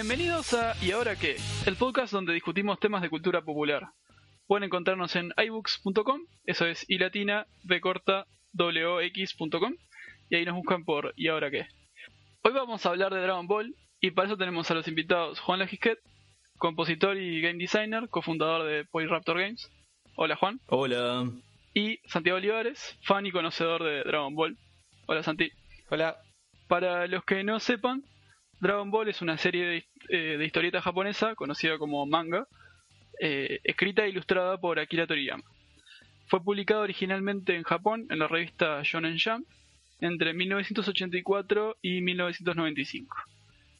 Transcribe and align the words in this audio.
Bienvenidos 0.00 0.54
a 0.54 0.76
¿Y 0.80 0.92
ahora 0.92 1.16
qué? 1.16 1.34
El 1.66 1.74
podcast 1.74 2.12
donde 2.12 2.32
discutimos 2.32 2.78
temas 2.78 3.02
de 3.02 3.10
cultura 3.10 3.42
popular. 3.42 3.88
Pueden 4.46 4.62
encontrarnos 4.62 5.16
en 5.16 5.32
iBooks.com, 5.36 6.20
eso 6.44 6.66
es 6.66 6.88
i 6.88 6.98
latina 6.98 7.48
b 7.64 7.80
corta 7.80 8.24
w-x.com, 8.52 9.74
y 10.30 10.36
ahí 10.36 10.44
nos 10.44 10.54
buscan 10.54 10.84
por 10.84 11.14
¿Y 11.16 11.26
ahora 11.26 11.50
qué? 11.50 11.66
Hoy 12.44 12.52
vamos 12.52 12.86
a 12.86 12.90
hablar 12.90 13.12
de 13.12 13.20
Dragon 13.22 13.48
Ball 13.48 13.74
y 13.98 14.12
para 14.12 14.28
eso 14.28 14.36
tenemos 14.36 14.70
a 14.70 14.74
los 14.74 14.86
invitados 14.86 15.40
Juan 15.40 15.58
Lagisquet, 15.58 15.98
compositor 16.58 17.16
y 17.16 17.40
game 17.40 17.58
designer, 17.58 18.08
cofundador 18.08 18.68
de 18.68 18.86
Raptor 19.08 19.40
Games. 19.40 19.68
Hola 20.14 20.36
Juan. 20.36 20.60
Hola. 20.68 21.28
Y 21.74 21.98
Santiago 22.06 22.38
Olivares, 22.38 22.96
fan 23.02 23.26
y 23.26 23.32
conocedor 23.32 23.82
de 23.82 24.04
Dragon 24.04 24.36
Ball. 24.36 24.56
Hola 25.06 25.24
Santi. 25.24 25.50
Hola. 25.90 26.18
Para 26.68 27.08
los 27.08 27.24
que 27.24 27.42
no 27.42 27.58
sepan, 27.58 28.04
Dragon 28.60 28.90
Ball 28.90 29.08
es 29.08 29.22
una 29.22 29.38
serie 29.38 29.64
de, 29.64 29.84
eh, 30.08 30.44
historieta 30.44 30.82
japonesa 30.82 31.34
conocida 31.36 31.78
como 31.78 32.04
manga, 32.06 32.46
eh, 33.20 33.60
escrita 33.62 34.04
e 34.04 34.08
ilustrada 34.08 34.58
por 34.58 34.80
Akira 34.80 35.06
Toriyama. 35.06 35.44
Fue 36.26 36.42
publicado 36.42 36.82
originalmente 36.82 37.54
en 37.54 37.62
Japón 37.62 38.06
en 38.10 38.18
la 38.18 38.26
revista 38.26 38.82
Shonen 38.82 39.16
Jump 39.22 39.46
entre 40.00 40.34
1984 40.34 41.76
y 41.82 42.00
1995. 42.00 43.16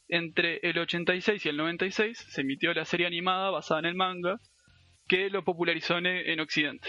Entre 0.09 0.59
el 0.63 0.79
86 0.79 1.45
y 1.45 1.49
el 1.49 1.57
96 1.57 2.17
se 2.17 2.41
emitió 2.41 2.73
la 2.73 2.85
serie 2.85 3.07
animada 3.07 3.51
basada 3.51 3.81
en 3.81 3.87
el 3.87 3.95
manga 3.95 4.41
que 5.07 5.29
lo 5.29 5.45
popularizó 5.45 5.99
en 5.99 6.41
Occidente. 6.41 6.89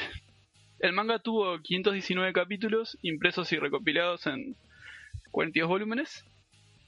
El 0.80 0.94
manga 0.94 1.20
tuvo 1.20 1.60
519 1.60 2.32
capítulos 2.34 2.98
impresos 3.02 3.52
y 3.52 3.58
recopilados 3.58 4.28
en 4.28 4.56
42 5.32 5.68
volúmenes. 5.68 6.24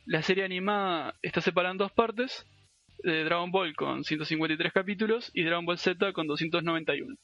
La 0.06 0.22
serie 0.24 0.44
animada 0.44 1.16
está 1.22 1.42
separada 1.42 1.74
en 1.74 1.78
dos 1.78 1.92
partes, 1.92 2.46
de 3.04 3.24
Dragon 3.24 3.52
Ball 3.52 3.76
con 3.76 4.04
153 4.04 4.74
capítulos 4.74 5.32
y 5.34 5.44
Dragon 5.44 5.66
Ball 5.66 5.78
Z 5.78 6.14
con 6.14 6.28
291. 6.28 7.16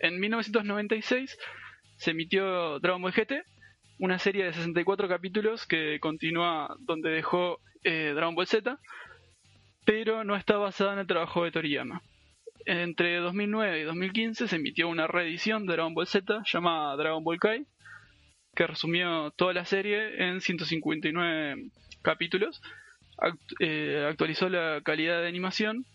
En 0.00 0.20
1996 0.20 1.38
se 1.96 2.10
emitió 2.10 2.78
Dragon 2.80 3.02
Ball 3.02 3.12
GT, 3.12 3.42
una 3.98 4.18
serie 4.18 4.44
de 4.44 4.52
64 4.52 5.08
capítulos 5.08 5.66
que 5.66 5.98
continúa 6.00 6.74
donde 6.80 7.10
dejó 7.10 7.58
eh, 7.84 8.12
Dragon 8.14 8.34
Ball 8.34 8.46
Z, 8.46 8.78
pero 9.84 10.24
no 10.24 10.36
está 10.36 10.56
basada 10.56 10.94
en 10.94 11.00
el 11.00 11.06
trabajo 11.06 11.44
de 11.44 11.52
Toriyama. 11.52 12.02
Entre 12.64 13.16
2009 13.16 13.80
y 13.80 13.82
2015 13.82 14.48
se 14.48 14.56
emitió 14.56 14.88
una 14.88 15.06
reedición 15.06 15.66
de 15.66 15.72
Dragon 15.74 15.94
Ball 15.94 16.06
Z 16.06 16.42
llamada 16.44 16.96
Dragon 16.96 17.24
Ball 17.24 17.38
Kai, 17.38 17.66
que 18.54 18.66
resumió 18.66 19.30
toda 19.32 19.52
la 19.52 19.64
serie 19.64 20.24
en 20.24 20.40
159 20.40 21.70
capítulos, 22.02 22.60
eh, 23.60 24.06
actualizó 24.08 24.48
la 24.48 24.80
calidad 24.84 25.20
de 25.20 25.28
animación 25.28 25.86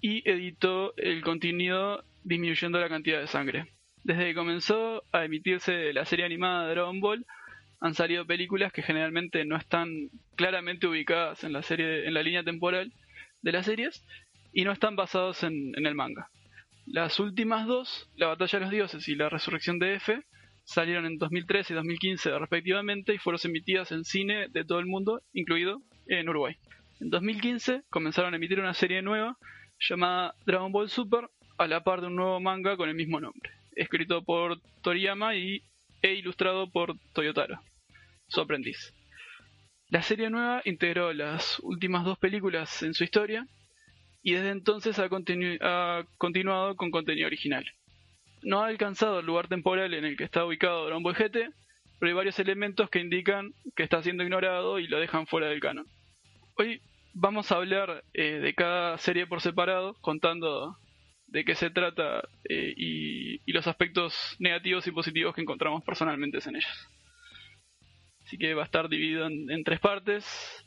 y 0.00 0.28
editó 0.28 0.94
el 0.96 1.22
contenido 1.22 2.04
disminuyendo 2.24 2.78
la 2.80 2.88
cantidad 2.88 3.20
de 3.20 3.26
sangre. 3.26 3.66
Desde 4.02 4.26
que 4.26 4.34
comenzó 4.34 5.02
a 5.12 5.24
emitirse 5.24 5.92
la 5.92 6.04
serie 6.04 6.24
animada 6.24 6.66
de 6.66 6.74
Dragon 6.74 7.00
Ball, 7.00 7.26
han 7.80 7.94
salido 7.94 8.26
películas 8.26 8.72
que 8.72 8.82
generalmente 8.82 9.44
no 9.44 9.56
están 9.56 10.10
claramente 10.36 10.86
ubicadas 10.86 11.44
en 11.44 11.52
la 11.52 11.62
serie, 11.62 12.06
en 12.06 12.14
la 12.14 12.22
línea 12.22 12.42
temporal 12.42 12.92
de 13.42 13.52
las 13.52 13.66
series, 13.66 14.04
y 14.52 14.64
no 14.64 14.72
están 14.72 14.96
basados 14.96 15.42
en, 15.42 15.72
el 15.74 15.94
manga. 15.94 16.28
Las 16.86 17.20
últimas 17.20 17.66
dos, 17.66 18.10
La 18.16 18.28
Batalla 18.28 18.58
de 18.58 18.64
los 18.64 18.70
Dioses 18.70 19.08
y 19.08 19.14
La 19.14 19.28
Resurrección 19.28 19.78
de 19.78 19.94
F, 19.94 20.22
salieron 20.70 21.04
en 21.04 21.18
2013 21.18 21.72
y 21.72 21.76
2015 21.76 22.38
respectivamente 22.38 23.12
y 23.12 23.18
fueron 23.18 23.40
emitidas 23.42 23.90
en 23.90 24.04
cine 24.04 24.46
de 24.48 24.64
todo 24.64 24.78
el 24.78 24.86
mundo, 24.86 25.20
incluido 25.32 25.82
en 26.06 26.28
Uruguay. 26.28 26.54
En 27.00 27.10
2015 27.10 27.82
comenzaron 27.90 28.34
a 28.34 28.36
emitir 28.36 28.60
una 28.60 28.72
serie 28.72 29.02
nueva 29.02 29.36
llamada 29.80 30.32
Dragon 30.46 30.70
Ball 30.70 30.88
Super 30.88 31.28
a 31.58 31.66
la 31.66 31.82
par 31.82 32.00
de 32.00 32.06
un 32.06 32.14
nuevo 32.14 32.38
manga 32.38 32.76
con 32.76 32.88
el 32.88 32.94
mismo 32.94 33.18
nombre, 33.18 33.50
escrito 33.74 34.22
por 34.22 34.60
Toriyama 34.82 35.34
y, 35.34 35.60
e 36.02 36.14
ilustrado 36.14 36.70
por 36.70 36.94
Toyotaro, 37.14 37.60
su 38.28 38.40
aprendiz. 38.40 38.94
La 39.88 40.02
serie 40.02 40.30
nueva 40.30 40.62
integró 40.64 41.12
las 41.12 41.58
últimas 41.64 42.04
dos 42.04 42.16
películas 42.16 42.84
en 42.84 42.94
su 42.94 43.02
historia 43.02 43.44
y 44.22 44.34
desde 44.34 44.50
entonces 44.50 45.00
ha, 45.00 45.08
continuado 45.08 46.76
con 46.76 46.92
contenido 46.92 47.26
original. 47.26 47.64
No 48.42 48.62
ha 48.62 48.68
alcanzado 48.68 49.20
el 49.20 49.26
lugar 49.26 49.48
temporal 49.48 49.92
en 49.94 50.04
el 50.04 50.16
que 50.16 50.24
está 50.24 50.44
ubicado 50.44 50.86
Dragon 50.86 51.02
Ball 51.02 51.14
GT, 51.14 51.50
pero 51.98 52.08
hay 52.08 52.14
varios 52.14 52.38
elementos 52.38 52.88
que 52.88 53.00
indican 53.00 53.52
que 53.76 53.82
está 53.82 54.02
siendo 54.02 54.22
ignorado 54.22 54.78
y 54.78 54.86
lo 54.86 54.98
dejan 54.98 55.26
fuera 55.26 55.48
del 55.48 55.60
canon. 55.60 55.86
Hoy 56.56 56.80
vamos 57.12 57.52
a 57.52 57.56
hablar 57.56 58.04
eh, 58.14 58.40
de 58.40 58.54
cada 58.54 58.96
serie 58.98 59.26
por 59.26 59.40
separado, 59.40 59.94
contando 60.00 60.76
de 61.26 61.44
qué 61.44 61.54
se 61.54 61.70
trata 61.70 62.22
eh, 62.48 62.74
y, 62.76 63.52
los 63.52 63.66
aspectos 63.66 64.36
negativos 64.38 64.86
y 64.86 64.92
positivos 64.92 65.34
que 65.34 65.42
encontramos 65.42 65.84
personalmente 65.84 66.38
en 66.46 66.56
ellas. 66.56 66.88
Así 68.24 68.38
que 68.38 68.54
va 68.54 68.62
a 68.62 68.66
estar 68.66 68.88
dividido 68.88 69.26
en, 69.26 69.64
tres 69.64 69.80
partes, 69.80 70.24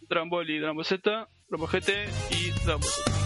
Dragon 0.09 0.49
y 0.49 0.59
Dragon 0.59 0.83
Z, 0.83 1.27
Dragon 1.49 1.67
GT 1.67 1.89
y 2.31 2.65
Dragon 2.65 2.83
Z. 2.83 3.22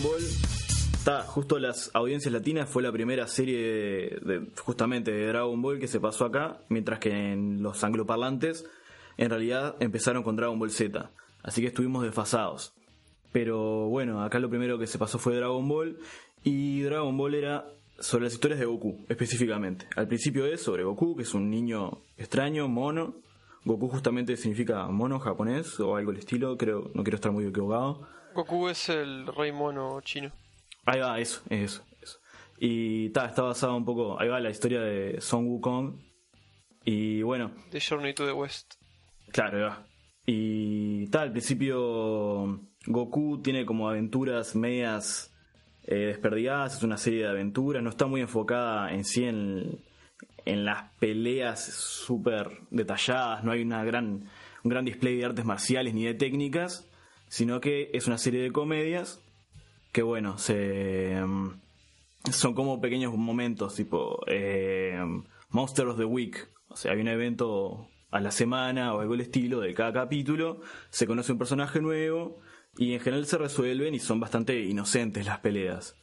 Dragon 0.00 0.02
Ball 0.02 0.22
Está, 0.92 1.22
justo 1.22 1.58
las 1.58 1.90
audiencias 1.94 2.32
latinas 2.32 2.68
fue 2.68 2.82
la 2.82 2.92
primera 2.92 3.26
serie 3.26 4.18
de, 4.20 4.46
justamente 4.62 5.10
de 5.10 5.26
Dragon 5.28 5.60
Ball 5.62 5.78
que 5.78 5.88
se 5.88 5.98
pasó 5.98 6.26
acá, 6.26 6.60
mientras 6.68 6.98
que 6.98 7.10
en 7.10 7.62
los 7.62 7.82
angloparlantes 7.84 8.66
en 9.16 9.30
realidad 9.30 9.76
empezaron 9.80 10.22
con 10.22 10.36
Dragon 10.36 10.58
Ball 10.58 10.70
Z. 10.70 11.10
Así 11.42 11.62
que 11.62 11.68
estuvimos 11.68 12.02
desfasados. 12.02 12.74
Pero 13.32 13.88
bueno, 13.88 14.22
acá 14.22 14.38
lo 14.38 14.50
primero 14.50 14.78
que 14.78 14.86
se 14.86 14.98
pasó 14.98 15.18
fue 15.18 15.36
Dragon 15.36 15.66
Ball 15.66 15.98
y 16.44 16.82
Dragon 16.82 17.16
Ball 17.16 17.34
era 17.34 17.66
sobre 17.98 18.24
las 18.24 18.34
historias 18.34 18.60
de 18.60 18.66
Goku, 18.66 19.04
específicamente. 19.08 19.86
Al 19.96 20.06
principio 20.06 20.46
es 20.46 20.62
sobre 20.62 20.84
Goku, 20.84 21.16
que 21.16 21.22
es 21.22 21.32
un 21.32 21.50
niño 21.50 22.02
extraño, 22.18 22.68
mono. 22.68 23.14
Goku 23.64 23.88
justamente 23.88 24.36
significa 24.36 24.86
mono 24.88 25.18
japonés 25.18 25.78
o 25.80 25.96
algo 25.96 26.12
del 26.12 26.20
estilo, 26.20 26.56
creo, 26.56 26.90
no 26.94 27.02
quiero 27.02 27.16
estar 27.16 27.30
muy 27.30 27.44
equivocado. 27.44 28.08
Goku 28.34 28.68
es 28.68 28.88
el 28.88 29.26
rey 29.26 29.52
mono 29.52 30.00
chino. 30.00 30.30
Ahí 30.86 31.00
va, 31.00 31.18
eso, 31.18 31.42
eso, 31.50 31.84
eso. 32.00 32.18
Y 32.58 33.06
está 33.06 33.42
basado 33.42 33.76
un 33.76 33.84
poco, 33.84 34.18
ahí 34.18 34.28
va 34.28 34.40
la 34.40 34.50
historia 34.50 34.80
de 34.80 35.20
Son 35.20 35.46
Wukong. 35.46 36.00
Y 36.84 37.22
bueno. 37.22 37.52
The 37.70 37.80
Journey 37.80 38.14
to 38.14 38.24
the 38.24 38.32
West. 38.32 38.74
Claro, 39.30 39.58
ahí 39.58 39.64
va. 39.64 39.86
Y 40.26 41.08
tal, 41.08 41.24
al 41.24 41.32
principio 41.32 42.60
Goku 42.86 43.42
tiene 43.42 43.66
como 43.66 43.88
aventuras 43.88 44.54
medias 44.54 45.34
eh, 45.84 46.06
desperdigadas, 46.06 46.76
es 46.76 46.82
una 46.82 46.96
serie 46.96 47.24
de 47.24 47.28
aventuras, 47.28 47.82
no 47.82 47.90
está 47.90 48.06
muy 48.06 48.20
enfocada 48.20 48.92
en 48.92 49.04
sí 49.04 49.24
en, 49.24 49.80
en 50.44 50.64
las 50.64 50.90
peleas 50.98 51.64
súper 51.64 52.60
detalladas, 52.70 53.44
no 53.44 53.52
hay 53.52 53.62
una 53.62 53.84
gran, 53.84 54.28
un 54.64 54.70
gran 54.70 54.84
display 54.84 55.16
de 55.16 55.24
artes 55.24 55.44
marciales 55.44 55.94
ni 55.94 56.04
de 56.04 56.14
técnicas, 56.14 56.88
sino 57.28 57.60
que 57.60 57.90
es 57.92 58.06
una 58.06 58.18
serie 58.18 58.42
de 58.42 58.52
comedias 58.52 59.20
que 59.92 60.02
bueno, 60.02 60.38
se 60.38 61.12
em, 61.12 61.58
son 62.30 62.54
como 62.54 62.80
pequeños 62.80 63.14
momentos, 63.14 63.74
tipo 63.74 64.20
eh, 64.26 64.98
Monster 65.50 65.86
of 65.86 65.98
the 65.98 66.04
Week. 66.04 66.48
O 66.68 66.76
sea, 66.76 66.92
hay 66.92 67.00
un 67.00 67.08
evento 67.08 67.88
a 68.10 68.20
la 68.20 68.30
semana 68.30 68.94
o 68.94 69.00
algo 69.00 69.12
del 69.12 69.22
estilo 69.22 69.60
de 69.60 69.74
cada 69.74 69.92
capítulo, 69.92 70.60
se 70.90 71.06
conoce 71.06 71.32
un 71.32 71.38
personaje 71.38 71.80
nuevo 71.80 72.40
y 72.76 72.92
en 72.92 73.00
general 73.00 73.26
se 73.26 73.38
resuelven 73.38 73.94
y 73.94 73.98
son 73.98 74.20
bastante 74.20 74.60
inocentes 74.60 75.26
las 75.26 75.38
peleas. 75.40 75.96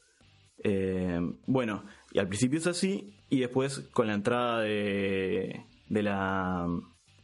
Em, 0.63 1.38
bueno, 1.46 1.86
y 2.12 2.20
al 2.20 2.28
principio 2.28 2.60
es 2.60 2.68
así 2.68 3.17
y 3.29 3.39
después 3.39 3.79
con 3.91 4.07
la 4.07 4.13
entrada 4.13 4.62
de, 4.62 5.65
de 5.89 6.03
la... 6.03 6.68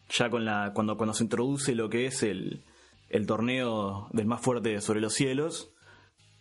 ya 0.09 0.29
con 0.29 0.45
la... 0.45 0.71
cuando, 0.73 0.97
cuando 0.97 1.13
se 1.13 1.23
introduce 1.23 1.75
lo 1.75 1.89
que 1.89 2.05
es 2.05 2.23
el, 2.23 2.63
el 3.09 3.25
torneo 3.25 4.07
del 4.11 4.25
más 4.25 4.41
fuerte 4.41 4.79
sobre 4.81 5.01
los 5.01 5.13
cielos, 5.13 5.71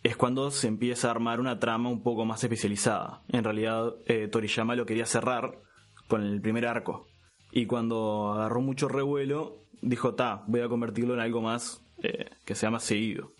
es 0.03 0.17
cuando 0.17 0.51
se 0.51 0.67
empieza 0.67 1.07
a 1.07 1.11
armar 1.11 1.39
una 1.39 1.59
trama 1.59 1.89
un 1.89 2.03
poco 2.03 2.25
más 2.25 2.43
especializada. 2.43 3.21
En 3.29 3.43
realidad, 3.43 3.93
eh, 4.05 4.27
Toriyama 4.27 4.75
lo 4.75 4.85
quería 4.85 5.05
cerrar 5.05 5.59
con 6.07 6.23
el 6.23 6.41
primer 6.41 6.65
arco. 6.67 7.07
Y 7.51 7.67
cuando 7.67 8.33
agarró 8.33 8.59
mucho 8.59 8.89
revuelo, 8.89 9.59
dijo, 9.81 10.15
ta, 10.15 10.43
voy 10.47 10.61
a 10.61 10.67
convertirlo 10.67 11.13
en 11.13 11.21
algo 11.21 11.41
más 11.41 11.85
eh, 12.01 12.31
que 12.45 12.55
sea 12.55 12.69
más 12.69 12.83
seguido. 12.83 13.31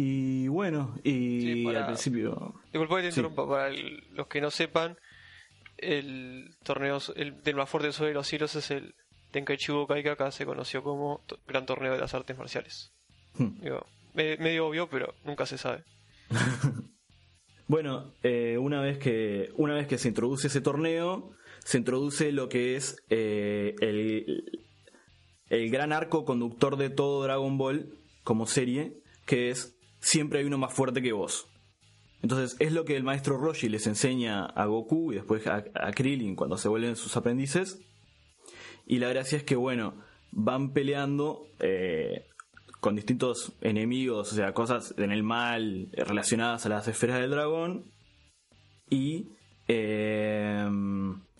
Y 0.00 0.46
bueno, 0.46 0.94
y 1.02 1.66
al 1.74 1.86
principio... 1.86 2.54
Disculpa 2.72 2.96
que 2.96 3.02
te 3.02 3.08
interrumpa, 3.08 3.48
para 3.48 3.70
los 4.12 4.28
que 4.28 4.40
no 4.40 4.50
sepan, 4.52 4.96
el 5.76 6.54
torneo 6.62 6.98
el, 7.16 7.42
del 7.42 7.56
más 7.56 7.68
fuerte 7.68 7.90
sobre 7.92 8.14
los 8.14 8.26
cielos 8.28 8.54
es 8.54 8.70
el 8.70 8.94
Tenkaichi 9.32 9.72
Budokai 9.72 10.04
que 10.04 10.10
acá 10.10 10.30
se 10.30 10.46
conoció 10.46 10.84
como 10.84 11.20
Gran 11.48 11.66
Torneo 11.66 11.92
de 11.94 11.98
las 11.98 12.14
Artes 12.14 12.38
Marciales. 12.38 12.92
Hmm. 13.36 13.60
Digo, 13.60 13.86
me- 14.14 14.36
medio 14.36 14.68
obvio, 14.68 14.88
pero 14.88 15.14
nunca 15.24 15.46
se 15.46 15.58
sabe. 15.58 15.82
Bueno, 17.66 18.14
eh, 18.22 18.56
una, 18.58 18.80
vez 18.80 18.96
que, 18.98 19.50
una 19.56 19.74
vez 19.74 19.86
que 19.86 19.98
se 19.98 20.08
introduce 20.08 20.46
ese 20.46 20.62
torneo, 20.62 21.32
se 21.64 21.76
introduce 21.76 22.32
lo 22.32 22.48
que 22.48 22.76
es 22.76 22.96
eh, 23.10 23.74
el, 23.82 24.42
el 25.50 25.70
gran 25.70 25.92
arco 25.92 26.24
conductor 26.24 26.78
de 26.78 26.88
todo 26.88 27.22
Dragon 27.24 27.58
Ball 27.58 27.92
como 28.24 28.46
serie, 28.46 28.94
que 29.26 29.50
es 29.50 29.77
siempre 30.00 30.40
hay 30.40 30.44
uno 30.46 30.58
más 30.58 30.72
fuerte 30.72 31.02
que 31.02 31.12
vos. 31.12 31.46
Entonces 32.22 32.56
es 32.60 32.72
lo 32.72 32.84
que 32.84 32.96
el 32.96 33.04
maestro 33.04 33.36
Roshi 33.36 33.68
les 33.68 33.86
enseña 33.86 34.44
a 34.46 34.66
Goku 34.66 35.12
y 35.12 35.16
después 35.16 35.46
a, 35.46 35.64
a 35.74 35.92
Krillin 35.92 36.34
cuando 36.34 36.56
se 36.58 36.68
vuelven 36.68 36.96
sus 36.96 37.16
aprendices. 37.16 37.80
Y 38.86 38.98
la 38.98 39.08
gracia 39.08 39.38
es 39.38 39.44
que, 39.44 39.54
bueno, 39.56 39.94
van 40.32 40.72
peleando 40.72 41.46
eh, 41.60 42.26
con 42.80 42.96
distintos 42.96 43.52
enemigos, 43.60 44.32
o 44.32 44.34
sea, 44.34 44.52
cosas 44.52 44.94
en 44.98 45.12
el 45.12 45.22
mal 45.22 45.88
eh, 45.92 46.04
relacionadas 46.04 46.64
a 46.66 46.70
las 46.70 46.88
esferas 46.88 47.20
del 47.20 47.30
dragón. 47.30 47.84
Y, 48.90 49.28
eh, 49.68 50.66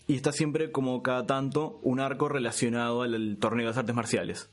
y 0.06 0.14
está 0.14 0.32
siempre 0.32 0.70
como 0.70 1.02
cada 1.02 1.26
tanto 1.26 1.80
un 1.82 1.98
arco 2.00 2.28
relacionado 2.28 3.02
al, 3.02 3.14
al 3.14 3.36
torneo 3.38 3.64
de 3.64 3.70
las 3.70 3.78
artes 3.78 3.94
marciales. 3.94 4.50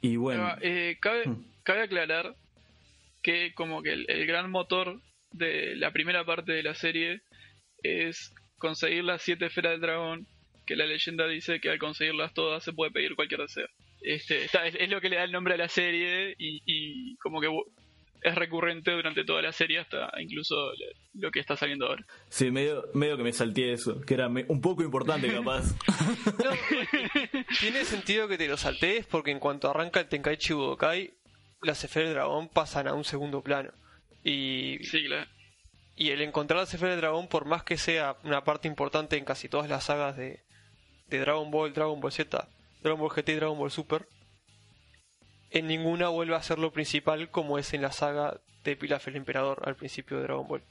Y 0.00 0.16
bueno, 0.16 0.44
Ah, 0.44 0.58
eh, 0.62 0.96
cabe, 1.00 1.26
Hmm. 1.28 1.44
cabe 1.64 1.82
aclarar 1.82 2.36
que 3.22 3.52
como 3.54 3.82
que 3.82 3.92
el, 3.92 4.06
el 4.08 4.26
gran 4.26 4.50
motor 4.50 5.00
de 5.32 5.76
la 5.76 5.92
primera 5.92 6.24
parte 6.24 6.52
de 6.52 6.62
la 6.62 6.74
serie 6.74 7.20
es 7.82 8.32
conseguir 8.58 9.04
las 9.04 9.22
siete 9.22 9.46
esferas 9.46 9.72
del 9.72 9.80
dragón, 9.80 10.26
que 10.66 10.76
la 10.76 10.86
leyenda 10.86 11.26
dice 11.26 11.60
que 11.60 11.70
al 11.70 11.78
conseguirlas 11.78 12.32
todas 12.34 12.62
se 12.62 12.72
puede 12.72 12.90
pedir 12.92 13.14
cualquier 13.16 13.40
deseo. 13.40 13.66
Este, 14.00 14.44
está- 14.44 14.66
es, 14.66 14.74
es 14.78 14.88
lo 14.90 15.00
que 15.00 15.08
le 15.08 15.16
da 15.16 15.24
el 15.24 15.32
nombre 15.32 15.54
a 15.54 15.56
la 15.56 15.68
serie 15.68 16.34
y, 16.38 16.62
y 16.66 17.16
como 17.16 17.40
que 17.40 17.48
es 18.22 18.34
recurrente 18.36 18.92
durante 18.92 19.24
toda 19.24 19.42
la 19.42 19.50
serie 19.52 19.80
hasta 19.80 20.12
incluso 20.20 20.54
lo- 20.54 21.22
lo 21.22 21.30
que 21.32 21.40
está 21.40 21.56
saliendo 21.56 21.86
ahora. 21.86 22.04
sí, 22.28 22.50
medio, 22.52 22.84
medio 22.94 23.16
que 23.16 23.24
me 23.24 23.32
salté 23.32 23.72
eso, 23.72 24.00
que 24.00 24.14
era 24.14 24.28
me- 24.28 24.44
un 24.48 24.60
poco 24.60 24.82
importante 24.84 25.26
capaz. 25.32 25.64
No, 26.44 26.50
tiene 27.60 27.84
sentido 27.84 28.28
que 28.28 28.38
te 28.38 28.46
lo 28.48 28.56
saltees 28.56 29.06
porque 29.06 29.30
en 29.30 29.38
cuanto 29.40 29.68
arranca 29.70 30.00
el 30.00 30.08
Tenkaichi 30.08 30.52
Budokai, 30.52 31.10
las 31.62 31.82
esferas 31.84 32.08
del 32.08 32.14
dragón 32.16 32.48
pasan 32.48 32.88
a 32.88 32.94
un 32.94 33.04
segundo 33.04 33.42
plano. 33.42 33.70
Y, 34.24 34.78
Sí, 34.84 35.04
claro. 35.06 35.28
y 35.96 36.10
el 36.10 36.20
encontrar 36.22 36.60
las 36.60 36.72
esferas 36.72 36.94
del 36.94 37.00
dragón, 37.02 37.28
por 37.28 37.44
más 37.44 37.62
que 37.64 37.76
sea 37.76 38.16
una 38.24 38.44
parte 38.44 38.68
importante 38.68 39.16
en 39.16 39.24
casi 39.24 39.48
todas 39.48 39.68
las 39.68 39.84
sagas 39.84 40.16
de, 40.16 40.40
de 41.08 41.18
Dragon 41.18 41.50
Ball, 41.50 41.72
Dragon 41.72 42.00
Ball 42.00 42.12
Z, 42.12 42.48
Dragon 42.82 43.00
Ball 43.00 43.10
GT 43.10 43.28
y 43.30 43.34
Dragon 43.34 43.58
Ball 43.58 43.70
Super, 43.70 44.06
en 45.50 45.66
ninguna 45.66 46.08
vuelve 46.08 46.34
a 46.34 46.42
ser 46.42 46.58
lo 46.58 46.72
principal 46.72 47.30
como 47.30 47.58
es 47.58 47.74
en 47.74 47.82
la 47.82 47.92
saga 47.92 48.40
de 48.64 48.76
Pilaf 48.76 49.06
el 49.08 49.16
Emperador 49.16 49.62
al 49.64 49.76
principio 49.76 50.16
de 50.16 50.22
Dragon 50.24 50.46
Ball. 50.48 50.62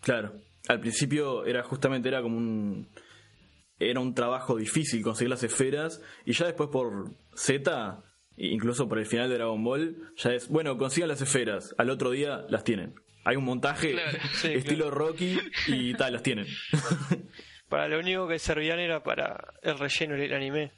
Claro, 0.00 0.32
al 0.68 0.80
principio 0.80 1.44
era 1.44 1.62
justamente 1.62 2.08
era 2.08 2.22
como 2.22 2.36
un 2.36 2.88
era 3.78 4.00
un 4.00 4.14
trabajo 4.14 4.56
difícil 4.56 5.02
conseguir 5.02 5.28
las 5.30 5.42
esferas 5.42 6.00
y 6.24 6.32
ya 6.32 6.46
después 6.46 6.70
por 6.70 7.10
Z, 7.34 8.02
incluso 8.36 8.88
por 8.88 8.98
el 8.98 9.06
final 9.06 9.28
de 9.28 9.36
Dragon 9.36 9.62
Ball, 9.64 9.96
ya 10.16 10.32
es, 10.34 10.48
bueno, 10.48 10.76
consigan 10.78 11.08
las 11.08 11.20
esferas, 11.22 11.74
al 11.78 11.90
otro 11.90 12.10
día 12.10 12.44
las 12.48 12.64
tienen. 12.64 12.94
Hay 13.24 13.36
un 13.36 13.44
montaje 13.44 13.92
Claro, 13.92 14.18
sí, 14.34 14.48
estilo 14.52 14.90
Rocky 14.90 15.38
y 15.68 15.94
tal, 15.94 16.12
las 16.12 16.22
tienen. 16.22 16.46
Para 17.68 17.88
lo 17.88 17.98
único 17.98 18.28
que 18.28 18.38
servían 18.38 18.78
era 18.78 19.02
para 19.02 19.54
el 19.62 19.76
relleno 19.78 20.14
del 20.14 20.32
anime. 20.32 20.70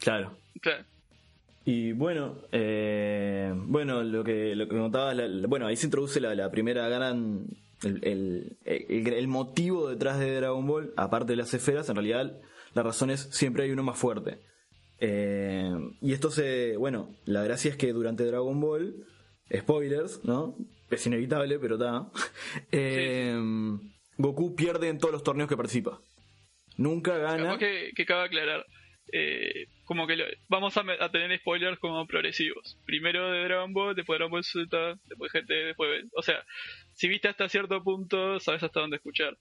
claro. 0.00 0.36
claro. 0.60 0.84
Y 1.64 1.92
bueno, 1.92 2.38
eh, 2.50 3.52
bueno, 3.54 4.02
lo 4.02 4.24
que, 4.24 4.54
lo 4.56 4.68
que 4.68 4.74
la- 4.74 5.14
la- 5.14 5.46
bueno, 5.46 5.66
ahí 5.68 5.76
se 5.76 5.86
introduce 5.86 6.20
la, 6.20 6.34
la 6.34 6.50
primera 6.50 6.88
gran, 6.88 7.46
el, 7.84 8.00
el, 8.04 8.56
el- 8.64 9.06
el 9.12 9.28
motivo 9.28 9.88
detrás 9.88 10.18
de 10.18 10.34
Dragon 10.34 10.66
Ball, 10.66 10.92
aparte 10.96 11.32
de 11.32 11.36
las 11.36 11.54
esferas, 11.54 11.88
en 11.88 11.94
realidad 11.94 12.32
la 12.74 12.82
razón 12.82 13.10
es 13.10 13.28
siempre 13.30 13.62
hay 13.64 13.70
uno 13.70 13.84
más 13.84 13.96
fuerte. 13.96 14.40
Eh, 15.04 15.74
y 16.00 16.12
esto 16.12 16.30
se, 16.30 16.76
bueno, 16.76 17.10
la 17.24 17.42
gracia 17.42 17.70
es 17.72 17.76
que 17.76 17.92
durante 17.92 18.24
Dragon 18.24 18.60
Ball, 18.60 19.04
spoilers, 19.52 20.24
¿no? 20.24 20.56
Es 20.90 21.04
inevitable, 21.06 21.58
pero 21.58 21.74
está. 21.74 22.06
eh, 22.70 23.36
Goku 24.16 24.54
pierde 24.54 24.88
en 24.88 24.98
todos 24.98 25.12
los 25.12 25.24
torneos 25.24 25.48
que 25.48 25.56
participa. 25.56 26.00
Nunca 26.76 27.18
gana. 27.18 27.42
Capaz 27.44 27.58
que, 27.58 27.90
que 27.96 28.06
cabe 28.06 28.26
aclarar. 28.26 28.64
eh, 29.12 29.66
como 29.84 30.06
que 30.06 30.16
lo- 30.16 30.24
vamos 30.48 30.74
a, 30.76 30.84
tener 31.10 31.36
spoilers 31.40 31.78
como 31.80 32.06
progresivos. 32.06 32.78
Primero 32.86 33.30
de 33.32 33.42
Dragon 33.44 33.72
Ball, 33.72 33.96
después 33.96 34.18
Dragon 34.18 34.30
Ball 34.30 34.44
Z, 34.44 34.98
después 35.06 35.32
GT, 35.32 35.52
después... 35.66 36.04
O 36.14 36.22
sea, 36.22 36.44
si 36.94 37.08
viste 37.08 37.26
hasta 37.28 37.48
cierto 37.48 37.82
punto, 37.82 38.38
sabes 38.38 38.62
hasta 38.62 38.80
dónde 38.80 38.96
escuchar. 38.96 39.36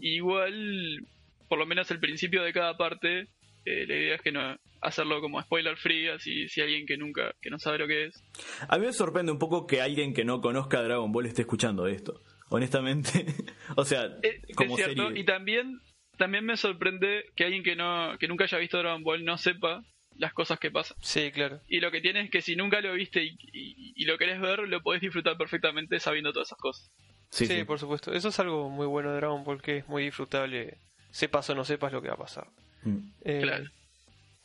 Igual, 0.00 1.06
por 1.48 1.58
lo 1.58 1.66
menos 1.66 1.90
el 1.90 2.00
principio 2.00 2.42
de 2.42 2.52
cada 2.52 2.76
parte, 2.76 3.28
eh, 3.66 3.86
la 3.86 3.94
idea 3.94 4.14
es 4.16 4.22
que 4.22 4.32
no 4.32 4.56
hacerlo 4.84 5.20
como 5.20 5.40
spoiler 5.42 5.76
free, 5.76 6.08
así 6.08 6.48
si 6.48 6.60
alguien 6.60 6.86
que 6.86 6.96
nunca, 6.96 7.34
que 7.40 7.50
no 7.50 7.58
sabe 7.58 7.78
lo 7.78 7.86
que 7.86 8.06
es. 8.06 8.22
A 8.68 8.78
mí 8.78 8.86
me 8.86 8.92
sorprende 8.92 9.32
un 9.32 9.38
poco 9.38 9.66
que 9.66 9.80
alguien 9.80 10.14
que 10.14 10.24
no 10.24 10.40
conozca 10.40 10.82
Dragon 10.82 11.10
Ball 11.12 11.26
esté 11.26 11.42
escuchando 11.42 11.86
esto. 11.86 12.20
Honestamente. 12.50 13.26
o 13.76 13.84
sea, 13.84 14.08
es 14.22 14.54
como 14.56 14.76
cierto, 14.76 15.08
serie. 15.08 15.20
y 15.20 15.24
también, 15.24 15.80
también 16.18 16.44
me 16.44 16.56
sorprende 16.56 17.24
que 17.34 17.44
alguien 17.44 17.62
que 17.62 17.74
no, 17.76 18.16
que 18.18 18.28
nunca 18.28 18.44
haya 18.44 18.58
visto 18.58 18.78
Dragon 18.78 19.02
Ball 19.02 19.24
no 19.24 19.36
sepa 19.38 19.82
las 20.16 20.32
cosas 20.32 20.60
que 20.60 20.70
pasan. 20.70 20.96
Sí, 21.00 21.32
claro. 21.32 21.60
Y 21.68 21.80
lo 21.80 21.90
que 21.90 22.00
tiene 22.00 22.20
es 22.20 22.30
que 22.30 22.40
si 22.42 22.54
nunca 22.54 22.80
lo 22.80 22.92
viste 22.94 23.24
y, 23.24 23.36
y- 23.52 23.92
y 23.96 24.04
lo 24.04 24.16
querés 24.18 24.40
ver, 24.40 24.60
lo 24.68 24.80
podés 24.82 25.00
disfrutar 25.00 25.36
perfectamente 25.36 25.98
sabiendo 25.98 26.32
todas 26.32 26.48
esas 26.48 26.58
cosas. 26.58 26.90
Sí, 27.30 27.46
Sí, 27.46 27.56
sí. 27.58 27.64
por 27.64 27.80
supuesto. 27.80 28.12
Eso 28.12 28.28
es 28.28 28.38
algo 28.38 28.68
muy 28.70 28.86
bueno 28.86 29.10
de 29.10 29.16
Dragon 29.16 29.42
Ball 29.42 29.60
que 29.60 29.78
es 29.78 29.88
muy 29.88 30.04
disfrutable. 30.04 30.78
Sepas 31.10 31.50
o 31.50 31.54
no 31.56 31.64
sepas 31.64 31.92
lo 31.92 32.00
que 32.00 32.08
va 32.08 32.14
a 32.14 32.18
pasar. 32.18 32.46
Mm. 32.84 32.98
Eh, 33.24 33.40
Claro. 33.42 33.64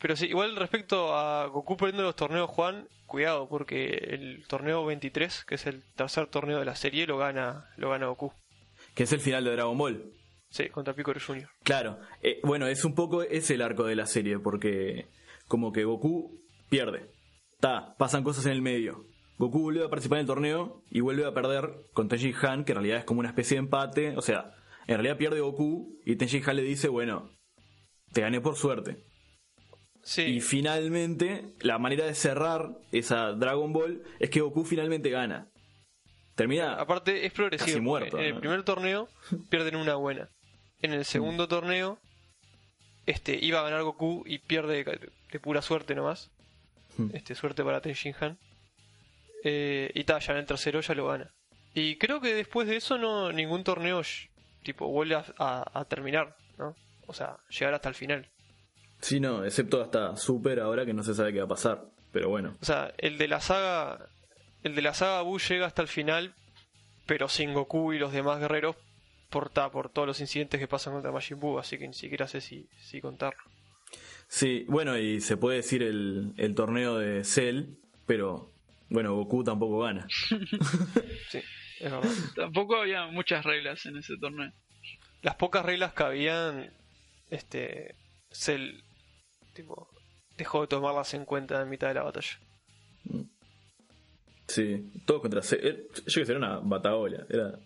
Pero 0.00 0.16
sí, 0.16 0.26
igual 0.26 0.56
respecto 0.56 1.14
a 1.14 1.46
Goku 1.46 1.76
perdiendo 1.76 2.02
los 2.02 2.16
torneos, 2.16 2.48
Juan, 2.48 2.88
cuidado, 3.06 3.48
porque 3.48 3.94
el 4.10 4.46
torneo 4.46 4.84
23, 4.86 5.44
que 5.44 5.56
es 5.56 5.66
el 5.66 5.82
tercer 5.94 6.26
torneo 6.28 6.58
de 6.58 6.64
la 6.64 6.74
serie, 6.74 7.06
lo 7.06 7.18
gana, 7.18 7.68
lo 7.76 7.90
gana 7.90 8.06
Goku. 8.06 8.32
Que 8.94 9.02
es 9.02 9.12
el 9.12 9.20
final 9.20 9.44
de 9.44 9.52
Dragon 9.52 9.76
Ball. 9.76 10.12
Sí, 10.48 10.70
contra 10.70 10.94
Piccolo 10.94 11.20
Jr. 11.24 11.48
Claro. 11.62 11.98
Eh, 12.22 12.40
bueno, 12.42 12.66
es 12.66 12.84
un 12.84 12.94
poco 12.94 13.22
es 13.22 13.50
el 13.50 13.60
arco 13.60 13.84
de 13.84 13.94
la 13.94 14.06
serie, 14.06 14.38
porque 14.38 15.06
como 15.46 15.70
que 15.70 15.84
Goku 15.84 16.40
pierde. 16.70 17.10
Ta, 17.60 17.94
pasan 17.98 18.24
cosas 18.24 18.46
en 18.46 18.52
el 18.52 18.62
medio. 18.62 19.04
Goku 19.36 19.60
vuelve 19.60 19.84
a 19.84 19.90
participar 19.90 20.16
en 20.16 20.22
el 20.22 20.26
torneo 20.26 20.82
y 20.90 21.00
vuelve 21.00 21.26
a 21.26 21.34
perder 21.34 21.70
con 21.92 22.08
Tenji 22.08 22.32
Han, 22.42 22.64
que 22.64 22.72
en 22.72 22.76
realidad 22.76 22.98
es 22.98 23.04
como 23.04 23.20
una 23.20 23.28
especie 23.28 23.56
de 23.56 23.64
empate. 23.64 24.16
O 24.16 24.22
sea, 24.22 24.54
en 24.86 24.96
realidad 24.96 25.18
pierde 25.18 25.40
Goku 25.40 26.00
y 26.06 26.16
Tenji 26.16 26.42
Han 26.46 26.56
le 26.56 26.62
dice, 26.62 26.88
bueno, 26.88 27.30
te 28.12 28.22
gané 28.22 28.40
por 28.40 28.56
suerte. 28.56 29.09
Sí, 30.02 30.22
Y 30.22 30.40
finalmente, 30.40 31.44
la 31.60 31.78
manera 31.78 32.04
de 32.06 32.14
cerrar 32.14 32.70
esa 32.92 33.32
Dragon 33.32 33.72
Ball 33.72 34.02
es 34.18 34.30
que 34.30 34.40
Goku 34.40 34.64
finalmente 34.64 35.10
gana. 35.10 35.48
Termina. 36.34 36.74
aparte 36.74 37.26
es 37.26 37.32
progresivo. 37.32 37.82
muerto, 37.82 38.18
En 38.18 38.24
el 38.24 38.34
¿no? 38.34 38.40
primer 38.40 38.62
torneo 38.62 39.08
pierden 39.50 39.76
una 39.76 39.94
buena. 39.96 40.28
En 40.80 40.92
el 40.94 41.04
segundo 41.04 41.46
torneo 41.48 41.98
este 43.06 43.38
iba 43.44 43.60
a 43.60 43.62
ganar 43.62 43.82
Goku 43.82 44.22
y 44.26 44.38
pierde 44.38 44.84
de, 44.84 45.10
de 45.32 45.40
pura 45.40 45.60
suerte 45.62 45.94
nomás. 45.94 46.30
Hmm. 46.96 47.10
Este, 47.14 47.34
suerte 47.34 47.62
para 47.62 47.80
Tenshin 47.80 48.14
Han. 48.20 48.38
Eh, 49.44 49.90
y 49.94 50.04
ta, 50.04 50.18
ya 50.18 50.32
en 50.32 50.38
el 50.40 50.46
tercero 50.46 50.80
ya 50.80 50.94
lo 50.94 51.06
gana. 51.08 51.30
Y 51.74 51.96
creo 51.96 52.20
que 52.20 52.34
después 52.34 52.66
de 52.68 52.76
eso 52.76 52.98
no 52.98 53.32
ningún 53.32 53.62
torneo 53.64 54.02
tipo 54.62 54.88
vuelve 54.88 55.14
a, 55.16 55.24
a- 55.38 55.80
a 55.80 55.84
terminar, 55.86 56.36
¿no? 56.58 56.74
O 57.06 57.12
sea, 57.14 57.36
llegar 57.48 57.74
hasta 57.74 57.88
el 57.88 57.94
final. 57.94 58.28
Sí, 59.00 59.20
no, 59.20 59.44
excepto 59.44 59.80
hasta 59.82 60.16
Super 60.16 60.60
ahora 60.60 60.84
que 60.86 60.92
no 60.94 61.02
se 61.02 61.14
sabe 61.14 61.32
qué 61.32 61.38
va 61.38 61.44
a 61.46 61.48
pasar. 61.48 61.84
Pero 62.12 62.28
bueno. 62.28 62.56
O 62.60 62.64
sea, 62.64 62.92
el 62.98 63.18
de 63.18 63.28
la 63.28 63.40
saga 63.40 64.06
el 64.62 64.74
de 64.74 64.82
la 64.82 64.92
saga 64.94 65.22
Buu 65.22 65.38
llega 65.38 65.66
hasta 65.66 65.80
el 65.82 65.88
final, 65.88 66.34
pero 67.06 67.28
sin 67.28 67.54
Goku 67.54 67.92
y 67.92 67.98
los 67.98 68.12
demás 68.12 68.40
guerreros 68.40 68.76
por, 69.30 69.48
ta- 69.48 69.70
por 69.70 69.88
todos 69.90 70.06
los 70.08 70.20
incidentes 70.20 70.58
que 70.60 70.66
pasan 70.68 70.92
contra 70.92 71.12
Majin 71.12 71.38
Buu, 71.40 71.58
así 71.58 71.78
que 71.78 71.86
ni 71.88 71.94
siquiera 71.94 72.26
sé 72.28 72.40
si, 72.40 72.68
si 72.80 73.00
contarlo. 73.00 73.40
Sí, 74.28 74.64
bueno, 74.68 74.98
y 74.98 75.20
se 75.20 75.36
puede 75.36 75.56
decir 75.58 75.82
el, 75.82 76.34
el 76.36 76.54
torneo 76.54 76.98
de 76.98 77.24
Cell, 77.24 77.74
pero 78.06 78.50
bueno, 78.90 79.14
Goku 79.14 79.42
tampoco 79.44 79.78
gana. 79.80 80.06
Sí, 81.30 81.40
es 81.80 81.90
verdad. 81.90 82.10
Tampoco 82.36 82.76
había 82.76 83.06
muchas 83.06 83.44
reglas 83.44 83.86
en 83.86 83.96
ese 83.96 84.16
torneo. 84.20 84.52
Las 85.22 85.36
pocas 85.36 85.64
reglas 85.64 85.92
que 85.94 86.02
habían, 86.02 86.70
este, 87.30 87.94
Cell, 88.30 88.80
tipo, 89.54 89.88
dejó 90.36 90.62
de 90.62 90.66
tomarlas 90.68 91.12
en 91.14 91.24
cuenta 91.24 91.60
en 91.62 91.68
mitad 91.68 91.88
de 91.88 91.94
la 91.94 92.02
batalla. 92.02 92.38
Sí, 94.48 94.90
todos 95.06 95.22
contra 95.22 95.42
Cell. 95.42 95.60
Eh, 95.62 95.86
Yo 96.06 96.20
que 96.20 96.26
sé, 96.26 96.32
era 96.32 96.38
una 96.38 96.58
bataola. 96.58 97.24
Era. 97.28 97.58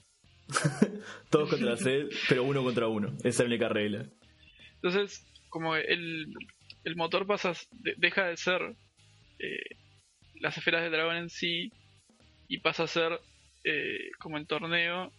todos 1.31 1.49
contra 1.49 1.76
Cell, 1.76 2.09
pero 2.29 2.45
uno 2.45 2.62
contra 2.62 2.88
uno. 2.88 3.09
Esa 3.19 3.29
es 3.29 3.38
la 3.41 3.45
única 3.47 3.69
regla. 3.69 4.07
Entonces, 4.75 5.25
como 5.49 5.76
el, 5.76 6.26
el 6.85 6.97
motor 6.97 7.26
pasa, 7.26 7.53
de- 7.73 7.95
deja 7.97 8.26
de 8.26 8.37
ser 8.37 8.61
eh, 9.38 9.76
las 10.41 10.59
esferas 10.59 10.83
del 10.83 10.93
dragón 10.93 11.17
en 11.17 11.31
sí 11.31 11.73
y 12.49 12.59
pasa 12.59 12.83
a 12.83 12.88
ser 12.88 13.19
eh, 13.64 14.11
como 14.21 14.37
el 14.37 14.47
torneo 14.47 15.11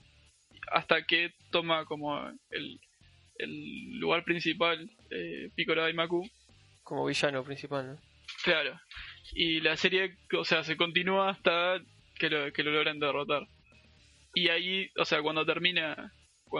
hasta 0.71 1.03
que 1.05 1.31
toma 1.51 1.85
como 1.85 2.19
el, 2.51 2.79
el 3.39 3.99
lugar 3.99 4.23
principal 4.23 4.87
eh, 5.09 5.49
Piccolo 5.55 5.81
Daimaku 5.81 6.23
Como 6.85 7.05
villano 7.05 7.43
principal, 7.43 7.87
¿no? 7.87 8.01
Claro. 8.43 8.79
Y 9.33 9.59
la 9.59 9.75
serie, 9.75 10.15
o 10.37 10.45
sea, 10.45 10.63
se 10.63 10.77
continúa 10.77 11.31
hasta 11.31 11.81
que 12.17 12.29
lo, 12.29 12.53
que 12.53 12.63
lo 12.63 12.71
logran 12.71 12.99
derrotar. 12.99 13.41
Y 14.33 14.49
ahí, 14.49 14.89
o 14.97 15.03
sea, 15.03 15.21
cuando 15.21 15.45
termina, 15.45 16.13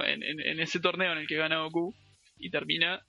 en, 0.05 0.23
en- 0.23 0.39
en 0.41 0.59
ese 0.59 0.79
torneo 0.79 1.11
en 1.13 1.19
el 1.19 1.27
que 1.27 1.35
gana 1.37 1.59
Goku, 1.61 1.93
y 2.37 2.49
termina, 2.49 3.01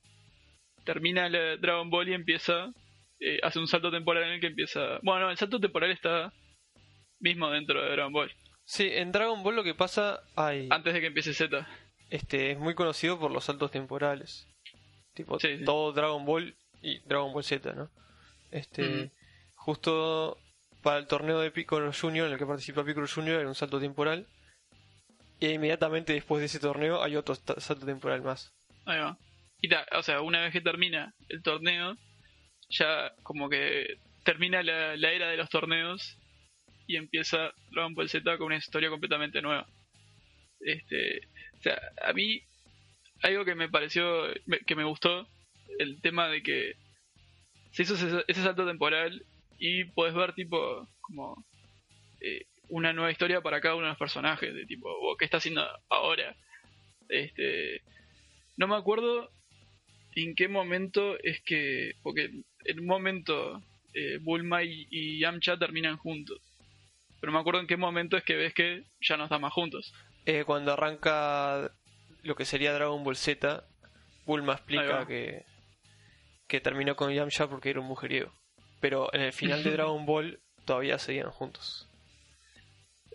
termina 0.84 1.28
la 1.28 1.56
Dragon 1.56 1.90
Ball 1.90 2.08
y 2.10 2.14
empieza, 2.14 2.70
eh, 3.20 3.40
hace 3.42 3.58
un 3.58 3.66
salto 3.66 3.90
temporal 3.90 4.24
en 4.24 4.32
el 4.34 4.40
que 4.40 4.48
empieza... 4.48 4.98
Bueno, 5.02 5.22
no, 5.26 5.30
el 5.30 5.36
salto 5.36 5.58
temporal 5.58 5.90
está 5.90 6.32
mismo 7.18 7.50
dentro 7.50 7.82
de 7.82 7.90
Dragon 7.92 8.12
Ball, 8.12 8.32
Sí, 8.68 8.88
en 8.92 9.10
Dragon 9.12 9.42
Ball 9.42 9.54
lo 9.56 9.62
que 9.64 9.74
pasa 9.74 10.20
hay 10.34 10.66
antes 10.70 10.92
de 10.92 11.00
que 11.00 11.06
empiece 11.06 11.32
Z. 11.32 11.66
este 12.10 12.50
es 12.50 12.58
muy 12.58 12.74
conocido 12.74 13.18
por 13.18 13.30
los 13.30 13.44
saltos 13.44 13.70
temporales. 13.70 14.48
Tipo 15.14 15.38
Sí, 15.38 15.58
sí. 15.58 15.64
todo 15.64 15.92
Dragon 15.92 16.24
Ball 16.26 16.54
y 16.86 17.00
Dragon 17.00 17.32
Ball 17.32 17.42
Z, 17.42 17.72
¿no? 17.72 17.90
Este 18.52 19.10
justo 19.56 20.38
para 20.82 20.98
el 20.98 21.08
torneo 21.08 21.40
de 21.40 21.50
Piccolo 21.50 21.92
Junior 21.92 22.28
en 22.28 22.34
el 22.34 22.38
que 22.38 22.46
participa 22.46 22.84
Piccolo 22.84 23.08
Junior 23.12 23.40
era 23.40 23.48
un 23.48 23.56
salto 23.56 23.80
temporal. 23.80 24.26
Y 25.40 25.48
inmediatamente 25.48 26.12
después 26.12 26.40
de 26.40 26.46
ese 26.46 26.60
torneo 26.60 27.02
hay 27.02 27.16
otro 27.16 27.34
salto 27.34 27.84
temporal 27.84 28.22
más. 28.22 28.52
Ahí 28.86 29.00
va. 29.00 29.18
Y 29.60 29.68
ta, 29.68 29.84
o 29.98 30.02
sea, 30.02 30.20
una 30.20 30.42
vez 30.42 30.52
que 30.52 30.60
termina 30.60 31.12
el 31.28 31.42
torneo, 31.42 31.96
ya 32.70 33.12
como 33.24 33.48
que 33.48 33.98
termina 34.24 34.62
la, 34.62 34.96
la 34.96 35.10
era 35.10 35.28
de 35.28 35.36
los 35.36 35.50
torneos 35.50 36.16
y 36.86 36.96
empieza 36.96 37.50
Dragon 37.72 37.94
Ball 37.94 38.08
Z 38.08 38.38
con 38.38 38.46
una 38.46 38.56
historia 38.56 38.90
completamente 38.90 39.42
nueva. 39.42 39.66
Este, 40.60 41.18
o 41.58 41.62
sea, 41.62 41.80
a 42.02 42.12
mí 42.12 42.40
algo 43.22 43.44
que 43.44 43.56
me 43.56 43.68
pareció, 43.68 44.22
que 44.66 44.76
me 44.76 44.84
gustó, 44.84 45.26
el 45.78 46.00
tema 46.00 46.28
de 46.28 46.42
que 46.42 46.74
se 47.72 47.82
hizo 47.82 47.94
ese, 47.94 48.24
ese 48.26 48.42
salto 48.42 48.66
temporal 48.66 49.24
y 49.58 49.84
puedes 49.84 50.14
ver 50.14 50.34
tipo 50.34 50.88
como 51.00 51.44
eh, 52.20 52.46
una 52.68 52.92
nueva 52.92 53.10
historia 53.12 53.40
para 53.40 53.60
cada 53.60 53.74
uno 53.74 53.84
de 53.84 53.90
los 53.90 53.98
personajes, 53.98 54.54
de 54.54 54.66
tipo, 54.66 54.88
"Oh, 54.88 55.16
¿qué 55.16 55.24
está 55.24 55.36
haciendo 55.38 55.66
ahora? 55.88 56.34
Este, 57.08 57.82
no 58.56 58.66
me 58.66 58.76
acuerdo 58.76 59.30
en 60.14 60.34
qué 60.34 60.48
momento 60.48 61.16
es 61.22 61.40
que. 61.42 61.92
Porque 62.02 62.30
en 62.64 62.80
un 62.80 62.86
momento 62.86 63.62
eh, 63.94 64.18
Bulma 64.20 64.62
y, 64.64 64.86
y 64.90 65.20
Yamcha 65.20 65.58
terminan 65.58 65.96
juntos. 65.98 66.40
Pero 67.20 67.32
no 67.32 67.38
me 67.38 67.40
acuerdo 67.40 67.60
en 67.60 67.66
qué 67.66 67.76
momento 67.76 68.16
es 68.16 68.24
que 68.24 68.34
ves 68.34 68.54
que 68.54 68.84
ya 69.00 69.16
no 69.16 69.24
están 69.24 69.40
más 69.40 69.52
juntos. 69.52 69.92
Eh, 70.24 70.44
cuando 70.44 70.72
arranca 70.72 71.70
lo 72.22 72.34
que 72.34 72.44
sería 72.44 72.72
Dragon 72.72 73.04
Ball 73.04 73.16
Z, 73.16 73.64
Bulma 74.26 74.54
explica 74.54 75.06
que, 75.06 75.44
que 76.46 76.60
terminó 76.60 76.96
con 76.96 77.12
Yamcha 77.12 77.48
porque 77.48 77.70
era 77.70 77.80
un 77.80 77.86
mujeriego. 77.86 78.32
Pero 78.80 79.12
en 79.14 79.22
el 79.22 79.32
final 79.32 79.62
de 79.64 79.70
Dragon 79.76 80.04
Ball 80.06 80.40
todavía 80.64 80.98
seguían 80.98 81.30
juntos. 81.30 81.88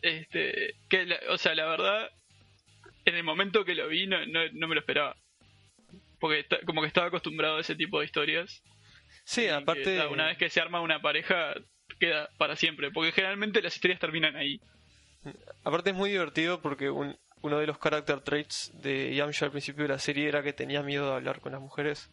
Este, 0.02 0.74
que 0.90 1.06
la- 1.06 1.20
o 1.30 1.38
sea, 1.38 1.54
la 1.56 1.66
verdad, 1.66 2.10
en 3.06 3.16
el 3.16 3.24
momento 3.24 3.66
que 3.66 3.76
lo 3.76 3.88
vi 3.88 4.08
no, 4.08 4.26
no, 4.26 4.40
no 4.54 4.68
me 4.68 4.76
lo 4.76 4.82
esperaba. 4.82 5.16
Porque 6.20 6.40
está- 6.40 6.60
como 6.66 6.82
que 6.82 6.88
estaba 6.88 7.08
acostumbrado 7.08 7.58
a 7.58 7.62
ese 7.62 7.76
tipo 7.76 8.00
de 8.00 8.06
historias. 8.06 8.62
Sí, 9.24 9.42
que, 9.44 9.52
aparte. 9.52 10.08
una 10.08 10.28
vez 10.28 10.38
que 10.38 10.50
se 10.50 10.60
arma 10.62 10.82
una 10.82 11.02
pareja, 11.02 11.54
queda 12.00 12.30
para 12.38 12.56
siempre. 12.56 12.92
Porque 12.92 13.12
generalmente 13.12 13.62
las 13.62 13.76
historias 13.76 14.00
terminan 14.00 14.36
ahí. 14.36 14.60
Aparte 15.64 15.92
es 15.92 15.96
muy 15.96 16.10
divertido 16.10 16.62
porque 16.62 16.90
un- 16.90 17.18
uno 17.44 17.60
de 17.60 17.68
los 17.68 17.80
character 17.80 18.22
traits 18.22 18.72
de 18.82 19.14
Yamcha 19.16 19.46
al 19.46 19.52
principio 19.52 19.84
de 19.84 19.90
la 19.90 20.00
serie 20.00 20.28
era 20.28 20.42
que 20.44 20.54
tenía 20.54 20.82
miedo 20.82 21.10
de 21.10 21.16
hablar 21.16 21.40
con 21.42 21.52
las 21.52 21.62
mujeres. 21.62 22.10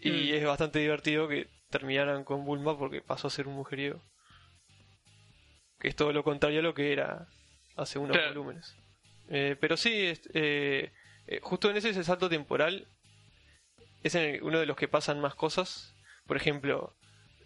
Y 0.00 0.10
Mm. 0.10 0.34
es 0.34 0.44
bastante 0.44 0.78
divertido 0.78 1.28
que 1.28 1.48
terminaran 1.70 2.24
con 2.24 2.44
Bulma 2.44 2.78
porque 2.78 3.00
pasó 3.02 3.26
a 3.28 3.30
ser 3.30 3.48
un 3.48 3.54
mujeriego. 3.54 4.00
Que 5.78 5.88
es 5.88 5.96
todo 5.96 6.12
lo 6.12 6.22
contrario 6.24 6.60
a 6.60 6.62
lo 6.62 6.74
que 6.74 6.92
era 6.92 7.28
hace 7.76 7.98
unos 7.98 8.16
Claro. 8.16 8.28
volúmenes. 8.34 8.74
Eh, 9.28 9.56
pero 9.60 9.76
sí, 9.76 9.92
es- 9.92 10.28
eh, 10.34 10.92
eh, 11.26 11.40
justo 11.42 11.70
en 11.70 11.76
ese, 11.76 11.90
ese 11.90 12.04
salto 12.04 12.28
temporal 12.28 12.86
es 14.02 14.14
en 14.14 14.22
el- 14.34 14.42
uno 14.42 14.58
de 14.60 14.66
los 14.66 14.76
que 14.76 14.88
pasan 14.88 15.20
más 15.20 15.34
cosas. 15.34 15.92
Por 16.26 16.36
ejemplo, 16.36 16.94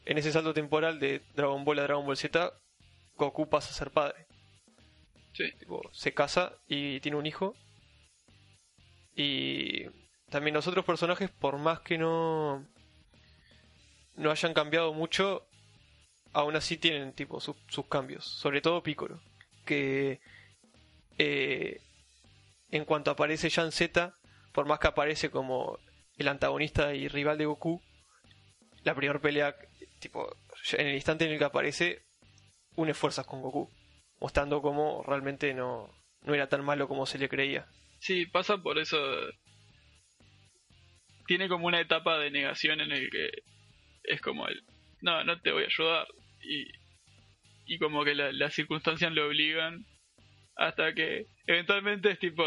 en 0.04 0.18
ese 0.18 0.32
salto 0.32 0.52
temporal 0.54 0.98
de 1.00 1.22
Dragon 1.34 1.64
Ball 1.64 1.78
a 1.78 1.82
Dragon 1.84 2.04
Ball 2.06 2.16
Z, 2.16 2.52
Goku 3.16 3.48
pasa 3.48 3.70
a 3.70 3.74
ser 3.74 3.90
padre. 3.90 4.26
Sí. 5.32 5.50
Tipo, 5.58 5.82
se 5.92 6.12
casa 6.12 6.52
y 6.68 7.00
tiene 7.00 7.16
un 7.16 7.26
hijo. 7.26 7.54
Y 9.14 9.86
también 10.30 10.54
los 10.54 10.66
otros 10.66 10.84
personajes, 10.84 11.30
por 11.30 11.58
más 11.58 11.80
que 11.80 11.98
no 11.98 12.66
no 14.16 14.30
hayan 14.30 14.54
cambiado 14.54 14.92
mucho, 14.92 15.46
aún 16.32 16.56
así 16.56 16.76
tienen 16.76 17.12
tipo 17.12 17.40
sus, 17.40 17.56
cambios. 17.88 18.24
Sobre 18.24 18.60
todo 18.60 18.82
Piccolo, 18.82 19.20
que 19.64 20.20
eh, 21.18 21.80
en 22.70 22.84
cuanto 22.84 23.10
aparece 23.10 23.50
Jan 23.50 23.72
Z, 23.72 24.14
por 24.52 24.66
más 24.66 24.78
que 24.78 24.88
aparece 24.88 25.30
como 25.30 25.78
el 26.16 26.28
antagonista 26.28 26.94
y 26.94 27.08
rival 27.08 27.38
de 27.38 27.46
Goku, 27.46 27.80
la 28.84 28.94
primera 28.94 29.20
pelea, 29.20 29.56
tipo, 30.00 30.36
en 30.72 30.86
el 30.86 30.94
instante 30.94 31.24
en 31.24 31.32
el 31.32 31.38
que 31.38 31.44
aparece, 31.44 32.02
une 32.76 32.94
fuerzas 32.94 33.26
con 33.26 33.40
Goku, 33.40 33.70
mostrando 34.20 34.60
cómo 34.60 35.02
realmente 35.06 35.54
no, 35.54 35.90
no 36.22 36.34
era 36.34 36.48
tan 36.48 36.64
malo 36.64 36.88
como 36.88 37.06
se 37.06 37.18
le 37.18 37.28
creía. 37.28 37.66
Sí, 38.00 38.26
pasa 38.26 38.58
por 38.58 38.78
eso. 38.78 38.98
Tiene 41.30 41.48
como 41.48 41.68
una 41.68 41.80
etapa 41.80 42.18
de 42.18 42.32
negación 42.32 42.80
en 42.80 42.90
el 42.90 43.08
que 43.08 43.30
es 44.02 44.20
como 44.20 44.48
el, 44.48 44.64
no, 45.00 45.22
no 45.22 45.40
te 45.40 45.52
voy 45.52 45.62
a 45.62 45.66
ayudar. 45.66 46.08
Y, 46.42 46.66
y 47.72 47.78
como 47.78 48.02
que 48.04 48.16
la- 48.16 48.32
las 48.32 48.52
circunstancias 48.52 49.12
lo 49.12 49.28
obligan 49.28 49.86
hasta 50.56 50.92
que 50.92 51.26
eventualmente 51.46 52.10
es 52.10 52.18
tipo, 52.18 52.42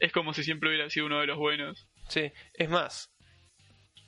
es 0.00 0.12
como 0.12 0.32
si 0.32 0.44
siempre 0.44 0.70
hubiera 0.70 0.88
sido 0.88 1.04
uno 1.04 1.20
de 1.20 1.26
los 1.26 1.36
buenos. 1.36 1.86
Sí, 2.08 2.32
es 2.54 2.70
más, 2.70 3.10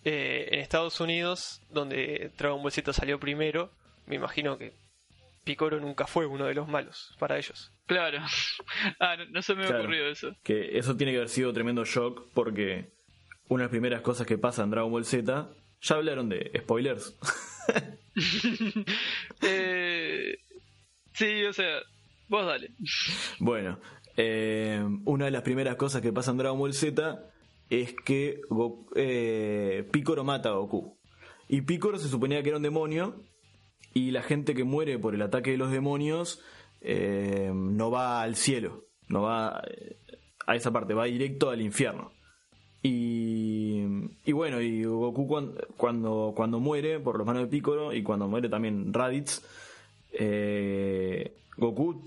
eh, 0.05 0.49
en 0.53 0.61
Estados 0.61 0.99
Unidos, 1.01 1.61
donde 1.69 2.31
Dragon 2.39 2.63
Ball 2.63 2.73
Z 2.73 2.95
salió 2.95 3.21
primero, 3.21 3.71
me 4.07 4.17
imagino 4.17 4.57
que 4.57 4.73
Piccolo 5.45 5.79
nunca 5.81 6.07
fue 6.07 6.25
uno 6.25 6.47
de 6.47 6.55
los 6.55 6.67
malos 6.67 7.15
para 7.19 7.37
ellos. 7.37 7.73
Claro. 7.85 8.21
ah, 9.01 9.17
no, 9.19 9.27
no 9.27 9.43
se 9.43 9.55
me 9.55 9.67
Claro. 9.67 9.81
ocurrido 9.83 10.09
eso. 10.09 10.35
Que 10.43 10.79
eso 10.79 10.97
tiene 10.97 11.13
que 11.13 11.19
haber 11.19 11.29
sido 11.29 11.53
tremendo 11.53 11.85
shock 11.85 12.31
porque 12.33 12.96
una 13.49 13.63
de 13.63 13.67
las 13.67 13.71
primeras 13.71 14.01
cosas 14.03 14.27
que 14.27 14.39
pasa 14.39 14.63
en 14.65 14.71
Dragon 14.71 14.91
Ball 14.91 15.05
Z, 15.05 15.49
ya 15.81 15.95
hablaron 15.95 16.29
de 16.29 16.51
spoilers. 16.59 17.17
eh, 19.43 20.37
sí, 21.13 21.45
o 21.45 21.53
sea, 21.53 21.79
vos 22.29 22.47
dale. 22.47 22.71
Bueno, 23.39 23.79
eh, 24.17 24.83
una 25.05 25.27
de 25.27 25.31
las 25.31 25.43
primeras 25.43 25.77
cosas 25.77 26.03
que 26.03 26.13
pasa 26.13 26.31
en 26.31 26.39
Dragon 26.39 26.59
Ball 26.59 26.75
Z 26.75 27.31
es 27.71 27.95
que 28.05 28.41
Go- 28.49 28.87
eh, 28.95 29.87
Piccolo 29.91 30.25
mata 30.25 30.51
a 30.51 30.53
Goku. 30.53 30.99
Y 31.49 31.63
Piccolo 31.63 31.99
se 31.99 32.09
suponía 32.09 32.43
que 32.43 32.49
era 32.49 32.57
un 32.59 32.63
demonio 32.63 33.23
y 33.95 34.11
la 34.11 34.23
gente 34.23 34.55
que 34.55 34.65
muere 34.65 34.99
por 34.99 35.15
el 35.15 35.23
ataque 35.23 35.53
de 35.53 35.57
los 35.59 35.71
demonios 35.71 36.41
eh, 36.81 37.51
no 37.55 37.91
va 37.91 38.23
al 38.23 38.37
cielo, 38.37 38.85
no 39.09 39.23
va 39.23 39.63
a 40.47 40.57
esa 40.57 40.73
parte, 40.73 40.95
va 40.95 41.05
directo 41.07 41.51
al 41.51 41.61
infierno. 41.63 42.13
Y, 42.87 43.83
y 44.25 44.33
bueno, 44.33 44.61
y 44.61 44.85
Goku 44.85 45.27
cuan- 45.27 45.53
cuando, 45.77 46.33
cuando 46.37 46.61
muere 46.61 47.01
por 47.01 47.19
las 47.19 47.27
manos 47.27 47.43
de 47.43 47.49
Piccolo 47.49 47.93
y 47.93 48.03
cuando 48.03 48.29
muere 48.29 48.49
también 48.49 48.93
Raditz, 48.93 49.43
eh, 50.13 51.33
Goku 51.57 52.01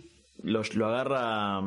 lo, 0.43 0.61
agarra 0.87 1.61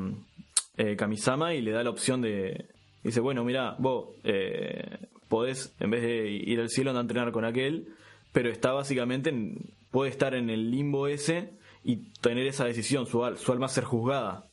eh, 0.78 0.96
Kamisama 0.96 1.54
y 1.54 1.60
le 1.60 1.72
da 1.72 1.82
la 1.84 1.90
opción 1.90 2.22
de... 2.22 2.66
Dice, 3.04 3.20
bueno, 3.20 3.44
mira, 3.44 3.76
vos 3.78 4.10
eh, 4.24 4.98
podés, 5.28 5.74
en 5.80 5.90
vez 5.90 6.02
de 6.02 6.30
ir 6.30 6.60
al 6.60 6.70
cielo, 6.70 6.90
andar 6.90 7.00
a 7.00 7.04
entrenar 7.04 7.32
con 7.32 7.44
aquel, 7.44 7.88
pero 8.32 8.48
está 8.50 8.72
básicamente, 8.72 9.30
en- 9.30 9.58
puede 9.90 10.10
estar 10.10 10.34
en 10.34 10.48
el 10.48 10.70
limbo 10.70 11.06
ese 11.06 11.50
y 11.84 11.96
tener 12.20 12.46
esa 12.46 12.64
decisión, 12.64 13.06
su, 13.06 13.20
su 13.36 13.52
alma 13.52 13.68
ser 13.68 13.84
juzgada. 13.84 14.46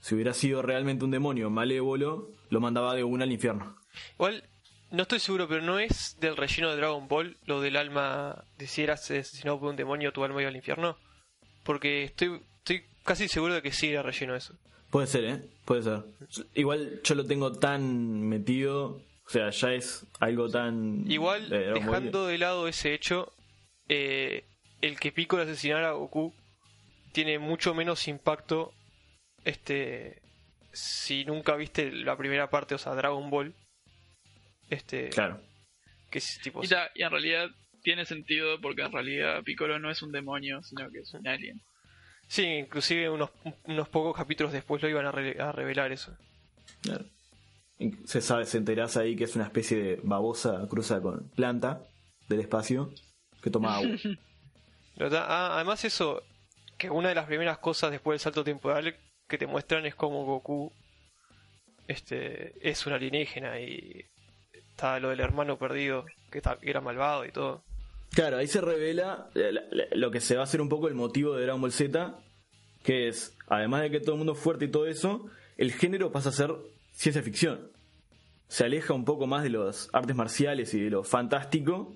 Si 0.00 0.14
hubiera 0.14 0.34
sido 0.34 0.62
realmente 0.62 1.04
un 1.04 1.10
demonio 1.10 1.50
malévolo, 1.50 2.30
lo 2.50 2.60
mandaba 2.60 2.94
de 2.94 3.04
una 3.04 3.24
al 3.24 3.32
infierno. 3.32 3.76
Igual, 4.14 4.44
no 4.90 5.02
estoy 5.02 5.18
seguro, 5.18 5.48
pero 5.48 5.62
no 5.62 5.78
es 5.78 6.16
del 6.20 6.36
relleno 6.36 6.70
de 6.70 6.76
Dragon 6.76 7.08
Ball 7.08 7.36
lo 7.44 7.60
del 7.60 7.76
alma, 7.76 8.44
de 8.58 8.66
si 8.66 8.82
eras 8.82 9.02
asesinado 9.02 9.58
por 9.58 9.70
un 9.70 9.76
demonio, 9.76 10.12
tu 10.12 10.24
alma 10.24 10.40
iba 10.40 10.50
al 10.50 10.56
infierno. 10.56 10.96
Porque 11.64 12.04
estoy, 12.04 12.40
estoy 12.58 12.84
casi 13.04 13.28
seguro 13.28 13.54
de 13.54 13.62
que 13.62 13.72
sí 13.72 13.88
era 13.88 14.02
relleno 14.02 14.36
eso. 14.36 14.54
Puede 14.90 15.08
ser, 15.08 15.24
¿eh? 15.24 15.42
Puede 15.64 15.82
ser. 15.82 16.04
Igual 16.54 17.00
yo 17.02 17.14
lo 17.16 17.26
tengo 17.26 17.52
tan 17.52 18.22
metido 18.22 19.00
O 19.26 19.30
sea, 19.30 19.50
ya 19.50 19.72
es 19.72 20.06
algo 20.20 20.48
tan... 20.48 21.04
Igual, 21.10 21.52
eh, 21.52 21.72
Ball 21.72 21.74
dejando 21.74 22.26
de 22.26 22.38
lado 22.38 22.68
ese 22.68 22.94
hecho, 22.94 23.32
eh, 23.88 24.44
el 24.80 25.00
que 25.00 25.10
Piccolo 25.10 25.42
asesinara 25.42 25.88
a 25.88 25.92
Goku 25.92 26.32
tiene 27.12 27.38
mucho 27.40 27.74
menos 27.74 28.06
impacto 28.06 28.72
este 29.46 30.20
si 30.72 31.24
nunca 31.24 31.56
viste 31.56 31.90
la 31.90 32.16
primera 32.18 32.50
parte, 32.50 32.74
o 32.74 32.78
sea, 32.78 32.94
Dragon 32.94 33.30
Ball. 33.30 33.54
Este, 34.68 35.08
Claro. 35.10 35.40
que 36.10 36.18
es 36.18 36.38
tipo 36.42 36.62
Y, 36.62 36.68
ta- 36.68 36.90
y 36.94 37.02
en 37.02 37.10
realidad 37.10 37.48
tiene 37.82 38.04
sentido 38.04 38.60
porque 38.60 38.82
en 38.82 38.92
realidad 38.92 39.42
Piccolo 39.44 39.78
no 39.78 39.90
es 39.90 40.02
un 40.02 40.12
demonio, 40.12 40.62
sino 40.62 40.90
que 40.90 40.98
es 40.98 41.14
un 41.14 41.26
alien. 41.26 41.60
Sí, 42.28 42.42
inclusive 42.44 43.08
unos, 43.08 43.30
unos 43.64 43.88
pocos 43.88 44.14
capítulos 44.16 44.52
después 44.52 44.82
lo 44.82 44.88
iban 44.88 45.06
a, 45.06 45.12
re- 45.12 45.40
a 45.40 45.52
revelar 45.52 45.92
eso. 45.92 46.16
Claro. 46.82 47.04
Se 48.06 48.20
sabe, 48.20 48.44
se 48.46 48.58
enterás 48.58 48.96
ahí 48.96 49.14
que 49.16 49.24
es 49.24 49.36
una 49.36 49.44
especie 49.44 49.76
de 49.78 50.00
babosa 50.02 50.66
cruza 50.68 51.00
con 51.00 51.28
planta 51.30 51.86
del 52.28 52.40
espacio 52.40 52.92
que 53.42 53.50
toma 53.50 53.76
agua. 53.76 53.96
Ah, 54.98 55.50
además 55.56 55.84
eso, 55.84 56.22
que 56.78 56.88
una 56.88 57.10
de 57.10 57.14
las 57.14 57.26
primeras 57.26 57.58
cosas 57.58 57.90
después 57.90 58.14
del 58.14 58.20
salto 58.20 58.42
temporal 58.42 58.96
que 59.28 59.38
te 59.38 59.46
muestran 59.46 59.86
es 59.86 59.94
como 59.94 60.24
Goku 60.24 60.72
este 61.88 62.52
es 62.68 62.86
un 62.86 62.92
alienígena 62.92 63.60
y 63.60 64.04
está 64.52 64.98
lo 64.98 65.10
del 65.10 65.20
hermano 65.20 65.56
perdido 65.58 66.04
que, 66.30 66.42
era 66.62 66.80
malvado 66.80 67.24
y 67.24 67.30
todo. 67.30 67.62
Claro, 68.12 68.38
ahí 68.38 68.46
se 68.46 68.60
revela 68.60 69.28
la- 69.34 69.50
la- 69.52 69.86
lo 69.92 70.10
que 70.10 70.20
se 70.20 70.34
va 70.34 70.40
a 70.42 70.44
hacer 70.44 70.60
un 70.60 70.68
poco 70.68 70.88
el 70.88 70.94
motivo 70.94 71.34
de 71.34 71.42
Dragon 71.44 71.60
Ball 71.60 71.72
Z, 71.72 72.18
que 72.82 73.08
es, 73.08 73.36
además 73.48 73.82
de 73.82 73.90
que 73.90 74.00
todo 74.00 74.12
el 74.12 74.18
mundo 74.18 74.32
es 74.32 74.38
fuerte 74.38 74.64
y 74.66 74.70
todo 74.70 74.86
eso, 74.86 75.26
el 75.56 75.72
género 75.72 76.12
pasa 76.12 76.30
a 76.30 76.32
ser 76.32 76.50
ciencia 76.92 77.22
ficción. 77.22 77.70
Se 78.48 78.64
aleja 78.64 78.94
un 78.94 79.04
poco 79.04 79.26
más 79.26 79.42
de 79.42 79.50
los 79.50 79.88
artes 79.92 80.14
marciales 80.16 80.72
y 80.74 80.80
de 80.80 80.90
lo 80.90 81.02
fantástico 81.04 81.94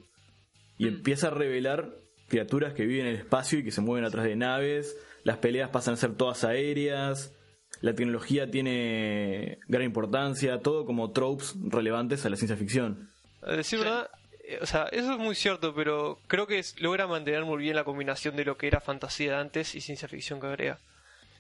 y 0.79 0.89
empieza 0.89 1.29
a 1.29 1.31
revelar 1.31 1.91
criaturas 2.29 2.75
que 2.75 2.87
viven 2.87 3.07
en 3.07 3.15
el 3.15 3.21
espacio 3.21 3.59
y 3.59 3.65
que 3.65 3.71
se 3.73 3.81
mueven 3.81 4.05
atrás 4.05 4.25
de 4.25 4.37
naves, 4.37 4.97
las 5.25 5.39
peleas 5.39 5.71
pasan 5.71 5.95
a 5.95 5.97
ser 5.97 6.15
todas 6.17 6.45
aéreas, 6.45 7.33
la 7.81 7.95
tecnología 7.95 8.51
tiene 8.51 9.59
gran 9.69 9.85
importancia, 9.85 10.61
todo 10.61 10.85
como 10.85 11.13
tropes 11.13 11.55
relevantes 11.69 12.25
a 12.27 12.31
la 12.31 12.37
ciencia 12.37 12.57
ficción. 12.57 13.09
A 13.43 13.53
decir 13.53 13.79
Sí. 13.79 13.85
verdad, 13.85 14.11
eh, 14.45 14.59
o 14.61 14.67
sea, 14.67 14.85
eso 14.93 15.13
es 15.13 15.19
muy 15.19 15.35
cierto, 15.35 15.75
pero 15.75 16.19
creo 16.27 16.47
que 16.47 16.59
es- 16.59 16.79
logra 16.81 17.07
mantener 17.07 17.45
muy 17.45 17.59
bien 17.63 17.77
la 17.77 17.85
combinación 17.85 18.37
de 18.37 18.45
lo 18.45 18.57
que 18.57 18.67
era 18.67 18.81
fantasía 18.81 19.33
de 19.33 19.39
antes 19.39 19.75
y 19.75 19.81
ciencia 19.81 20.09
ficción 20.09 20.41
que 20.41 20.47
agrega. 20.49 20.79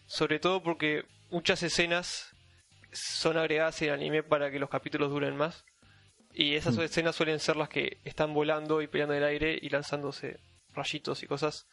Sobre 0.06 0.38
todo 0.38 0.62
porque 0.62 1.04
muchas 1.30 1.62
escenas 1.62 2.30
son 2.92 3.36
agregadas 3.36 3.80
en 3.82 3.90
anime 3.90 4.22
para 4.22 4.50
que 4.50 4.58
los 4.58 4.70
capítulos 4.70 5.10
duren 5.10 5.36
más. 5.36 5.64
Y 6.32 6.54
esas 6.54 6.76
Mm. 6.76 6.82
escenas 6.82 7.16
suelen 7.16 7.38
ser 7.40 7.56
las 7.56 7.68
que 7.68 7.98
están 8.04 8.32
volando 8.34 8.80
y 8.82 8.86
peleando 8.86 9.14
en 9.14 9.22
el 9.22 9.28
aire 9.28 9.58
y 9.60 9.68
lanzándose 9.68 10.38
rayitos 10.74 11.22
y 11.22 11.26
cosas. 11.26 11.66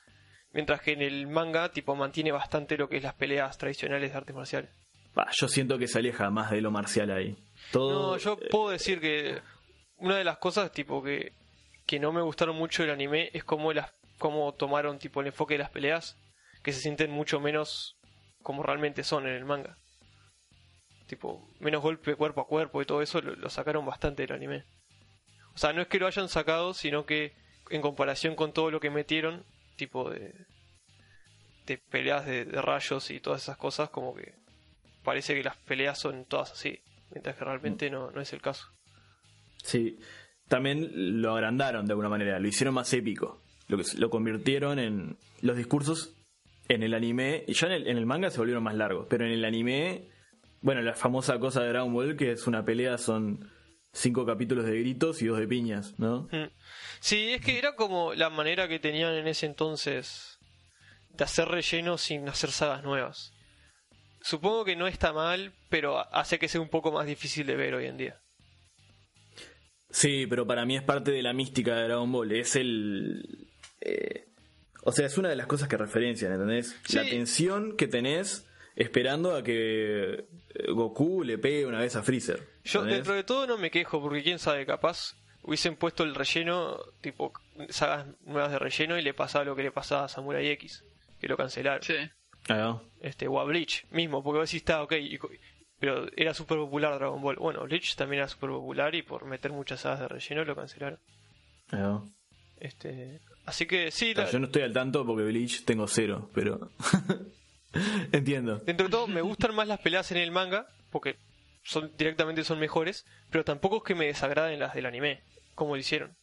Mientras 0.57 0.81
que 0.81 0.93
en 0.93 1.03
el 1.03 1.27
manga, 1.27 1.69
tipo, 1.69 1.95
mantiene 1.95 2.31
bastante 2.31 2.77
lo 2.77 2.89
que 2.89 2.97
es 2.97 3.03
las 3.03 3.13
peleas 3.13 3.59
tradicionales 3.59 4.11
de 4.11 4.17
artes 4.17 4.35
marciales. 4.35 4.71
Bah, 5.13 5.27
yo 5.31 5.47
siento 5.47 5.77
que 5.77 5.87
se 5.87 5.99
aleja 5.99 6.31
más 6.31 6.49
de 6.49 6.61
lo 6.61 6.71
marcial 6.71 7.11
ahí. 7.11 7.37
Todo, 7.71 8.13
No, 8.13 8.17
yo 8.17 8.39
eh, 8.41 8.47
puedo 8.49 8.71
decir 8.71 8.99
que 8.99 9.39
una 9.97 10.17
de 10.17 10.23
las 10.23 10.39
cosas 10.39 10.71
tipo 10.71 11.03
que, 11.03 11.33
que 11.85 11.99
no 11.99 12.11
me 12.11 12.23
gustaron 12.23 12.55
mucho 12.55 12.81
del 12.81 12.91
anime 12.91 13.29
es 13.33 13.43
cómo 13.43 13.71
las 13.71 13.91
cómo 14.17 14.51
tomaron 14.55 14.97
tipo 14.97 15.21
el 15.21 15.27
enfoque 15.27 15.53
de 15.53 15.59
las 15.59 15.69
peleas, 15.69 16.17
que 16.63 16.73
se 16.73 16.79
sienten 16.79 17.11
mucho 17.11 17.39
menos 17.39 17.95
como 18.41 18.63
realmente 18.63 19.03
son 19.03 19.27
en 19.27 19.35
el 19.35 19.45
manga. 19.45 19.77
Tipo, 21.05 21.47
menos 21.59 21.83
golpe 21.83 22.15
cuerpo 22.15 22.41
a 22.41 22.47
cuerpo 22.47 22.81
y 22.81 22.85
todo 22.85 23.03
eso 23.03 23.21
lo, 23.21 23.35
lo 23.35 23.51
sacaron 23.51 23.85
bastante 23.85 24.23
del 24.23 24.35
anime. 24.35 24.63
O 25.53 25.59
sea, 25.59 25.71
no 25.71 25.83
es 25.83 25.87
que 25.87 25.99
lo 25.99 26.07
hayan 26.07 26.29
sacado, 26.29 26.73
sino 26.73 27.05
que 27.05 27.35
en 27.69 27.83
comparación 27.83 28.33
con 28.35 28.53
todo 28.53 28.71
lo 28.71 28.79
que 28.79 28.89
metieron, 28.89 29.45
tipo 29.77 30.09
de 30.09 30.33
de 31.67 31.77
peleas 31.77 32.25
de, 32.25 32.45
de 32.45 32.61
rayos 32.61 33.11
y 33.11 33.19
todas 33.19 33.43
esas 33.43 33.57
cosas, 33.57 33.89
como 33.89 34.15
que 34.15 34.35
parece 35.03 35.35
que 35.35 35.43
las 35.43 35.57
peleas 35.57 35.99
son 35.99 36.25
todas 36.25 36.51
así, 36.51 36.79
mientras 37.11 37.35
que 37.35 37.45
realmente 37.45 37.89
no, 37.89 38.09
no 38.11 38.21
es 38.21 38.33
el 38.33 38.41
caso. 38.41 38.67
Sí, 39.63 39.99
también 40.47 41.21
lo 41.21 41.33
agrandaron 41.33 41.85
de 41.85 41.91
alguna 41.91 42.09
manera, 42.09 42.39
lo 42.39 42.47
hicieron 42.47 42.73
más 42.73 42.91
épico. 42.93 43.43
Lo, 43.67 43.77
lo 43.97 44.09
convirtieron 44.09 44.79
en 44.79 45.17
los 45.41 45.57
discursos 45.57 46.15
en 46.69 46.83
el 46.83 46.93
anime, 46.93 47.43
y 47.47 47.53
ya 47.53 47.67
en 47.67 47.73
el, 47.73 47.87
en 47.87 47.97
el 47.97 48.05
manga 48.05 48.29
se 48.29 48.39
volvieron 48.39 48.63
más 48.63 48.75
largos, 48.75 49.07
pero 49.09 49.25
en 49.25 49.31
el 49.31 49.45
anime, 49.45 50.09
bueno, 50.61 50.81
la 50.81 50.93
famosa 50.93 51.37
cosa 51.39 51.61
de 51.63 51.69
Dragon 51.69 51.93
Ball, 51.93 52.15
que 52.15 52.31
es 52.31 52.47
una 52.47 52.63
pelea, 52.63 52.97
son 52.97 53.49
cinco 53.97 54.25
capítulos 54.25 54.65
de 54.65 54.79
gritos 54.79 55.21
y 55.21 55.27
dos 55.27 55.39
de 55.39 55.47
piñas, 55.47 55.97
¿no? 55.97 56.29
Mm. 56.31 56.49
Sí, 56.99 57.29
es 57.29 57.41
que 57.41 57.57
era 57.57 57.75
como 57.75 58.13
la 58.13 58.29
manera 58.29 58.67
que 58.67 58.79
tenían 58.79 59.13
en 59.13 59.27
ese 59.27 59.45
entonces 59.45 60.39
de 61.09 61.23
hacer 61.23 61.47
relleno 61.47 61.97
sin 61.97 62.27
hacer 62.29 62.51
sagas 62.51 62.83
nuevas. 62.83 63.33
Supongo 64.21 64.65
que 64.65 64.75
no 64.75 64.87
está 64.87 65.13
mal, 65.13 65.53
pero 65.69 65.99
hace 66.13 66.39
que 66.39 66.47
sea 66.47 66.61
un 66.61 66.69
poco 66.69 66.91
más 66.91 67.07
difícil 67.07 67.45
de 67.47 67.55
ver 67.55 67.73
hoy 67.73 67.85
en 67.85 67.97
día. 67.97 68.21
Sí, 69.89 70.27
pero 70.27 70.45
para 70.45 70.65
mí 70.65 70.75
es 70.75 70.83
parte 70.83 71.11
de 71.11 71.21
la 71.21 71.33
mística 71.33 71.75
de 71.75 71.83
Dragon 71.83 72.11
Ball. 72.11 72.31
Es 72.33 72.55
el. 72.55 73.47
eh, 73.81 74.27
o 74.83 74.91
sea, 74.91 75.05
es 75.05 75.17
una 75.17 75.29
de 75.29 75.35
las 75.35 75.47
cosas 75.47 75.69
que 75.69 75.77
referencian, 75.77 76.33
¿entendés? 76.33 76.75
Sí. 76.85 76.97
La 76.97 77.03
tensión 77.03 77.77
que 77.77 77.87
tenés 77.87 78.46
esperando 78.77 79.35
a 79.35 79.43
que 79.43 80.13
eh, 80.13 80.71
Goku 80.71 81.23
le 81.23 81.37
pegue 81.37 81.65
una 81.65 81.79
vez 81.79 81.95
a 81.95 82.03
Freezer. 82.03 82.37
Yo 82.63 82.79
¿entendés? 82.79 82.95
dentro 82.99 83.13
de 83.15 83.23
todo 83.23 83.47
no 83.47 83.57
me 83.57 83.69
quejo, 83.71 84.01
porque 84.01 84.23
quién 84.23 84.39
sabe, 84.39 84.65
capaz 84.65 85.15
hubiesen 85.43 85.75
puesto 85.75 86.03
el 86.03 86.15
relleno, 86.15 86.77
tipo 87.01 87.33
sagas 87.69 88.05
nuevas 88.25 88.51
de 88.51 88.59
relleno 88.59 88.97
y 88.97 89.01
le 89.01 89.13
pasaba 89.13 89.43
lo 89.45 89.55
que 89.55 89.63
le 89.63 89.71
pasaba 89.71 90.05
a 90.05 90.09
Samurai 90.09 90.47
X, 90.51 90.83
que 91.19 91.27
lo 91.27 91.35
cancelaron. 91.37 91.81
Sí. 91.83 91.95
Ah, 92.49 92.55
¿no? 92.55 92.83
este 93.01 93.27
o 93.27 93.39
a 93.41 93.43
Bleach 93.43 93.85
mismo, 93.91 94.23
porque 94.23 94.39
vos 94.39 94.49
decís, 94.49 94.61
está 94.61 94.81
ok, 94.81 94.93
y 94.93 95.19
pero 95.79 96.07
era 96.15 96.33
súper 96.33 96.57
popular 96.57 96.95
Dragon 96.97 97.21
Ball. 97.21 97.35
Bueno, 97.35 97.63
Bleach 97.65 97.95
también 97.95 98.19
era 98.21 98.27
súper 98.29 98.49
popular 98.49 98.95
y 98.95 99.01
por 99.03 99.25
meter 99.25 99.51
muchas 99.51 99.81
sagas 99.81 99.99
de 99.99 100.07
relleno 100.07 100.43
lo 100.45 100.55
cancelaron. 100.55 100.99
Ah, 101.71 101.77
¿no? 101.77 102.09
Este, 102.59 103.19
así 103.45 103.65
que 103.67 103.91
sí, 103.91 104.13
la- 104.13 104.29
Yo 104.31 104.39
no 104.39 104.45
estoy 104.47 104.63
al 104.63 104.73
tanto 104.73 105.05
porque 105.05 105.23
Bleach 105.23 105.63
tengo 105.65 105.87
cero, 105.87 106.29
pero. 106.33 106.71
Entiendo. 108.11 108.57
dentro 108.59 108.87
de 108.87 108.91
todo 108.91 109.07
me 109.07 109.21
gustan 109.21 109.55
más 109.55 109.67
las 109.67 109.79
peleas 109.79 110.11
en 110.11 110.17
el 110.17 110.31
manga, 110.31 110.67
porque 110.89 111.17
son 111.63 111.91
directamente 111.97 112.43
son 112.43 112.59
mejores, 112.59 113.05
pero 113.29 113.43
tampoco 113.43 113.77
es 113.77 113.83
que 113.83 113.95
me 113.95 114.05
desagraden 114.05 114.59
las 114.59 114.73
del 114.73 114.85
anime, 114.85 115.21
como 115.55 115.75
lo 115.75 115.79
hicieron. 115.79 116.15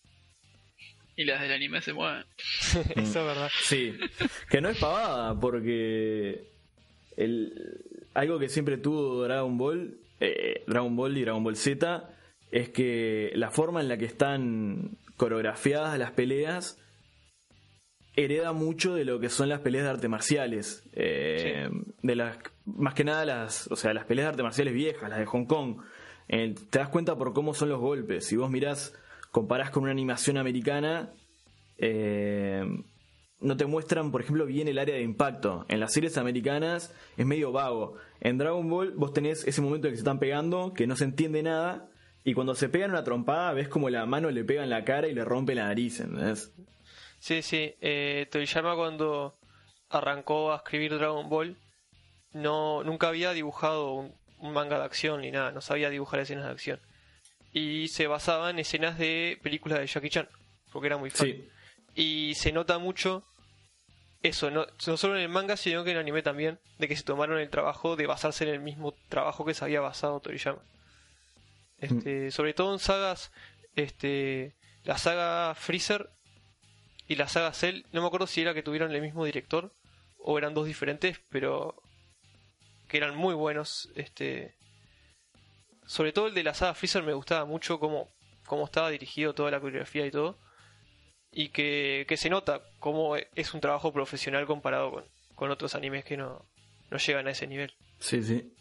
Y 1.17 1.25
las 1.25 1.41
del 1.41 1.53
anime 1.53 1.81
se 1.81 1.93
mueven. 1.93 2.25
Eso 2.97 2.97
es 2.97 3.15
verdad. 3.15 3.51
Sí, 3.63 3.97
que 4.49 4.61
no 4.61 4.69
es 4.69 4.79
pavada, 4.79 5.39
porque 5.39 6.45
el, 7.17 7.53
algo 8.15 8.39
que 8.39 8.49
siempre 8.49 8.79
tuvo 8.79 9.23
Dragon 9.25 9.57
Ball, 9.57 9.99
eh, 10.21 10.65
Dragon 10.67 10.97
Ball 10.97 11.17
y 11.17 11.23
Dragon 11.23 11.45
Ball 11.45 11.57
Z, 11.57 12.11
es 12.51 12.69
que 12.71 13.33
la 13.35 13.51
forma 13.51 13.81
en 13.81 13.89
la 13.89 13.97
que 13.97 14.07
están 14.07 14.97
coreografiadas 15.17 15.99
las 15.99 16.13
peleas 16.13 16.79
hereda 18.17 18.53
mucho 18.53 18.95
de 18.95 19.05
lo 19.05 19.19
que 19.21 19.29
son 19.29 19.49
las 19.49 19.61
peleas 19.61 19.85
de 19.85 19.91
artes 19.91 20.11
marciales. 20.11 20.85
eh, 20.93 21.69
De 22.03 22.15
las, 22.17 22.39
más 22.65 22.95
que 22.95 23.05
nada 23.05 23.25
las, 23.25 23.67
o 23.71 23.77
sea, 23.77 23.93
las 23.95 24.05
peleas 24.05 24.27
de 24.27 24.29
artes 24.31 24.45
marciales 24.45 24.75
viejas, 24.75 25.09
las 25.11 25.19
de 25.19 25.27
Hong 25.27 25.47
Kong. 25.47 25.79
Eh, 26.29 26.55
te 26.71 26.79
das 26.79 26.89
cuenta 26.89 27.17
por 27.17 27.33
cómo 27.33 27.55
son 27.55 27.69
los 27.69 27.81
golpes. 27.81 28.27
Si 28.27 28.37
vos 28.37 28.51
mirás, 28.51 28.95
comparás 29.31 29.71
con 29.71 29.83
una 29.83 29.93
animación 29.93 30.39
americana, 30.39 31.13
eh, 31.79 32.65
no 33.41 33.57
te 33.57 33.67
muestran, 33.67 34.11
por 34.11 34.23
ejemplo, 34.23 34.47
bien 34.47 34.69
el 34.69 34.79
área 34.79 34.95
de 34.95 35.03
impacto. 35.03 35.67
En 35.69 35.81
las 35.81 35.93
series 35.93 36.17
americanas 36.17 36.95
es 37.17 37.27
medio 37.27 37.53
vago. 37.53 37.97
En 38.21 38.39
Dragon 38.39 38.69
Ball 38.71 38.93
vos 38.93 39.13
tenés 39.13 39.47
ese 39.47 39.61
momento 39.61 39.87
en 39.89 39.93
que 39.93 39.97
se 39.97 40.03
están 40.03 40.19
pegando, 40.19 40.73
que 40.73 40.87
no 40.87 40.97
se 40.97 41.05
entiende 41.05 41.43
nada, 41.43 41.91
y 42.25 42.33
cuando 42.33 42.55
se 42.55 42.71
pegan 42.71 42.91
una 42.91 43.05
trompada 43.05 43.53
ves 43.53 43.69
como 43.69 43.91
la 43.91 44.07
mano 44.07 44.31
le 44.31 44.45
pega 44.45 44.63
en 44.65 44.71
la 44.71 44.85
cara 44.85 45.09
y 45.09 45.15
le 45.15 45.25
rompe 45.27 45.55
la 45.55 45.65
nariz, 45.67 46.01
¿entendés? 46.01 46.55
Sí, 47.25 47.41
sí. 47.41 47.75
Eh, 47.81 48.29
Toriyama 48.31 48.77
cuando 48.77 49.35
arrancó 49.89 50.53
a 50.53 50.57
escribir 50.57 50.99
Dragon 50.99 51.27
Ball 51.31 51.57
no 52.35 52.85
nunca 52.85 53.09
había 53.09 53.33
dibujado 53.33 53.95
un, 53.95 54.15
un 54.41 54.53
manga 54.53 54.79
de 54.79 54.85
acción 54.85 55.23
ni 55.23 55.31
nada, 55.31 55.51
no 55.51 55.63
sabía 55.63 55.89
dibujar 55.89 56.21
escenas 56.21 56.45
de 56.45 56.51
acción. 56.51 56.81
Y 57.51 57.89
se 57.89 58.09
basaba 58.09 58.51
en 58.51 58.59
escenas 58.59 58.99
de 58.99 59.39
películas 59.43 59.79
de 59.79 59.87
Jackie 59.87 60.11
Chan, 60.11 60.29
porque 60.71 60.89
era 60.89 60.99
muy 60.99 61.09
fan. 61.09 61.29
Sí. 61.29 61.49
Y 61.95 62.35
se 62.35 62.53
nota 62.53 62.77
mucho 62.77 63.25
eso, 64.23 64.51
no, 64.51 64.67
no 64.87 64.97
solo 64.99 65.17
en 65.17 65.23
el 65.23 65.31
manga, 65.31 65.57
sino 65.57 65.83
que 65.83 65.93
en 65.93 65.97
el 65.97 66.03
anime 66.03 66.21
también, 66.21 66.59
de 66.79 66.89
que 66.89 66.97
se 66.97 67.05
tomaron 67.05 67.39
el 67.39 67.49
trabajo 67.49 67.97
de 67.97 68.07
basarse 68.07 68.45
en 68.45 68.51
el 68.51 68.61
mismo 68.61 68.93
trabajo 69.09 69.47
que 69.47 69.55
se 69.55 69.65
había 69.65 69.81
basado 69.81 70.21
Toriyama. 70.21 70.61
Este, 71.79 72.31
Sobre 72.31 72.53
todo 72.53 72.75
en 72.75 72.81
sagas, 72.81 73.33
este, 73.77 74.53
la 74.83 74.99
saga 74.99 75.55
Freezer 75.55 76.11
y 77.09 77.17
la 77.17 77.29
saga 77.29 77.53
Cell, 77.53 77.85
no 77.93 78.01
me 78.01 78.07
acuerdo 78.07 78.27
si 78.27 78.41
era 78.41 78.55
que 78.55 78.63
tuvieron 78.63 78.93
el 78.93 79.03
mismo 79.03 79.25
director 79.25 79.73
o 80.19 80.39
eran 80.39 80.55
dos 80.55 80.67
diferentes, 80.67 81.21
pero 81.31 81.75
que 82.89 82.97
eran 82.97 83.15
muy 83.17 83.35
buenos, 83.35 83.91
este, 83.95 84.55
sobre 85.87 86.13
todo 86.13 86.29
el 86.29 86.35
de 86.35 86.45
la 86.45 86.55
saga 86.55 86.75
Freezer 86.75 87.03
me 87.03 87.13
gustaba 87.13 87.45
mucho 87.45 87.79
cómo, 87.79 88.09
cómo 88.47 88.65
estaba 88.65 88.91
dirigido 88.91 89.35
toda 89.35 89.51
la 89.51 89.61
coreografía 89.61 90.07
y 90.07 90.11
todo. 90.11 90.39
Y 91.31 91.49
que, 91.49 92.07
que 92.09 92.17
se 92.17 92.31
nota 92.31 92.63
cómo 92.79 93.17
es 93.17 93.55
un 93.55 93.61
trabajo 93.61 93.93
profesional 93.93 94.47
comparado 94.47 94.93
con, 94.93 95.05
con 95.35 95.51
otros 95.51 95.75
animes 95.75 96.05
que 96.05 96.17
no, 96.17 96.47
no 96.91 96.99
llegan 96.99 97.27
a 97.27 97.33
ese 97.33 97.47
nivel. 97.47 97.75
Sí, 97.99 98.23
sí. 98.23 98.55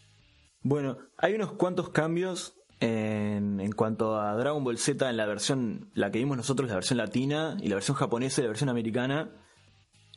Bueno, 0.62 0.98
hay 1.18 1.36
unos 1.36 1.52
cuantos 1.54 1.90
cambios 1.90 2.56
en, 2.80 3.60
en 3.60 3.72
cuanto 3.72 4.20
a 4.20 4.36
Dragon 4.36 4.64
Ball 4.64 4.78
Z 4.78 5.10
en 5.10 5.18
la 5.18 5.26
versión, 5.26 5.90
la 5.94 6.12
que 6.12 6.20
vimos 6.20 6.38
nosotros, 6.38 6.70
la 6.70 6.76
versión 6.76 6.98
latina, 6.98 7.58
y 7.62 7.68
la 7.70 7.76
versión 7.76 7.96
japonesa 7.96 8.42
y 8.42 8.44
la 8.44 8.50
versión 8.50 8.70
americana, 8.70 9.32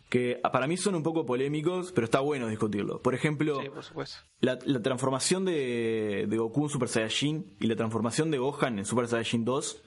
que 0.08 0.40
para 0.52 0.66
mí 0.66 0.76
son 0.76 0.94
un 0.94 1.02
poco 1.02 1.26
polémicos, 1.26 1.90
pero 1.92 2.04
está 2.04 2.20
bueno 2.20 2.46
discutirlo. 2.48 3.02
Por 3.02 3.14
ejemplo, 3.14 3.60
Sí, 3.60 3.68
por 3.68 3.82
supuesto. 3.82 4.16
la, 4.40 4.58
la 4.64 4.80
transformación 4.80 5.44
de, 5.44 6.26
de 6.28 6.36
Goku 6.38 6.64
en 6.64 6.68
Super 6.70 6.88
Saiyajin 6.88 7.56
y 7.60 7.66
la 7.66 7.76
transformación 7.76 8.30
de 8.30 8.38
Gohan 8.38 8.78
en 8.78 8.84
Super 8.84 9.08
Saiyajin 9.08 9.44
2 9.44 9.82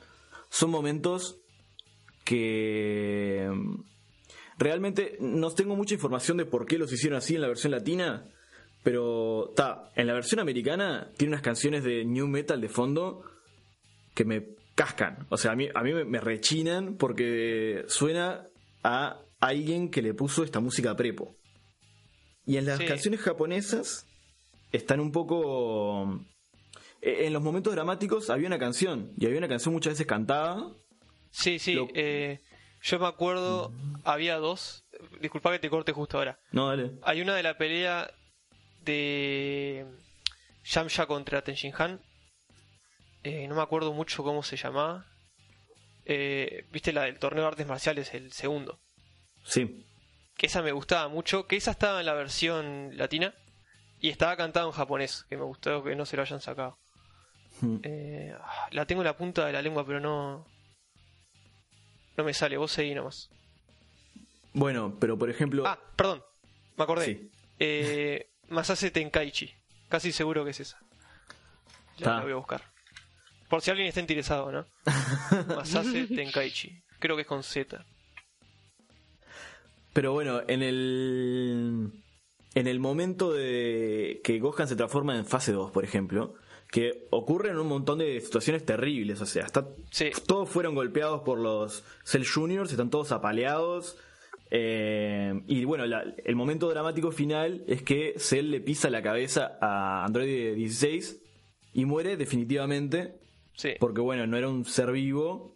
son 0.50 0.72
momentos 0.72 1.40
que 2.26 3.50
mm, 3.52 3.82
realmente 4.58 5.18
no 5.20 5.50
tengo 5.52 5.76
mucha 5.76 5.94
información 5.94 6.38
de 6.38 6.46
por 6.46 6.66
qué 6.66 6.78
los 6.78 6.92
hicieron 6.92 7.18
así 7.18 7.36
en 7.36 7.42
la 7.42 7.48
versión 7.48 7.72
latina, 7.72 8.28
pero 8.84 9.50
está, 9.50 9.92
en 9.96 10.08
la 10.08 10.14
versión 10.14 10.40
americana 10.40 11.12
tiene 11.18 11.34
unas 11.34 11.42
canciones 11.44 11.84
de 11.84 12.06
new 12.06 12.28
metal 12.28 12.60
de 12.62 12.70
fondo 12.70 13.24
que 14.16 14.26
me 14.26 14.44
cascan, 14.76 15.26
o 15.30 15.38
sea, 15.38 15.52
a 15.52 15.56
mí, 15.56 15.68
a 15.74 15.84
mí 15.84 15.94
me, 15.94 16.20
rechinan 16.22 16.96
porque 16.96 17.84
suena 17.88 18.46
a 18.84 19.20
alguien 19.42 19.90
que 19.92 20.02
le 20.02 20.14
puso 20.14 20.44
esta 20.44 20.60
música 20.62 20.92
a 20.92 20.96
prepo. 20.96 21.36
Y 22.46 22.58
en 22.58 22.66
las 22.66 22.78
Sí. 22.80 22.86
canciones 22.86 23.20
japonesas 23.20 24.06
están 24.72 25.00
un 25.02 25.12
poco... 25.12 26.26
eh, 27.02 27.26
En 27.28 27.34
los 27.34 27.42
momentos 27.42 27.74
dramáticos 27.74 28.30
había 28.30 28.48
una 28.48 28.58
canción, 28.60 29.12
y 29.18 29.26
había 29.26 29.38
una 29.38 29.48
canción 29.50 29.74
muchas 29.74 29.94
veces 29.94 30.08
cantada. 30.08 30.66
Sí, 31.32 31.60
sí. 31.60 31.74
Lo- 31.74 31.88
eh, 31.94 32.40
yo 32.82 33.00
me 33.00 33.08
acuerdo, 33.08 33.74
había 34.06 34.38
dos. 34.38 34.86
Disculpa 35.22 35.52
que 35.52 35.60
te 35.60 35.70
corte 35.70 35.92
justo 35.92 36.18
ahora. 36.18 36.40
No, 36.54 36.68
dale. 36.70 36.92
Hay 37.04 37.22
una 37.22 37.36
de 37.36 37.44
la 37.44 37.58
pelea 37.58 38.10
de 38.84 39.86
Yamcha 40.64 41.06
contra 41.06 41.44
Tenshin 41.44 41.74
Han. 41.78 42.02
Eh, 43.24 43.48
no 43.48 43.56
me 43.56 43.62
acuerdo 43.62 43.94
mucho 43.94 44.24
cómo 44.24 44.44
se 44.44 44.58
llamaba. 44.58 45.06
Eh, 46.06 46.66
Viste 46.72 46.94
la 46.94 47.04
del 47.04 47.20
torneo 47.20 47.44
de 47.44 47.50
artes 47.50 47.68
marciales, 47.68 48.14
el 48.14 48.32
segundo. 48.32 48.80
Sí. 49.44 49.86
Que 50.38 50.48
esa 50.48 50.62
me 50.62 50.72
gustaba 50.72 51.08
mucho. 51.10 51.48
Que 51.48 51.58
esa 51.58 51.72
estaba 51.72 52.00
en 52.00 52.06
la 52.06 52.14
versión 52.14 52.98
latina. 52.98 53.34
Y 54.00 54.10
estaba 54.10 54.38
cantada 54.38 54.66
en 54.66 54.72
japonés. 54.72 55.26
Que 55.30 55.38
me 55.38 55.44
gustó 55.44 55.84
que 55.84 55.96
no 55.96 56.06
se 56.06 56.16
lo 56.16 56.22
hayan 56.22 56.40
sacado. 56.40 56.80
Mm. 57.62 57.78
Eh, 57.84 58.34
ah, 58.40 58.70
la 58.72 58.86
tengo 58.86 59.02
en 59.02 59.08
la 59.08 59.18
punta 59.18 59.46
de 59.46 59.54
la 59.54 59.62
lengua, 59.62 59.86
pero 59.86 60.00
no. 60.00 60.48
No 62.16 62.24
me 62.24 62.34
sale. 62.34 62.58
Vos 62.58 62.72
seguí 62.72 62.96
nomás. 62.96 63.30
Bueno, 64.54 64.98
pero 65.00 65.18
por 65.18 65.30
ejemplo... 65.30 65.64
Ah, 65.68 65.80
perdón. 65.96 66.24
Me 66.78 66.84
acordé. 66.84 67.06
Sí. 67.06 67.32
Eh, 67.60 68.29
Masase 68.50 68.92
Tenkaichi. 68.92 69.54
Casi 69.90 70.12
seguro 70.12 70.44
que 70.44 70.52
es 70.52 70.60
esa. 70.60 70.80
Ya 71.98 72.06
Ta. 72.06 72.16
la 72.18 72.24
voy 72.24 72.32
a 72.34 72.36
buscar. 72.36 72.62
Por 73.50 73.62
si 73.62 73.72
alguien 73.72 73.88
está 73.88 74.00
interesado, 74.00 74.52
¿no? 74.52 74.66
Masase 75.56 76.06
Tenkaichi. 76.08 76.82
Creo 77.00 77.16
que 77.16 77.24
es 77.24 77.28
con 77.28 77.44
Z. 77.44 77.84
Pero 79.94 80.14
bueno, 80.14 80.42
en 80.48 80.62
el. 80.64 81.92
En 82.56 82.68
el 82.68 82.80
momento 82.80 83.32
de 83.32 84.22
que 84.24 84.40
Gohan 84.40 84.68
se 84.68 84.76
transforma 84.76 85.16
en 85.16 85.26
fase 85.26 85.52
2, 85.52 85.72
por 85.72 85.84
ejemplo, 85.86 86.34
que 86.72 87.08
ocurren 87.12 87.58
un 87.60 87.68
montón 87.68 88.00
de 88.00 88.20
situaciones 88.22 88.66
terribles, 88.66 89.22
o 89.22 89.28
sea, 89.28 89.46
está, 89.46 89.68
Sí. 89.92 90.10
todos 90.26 90.50
fueron 90.50 90.74
golpeados 90.74 91.22
por 91.22 91.38
los 91.38 91.84
Cell 92.04 92.26
Juniors, 92.26 92.72
están 92.72 92.90
todos 92.90 93.12
apaleados. 93.12 93.98
Eh, 94.52 95.42
y 95.48 95.64
bueno, 95.66 95.86
la- 95.86 96.04
el 96.24 96.36
momento 96.36 96.70
dramático 96.70 97.12
final 97.12 97.64
es 97.68 97.82
que 97.84 98.14
Cell 98.18 98.50
le 98.50 98.62
pisa 98.62 98.90
la 98.90 99.02
cabeza 99.02 99.58
a 99.62 100.04
Android 100.06 100.56
16 100.56 101.22
y 101.74 101.86
muere 101.86 102.18
definitivamente. 102.18 103.16
Sí. 103.56 103.74
Porque 103.80 104.02
bueno, 104.02 104.26
no 104.26 104.38
era 104.38 104.48
un 104.50 104.66
ser 104.66 104.92
vivo. 104.92 105.56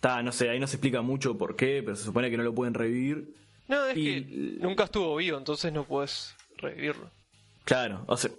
Ta, 0.00 0.22
no 0.22 0.32
sé, 0.32 0.50
ahí 0.50 0.60
no 0.60 0.66
se 0.66 0.76
explica 0.76 1.02
mucho 1.02 1.36
por 1.38 1.56
qué, 1.56 1.82
pero 1.82 1.96
se 1.96 2.04
supone 2.04 2.30
que 2.30 2.36
no 2.36 2.42
lo 2.44 2.54
pueden 2.54 2.74
revivir. 2.74 3.34
No, 3.68 3.86
es 3.86 3.96
y- 3.96 4.04
que 4.04 4.20
nunca 4.60 4.84
estuvo 4.84 5.16
vivo, 5.16 5.38
entonces 5.38 5.72
no 5.72 5.84
puedes 5.84 6.34
revivirlo. 6.58 7.10
Claro, 7.64 8.04
o 8.06 8.16
sea, 8.16 8.30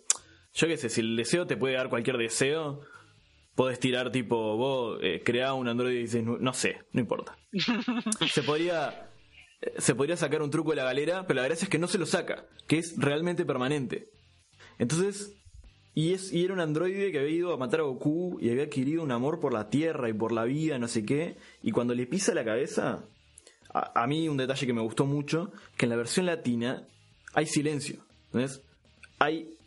yo 0.53 0.67
qué 0.67 0.77
sé, 0.77 0.89
si 0.89 1.01
el 1.01 1.15
deseo 1.15 1.47
te 1.47 1.57
puede 1.57 1.73
dar 1.75 1.89
cualquier 1.89 2.17
deseo, 2.17 2.81
podés 3.55 3.79
tirar 3.79 4.11
tipo, 4.11 4.55
vos 4.55 4.99
eh, 5.01 5.21
creá 5.25 5.53
un 5.55 5.67
Android 5.67 5.95
16, 5.95 6.23
nu- 6.23 6.37
no 6.39 6.53
sé, 6.53 6.77
no 6.93 6.99
importa. 7.01 7.35
se 8.31 8.43
podría 8.43 9.09
se 9.77 9.95
podría 9.95 10.17
sacar 10.17 10.41
un 10.41 10.51
truco 10.51 10.71
de 10.71 10.77
la 10.77 10.83
galera, 10.83 11.25
pero 11.27 11.41
la 11.41 11.47
gracia 11.47 11.65
es 11.65 11.69
que 11.69 11.79
no 11.79 11.87
se 11.87 11.97
lo 11.97 12.05
saca, 12.05 12.45
que 12.67 12.77
es 12.77 12.95
realmente 12.97 13.45
permanente. 13.45 14.09
Entonces, 14.77 15.33
y 15.93 16.13
es 16.13 16.33
y 16.33 16.43
era 16.43 16.53
un 16.53 16.59
androide 16.59 17.11
que 17.11 17.19
había 17.19 17.35
ido 17.35 17.53
a 17.53 17.57
matar 17.57 17.79
a 17.79 17.83
Goku 17.83 18.37
y 18.41 18.49
había 18.49 18.63
adquirido 18.63 19.01
un 19.01 19.11
amor 19.11 19.39
por 19.39 19.53
la 19.53 19.69
tierra 19.69 20.09
y 20.09 20.13
por 20.13 20.31
la 20.31 20.43
vida, 20.43 20.77
no 20.77 20.87
sé 20.87 21.05
qué, 21.05 21.37
y 21.63 21.71
cuando 21.71 21.95
le 21.95 22.05
pisa 22.05 22.33
la 22.33 22.43
cabeza, 22.43 23.05
a, 23.73 24.07
mí 24.07 24.29
un 24.29 24.37
detalle 24.37 24.67
que 24.67 24.73
me 24.73 24.81
gustó 24.81 25.05
mucho, 25.05 25.51
que 25.77 25.85
en 25.85 25.89
la 25.89 25.95
versión 25.95 26.25
latina 26.25 26.87
hay 27.33 27.45
silencio, 27.45 28.05
¿entendés? 28.27 28.61
Hay 29.19 29.57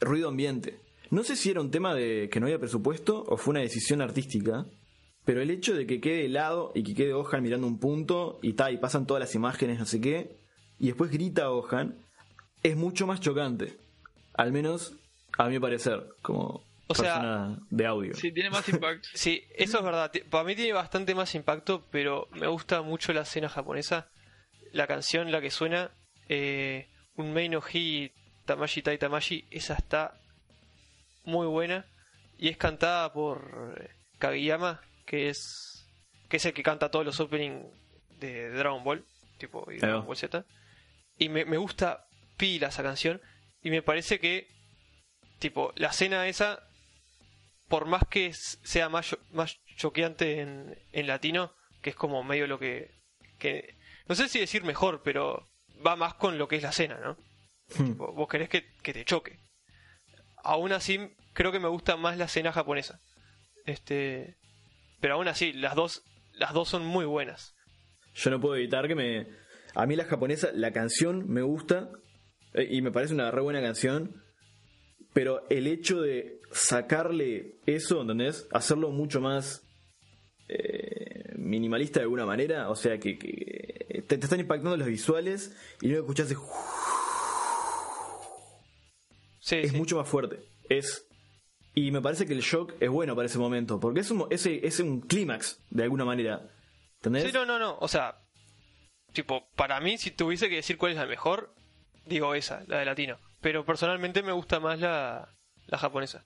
ruido 0.00 0.28
ambiente. 0.28 0.80
No 1.10 1.22
sé 1.22 1.36
si 1.36 1.50
era 1.50 1.60
un 1.60 1.70
tema 1.70 1.94
de 1.94 2.28
que 2.30 2.40
no 2.40 2.46
había 2.46 2.58
presupuesto 2.58 3.24
o 3.26 3.36
fue 3.36 3.52
una 3.52 3.60
decisión 3.60 4.02
artística, 4.02 4.66
pero 5.28 5.42
el 5.42 5.50
hecho 5.50 5.74
de 5.74 5.86
que 5.86 6.00
quede 6.00 6.24
helado 6.24 6.72
y 6.74 6.82
que 6.82 6.94
quede 6.94 7.12
Gohan 7.12 7.42
mirando 7.42 7.66
un 7.66 7.78
punto 7.78 8.38
y 8.40 8.54
tal, 8.54 8.72
y 8.72 8.78
pasan 8.78 9.06
todas 9.06 9.20
las 9.20 9.34
imágenes, 9.34 9.78
no 9.78 9.84
sé 9.84 10.00
qué, 10.00 10.38
y 10.78 10.86
después 10.86 11.10
grita 11.10 11.48
Gohan, 11.48 11.98
es 12.62 12.76
mucho 12.78 13.06
más 13.06 13.20
chocante. 13.20 13.76
Al 14.32 14.52
menos 14.52 14.94
a 15.36 15.50
mi 15.50 15.58
parecer, 15.58 16.02
como 16.22 16.64
O 16.86 16.94
sea, 16.94 17.16
persona 17.16 17.58
de 17.68 17.86
audio. 17.86 18.14
Sí, 18.14 18.32
tiene 18.32 18.48
más 18.48 18.66
impacto. 18.70 19.06
Sí, 19.14 19.44
eso 19.54 19.76
es 19.76 19.84
verdad. 19.84 20.10
Para 20.30 20.44
mí 20.44 20.56
tiene 20.56 20.72
bastante 20.72 21.14
más 21.14 21.34
impacto, 21.34 21.84
pero 21.90 22.28
me 22.32 22.46
gusta 22.46 22.80
mucho 22.80 23.12
la 23.12 23.20
escena 23.20 23.50
japonesa. 23.50 24.08
La 24.72 24.86
canción, 24.86 25.30
la 25.30 25.42
que 25.42 25.50
suena, 25.50 25.90
eh, 26.30 26.88
un 27.16 27.34
Mei 27.34 27.50
no 27.50 27.60
Hi 27.60 28.12
Tamashi 28.46 28.80
Tai 28.80 28.96
Tamashi, 28.96 29.46
esa 29.50 29.74
está 29.74 30.18
muy 31.24 31.46
buena. 31.46 31.84
Y 32.38 32.48
es 32.48 32.56
cantada 32.56 33.12
por 33.12 33.76
eh, 33.78 33.90
Kageyama, 34.18 34.87
que 35.08 35.30
es, 35.30 35.86
que 36.28 36.36
es 36.36 36.44
el 36.44 36.52
que 36.52 36.62
canta 36.62 36.90
todos 36.90 37.04
los 37.04 37.18
openings 37.18 37.66
de 38.20 38.50
Dragon 38.50 38.84
Ball, 38.84 39.04
tipo 39.38 39.70
y 39.72 39.78
Dragon. 39.78 40.06
Ball 40.06 40.16
Z. 40.16 40.44
Y 41.18 41.30
me, 41.30 41.44
me 41.44 41.56
gusta 41.56 42.06
pila 42.36 42.68
esa 42.68 42.82
canción. 42.82 43.20
Y 43.62 43.70
me 43.70 43.82
parece 43.82 44.20
que, 44.20 44.46
tipo, 45.38 45.72
la 45.76 45.88
escena 45.88 46.28
esa 46.28 46.62
por 47.68 47.86
más 47.86 48.02
que 48.08 48.32
sea 48.32 48.88
más, 48.88 49.16
más 49.30 49.58
choqueante 49.76 50.40
en, 50.40 50.78
en 50.92 51.06
latino, 51.06 51.52
que 51.82 51.90
es 51.90 51.96
como 51.96 52.24
medio 52.24 52.46
lo 52.46 52.58
que, 52.58 52.90
que... 53.38 53.76
No 54.08 54.14
sé 54.14 54.28
si 54.28 54.40
decir 54.40 54.64
mejor, 54.64 55.02
pero 55.02 55.46
va 55.86 55.96
más 55.96 56.14
con 56.14 56.38
lo 56.38 56.48
que 56.48 56.56
es 56.56 56.62
la 56.62 56.70
escena, 56.70 56.98
¿no? 56.98 57.16
Hmm. 57.76 57.96
Vos 57.96 58.14
vos 58.14 58.28
querés 58.28 58.48
que, 58.48 58.66
que 58.82 58.94
te 58.94 59.04
choque. 59.04 59.38
Aún 60.42 60.72
así, 60.72 61.14
creo 61.34 61.52
que 61.52 61.60
me 61.60 61.68
gusta 61.68 61.96
más 61.96 62.16
la 62.16 62.24
escena 62.24 62.52
japonesa. 62.52 63.00
Este... 63.66 64.36
Pero 65.00 65.14
aún 65.14 65.28
así, 65.28 65.52
las 65.52 65.74
dos, 65.74 66.02
las 66.32 66.52
dos 66.52 66.68
son 66.68 66.84
muy 66.84 67.04
buenas. 67.06 67.54
Yo 68.14 68.30
no 68.30 68.40
puedo 68.40 68.56
evitar 68.56 68.88
que 68.88 68.94
me. 68.94 69.26
A 69.74 69.86
mí 69.86 69.94
la 69.96 70.04
japonesa, 70.04 70.50
la 70.54 70.72
canción 70.72 71.28
me 71.28 71.42
gusta 71.42 71.90
eh, 72.54 72.66
y 72.70 72.82
me 72.82 72.90
parece 72.90 73.14
una 73.14 73.30
re 73.30 73.40
buena 73.42 73.60
canción, 73.60 74.22
pero 75.12 75.46
el 75.50 75.66
hecho 75.66 76.00
de 76.00 76.40
sacarle 76.52 77.58
eso, 77.66 78.00
¿entendés? 78.00 78.48
Hacerlo 78.50 78.90
mucho 78.90 79.20
más 79.20 79.62
eh, 80.48 81.32
minimalista 81.36 82.00
de 82.00 82.04
alguna 82.04 82.26
manera, 82.26 82.70
o 82.70 82.74
sea 82.74 82.98
que, 82.98 83.18
que 83.18 84.04
te, 84.08 84.16
te 84.18 84.24
están 84.24 84.40
impactando 84.40 84.76
los 84.76 84.88
visuales 84.88 85.54
y 85.80 85.88
que 85.90 85.96
escuchás 85.98 86.30
es, 86.30 86.38
Sí, 89.40 89.56
es 89.56 89.70
sí. 89.70 89.76
mucho 89.76 89.96
más 89.96 90.08
fuerte. 90.08 90.40
Es. 90.68 91.07
Y 91.78 91.90
me 91.92 92.00
parece 92.00 92.26
que 92.26 92.32
el 92.32 92.40
shock 92.40 92.74
es 92.80 92.88
bueno 92.90 93.14
para 93.14 93.26
ese 93.26 93.38
momento, 93.38 93.78
porque 93.78 94.00
es 94.00 94.10
un, 94.10 94.26
ese, 94.30 94.66
es 94.66 94.80
un 94.80 95.00
clímax, 95.00 95.60
de 95.70 95.82
alguna 95.84 96.04
manera. 96.04 96.42
¿Entendés? 96.96 97.24
Sí, 97.24 97.30
no, 97.32 97.44
no, 97.46 97.58
no. 97.58 97.76
O 97.80 97.86
sea, 97.88 98.18
tipo, 99.12 99.48
para 99.54 99.78
mí, 99.80 99.96
si 99.98 100.10
tuviese 100.10 100.48
que 100.48 100.56
decir 100.56 100.76
cuál 100.78 100.92
es 100.92 100.98
la 100.98 101.06
mejor, 101.06 101.54
digo 102.06 102.34
esa, 102.34 102.64
la 102.66 102.78
de 102.78 102.84
latino. 102.84 103.18
Pero 103.40 103.64
personalmente 103.64 104.22
me 104.22 104.32
gusta 104.32 104.58
más 104.60 104.80
la, 104.80 105.28
la 105.66 105.78
japonesa. 105.78 106.24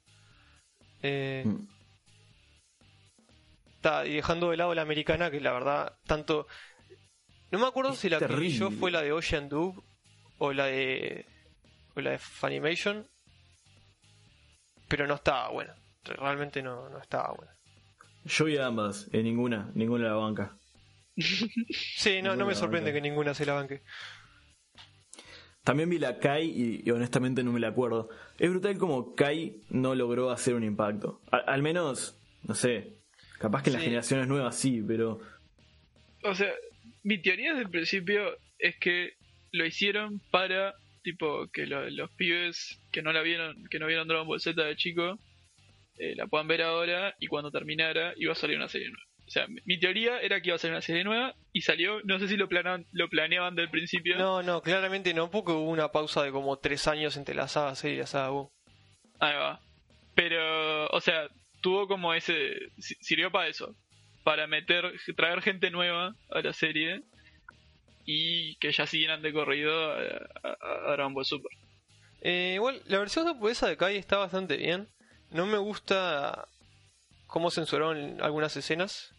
Eh, 1.03 1.43
Mm. 1.45 1.67
ta, 3.81 4.07
y 4.07 4.15
dejando 4.15 4.51
de 4.51 4.57
lado 4.57 4.75
la 4.75 4.83
americana, 4.83 5.31
que 5.31 5.41
la 5.41 5.53
verdad, 5.53 5.99
tanto. 6.07 6.47
No 7.51 7.59
me 7.59 7.67
acuerdo 7.67 7.93
Es 7.93 7.99
si 7.99 8.09
la 8.09 8.19
que 8.19 8.27
vi 8.29 8.51
yo 8.51 8.67
terrible. 8.67 8.79
fue 8.81 8.91
la 8.91 9.03
de 9.03 9.13
Ocean 9.13 9.49
Dub 9.49 9.85
o 10.39 10.53
la 10.53 10.67
de. 10.67 11.27
o 11.97 12.01
la 12.01 12.13
de 12.13 12.19
Funimation. 12.19 13.07
Pero 14.93 15.07
no 15.07 15.15
estaba 15.15 15.49
buena. 15.49 15.75
realmente 16.05 16.63
no, 16.63 16.91
no 16.91 16.99
estaba 16.99 17.33
buena. 17.33 17.57
Yo 18.27 18.45
vi 18.45 18.59
ambas, 18.59 19.09
en 19.11 19.25
ninguna, 19.25 19.71
ninguna 19.75 20.09
la 20.09 20.17
banca. 20.17 20.59
Sí, 21.17 22.21
no, 22.21 22.37
no 22.37 22.45
me 22.45 22.55
sorprende 22.55 22.91
banca. 22.91 23.03
que 23.03 23.09
ninguna 23.09 23.33
se 23.33 23.47
la 23.47 23.55
banque. 23.55 23.81
También 25.65 25.89
vi 25.89 25.99
la 25.99 26.19
Kai 26.19 26.45
y, 26.45 26.83
y 26.85 26.91
honestamente 26.91 27.43
no 27.43 27.53
me 27.53 27.61
la 27.61 27.69
acuerdo. 27.69 28.11
Es 28.39 28.51
brutal 28.51 28.77
como 28.77 29.15
Kai 29.15 29.63
no 29.71 29.95
logró 29.95 30.31
hacer 30.31 30.55
un 30.55 30.63
impacto. 30.63 31.23
Al 31.31 31.63
menos, 31.63 32.21
no 32.43 32.55
sé, 32.55 32.99
capaz 33.39 33.63
que 33.63 33.71
en 33.71 33.77
las 33.77 33.85
generaciones 33.85 34.29
nuevas 34.29 34.57
sí, 34.57 34.85
pero 34.87 35.23
O 36.23 36.35
sea, 36.35 36.53
mi 37.03 37.17
teoría 37.23 37.53
desde 37.53 37.65
el 37.65 37.71
principio 37.71 38.37
es 38.59 38.77
que 38.79 39.15
lo 39.53 39.65
hicieron 39.65 40.21
para, 40.31 40.75
tipo, 41.03 41.49
que 41.53 41.67
lo- 41.67 41.89
los 41.91 42.11
pibes 42.13 42.81
que 42.93 43.03
no 43.03 43.13
la 43.13 43.23
vieron, 43.23 43.65
que 43.71 43.79
no 43.79 43.87
vieron 43.87 44.09
Dragon 44.09 44.27
Ball 44.27 44.41
Z 44.41 44.63
de 44.63 44.77
chico, 44.77 45.19
eh, 45.99 46.15
la 46.17 46.27
puedan 46.27 46.49
ver 46.49 46.63
ahora 46.63 47.15
y 47.21 47.27
cuando 47.27 47.51
terminara 47.51 48.15
iba 48.17 48.33
a 48.33 48.37
salir 48.37 48.57
una 48.57 48.69
serie 48.69 48.89
nueva. 48.89 49.05
O 49.27 49.31
sea, 49.31 49.47
mi- 49.49 49.79
teoría 49.79 50.21
era 50.21 50.41
que 50.41 50.49
iba 50.49 50.57
a 50.57 50.59
salir 50.59 50.73
una 50.75 50.83
serie 50.83 51.05
nueva 51.05 51.35
y 51.53 51.63
salió, 51.63 52.01
no 52.05 52.19
sé 52.19 52.29
si 52.29 52.37
lo 52.37 52.49
planeaban, 52.49 52.87
lo 52.93 53.09
planeaban 53.09 53.55
del 53.55 53.71
principio. 53.71 54.17
No, 54.19 54.43
no, 54.43 54.61
claramente 54.63 55.15
no, 55.15 55.31
porque 55.31 55.53
hubo 55.53 55.71
una 55.71 55.91
pausa 55.93 56.23
de 56.23 56.33
como 56.33 56.59
tres 56.59 56.87
años 56.89 57.17
entre 57.17 57.35
la 57.35 57.49
saga 57.49 57.75
C 57.75 57.93
y 57.93 57.97
la 57.97 58.07
saga 58.07 58.33
U. 58.33 58.51
Ahí 59.21 59.35
va. 59.35 59.61
Pero, 60.15 60.87
o 60.89 61.01
sea, 61.01 61.29
tuvo 61.63 61.87
como 61.89 62.13
ese. 62.15 62.55
si- 62.79 62.97
Sirvió 63.01 63.31
para 63.31 63.49
eso. 63.49 63.75
Para 64.25 64.47
meter, 64.47 64.93
traer 65.17 65.41
gente 65.41 65.71
nueva 65.71 66.15
a 66.31 66.41
la 66.43 66.53
serie. 66.53 67.03
Y 68.05 68.57
que 68.57 68.73
ya 68.73 68.87
siguieran 68.87 69.23
de 69.23 69.33
corrido 69.33 69.93
a, 69.93 69.97
a- 70.43 70.93
Dragon 70.93 71.15
Ball 71.15 71.25
Super. 71.25 71.51
Eh, 72.21 72.53
igual, 72.55 72.83
la 72.87 72.99
versión 72.99 73.27
japonesa 73.27 73.69
de 73.69 73.77
Kai 73.77 73.97
está 73.97 74.17
bastante 74.19 74.57
bien. 74.57 74.89
No 75.31 75.47
me 75.47 75.59
gusta 75.59 76.47
cómo 77.27 77.51
censuraron 77.51 78.21
algunas 78.21 78.57
escenas. 78.57 79.13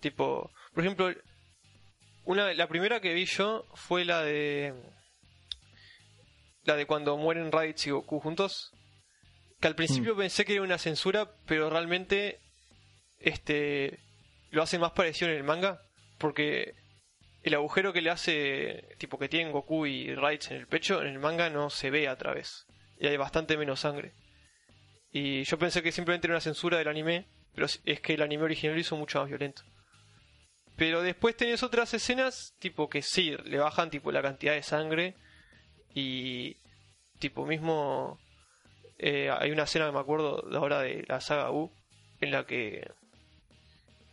Tipo, 0.00 0.50
por 0.74 0.84
ejemplo, 0.84 1.12
una, 2.24 2.52
la 2.54 2.68
primera 2.68 3.00
que 3.00 3.14
vi 3.14 3.24
yo 3.26 3.64
fue 3.74 4.04
la 4.04 4.22
de. 4.22 4.74
La 6.64 6.74
de 6.76 6.86
cuando 6.86 7.16
mueren 7.16 7.52
Raditz 7.52 7.86
y 7.86 7.90
Goku 7.90 8.18
juntos. 8.20 8.72
Que 9.60 9.68
al 9.68 9.76
principio 9.76 10.16
pensé 10.16 10.44
que 10.44 10.54
era 10.54 10.62
una 10.62 10.78
censura, 10.78 11.30
pero 11.46 11.70
realmente. 11.70 12.40
Este. 13.18 13.98
Lo 14.50 14.62
hace 14.62 14.78
más 14.78 14.92
parecido 14.92 15.30
en 15.30 15.36
el 15.38 15.44
manga. 15.44 15.80
Porque 16.18 16.74
el 17.48 17.54
agujero 17.54 17.92
que 17.92 18.02
le 18.02 18.10
hace, 18.10 18.96
tipo 18.98 19.18
que 19.18 19.28
tienen 19.28 19.52
Goku 19.52 19.86
y 19.86 20.12
Raditz 20.14 20.50
en 20.50 20.56
el 20.56 20.66
pecho, 20.66 21.00
en 21.00 21.08
el 21.08 21.20
manga 21.20 21.48
no 21.48 21.70
se 21.70 21.90
ve 21.90 22.08
a 22.08 22.16
través. 22.16 22.66
Y 22.98 23.06
hay 23.06 23.16
bastante 23.16 23.56
menos 23.56 23.80
sangre. 23.80 24.14
Y 25.12 25.44
yo 25.44 25.56
pensé 25.56 25.82
que 25.82 25.92
simplemente 25.92 26.26
era 26.26 26.34
una 26.34 26.40
censura 26.40 26.78
del 26.78 26.88
anime, 26.88 27.26
pero 27.54 27.66
es 27.66 28.00
que 28.00 28.14
el 28.14 28.22
anime 28.22 28.42
original 28.42 28.74
lo 28.74 28.80
hizo 28.80 28.96
mucho 28.96 29.20
más 29.20 29.28
violento. 29.28 29.62
Pero 30.74 31.02
después 31.02 31.36
tenés 31.36 31.62
otras 31.62 31.94
escenas, 31.94 32.54
tipo 32.58 32.88
que 32.88 33.00
sí, 33.00 33.36
le 33.44 33.58
bajan 33.58 33.90
tipo 33.90 34.10
la 34.10 34.22
cantidad 34.22 34.54
de 34.54 34.62
sangre. 34.62 35.14
Y 35.94 36.56
tipo 37.20 37.46
mismo... 37.46 38.18
eh, 38.98 39.30
hay 39.30 39.52
una 39.52 39.62
escena 39.62 39.86
que 39.86 39.92
me 39.92 40.00
acuerdo 40.00 40.42
de 40.42 40.56
ahora 40.56 40.80
de 40.80 41.04
la 41.06 41.20
saga 41.20 41.52
U, 41.52 41.72
en 42.20 42.32
la 42.32 42.44
que 42.44 42.90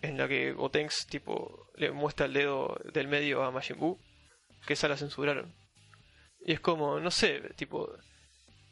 en 0.03 0.17
la 0.17 0.27
que 0.27 0.51
Gotenks 0.51 1.07
tipo 1.07 1.67
le 1.75 1.91
muestra 1.91 2.25
el 2.27 2.33
dedo 2.33 2.77
del 2.93 3.07
medio 3.07 3.43
a 3.43 3.51
Majin 3.51 3.77
Buu, 3.79 3.97
que 4.67 4.73
esa 4.73 4.87
la 4.87 4.97
censuraron. 4.97 5.53
Y 6.45 6.51
es 6.51 6.59
como, 6.59 6.99
no 6.99 7.09
sé, 7.09 7.41
tipo 7.55 7.89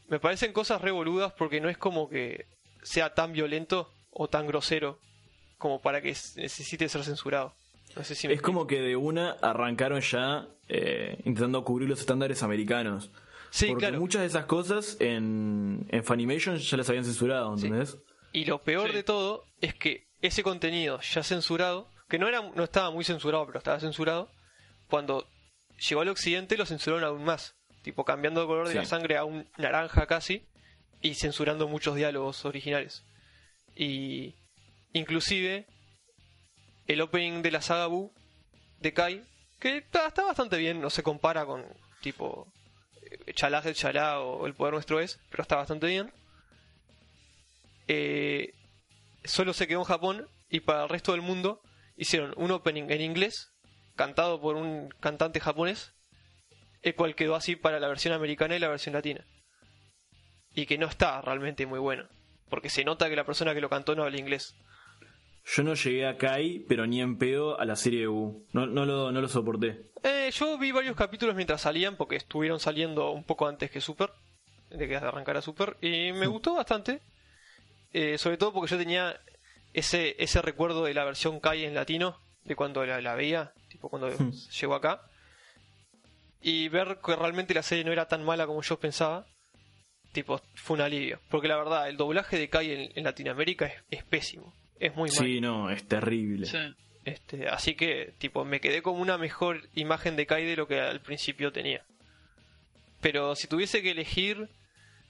me 0.08 0.20
parecen 0.20 0.52
cosas 0.54 0.82
revoludas 0.82 1.34
porque 1.38 1.62
no 1.62 1.70
es 1.70 1.78
como 1.78 2.10
que 2.10 2.46
sea 2.84 3.14
tan 3.14 3.32
violento 3.32 3.90
o 4.12 4.28
tan 4.28 4.46
grosero 4.46 5.00
como 5.58 5.82
para 5.82 6.02
que 6.02 6.10
necesite 6.10 6.90
ser 6.90 7.04
censurado. 7.04 7.56
No 7.96 8.04
sé 8.04 8.16
si 8.16 8.28
me 8.28 8.34
es 8.34 8.42
como 8.42 8.68
que 8.68 8.82
de 8.82 8.96
una 8.96 9.32
arrancaron 9.42 10.02
ya 10.02 10.48
eh, 10.68 11.18
intentando 11.26 11.64
cubrir 11.64 11.88
los 11.90 12.00
estándares 12.02 12.44
americanos. 12.44 13.10
Sí, 13.52 13.68
Porque 13.68 13.82
claro. 13.88 14.00
muchas 14.00 14.22
de 14.22 14.28
esas 14.28 14.46
cosas 14.46 14.98
en, 15.00 15.86
en 15.90 16.04
Funimation 16.04 16.58
ya 16.58 16.78
las 16.78 16.88
habían 16.90 17.04
censurado, 17.06 17.58
Sí. 17.58 17.66
¿entendés? 17.68 17.98
Y 18.34 18.46
lo 18.46 18.62
peor 18.64 18.90
Sí. 18.90 18.96
de 18.96 19.04
todo 19.04 19.46
es 19.62 19.74
que 19.76 20.08
ese 20.22 20.44
contenido 20.44 21.00
ya 21.02 21.24
censurado, 21.24 21.90
que 22.10 22.20
no 22.20 22.28
era 22.28 22.42
no 22.42 22.64
estaba 22.64 22.92
muy 22.92 23.04
censurado, 23.04 23.46
pero 23.46 23.58
estaba 23.60 23.80
censurado, 23.80 24.30
cuando 24.88 25.28
llegó 25.90 26.02
al 26.02 26.10
occidente 26.10 26.58
lo 26.58 26.66
censuraron 26.66 27.04
aún 27.04 27.24
más, 27.24 27.56
tipo 27.82 28.06
cambiando 28.06 28.42
el 28.42 28.48
color 28.48 28.68
de 28.68 28.74
Sí. 28.74 28.78
la 28.78 28.86
sangre 28.86 29.18
a 29.18 29.24
un 29.24 29.50
naranja 29.58 30.06
casi 30.08 30.46
y 31.02 31.16
censurando 31.16 31.68
muchos 31.68 31.96
diálogos 31.96 32.46
originales. 32.46 33.04
Y 33.76 34.36
inclusive 34.94 35.66
el 36.88 37.02
opening 37.02 37.42
de 37.42 37.52
la 37.52 37.62
saga 37.62 37.88
Buu 37.88 38.12
de 38.80 38.94
Kai, 38.94 39.24
que 39.60 39.78
está, 39.78 40.08
está 40.08 40.24
bastante 40.24 40.58
bien, 40.58 40.82
no 40.82 40.90
se 40.90 41.04
compara 41.04 41.46
con 41.46 41.66
tipo 42.02 42.52
eh, 43.26 43.34
Chalá 43.34 43.60
es 43.60 43.66
el 43.68 43.76
Chalá 43.76 44.20
o 44.20 44.46
El 44.46 44.54
Poder 44.56 44.74
Nuestro 44.74 45.00
es, 45.00 45.20
pero 45.30 45.44
está 45.44 45.56
bastante 45.56 45.88
bien. 45.88 46.12
Eh, 47.88 48.54
solo 49.24 49.54
se 49.54 49.68
quedó 49.68 49.80
en 49.80 49.86
Japón 49.86 50.28
y 50.50 50.62
para 50.62 50.84
el 50.84 50.90
resto 50.90 51.12
del 51.14 51.22
mundo 51.22 51.62
hicieron 51.96 52.34
un 52.38 52.52
opening 52.52 52.90
en 52.90 53.02
inglés, 53.02 53.52
cantado 53.96 54.42
por 54.42 54.56
un 54.56 54.90
cantante 55.00 55.40
japonés, 55.40 55.94
el 56.82 56.96
cual 56.96 57.16
quedó 57.16 57.36
así 57.36 57.56
para 57.56 57.80
la 57.80 57.88
versión 57.88 58.14
americana 58.14 58.56
y 58.56 58.60
la 58.60 58.70
versión 58.70 58.94
latina. 58.94 59.26
Y 60.54 60.66
que 60.66 60.78
no 60.78 60.88
está 60.88 61.22
realmente 61.22 61.66
muy 61.66 61.80
bueno, 61.80 62.08
porque 62.50 62.70
se 62.70 62.84
nota 62.84 63.10
que 63.10 63.16
la 63.16 63.26
persona 63.26 63.54
que 63.54 63.62
lo 63.62 63.70
cantó 63.70 63.96
no 63.96 64.04
habla 64.04 64.20
inglés. 64.20 64.56
Yo 65.46 65.64
no 65.64 65.74
llegué 65.74 66.08
a 66.08 66.18
Kai, 66.18 66.66
pero 66.68 66.86
ni 66.86 67.02
en 67.02 67.18
pedo 67.18 67.60
a 67.60 67.66
la 67.66 67.76
serie 67.76 68.08
U. 68.08 68.46
No, 68.54 68.68
no, 68.68 68.86
lo, 68.86 69.12
no 69.12 69.22
lo 69.22 69.28
soporté. 69.28 69.92
Eh, 70.04 70.30
yo 70.34 70.58
vi 70.58 70.72
varios 70.72 70.96
capítulos 70.96 71.36
mientras 71.36 71.62
salían, 71.62 71.98
porque 71.98 72.16
estuvieron 72.16 72.60
saliendo 72.60 73.12
un 73.12 73.24
poco 73.24 73.48
antes 73.48 73.72
que 73.72 73.82
Super, 73.82 74.12
de 74.70 74.88
que 74.88 74.96
arrancara 74.96 75.42
Super, 75.42 75.78
y 75.82 76.12
me 76.14 76.28
gustó 76.28 76.56
bastante. 76.56 77.02
Eh, 77.94 78.18
sobre 78.18 78.38
todo 78.38 78.54
porque 78.54 78.72
yo 78.72 78.78
tenía 78.78 79.20
ese, 79.74 80.16
ese 80.20 80.42
recuerdo 80.42 80.86
de 80.86 80.94
la 80.94 81.04
versión 81.04 81.40
Kai 81.40 81.66
en 81.66 81.76
latino, 81.76 82.20
de 82.46 82.56
cuando 82.56 82.86
la, 82.86 83.02
la 83.02 83.16
veía, 83.16 83.54
tipo 83.70 83.90
cuando 83.90 84.10
llegó 84.60 84.76
acá. 84.76 85.02
Y 86.42 86.70
ver 86.70 87.00
que 87.06 87.16
realmente 87.16 87.54
la 87.54 87.64
serie 87.64 87.84
no 87.84 87.92
era 87.92 88.08
tan 88.08 88.24
mala 88.24 88.48
como 88.48 88.62
yo 88.62 88.80
pensaba, 88.80 89.28
tipo, 90.12 90.42
fue 90.56 90.76
un 90.76 90.82
alivio. 90.82 91.20
Porque 91.30 91.48
la 91.48 91.58
verdad, 91.58 91.88
el 91.88 91.98
doblaje 91.98 92.38
de 92.38 92.50
Kai 92.50 92.72
en, 92.72 92.92
en 92.96 93.04
Latinoamérica 93.04 93.68
es, 93.68 93.76
es 93.92 94.04
pésimo, 94.04 94.54
es 94.80 94.96
muy 94.96 95.10
malo. 95.12 95.24
Sí, 95.24 95.42
no, 95.42 95.70
es 95.70 95.88
terrible. 95.88 96.48
Sí. 96.48 96.58
Este, 97.06 97.48
así 97.48 97.76
que, 97.76 98.14
tipo, 98.18 98.46
me 98.46 98.60
quedé 98.60 98.82
con 98.82 99.00
una 99.00 99.18
mejor 99.18 99.70
imagen 99.76 100.16
de 100.16 100.26
Kai 100.26 100.46
de 100.46 100.56
lo 100.56 100.68
que 100.68 100.80
al 100.80 101.02
principio 101.02 101.52
tenía. 101.52 101.84
Pero 103.02 103.36
si 103.36 103.48
tuviese 103.48 103.82
que 103.82 103.92
elegir, 103.92 104.50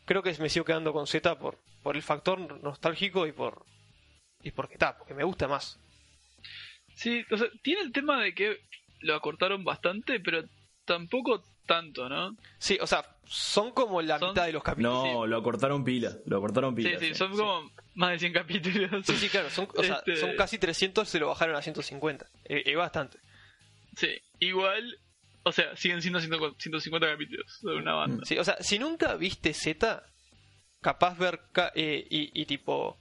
creo 0.05 0.23
que 0.23 0.33
me 0.39 0.49
sigo 0.49 0.65
quedando 0.65 0.93
con 0.93 1.07
Z 1.07 1.37
por, 1.39 1.57
por 1.83 1.95
el 1.95 2.03
factor 2.03 2.39
nostálgico 2.63 3.27
y 3.27 3.31
por 3.31 3.65
y 4.43 4.51
porque 4.51 4.73
está, 4.73 4.97
porque 4.97 5.13
me 5.13 5.23
gusta 5.23 5.47
más. 5.47 5.79
Sí, 6.95 7.23
o 7.31 7.37
sea, 7.37 7.47
tiene 7.61 7.81
el 7.81 7.91
tema 7.91 8.21
de 8.21 8.33
que 8.33 8.59
lo 9.01 9.15
acortaron 9.15 9.63
bastante, 9.63 10.19
pero 10.19 10.43
tampoco 10.85 11.43
tanto, 11.65 12.09
¿no? 12.09 12.35
Sí, 12.57 12.77
o 12.81 12.87
sea, 12.87 13.05
son 13.25 13.71
como 13.71 14.01
la 14.01 14.19
Son- 14.19 14.29
mitad 14.29 14.45
de 14.45 14.51
los 14.51 14.63
capítulos. 14.63 15.03
No, 15.05 15.25
lo 15.27 15.37
acortaron 15.37 15.83
pila, 15.83 16.17
lo 16.25 16.37
acortaron 16.37 16.75
Sí, 16.75 16.83
pila. 16.83 16.99
sí, 16.99 17.07
sí. 17.09 17.15
son 17.15 17.31
como 17.31 17.71
más 17.95 18.11
de 18.11 18.19
100 18.19 18.33
capítulos. 18.33 19.05
Sí, 19.05 19.15
sí, 19.15 19.29
claro, 19.29 19.49
son, 19.49 19.67
o 19.75 19.83
sea, 19.83 19.95
Este- 19.97 20.17
son 20.17 20.35
casi 20.35 20.57
300, 20.57 21.07
se 21.07 21.19
lo 21.19 21.27
bajaron 21.27 21.55
a 21.55 21.61
150. 21.61 22.25
Es 22.45 22.65
es 22.65 22.75
bastante. 22.75 23.19
Sí, 23.95 24.09
igual, 24.39 24.97
o 25.43 25.51
sea, 25.51 25.75
siguen 25.75 26.01
siendo 26.01 26.19
150 26.19 26.61
150 26.61 27.07
capítulos 27.07 27.59
de 27.61 27.75
una 27.75 27.93
banda. 27.93 28.25
Sí, 28.25 28.37
o 28.37 28.43
sea, 28.43 28.57
si 28.61 28.79
nunca 28.79 29.15
viste 29.15 29.53
Z, 29.53 30.03
capaz 30.81 31.17
ver 31.17 31.41
eh, 31.75 32.05
y, 32.09 32.41
y 32.41 32.45
tipo... 32.45 32.97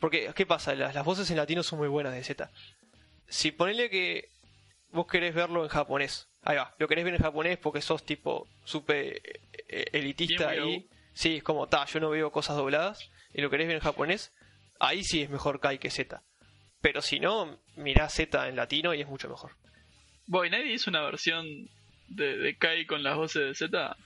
Porque, 0.00 0.32
¿qué 0.34 0.46
pasa? 0.46 0.74
Las, 0.74 0.94
las 0.94 1.04
voces 1.04 1.30
en 1.30 1.36
latino 1.36 1.62
son 1.62 1.78
muy 1.78 1.88
buenas 1.88 2.12
de 2.12 2.24
Z. 2.24 2.50
Si 3.28 3.52
ponele 3.52 3.88
que 3.88 4.28
vos 4.90 5.06
querés 5.06 5.34
verlo 5.34 5.62
en 5.62 5.68
japonés, 5.68 6.28
ahí 6.42 6.56
va, 6.56 6.74
lo 6.78 6.88
querés 6.88 7.04
ver 7.04 7.14
en 7.14 7.22
japonés 7.22 7.58
porque 7.58 7.80
sos 7.80 8.04
tipo 8.04 8.48
súper 8.64 9.20
eh, 9.68 9.84
elitista 9.92 10.50
Bien, 10.50 10.64
muy 10.64 10.72
ahí. 10.74 10.88
Sí, 11.14 11.36
es 11.36 11.42
como, 11.42 11.68
ta, 11.68 11.84
yo 11.86 12.00
no 12.00 12.10
veo 12.10 12.30
cosas 12.32 12.56
dobladas 12.56 13.10
y 13.32 13.40
lo 13.40 13.50
querés 13.50 13.66
ver 13.66 13.76
en 13.76 13.82
japonés, 13.82 14.32
ahí 14.78 15.04
sí 15.04 15.22
es 15.22 15.30
mejor 15.30 15.60
Kai 15.60 15.78
que 15.78 15.90
Z. 15.90 16.22
Pero 16.80 17.00
si 17.00 17.18
no, 17.18 17.60
mirá 17.76 18.08
Z 18.08 18.48
en 18.48 18.56
latino 18.56 18.94
y 18.94 19.00
es 19.00 19.08
mucho 19.08 19.28
mejor. 19.28 19.52
Boy, 20.26 20.50
nadie 20.50 20.72
hizo 20.72 20.90
una 20.90 21.02
versión 21.02 21.46
de, 22.08 22.36
de 22.38 22.56
Kai 22.56 22.86
con 22.86 23.02
las 23.02 23.16
voces 23.16 23.42
de 23.42 23.54
Z. 23.54 23.96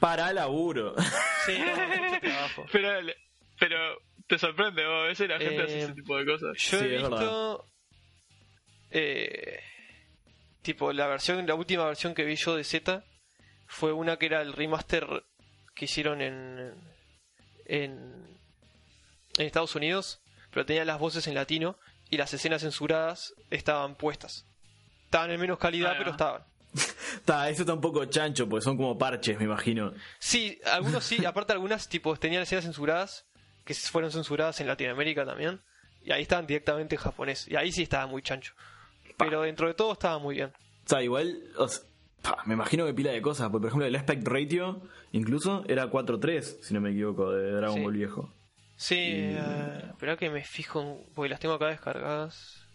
Para 0.00 0.32
laburo. 0.32 0.94
Sí, 1.46 1.56
no, 1.58 1.88
mucho 2.02 2.20
trabajo. 2.20 2.66
Pero, 2.72 3.12
pero 3.58 3.78
te 4.26 4.38
sorprende, 4.38 4.84
vos, 4.86 5.04
a 5.04 5.08
veces 5.08 5.28
la 5.30 5.38
gente 5.38 5.56
Eh, 5.56 5.64
hace 5.64 5.80
ese 5.84 5.94
tipo 5.94 6.16
de 6.18 6.26
cosas. 6.26 6.58
Yo 6.58 6.78
Sí, 6.78 6.84
he 6.84 6.88
visto. 6.98 7.64
eh, 8.90 9.60
tipo, 10.62 10.92
la 10.92 11.06
versión, 11.06 11.46
la 11.46 11.54
última 11.54 11.84
versión 11.86 12.14
que 12.14 12.24
vi 12.24 12.36
yo 12.36 12.54
de 12.54 12.64
Z 12.64 13.02
fue 13.66 13.92
una 13.92 14.18
que 14.18 14.26
era 14.26 14.42
el 14.42 14.52
remaster 14.52 15.06
que 15.74 15.84
hicieron 15.86 16.20
en. 16.20 16.74
en 17.66 18.28
en 19.38 19.46
Estados 19.46 19.76
Unidos, 19.76 20.20
pero 20.50 20.66
tenía 20.66 20.84
las 20.84 20.98
voces 20.98 21.28
en 21.28 21.34
latino 21.34 21.78
y 22.10 22.16
las 22.16 22.34
escenas 22.34 22.62
censuradas 22.62 23.34
estaban 23.50 23.94
puestas. 23.94 24.44
Estaban 25.08 25.30
en 25.30 25.40
menos 25.40 25.58
calidad, 25.58 25.92
Ah, 25.92 25.96
pero 25.98 26.10
estaban. 26.10 26.42
Ta, 27.24 27.48
eso 27.48 27.62
está 27.62 27.72
un 27.72 27.80
poco 27.80 28.04
chancho, 28.04 28.46
porque 28.46 28.62
son 28.62 28.76
como 28.76 28.98
parches, 28.98 29.38
me 29.38 29.44
imagino. 29.44 29.92
Sí, 30.18 30.60
algunos 30.70 31.02
sí, 31.02 31.24
aparte 31.24 31.54
algunas 31.54 31.88
tipo 31.88 32.14
tenían 32.16 32.42
escenas 32.42 32.64
censuradas 32.64 33.24
que 33.64 33.72
fueron 33.74 34.10
censuradas 34.12 34.60
en 34.60 34.66
Latinoamérica 34.66 35.24
también 35.24 35.60
y 36.04 36.12
ahí 36.12 36.22
estaban 36.22 36.46
directamente 36.46 36.94
en 36.96 37.00
japonés 37.00 37.48
y 37.48 37.56
ahí 37.56 37.72
sí 37.72 37.82
estaba 37.82 38.06
muy 38.06 38.20
chancho. 38.22 38.52
Pero 39.16 39.42
dentro 39.42 39.66
de 39.66 39.74
todo 39.74 39.92
estaba 39.94 40.18
muy 40.18 40.36
bien. 40.36 40.52
O 40.84 40.88
sea, 40.88 41.02
igual, 41.02 41.42
o 41.56 41.66
sea, 41.68 41.82
pa, 42.22 42.42
me 42.46 42.52
imagino 42.54 42.84
que 42.86 42.92
pila 42.94 43.10
de 43.12 43.20
cosas. 43.22 43.48
Porque, 43.50 43.62
por 43.62 43.68
ejemplo, 43.68 43.86
el 43.86 43.96
aspect 43.96 44.28
ratio, 44.28 44.82
incluso, 45.12 45.64
era 45.68 45.90
4.3, 45.90 46.60
si 46.62 46.74
no 46.74 46.80
me 46.82 46.90
equivoco, 46.90 47.32
de 47.32 47.50
Dragon 47.52 47.76
Sí. 47.78 47.82
Ball 47.82 47.92
viejo. 47.94 48.32
Sí, 48.76 48.96
eh, 49.00 49.82
espera 49.88 50.16
que 50.16 50.30
me 50.30 50.44
fijo 50.44 51.04
porque 51.14 51.30
las 51.30 51.40
tengo 51.40 51.54
acá 51.54 51.66
descargadas. 51.66 52.67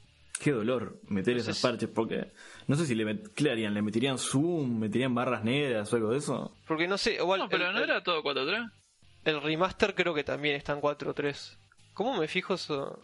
Qué 0.43 0.51
dolor 0.51 0.99
meter 1.07 1.37
Entonces- 1.37 1.57
esas 1.57 1.61
parches, 1.61 1.89
porque 1.89 2.27
no 2.67 2.75
sé 2.75 2.85
si 2.85 2.95
le 2.95 3.05
met- 3.05 3.31
¿qué 3.33 3.45
le 3.45 3.51
harían? 3.51 3.73
¿Le 3.73 3.81
meterían 3.81 4.17
zoom? 4.17 4.77
¿Meterían 4.79 5.15
barras 5.15 5.43
negras 5.43 5.91
o 5.91 5.95
algo 5.95 6.09
de 6.11 6.17
eso? 6.17 6.53
Porque 6.67 6.87
no 6.87 6.97
sé, 6.97 7.13
igual 7.15 7.39
No, 7.39 7.49
pero 7.49 7.67
el, 7.69 7.73
no 7.73 7.79
era 7.81 8.03
todo 8.03 8.21
4-3. 8.21 8.69
el 9.25 9.41
remaster 9.41 9.95
creo 9.95 10.13
que 10.13 10.23
también 10.25 10.55
está 10.55 10.73
en 10.73 10.81
4.3. 10.81 11.57
¿Cómo 11.93 12.17
me 12.19 12.27
fijo 12.27 12.55
eso? 12.55 12.99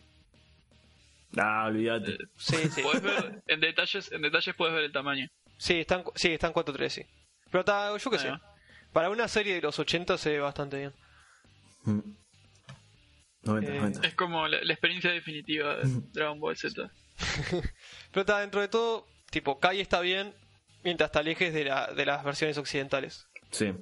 Ah, 1.38 1.65
olvídate. 1.67 2.17
Sí, 2.38 2.58
sí. 2.73 2.82
Podés 2.84 3.02
ver, 3.04 3.41
en 3.47 3.60
detalles, 3.62 4.12
en 4.12 4.21
detalles 4.21 4.56
puedes 4.56 4.73
ver 4.75 4.84
el 4.84 4.91
tamaño. 4.91 5.28
Sí, 5.58 5.75
están, 5.75 6.04
sí, 6.15 6.30
están 6.34 6.52
4.3, 6.54 6.89
sí. 6.89 7.04
Pero 7.52 7.60
está, 7.62 7.95
yo 7.97 8.12
qué 8.12 8.19
sé. 8.19 8.30
va. 8.32 8.41
Para 8.91 9.10
una 9.12 9.28
serie 9.28 9.54
de 9.56 9.62
los 9.62 9.78
80 9.80 10.17
se 10.17 10.32
ve 10.32 10.39
bastante 10.39 10.78
bien. 10.78 10.93
Mm. 11.84 11.99
90, 13.43 13.71
Eh, 13.71 13.78
90. 13.80 14.08
Es 14.08 14.15
como 14.15 14.47
la, 14.47 14.60
la 14.62 14.73
experiencia 14.73 15.12
definitiva 15.12 15.78
de 15.78 16.02
Dragon 16.12 16.39
Ball 16.39 16.58
Z. 16.58 16.91
Pero 18.12 18.21
está 18.21 18.39
dentro 18.39 18.62
de 18.62 18.67
todo, 18.67 19.05
tipo, 19.29 19.60
Kai 19.60 19.79
está 19.82 20.01
bien 20.01 20.34
mientras 20.84 21.12
te 21.12 21.19
alejes 21.19 21.53
de, 21.53 21.65
la, 21.65 21.88
de 21.93 22.05
las 22.05 22.23
versiones 22.23 22.58
occidentales. 22.58 23.27
Sí. 23.51 23.73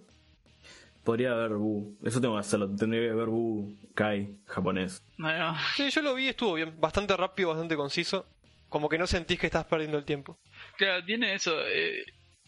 Podría 1.03 1.31
haber 1.31 1.51
Bu. 1.51 1.97
Eso 2.03 2.19
tengo 2.19 2.33
que 2.35 2.41
hacerlo. 2.41 2.69
Tendría 2.75 3.09
que 3.09 3.15
ver 3.15 3.27
Bu 3.27 3.73
Kai 3.95 4.37
japonés. 4.45 5.01
Va. 5.23 5.57
Sí, 5.75 5.89
yo 5.89 6.01
lo 6.01 6.13
vi, 6.15 6.27
estuvo 6.27 6.55
bien. 6.55 6.79
Bastante 6.79 7.15
rápido, 7.15 7.49
bastante 7.49 7.75
conciso. 7.75 8.25
Como 8.67 8.89
que 8.89 8.97
no 8.97 9.07
sentís 9.07 9.39
que 9.39 9.45
estás 9.45 9.65
perdiendo 9.65 9.97
el 9.97 10.03
tiempo. 10.03 10.37
Claro, 10.77 11.05
tiene 11.05 11.33
eso. 11.33 11.57
eh, 11.65 12.01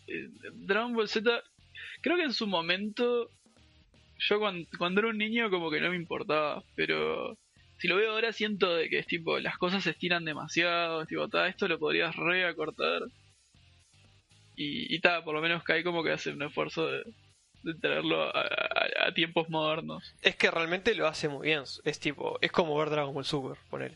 eh, 0.07 0.27
Dragon 0.53 0.93
Ball 0.93 1.07
Z, 1.07 1.41
creo 2.01 2.17
que 2.17 2.23
en 2.23 2.33
su 2.33 2.47
momento, 2.47 3.29
yo 4.17 4.39
cuando, 4.39 4.67
cuando 4.77 4.99
era 4.99 5.09
un 5.09 5.17
niño 5.17 5.49
como 5.49 5.71
que 5.71 5.79
no 5.79 5.89
me 5.91 5.95
importaba, 5.95 6.61
pero 6.75 7.37
si 7.79 7.87
lo 7.87 7.95
veo 7.95 8.11
ahora 8.11 8.31
siento 8.33 8.75
de 8.75 8.89
que 8.89 8.99
es 8.99 9.07
tipo, 9.07 9.39
las 9.39 9.57
cosas 9.57 9.83
se 9.83 9.89
estiran 9.91 10.25
demasiado, 10.25 11.01
es 11.01 11.07
tipo, 11.07 11.27
ta, 11.29 11.47
esto 11.47 11.67
lo 11.67 11.79
podrías 11.79 12.15
reacortar. 12.15 13.01
Y, 14.55 14.93
y 14.93 14.99
ta, 14.99 15.23
por 15.23 15.33
lo 15.35 15.41
menos 15.41 15.63
Kai 15.63 15.83
como 15.83 16.03
que 16.03 16.11
hace 16.11 16.31
un 16.31 16.43
esfuerzo 16.43 16.87
de, 16.87 17.03
de 17.63 17.73
traerlo 17.75 18.23
a, 18.23 18.41
a- 18.41 19.07
a 19.07 19.13
tiempos 19.13 19.49
modernos. 19.49 20.13
Es 20.21 20.35
que 20.35 20.51
realmente 20.51 20.93
lo 20.95 21.07
hace 21.07 21.29
muy 21.29 21.47
bien. 21.47 21.63
Es 21.85 21.99
tipo, 21.99 22.37
es 22.41 22.51
como 22.51 22.77
ver 22.77 22.89
Dragon 22.89 23.13
Ball 23.13 23.25
Super, 23.25 23.57
ponele. 23.69 23.95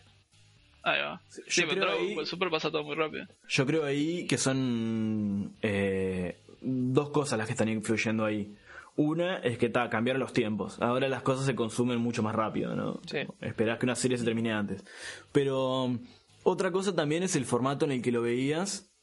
Ahí 0.83 1.01
va. 1.01 1.21
Sí, 1.29 1.61
yo 1.61 1.67
creo 1.67 1.81
Dragon 1.85 2.01
ahí- 2.07 2.15
Ball 2.15 2.25
Super 2.27 2.49
pasa 2.49 2.71
todo 2.71 2.83
muy 2.83 2.95
rápido. 2.95 3.25
Yo 3.49 3.65
creo 3.65 3.83
ahí 3.83 4.25
que 4.27 4.37
son 4.37 5.53
eh, 5.61 6.37
dos 6.61 7.09
cosas 7.09 7.37
las 7.37 7.47
que 7.47 7.53
están 7.53 7.69
influyendo 7.69 8.23
ahí. 8.25 8.55
Una 8.95 9.37
es 9.37 9.57
que 9.57 9.69
ta, 9.69 9.89
cambiaron 9.89 10.19
los 10.19 10.33
tiempos. 10.33 10.79
Ahora 10.81 11.07
las 11.07 11.23
cosas 11.23 11.45
se 11.45 11.55
consumen 11.55 11.99
mucho 11.99 12.21
más 12.21 12.35
rápido, 12.35 12.75
¿no? 12.75 12.99
Sí. 13.07 13.19
Esperás 13.41 13.79
que 13.79 13.85
una 13.85 13.95
serie 13.95 14.17
se 14.17 14.25
termine 14.25 14.53
antes. 14.53 14.83
Pero 15.31 15.85
um, 15.85 15.99
otra 16.43 16.71
cosa 16.71 16.93
también 16.93 17.23
es 17.23 17.35
el 17.35 17.45
formato 17.45 17.85
en 17.85 17.91
el 17.91 18.01
que 18.01 18.11
lo 18.11 18.21
veías, 18.21 18.93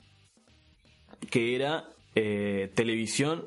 que 1.30 1.56
era 1.56 1.88
eh, 2.14 2.70
televisión 2.74 3.46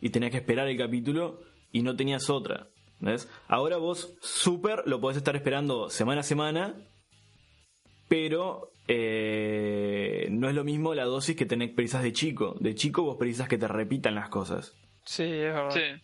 y 0.00 0.10
tenías 0.10 0.32
que 0.32 0.38
esperar 0.38 0.68
el 0.68 0.76
capítulo 0.76 1.40
y 1.72 1.82
no 1.82 1.96
tenías 1.96 2.28
otra. 2.28 2.68
¿ves? 2.98 3.28
Ahora 3.48 3.78
vos, 3.78 4.14
super, 4.20 4.82
lo 4.86 5.00
podés 5.00 5.16
estar 5.16 5.36
esperando 5.36 5.88
semana 5.88 6.20
a 6.20 6.24
semana, 6.24 6.74
pero 8.08 8.72
eh, 8.88 10.28
no 10.30 10.48
es 10.48 10.54
lo 10.54 10.64
mismo 10.64 10.94
la 10.94 11.04
dosis 11.04 11.36
que 11.36 11.46
tenés 11.46 11.70
precisas 11.72 12.02
de 12.02 12.12
chico. 12.12 12.56
De 12.60 12.74
chico 12.74 13.02
vos 13.02 13.16
precisas 13.16 13.48
que 13.48 13.58
te 13.58 13.68
repitan 13.68 14.14
las 14.14 14.28
cosas. 14.28 14.74
Sí, 15.10 15.24
es 15.24 15.52
verdad. 15.54 15.70
Sí. 15.70 16.02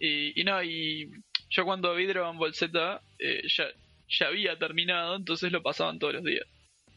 Y, 0.00 0.40
y 0.40 0.44
no, 0.44 0.62
y 0.62 1.10
yo 1.50 1.64
cuando 1.66 1.94
vi 1.94 2.06
Dragon 2.06 2.38
Ball 2.38 2.54
Z 2.54 3.00
eh, 3.18 3.42
ya, 3.54 3.64
ya 4.08 4.26
había 4.28 4.58
terminado, 4.58 5.16
entonces 5.16 5.52
lo 5.52 5.62
pasaban 5.62 5.98
todos 5.98 6.14
los 6.14 6.24
días. 6.24 6.46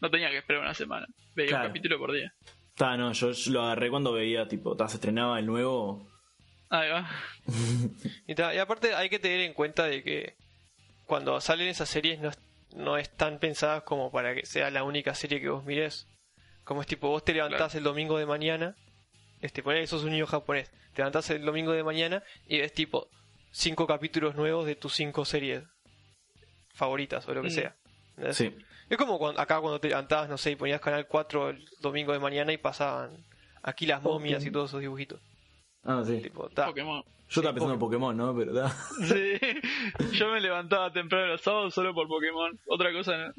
No 0.00 0.10
tenía 0.10 0.30
que 0.30 0.38
esperar 0.38 0.62
una 0.62 0.72
semana. 0.74 1.06
Veía 1.34 1.48
Claro. 1.50 1.64
un 1.64 1.68
capítulo 1.70 1.98
por 1.98 2.12
día. 2.12 2.32
Ta, 2.74 2.96
no, 2.96 3.12
yo, 3.12 3.32
yo 3.32 3.52
lo 3.52 3.62
agarré 3.62 3.90
cuando 3.90 4.12
veía, 4.12 4.48
tipo, 4.48 4.74
ta, 4.76 4.88
se 4.88 4.96
estrenaba 4.96 5.38
el 5.38 5.44
nuevo. 5.46 6.08
Ahí 6.70 6.88
va. 6.88 7.10
Y, 8.26 8.34
ta- 8.34 8.54
y 8.54 8.58
aparte 8.58 8.94
hay 8.94 9.10
que 9.10 9.18
tener 9.18 9.40
en 9.40 9.52
cuenta 9.52 9.84
de 9.84 10.02
que 10.02 10.36
cuando 11.04 11.38
salen 11.40 11.68
esas 11.68 11.88
series 11.90 12.18
no, 12.20 12.30
es- 12.30 12.38
no 12.74 12.96
están 12.96 13.38
pensadas 13.38 13.82
como 13.82 14.10
para 14.10 14.34
que 14.34 14.46
sea 14.46 14.70
la 14.70 14.84
única 14.84 15.14
serie 15.14 15.40
que 15.40 15.48
vos 15.50 15.64
mires. 15.64 16.06
Como 16.64 16.80
es 16.80 16.86
tipo, 16.86 17.08
vos 17.08 17.24
te 17.24 17.34
levantás 17.34 17.72
Claro. 17.72 17.78
el 17.78 17.84
domingo 17.84 18.18
de 18.18 18.26
mañana, 18.26 18.74
este, 19.40 19.62
ponele 19.62 19.82
que 19.82 19.86
sos 19.86 20.04
un 20.04 20.10
niño 20.10 20.26
japonés, 20.26 20.70
te 20.94 20.98
levantás 21.02 21.30
el 21.30 21.44
domingo 21.44 21.72
de 21.72 21.82
mañana 21.84 22.22
y 22.46 22.58
ves 22.58 22.72
tipo 22.72 23.08
cinco 23.50 23.86
capítulos 23.86 24.34
nuevos 24.34 24.66
de 24.66 24.76
tus 24.76 24.94
cinco 24.94 25.24
series 25.24 25.64
favoritas 26.74 27.26
o 27.28 27.34
lo 27.34 27.42
que 27.42 27.48
Mm. 27.48 27.52
sea. 27.52 27.76
¿Entendés? 28.10 28.36
Sí. 28.36 28.54
Es 28.88 28.96
como 28.96 29.18
cuando, 29.18 29.40
acá 29.40 29.60
cuando 29.60 29.80
te 29.80 29.88
levantabas, 29.88 30.28
no 30.28 30.36
sé, 30.36 30.52
y 30.52 30.56
ponías 30.56 30.80
Canal 30.80 31.06
4 31.06 31.50
el 31.50 31.64
domingo 31.80 32.12
de 32.12 32.18
mañana 32.18 32.52
y 32.52 32.56
pasaban 32.58 33.24
aquí 33.62 33.86
las 33.86 34.02
momias 34.02 34.44
y 34.44 34.50
todos 34.50 34.70
esos 34.70 34.80
dibujitos. 34.80 35.20
Ah, 35.84 36.02
sí. 36.04 36.20
Tipo, 36.20 36.48
ta. 36.50 36.66
Pokémon. 36.66 37.02
Yo 37.28 37.40
estaba 37.40 37.52
pensando 37.54 37.74
en 37.74 37.80
Pokémon, 37.80 38.16
¿no? 38.16 38.36
Pero 38.36 38.52
ta. 38.54 38.76
Sí. 39.06 39.38
Yo 40.18 40.30
me 40.32 40.40
levantaba 40.40 40.92
temprano 40.92 41.26
los 41.26 41.40
sábados 41.40 41.72
solo 41.72 41.94
por 41.94 42.08
Pokémon. 42.08 42.58
Otra 42.66 42.92
cosa 42.92 43.16
no. 43.16 43.32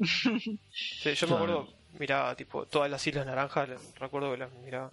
Sí, 0.72 1.14
yo 1.14 1.26
me 1.28 1.34
acuerdo, 1.34 1.68
miraba 1.98 2.34
tipo 2.34 2.64
todas 2.66 2.90
las 2.90 3.06
islas 3.06 3.26
naranjas, 3.26 3.68
recuerdo 3.98 4.30
que 4.32 4.38
las 4.38 4.52
miraba. 4.54 4.90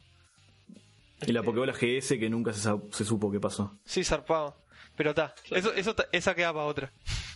Y 1.28 1.32
la 1.32 1.44
Pokébola 1.44 1.74
GS 1.74 2.18
que 2.18 2.30
nunca 2.30 2.54
se, 2.54 2.70
se 2.92 3.06
supo 3.06 3.32
qué 3.32 3.40
pasó. 3.40 3.78
Sí, 3.86 4.04
zarpado. 4.04 4.56
Pero 4.96 5.12
está, 5.12 5.34
eso, 5.52 5.74
eso 5.74 5.96
ta- 5.96 6.08
esa 6.12 6.36
queda 6.36 6.52
para 6.54 6.66
otra. 6.66 6.92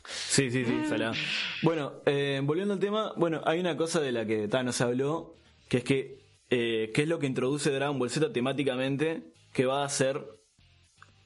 Sí, 0.05 0.51
sí, 0.51 0.65
sí, 0.65 0.85
salada. 0.89 1.13
Bueno, 1.61 1.93
eh, 2.05 2.41
volviendo 2.43 2.73
al 2.73 2.79
tema, 2.79 3.13
bueno, 3.15 3.41
hay 3.45 3.59
una 3.59 3.77
cosa 3.77 4.01
de 4.01 4.11
la 4.11 4.25
que 4.25 4.47
ta, 4.49 4.63
no 4.63 4.73
se 4.73 4.83
habló, 4.83 5.35
que 5.69 5.77
es 5.77 5.83
que, 5.85 6.19
eh, 6.49 6.91
¿qué 6.93 7.03
es 7.03 7.07
lo 7.07 7.19
que 7.19 7.27
introduce 7.27 7.71
Dragon 7.71 7.97
Ball 7.97 8.09
Z 8.09 8.33
temáticamente? 8.33 9.31
Que 9.53 9.65
va 9.65 9.85
a 9.85 9.89
ser 9.89 10.25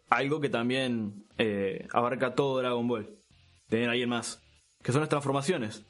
algo 0.09 0.39
que 0.39 0.49
también 0.49 1.25
eh, 1.37 1.87
abarca 1.91 2.35
todo 2.35 2.59
Dragon 2.59 2.87
Ball. 2.87 3.17
Tener 3.69 3.89
alguien 3.89 4.09
más. 4.09 4.41
Que 4.83 4.91
son 4.91 5.01
las 5.01 5.09
transformaciones. 5.09 5.85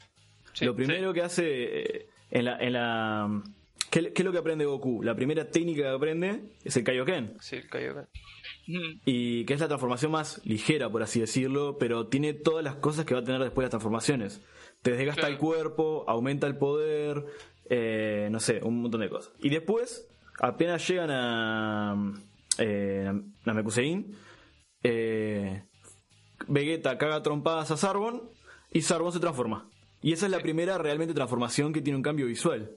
Sí, 0.53 0.65
lo 0.65 0.75
primero 0.75 1.13
que 1.13 1.21
hace 1.21 1.43
eh, 1.81 2.09
en 2.31 2.45
la... 2.45 2.57
En 2.59 2.73
la 2.73 3.43
¿qué, 4.05 4.13
qué 4.13 4.21
es 4.21 4.25
lo 4.25 4.31
que 4.31 4.37
aprende 4.37 4.65
Goku? 4.65 5.01
La 5.03 5.15
primera 5.15 5.49
técnica 5.49 5.83
que 5.83 5.87
aprende 5.89 6.51
es 6.63 6.75
el 6.77 6.83
Kaioken. 6.83 7.37
Sí, 7.39 7.57
el 7.57 7.67
Kaioken. 7.69 8.07
Y 9.05 9.45
que 9.45 9.53
es 9.53 9.59
la 9.59 9.67
transformación 9.67 10.11
más 10.11 10.41
ligera, 10.45 10.89
por 10.89 11.01
así 11.01 11.19
decirlo, 11.19 11.77
pero 11.79 12.07
tiene 12.07 12.33
todas 12.33 12.63
las 12.63 12.75
cosas 12.75 13.05
que 13.05 13.13
va 13.13 13.21
a 13.21 13.23
tener 13.23 13.41
después 13.41 13.63
las 13.63 13.69
transformaciones. 13.69 14.41
Te 14.81 14.91
desgasta 14.91 15.21
Claro. 15.21 15.33
el 15.33 15.39
cuerpo, 15.39 16.03
aumenta 16.07 16.47
el 16.47 16.57
poder, 16.57 17.25
eh, 17.69 18.27
no 18.31 18.39
sé, 18.39 18.59
un 18.63 18.81
montón 18.81 19.01
de 19.01 19.09
cosas. 19.09 19.33
Y 19.39 19.49
después, 19.49 20.07
apenas 20.39 20.85
llegan 20.87 21.09
a 21.11 22.13
eh, 22.57 23.11
Namekusein, 23.45 24.13
eh, 24.83 25.63
Vegeta 26.47 26.97
caga 26.97 27.23
trompadas 27.23 27.71
a 27.71 27.77
Sarbon 27.77 28.29
y 28.71 28.81
Sarbon 28.81 29.11
se 29.11 29.19
transforma. 29.19 29.69
Y 30.01 30.11
esa 30.13 30.25
es 30.27 30.31
la 30.31 30.39
primera 30.39 30.77
realmente 30.77 31.13
transformación 31.13 31.73
que 31.73 31.81
tiene 31.81 31.97
un 31.97 32.03
cambio 32.03 32.27
visual. 32.27 32.71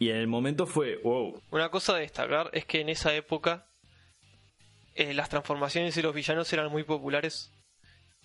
Y 0.00 0.08
en 0.08 0.16
el 0.16 0.26
momento 0.26 0.66
fue, 0.66 0.96
wow. 1.04 1.42
Una 1.50 1.68
cosa 1.68 1.94
a 1.94 1.98
destacar 1.98 2.48
es 2.54 2.64
que 2.64 2.80
en 2.80 2.88
esa 2.88 3.14
época 3.14 3.66
eh, 4.94 5.12
las 5.12 5.28
transformaciones 5.28 5.94
de 5.94 6.02
los 6.02 6.14
villanos 6.14 6.50
eran 6.54 6.72
muy 6.72 6.84
populares. 6.84 7.52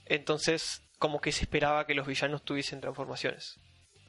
Entonces, 0.05 0.81
como 0.99 1.19
que 1.19 1.33
se 1.33 1.41
esperaba 1.43 1.85
que 1.85 1.93
los 1.93 2.07
villanos 2.07 2.43
tuviesen 2.43 2.79
transformaciones. 2.79 3.59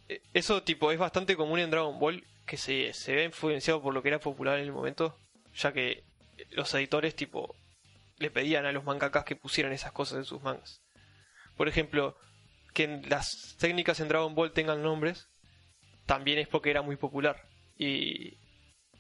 Eh, 0.09 0.23
Eso 0.33 0.63
tipo 0.63 0.93
es 0.93 0.99
bastante 0.99 1.35
común 1.35 1.59
en 1.59 1.71
Dragon 1.73 1.99
Ball, 1.99 2.25
que 2.47 2.57
se, 2.57 2.93
se 2.93 3.17
ve 3.17 3.25
influenciado 3.25 3.83
por 3.83 3.93
lo 3.93 4.01
que 4.01 4.11
era 4.11 4.21
popular 4.21 4.59
en 4.59 4.65
el 4.67 4.73
momento, 4.73 5.19
ya 5.53 5.73
que 5.73 6.05
los 6.51 6.73
editores 6.75 7.17
tipo 7.17 7.57
le 8.19 8.31
pedían 8.31 8.65
a 8.65 8.71
los 8.71 8.85
mangakas 8.85 9.25
que 9.25 9.35
pusieran 9.35 9.73
esas 9.73 9.91
cosas 9.91 10.19
en 10.19 10.25
sus 10.25 10.41
mangas. 10.41 10.83
Por 11.57 11.67
ejemplo, 11.67 12.17
que 12.75 13.03
las 13.09 13.57
técnicas 13.59 13.99
en 13.99 14.07
Dragon 14.07 14.37
Ball 14.37 14.53
tengan 14.53 14.85
nombres, 14.85 15.27
también 16.07 16.39
es 16.39 16.47
porque 16.47 16.71
era 16.71 16.83
muy 16.83 16.95
popular. 16.95 17.43
Y, 17.79 18.39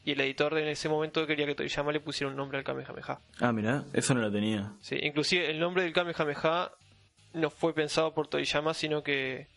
y 0.04 0.12
el 0.12 0.20
editor 0.20 0.56
en 0.56 0.68
ese 0.68 0.88
momento 0.88 1.26
quería 1.26 1.46
que 1.46 1.54
Toriyama 1.54 1.90
le 1.92 2.00
pusiera 2.00 2.30
un 2.30 2.36
nombre 2.36 2.58
al 2.58 2.64
Kamehameha. 2.64 3.20
Ah, 3.40 3.52
mira, 3.52 3.84
eso 3.92 4.14
no 4.14 4.20
lo 4.20 4.30
tenía. 4.30 4.72
Sí, 4.80 4.96
inclusive 5.02 5.50
el 5.50 5.58
nombre 5.58 5.82
del 5.82 5.92
Kamehameha 5.92 6.70
no 7.32 7.50
fue 7.50 7.74
pensado 7.74 8.14
por 8.14 8.28
Toriyama, 8.28 8.72
sino 8.72 9.02
que 9.02 9.48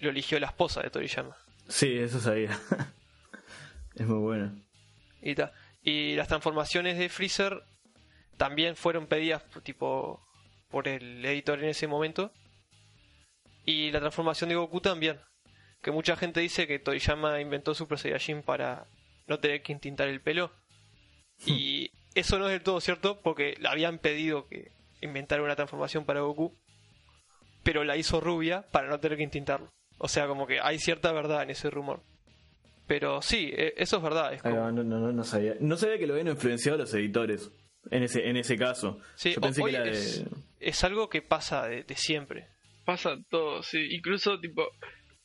lo 0.00 0.10
eligió 0.10 0.38
la 0.38 0.48
esposa 0.48 0.82
de 0.82 0.90
Toriyama. 0.90 1.36
Sí, 1.68 1.96
eso 1.96 2.20
sabía. 2.20 2.58
es 3.94 4.06
muy 4.06 4.18
bueno. 4.18 4.54
Y, 5.22 5.34
ta. 5.34 5.52
y 5.82 6.14
las 6.14 6.28
transformaciones 6.28 6.98
de 6.98 7.08
Freezer 7.08 7.62
también 8.36 8.76
fueron 8.76 9.06
pedidas 9.06 9.42
tipo 9.62 10.20
por 10.68 10.88
el 10.88 11.24
editor 11.24 11.58
en 11.62 11.70
ese 11.70 11.86
momento. 11.86 12.32
Y 13.64 13.90
la 13.92 14.00
transformación 14.00 14.50
de 14.50 14.56
Goku 14.56 14.80
también. 14.80 15.20
Que 15.84 15.90
mucha 15.92 16.16
gente 16.16 16.40
dice 16.40 16.66
que 16.66 16.78
Toriyama 16.80 17.40
inventó 17.40 17.74
Super 17.74 17.98
Saiyajin 17.98 18.42
para 18.42 18.86
no 19.28 19.38
tener 19.38 19.62
que 19.62 19.72
intintar 19.72 20.08
el 20.08 20.20
pelo. 20.20 20.50
Y 21.46 21.90
eso 22.14 22.38
no 22.38 22.46
es 22.46 22.52
del 22.52 22.62
todo 22.62 22.80
cierto 22.80 23.20
porque 23.22 23.54
le 23.60 23.68
habían 23.68 23.98
pedido 23.98 24.46
que 24.48 24.72
inventara 25.02 25.42
una 25.42 25.54
transformación 25.56 26.04
para 26.04 26.20
Goku. 26.22 26.56
Pero 27.62 27.84
la 27.84 27.96
hizo 27.96 28.20
rubia 28.20 28.62
para 28.72 28.88
no 28.88 28.98
tener 28.98 29.18
que 29.18 29.24
intintarlo. 29.24 29.70
O 29.98 30.08
sea, 30.08 30.26
como 30.26 30.46
que 30.46 30.60
hay 30.60 30.78
cierta 30.78 31.12
verdad 31.12 31.42
en 31.42 31.50
ese 31.50 31.70
rumor. 31.70 32.02
Pero 32.86 33.22
sí, 33.22 33.50
e- 33.54 33.74
eso 33.76 33.96
es 33.98 34.02
verdad. 34.02 34.32
Es 34.34 34.42
como- 34.42 34.56
no, 34.56 34.72
no, 34.72 34.84
no, 34.84 35.12
no 35.12 35.24
sabía. 35.24 35.54
No 35.60 35.76
sabía 35.76 35.98
que 35.98 36.06
lo 36.06 36.14
habían 36.14 36.28
influenciado 36.28 36.76
los 36.78 36.92
editores. 36.94 37.50
En 37.90 38.02
ese, 38.02 38.26
en 38.28 38.36
ese 38.38 38.56
caso. 38.56 38.98
Sí, 39.14 39.34
Yo 39.34 39.40
pensé 39.42 39.62
que 39.62 39.70
era 39.70 39.84
de- 39.84 39.90
es, 39.90 40.24
es 40.60 40.84
algo 40.84 41.08
que 41.10 41.20
pasa 41.22 41.66
de, 41.68 41.82
de 41.84 41.94
siempre. 41.96 42.48
Pasa 42.86 43.16
todo, 43.30 43.62
sí. 43.62 43.78
Incluso, 43.94 44.38
tipo, 44.40 44.66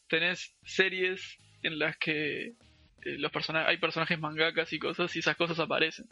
tenés 0.10 0.58
series 0.64 1.38
en 1.64 1.80
las 1.80 1.98
que 1.98 2.48
eh, 2.48 2.54
los 3.18 3.32
persona 3.32 3.68
hay 3.68 3.78
personajes 3.78 4.20
mangakas 4.20 4.74
y 4.74 4.80
cosas 4.80 5.16
y 5.16 5.20
esas 5.20 5.38
cosas 5.38 5.60
aparecen. 5.60 6.06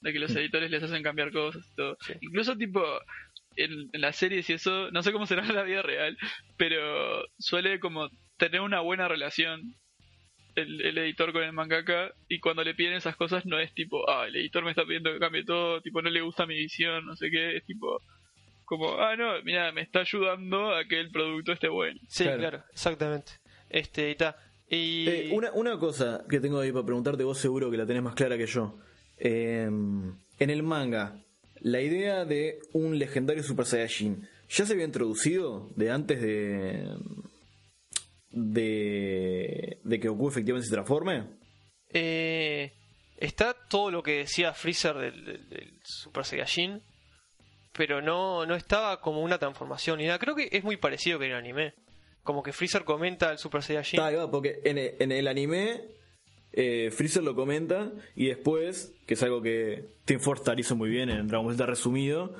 De 0.00 0.12
que 0.14 0.18
los 0.18 0.32
Mm. 0.34 0.38
editores 0.38 0.70
les 0.70 0.82
hacen 0.82 1.02
cambiar 1.02 1.30
cosas 1.30 1.62
y 1.70 1.76
todo. 1.76 1.96
Sí. 2.00 2.14
Incluso, 2.22 2.56
tipo, 2.56 2.82
en, 3.56 3.90
en 3.92 4.00
las 4.00 4.16
series 4.16 4.48
y 4.48 4.54
eso, 4.54 4.90
no 4.92 5.02
sé 5.02 5.12
cómo 5.12 5.26
será 5.26 5.44
en 5.44 5.54
la 5.54 5.62
vida 5.62 5.82
real, 5.82 6.16
pero 6.56 7.22
suele 7.38 7.78
como 7.80 8.08
tener 8.38 8.62
una 8.62 8.80
buena 8.80 9.08
relación 9.08 9.60
el, 10.54 10.80
el 10.80 10.96
editor 10.98 11.32
con 11.32 11.42
el 11.42 11.52
mangaka 11.52 12.12
y 12.28 12.40
cuando 12.40 12.64
le 12.64 12.74
piden 12.74 12.94
esas 12.94 13.14
cosas 13.16 13.44
no 13.46 13.58
es 13.58 13.72
tipo, 13.74 14.08
ah, 14.10 14.26
el 14.26 14.36
editor 14.36 14.64
me 14.64 14.70
está 14.70 14.84
pidiendo 14.84 15.12
que 15.12 15.18
cambie 15.18 15.44
todo, 15.44 15.80
tipo, 15.82 16.00
no 16.02 16.08
le 16.10 16.22
gusta 16.22 16.46
mi 16.46 16.54
visión, 16.56 17.04
no 17.06 17.14
sé 17.16 17.30
qué, 17.30 17.56
es 17.58 17.64
tipo, 17.66 18.00
como, 18.64 18.98
ah, 19.00 19.16
no, 19.16 19.42
mira, 19.42 19.70
me 19.72 19.82
está 19.82 20.00
ayudando 20.00 20.74
a 20.74 20.84
que 20.86 20.98
el 20.98 21.10
producto 21.10 21.52
esté 21.52 21.68
bueno. 21.68 22.00
Sí, 22.08 22.24
Claro. 22.24 22.38
claro, 22.38 22.64
exactamente. 22.72 23.32
Este, 23.70 24.10
y 24.10 24.14
ta. 24.16 24.36
Y 24.68 25.08
Eh, 25.08 25.30
una, 25.32 25.50
una 25.52 25.78
cosa 25.78 26.24
que 26.28 26.38
tengo 26.40 26.60
ahí 26.60 26.70
para 26.72 26.84
preguntarte, 26.84 27.24
vos 27.24 27.38
seguro 27.38 27.70
que 27.70 27.76
la 27.76 27.86
tenés 27.86 28.02
más 28.02 28.14
clara 28.14 28.36
que 28.36 28.46
yo. 28.46 28.78
Eh, 29.18 29.64
en 29.64 30.50
el 30.50 30.62
manga, 30.62 31.16
la 31.60 31.80
idea 31.80 32.24
de 32.24 32.58
un 32.72 32.98
legendario 32.98 33.42
Super 33.42 33.66
Saiyajin, 33.66 34.28
¿ya 34.48 34.66
se 34.66 34.72
había 34.72 34.84
introducido 34.84 35.68
de 35.76 35.90
antes 35.90 36.20
de. 36.20 36.88
de. 38.30 39.78
de 39.82 40.00
que 40.00 40.08
Goku 40.08 40.28
efectivamente 40.28 40.68
se 40.68 40.74
transforme? 40.74 41.24
eh, 41.92 42.72
está 43.16 43.52
todo 43.68 43.90
lo 43.90 44.02
que 44.02 44.18
decía 44.18 44.54
Freezer 44.54 44.96
del, 44.96 45.24
del- 45.24 45.48
del 45.48 45.80
Super 45.84 46.24
Saiyajin, 46.24 46.80
pero 47.72 48.00
no, 48.00 48.46
no 48.46 48.54
estaba 48.54 49.00
como 49.00 49.22
una 49.22 49.38
transformación 49.38 49.98
ni 49.98 50.06
nada. 50.06 50.18
Creo 50.18 50.36
que 50.36 50.48
es 50.52 50.62
muy 50.64 50.76
parecido 50.76 51.18
que 51.18 51.26
en 51.26 51.32
el 51.32 51.38
anime. 51.38 51.74
Como 52.22 52.42
que 52.42 52.52
Freezer 52.52 52.84
comenta 52.84 53.30
al 53.30 53.38
Super 53.38 53.62
Saiyajin. 53.62 54.00
Está, 54.00 54.30
porque 54.30 54.60
en 54.64 54.78
el, 54.78 54.94
en 54.98 55.12
el 55.12 55.28
anime 55.28 55.82
eh, 56.52 56.90
Freezer 56.90 57.22
lo 57.22 57.34
comenta 57.34 57.90
y 58.14 58.26
después, 58.26 58.92
que 59.06 59.14
es 59.14 59.22
algo 59.22 59.40
que 59.40 59.84
Team 60.04 60.20
Four 60.20 60.40
hizo 60.58 60.76
muy 60.76 60.90
bien 60.90 61.10
en 61.10 61.26
Dragon 61.28 61.46
Ball 61.46 61.54
Z 61.56 61.66
resumido, 61.66 62.34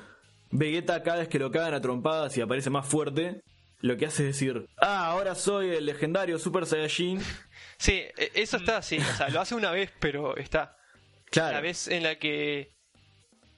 Vegeta 0.51 1.01
cada 1.01 1.19
vez 1.19 1.29
que 1.29 1.39
lo 1.39 1.49
cagan 1.49 1.73
a 1.73 1.81
trompadas 1.81 2.37
y 2.37 2.41
aparece 2.41 2.69
más 2.69 2.85
fuerte, 2.85 3.41
lo 3.79 3.95
que 3.97 4.05
hace 4.05 4.23
es 4.23 4.35
decir, 4.35 4.67
ah, 4.81 5.07
ahora 5.07 5.33
soy 5.33 5.69
el 5.69 5.85
legendario 5.85 6.37
Super 6.39 6.65
Saiyajin. 6.65 7.19
Sí, 7.77 7.93
e- 7.93 8.31
eso 8.35 8.57
está 8.57 8.77
así. 8.77 8.99
O 8.99 9.15
sea, 9.17 9.29
lo 9.29 9.41
hace 9.41 9.55
una 9.55 9.71
vez, 9.71 9.91
pero 9.99 10.37
está. 10.37 10.77
Claro. 11.31 11.53
La 11.53 11.61
vez 11.61 11.87
en 11.87 12.03
la 12.03 12.19
que 12.19 12.73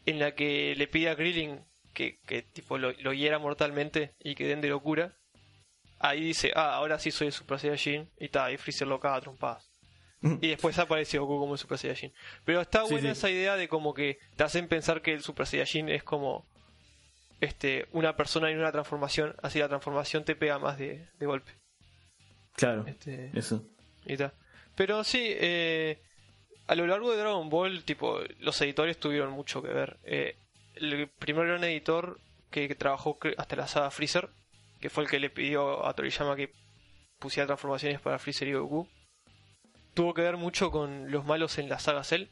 en 0.06 0.18
la 0.20 0.34
que 0.34 0.76
le 0.78 0.88
pide 0.88 1.10
a 1.10 1.18
Krillin 1.18 1.60
que, 1.94 2.20
que 2.26 2.42
tipo 2.42 2.78
lo, 2.78 2.94
lo 2.94 3.12
hiera 3.12 3.38
mortalmente 3.38 4.14
y 4.20 4.36
que 4.36 4.48
den 4.48 4.62
de 4.62 4.70
locura. 4.70 5.18
Ahí 6.06 6.22
dice, 6.22 6.51
ah, 6.54 6.76
ahora 6.76 6.99
sí 6.99 7.12
soy 7.12 7.28
el 7.28 7.34
Super 7.34 7.60
Saiyajin. 7.60 8.10
Y 8.20 8.26
está, 8.26 8.51
y 8.51 8.58
Freezer 8.58 8.88
lo 8.88 8.99
caga 8.99 9.16
a 9.16 9.22
trompadas. 9.22 9.70
Y 10.41 10.49
después 10.49 10.78
aparece 10.80 11.18
Goku 11.18 11.39
como 11.39 11.54
el 11.54 11.60
Super 11.60 11.78
Saiyajin. 11.78 12.14
Pero 12.45 12.60
está 12.62 12.84
buena 12.84 13.01
sí. 13.01 13.08
esa 13.20 13.30
idea 13.30 13.56
de 13.56 13.68
como 13.70 13.93
que 13.93 14.20
te 14.36 14.43
hacen 14.43 14.68
pensar 14.68 15.01
que 15.01 15.14
el 15.14 15.22
Super 15.22 15.45
Saiyajin 15.47 15.88
es 15.89 16.04
como 16.04 16.45
este 17.41 17.88
una 17.91 18.16
persona 18.16 18.49
en 18.51 18.60
una 18.60 18.72
transformación. 18.72 19.36
Así 19.41 19.60
la 19.60 19.68
transformación 19.70 20.24
te 20.26 20.36
pega 20.36 20.60
más 20.60 20.78
de, 20.78 21.08
de 21.20 21.26
golpe. 21.26 21.51
Claro, 22.56 22.86
Este, 22.88 23.32
eso. 23.34 23.64
y 24.06 24.16
ta. 24.18 24.34
Pero 24.76 25.04
sí, 25.04 25.22
eh, 25.26 26.01
a 26.68 26.76
lo 26.76 26.86
largo 26.88 27.12
de 27.12 27.18
Dragon 27.18 27.49
Ball, 27.49 27.84
tipo, 27.84 28.20
los 28.39 28.60
editores 28.62 28.97
tuvieron 28.99 29.32
mucho 29.32 29.62
que 29.62 29.70
ver. 29.70 29.97
Eh, 30.04 30.36
el 30.76 31.08
primer 31.08 31.47
gran 31.47 31.64
editor 31.64 32.20
que, 32.49 32.68
que 32.68 32.76
trabajó 32.76 33.18
hasta 33.38 33.56
la 33.56 33.68
saga 33.68 33.91
Freezer, 33.91 34.30
que 34.84 34.90
fue 34.90 35.06
el 35.06 35.10
que 35.10 35.18
le 35.18 35.30
pidió 35.30 35.86
a 35.86 35.94
Toriyama 35.94 36.36
que 36.36 36.52
pusiera 37.18 37.48
transformaciones 37.48 38.02
para 38.02 38.20
Freezer 38.20 38.50
y 38.50 38.54
Goku, 38.54 38.86
tuvo 39.94 40.14
que 40.14 40.24
ver 40.24 40.36
mucho 40.36 40.72
con 40.72 41.10
los 41.10 41.24
malos 41.24 41.58
en 41.58 41.70
la 41.70 41.80
saga 41.80 42.04
Cell. 42.04 42.28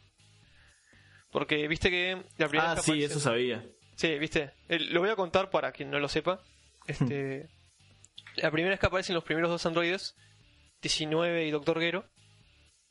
Porque 1.31 1.65
viste 1.69 1.89
que 1.89 2.21
la 2.35 2.49
primera 2.49 2.73
Ah, 2.73 2.75
sí, 2.75 3.01
eso 3.05 3.21
sabía. 3.21 3.65
Sí, 3.95 4.19
viste. 4.19 4.51
Lo 4.67 4.99
voy 4.99 5.09
a 5.09 5.15
contar 5.15 5.49
para 5.49 5.71
quien 5.71 5.91
no 5.91 5.99
lo 5.99 6.09
sepa. 6.09 6.43
Este, 6.87 7.47
la 8.35 8.51
primera 8.51 8.71
vez 8.71 8.81
que 8.81 8.87
aparecen 8.87 9.15
los 9.15 9.23
primeros 9.23 9.49
dos 9.49 9.65
androides, 9.65 10.17
19 10.81 11.45
y 11.45 11.51
Doctor 11.51 11.79
Gero, 11.79 12.03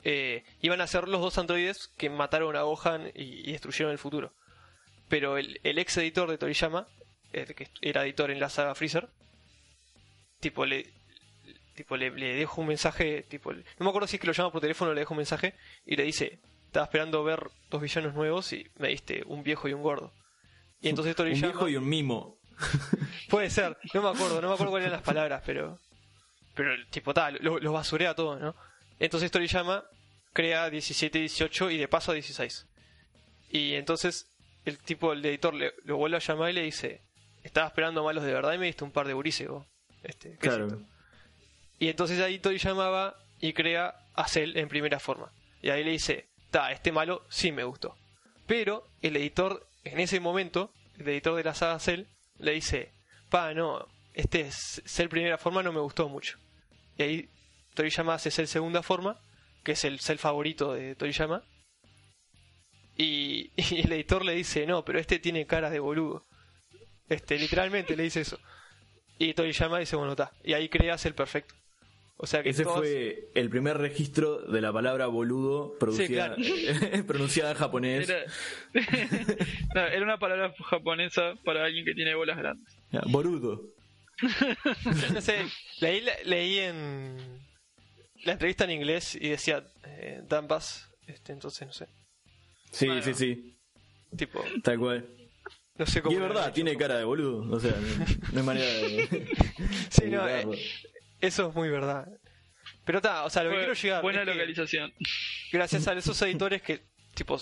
eh, 0.05 0.43
iban 0.63 0.81
a 0.81 0.87
ser 0.87 1.07
los 1.07 1.21
dos 1.21 1.37
androides 1.37 1.89
que 1.99 2.09
mataron 2.09 2.57
a 2.57 2.63
Gohan 2.63 3.13
y, 3.15 3.47
y 3.47 3.53
destruyeron 3.53 3.93
el 3.93 3.99
futuro. 3.99 4.33
Pero 5.11 5.37
el, 5.37 5.61
el 5.65 5.79
ex 5.79 5.99
editor 5.99 6.31
de 6.31 6.39
Toriyama, 6.39 6.89
que 7.31 7.69
era 7.83 8.05
editor 8.05 8.31
en 8.31 8.41
la 8.41 8.49
saga 8.49 8.75
Freezer, 8.75 9.11
tipo 10.41 10.67
le 10.67 10.91
tipo 11.75 11.97
le, 11.97 12.11
le 12.11 12.35
dejo 12.35 12.61
un 12.61 12.67
mensaje, 12.67 13.23
tipo 13.23 13.53
no 13.53 13.63
me 13.79 13.89
acuerdo 13.89 14.07
si 14.07 14.17
es 14.17 14.21
que 14.21 14.27
lo 14.27 14.33
llama 14.33 14.53
por 14.53 14.61
teléfono 14.61 14.91
o 14.91 14.95
le 14.95 15.01
dejo 15.01 15.15
un 15.15 15.19
mensaje 15.19 15.55
y 15.87 15.97
le 15.97 16.03
dice, 16.03 16.39
estaba 16.67 16.85
esperando 16.85 17.25
ver 17.25 17.51
dos 17.71 17.81
villanos 17.81 18.15
nuevos 18.15 18.53
y 18.53 18.69
me 18.77 18.89
diste 18.89 19.23
un 19.27 19.43
viejo 19.43 19.69
y 19.69 19.73
un 19.73 19.83
gordo. 19.83 20.13
Y 20.81 20.89
entonces 20.89 21.13
Un 21.13 21.17
Toriyama 21.17 21.47
viejo 21.49 21.69
y 21.69 21.77
un 21.77 21.89
mimo. 21.89 22.39
Puede 23.29 23.51
ser, 23.51 23.77
no 23.95 24.03
me 24.03 24.09
acuerdo, 24.09 24.41
no 24.41 24.49
me 24.49 24.55
acuerdo 24.55 24.71
cuáles 24.71 24.87
eran 24.87 24.99
las 24.99 25.07
palabras, 25.07 25.43
pero. 25.45 25.79
Pero 26.55 26.75
el 26.75 26.87
tipo 26.89 27.15
tal, 27.15 27.39
los 27.41 27.63
lo 27.63 27.73
basurea 27.73 28.15
todo, 28.15 28.39
¿no? 28.39 28.55
Entonces 28.99 29.31
Toriyama 29.31 29.85
crea 30.33 30.69
17, 30.69 31.19
18 31.19 31.71
y 31.71 31.79
de 31.79 31.89
paso 31.89 32.11
a 32.11 32.15
16. 32.15 32.67
Y 33.51 33.75
entonces 33.75 34.29
el 34.65 34.79
tipo, 34.79 35.13
el 35.13 35.25
editor, 35.25 35.55
le, 35.55 35.73
lo 35.85 35.97
vuelve 35.97 36.17
a 36.17 36.21
llamar 36.21 36.51
y 36.51 36.55
le 36.55 36.63
dice: 36.63 37.03
Estaba 37.43 37.67
esperando 37.67 38.05
malos 38.05 38.25
de 38.25 38.33
verdad 38.33 38.53
y 38.53 38.59
me 38.59 38.67
diste 38.67 38.85
un 38.85 38.93
par 38.93 39.07
de 39.07 39.15
gurises, 39.15 39.49
vos". 39.49 39.67
Este, 40.03 40.31
¿qué 40.31 40.35
es 40.35 40.39
Claro. 40.55 40.67
esto?". 40.67 40.81
Y 41.79 41.89
entonces 41.89 42.21
ahí 42.21 42.39
Toriyama 42.39 42.89
va 42.89 43.17
y 43.41 43.53
crea 43.53 43.95
a 44.15 44.29
Cell 44.29 44.57
en 44.57 44.69
primera 44.69 44.99
forma. 45.01 45.33
Y 45.63 45.71
ahí 45.71 45.83
le 45.85 45.93
dice: 45.93 46.29
Ta, 46.51 46.73
este 46.73 46.93
malo 46.93 47.25
sí 47.31 47.53
me 47.53 47.65
gustó. 47.65 47.97
Pero 48.47 48.87
el 49.03 49.17
editor, 49.17 49.67
en 49.85 50.01
ese 50.01 50.21
momento, 50.21 50.73
el 50.99 51.09
editor 51.09 51.37
de 51.37 51.45
la 51.45 51.55
saga 51.55 51.79
Cell, 51.79 52.05
le 52.39 52.53
dice: 52.53 52.93
Pa, 53.31 53.55
no, 53.55 53.87
este 54.15 54.41
es 54.43 54.83
Cell 54.85 55.09
primera 55.09 55.39
forma 55.39 55.63
no 55.63 55.73
me 55.73 55.81
gustó 55.81 56.09
mucho. 56.09 56.39
Y 56.99 57.03
ahí 57.03 57.29
Toriyama 57.75 58.15
hace 58.15 58.31
Cell 58.31 58.47
segunda 58.47 58.83
forma, 58.83 59.19
que 59.65 59.73
es 59.73 59.85
el 59.85 60.01
Cell 60.01 60.19
favorito 60.19 60.75
de 60.75 60.95
Toriyama. 60.97 61.43
Y, 62.97 63.51
y 63.57 63.81
el 63.83 63.93
editor 63.93 64.25
le 64.25 64.35
dice: 64.35 64.67
No, 64.67 64.85
pero 64.85 64.99
este 64.99 65.19
tiene 65.19 65.47
cara 65.47 65.71
de 65.71 65.79
boludo. 65.79 66.23
Este, 67.09 67.39
literalmente 67.39 67.97
le 67.97 68.03
dice 68.05 68.21
eso. 68.21 68.39
Y 69.21 69.35
Toriyama 69.35 69.79
dice: 69.79 69.97
Bueno, 69.97 70.13
está. 70.13 70.33
Y 70.43 70.55
ahí 70.55 70.69
crea 70.71 70.97
Cell 70.97 71.13
perfecto. 71.13 71.55
O 72.17 72.27
sea 72.27 72.43
que 72.43 72.51
Ese 72.51 72.65
fue 72.65 73.31
el 73.35 73.49
primer 73.51 73.77
registro 73.79 74.41
de 74.41 74.61
la 74.63 74.73
palabra 74.73 75.07
boludo 75.07 75.77
producida, 75.79 76.35
pronunciada 77.07 77.51
en 77.53 77.57
japonés. 77.57 78.09
Era... 78.09 78.25
No, 79.75 79.81
era 79.87 80.03
una 80.03 80.19
palabra 80.19 80.55
japonesa 80.71 81.35
para 81.45 81.65
alguien 81.67 81.85
que 81.85 81.95
tiene 81.95 82.15
bolas 82.15 82.39
grandes. 82.39 82.67
Ya, 82.91 83.03
Borudo. 83.07 83.63
no 85.15 85.21
sé, 85.21 85.47
leí, 85.81 86.03
leí 86.25 86.59
en 86.59 87.17
la 88.25 88.33
entrevista 88.33 88.65
en 88.65 88.71
inglés 88.73 89.15
y 89.15 89.29
decía 89.29 89.65
eh, 89.85 90.23
este, 91.07 91.33
entonces 91.33 91.67
no 91.67 91.73
sé, 91.73 91.87
Sí, 92.71 92.87
Bueno. 92.87 93.03
sí, 93.03 93.15
sí. 93.15 93.57
tipo, 94.17 94.43
Tal 94.63 94.79
cual. 94.79 95.20
No 95.81 95.87
sé 95.87 95.99
Y 95.99 96.03
cómo. 96.03 96.15
es 96.15 96.21
lo 96.23 96.29
verdad, 96.29 96.53
tiene 96.53 96.77
cara 96.77 96.97
de 96.99 97.05
boludo. 97.05 97.51
O 97.57 97.59
sea, 97.59 97.73
no, 97.73 98.05
no 98.33 98.41
hay 98.41 98.47
manera 98.47 98.67
de. 98.67 99.29
Sí, 99.91 100.05
no, 100.07 100.29
eh, 100.29 100.47
eso 101.21 101.49
es 101.49 101.55
muy 101.55 101.69
verdad. 101.71 102.07
Pero 102.85 102.99
está, 102.99 103.25
o 103.25 103.31
sea, 103.31 103.43
lo 103.43 103.51
que 103.51 103.57
Fue 103.57 103.65
quiero 103.65 103.75
llegar 103.75 104.03
buena 104.03 104.21
es 104.21 104.27
que 104.27 104.33
localización. 104.35 104.93
gracias 105.53 105.89
a 105.89 105.93
esos 105.95 106.21
editores 106.23 106.63
que, 106.63 106.85
tipo, 107.15 107.41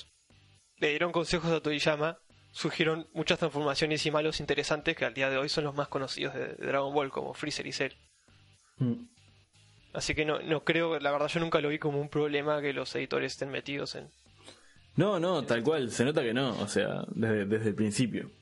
le 0.78 0.88
dieron 0.90 1.12
consejos 1.12 1.50
a 1.52 1.60
Toriyama, 1.60 2.18
surgieron 2.52 3.08
muchas 3.12 3.38
transformaciones 3.38 4.04
y 4.06 4.10
malos 4.10 4.40
interesantes 4.40 4.96
que 4.96 5.04
al 5.04 5.14
día 5.14 5.30
de 5.30 5.36
hoy 5.38 5.48
son 5.48 5.64
los 5.64 5.74
más 5.74 5.88
conocidos 5.88 6.34
de, 6.34 6.54
de 6.54 6.66
Dragon 6.66 6.92
Ball, 6.94 7.10
como 7.10 7.34
Freezer 7.34 7.66
y 7.66 7.72
Cell. 7.72 7.92
Mm. 8.78 8.94
Así 9.94 10.14
que 10.14 10.24
no, 10.24 10.38
no 10.40 10.64
creo, 10.64 10.98
la 11.00 11.10
verdad 11.10 11.28
yo 11.28 11.40
nunca 11.40 11.60
lo 11.60 11.70
vi 11.70 11.78
como 11.78 12.00
un 12.00 12.08
problema 12.08 12.60
que 12.60 12.72
los 12.72 12.94
editores 12.94 13.32
estén 13.32 13.50
metidos 13.50 13.94
en... 13.96 14.10
No, 14.98 15.20
no, 15.20 15.44
tal 15.44 15.62
cual, 15.62 15.90
se 15.92 16.04
nota 16.04 16.22
que 16.24 16.34
no, 16.34 16.58
o 16.60 16.66
sea, 16.66 17.04
desde, 17.14 17.46
desde 17.46 17.68
el 17.68 17.74
principio. 17.76 18.32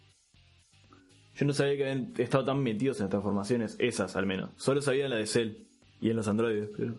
Yo 1.34 1.44
no 1.44 1.52
sabía 1.52 1.76
que 1.76 1.82
habían 1.90 2.14
estado 2.16 2.46
tan 2.46 2.62
metidos 2.62 2.96
en 2.98 3.04
las 3.04 3.10
transformaciones, 3.10 3.76
esas 3.78 4.16
al 4.16 4.24
menos. 4.24 4.50
Solo 4.56 4.80
sabía 4.80 5.06
la 5.06 5.16
de 5.16 5.26
Cell 5.26 5.52
y 6.00 6.08
en 6.08 6.16
los 6.16 6.26
androides, 6.28 6.70
pero... 6.74 6.98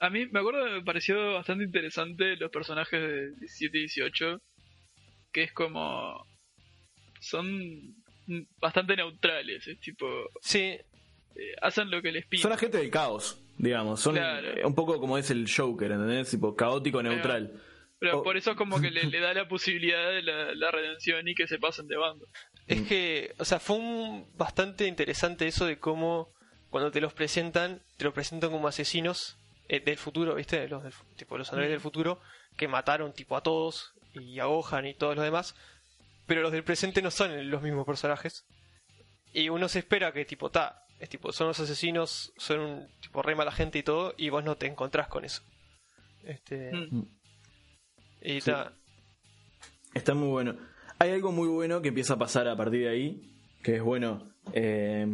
A 0.00 0.10
mí 0.10 0.26
me 0.30 0.40
acuerdo 0.40 0.66
que 0.66 0.70
me 0.72 0.82
pareció 0.82 1.32
bastante 1.32 1.64
interesante 1.64 2.36
los 2.36 2.50
personajes 2.50 3.00
de 3.00 3.30
17 3.36 3.78
y 3.78 3.80
18, 3.80 4.42
que 5.32 5.44
es 5.44 5.52
como... 5.54 6.22
son 7.20 7.94
bastante 8.60 8.96
neutrales, 8.96 9.66
es 9.66 9.80
tipo... 9.80 10.06
Sí, 10.42 10.58
eh, 10.58 10.82
hacen 11.62 11.90
lo 11.90 12.02
que 12.02 12.12
les 12.12 12.26
piden. 12.26 12.42
Son 12.42 12.52
agentes 12.52 12.82
del 12.82 12.90
caos, 12.90 13.42
digamos. 13.56 13.98
Son 14.00 14.14
Claro. 14.14 14.68
un 14.68 14.74
poco 14.74 15.00
como 15.00 15.16
es 15.16 15.30
el 15.30 15.46
Joker, 15.50 15.90
¿entendés? 15.90 16.30
Tipo 16.30 16.54
caótico 16.54 17.02
neutral. 17.02 17.50
Pero 17.50 17.73
Oh. 18.12 18.22
por 18.22 18.36
eso 18.36 18.50
es 18.50 18.56
como 18.56 18.80
que 18.80 18.90
le, 18.90 19.04
le 19.04 19.20
da 19.20 19.32
la 19.32 19.48
posibilidad 19.48 20.10
de 20.10 20.22
la, 20.22 20.54
la 20.54 20.70
redención 20.70 21.26
y 21.26 21.34
que 21.34 21.46
se 21.46 21.58
pasen 21.58 21.86
de 21.86 21.96
bando. 21.96 22.26
es 22.66 22.82
que, 22.82 23.34
o 23.38 23.44
sea, 23.44 23.60
fue 23.60 23.76
un, 23.76 24.30
bastante 24.36 24.86
interesante 24.86 25.46
eso 25.46 25.64
de 25.66 25.78
cómo 25.78 26.32
cuando 26.70 26.90
te 26.90 27.00
los 27.00 27.14
presentan, 27.14 27.82
te 27.96 28.04
los 28.04 28.12
presentan 28.12 28.50
como 28.50 28.68
asesinos 28.68 29.38
eh, 29.68 29.80
del 29.80 29.96
futuro, 29.96 30.34
¿viste? 30.34 30.68
Los 30.68 30.82
del, 30.82 30.92
tipo 31.16 31.38
los 31.38 31.48
androides 31.50 31.72
del 31.72 31.80
futuro 31.80 32.20
que 32.56 32.68
mataron 32.68 33.12
tipo 33.14 33.36
a 33.36 33.42
todos 33.42 33.94
y 34.12 34.38
a 34.40 34.46
Gohan 34.46 34.86
y 34.86 34.94
todos 34.94 35.16
los 35.16 35.24
demás, 35.24 35.54
pero 36.26 36.42
los 36.42 36.52
del 36.52 36.64
presente 36.64 37.00
no 37.00 37.10
son 37.10 37.50
los 37.50 37.62
mismos 37.62 37.86
personajes. 37.86 38.44
Y 39.32 39.48
uno 39.48 39.68
se 39.68 39.80
espera 39.80 40.12
que 40.12 40.24
tipo, 40.24 40.50
ta, 40.50 40.82
es 41.00 41.08
tipo, 41.08 41.32
son 41.32 41.48
los 41.48 41.58
asesinos, 41.60 42.32
son 42.36 42.60
un 42.60 42.88
tipo 43.00 43.22
re 43.22 43.34
mala 43.34 43.50
gente 43.52 43.78
y 43.78 43.82
todo, 43.82 44.14
y 44.16 44.28
vos 44.28 44.44
no 44.44 44.56
te 44.56 44.66
encontrás 44.66 45.08
con 45.08 45.24
eso. 45.24 45.42
Este, 46.24 46.72
Mm. 46.72 47.04
Y 48.24 48.40
Sí. 48.40 48.50
ta, 48.50 48.72
Está 49.94 50.14
muy 50.14 50.28
bueno. 50.28 50.56
Hay 50.98 51.10
algo 51.10 51.30
muy 51.30 51.48
bueno 51.48 51.80
que 51.82 51.88
empieza 51.88 52.14
a 52.14 52.18
pasar 52.18 52.48
a 52.48 52.56
partir 52.56 52.80
de 52.80 52.88
ahí, 52.88 53.22
que 53.62 53.76
es 53.76 53.82
bueno, 53.82 54.28
eh, 54.52 55.06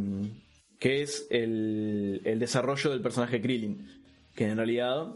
que 0.78 1.02
es 1.02 1.26
el, 1.30 2.22
el 2.24 2.38
desarrollo 2.38 2.90
del 2.90 3.02
personaje 3.02 3.40
Krillin, 3.42 3.86
que 4.34 4.46
en 4.46 4.56
realidad 4.56 5.08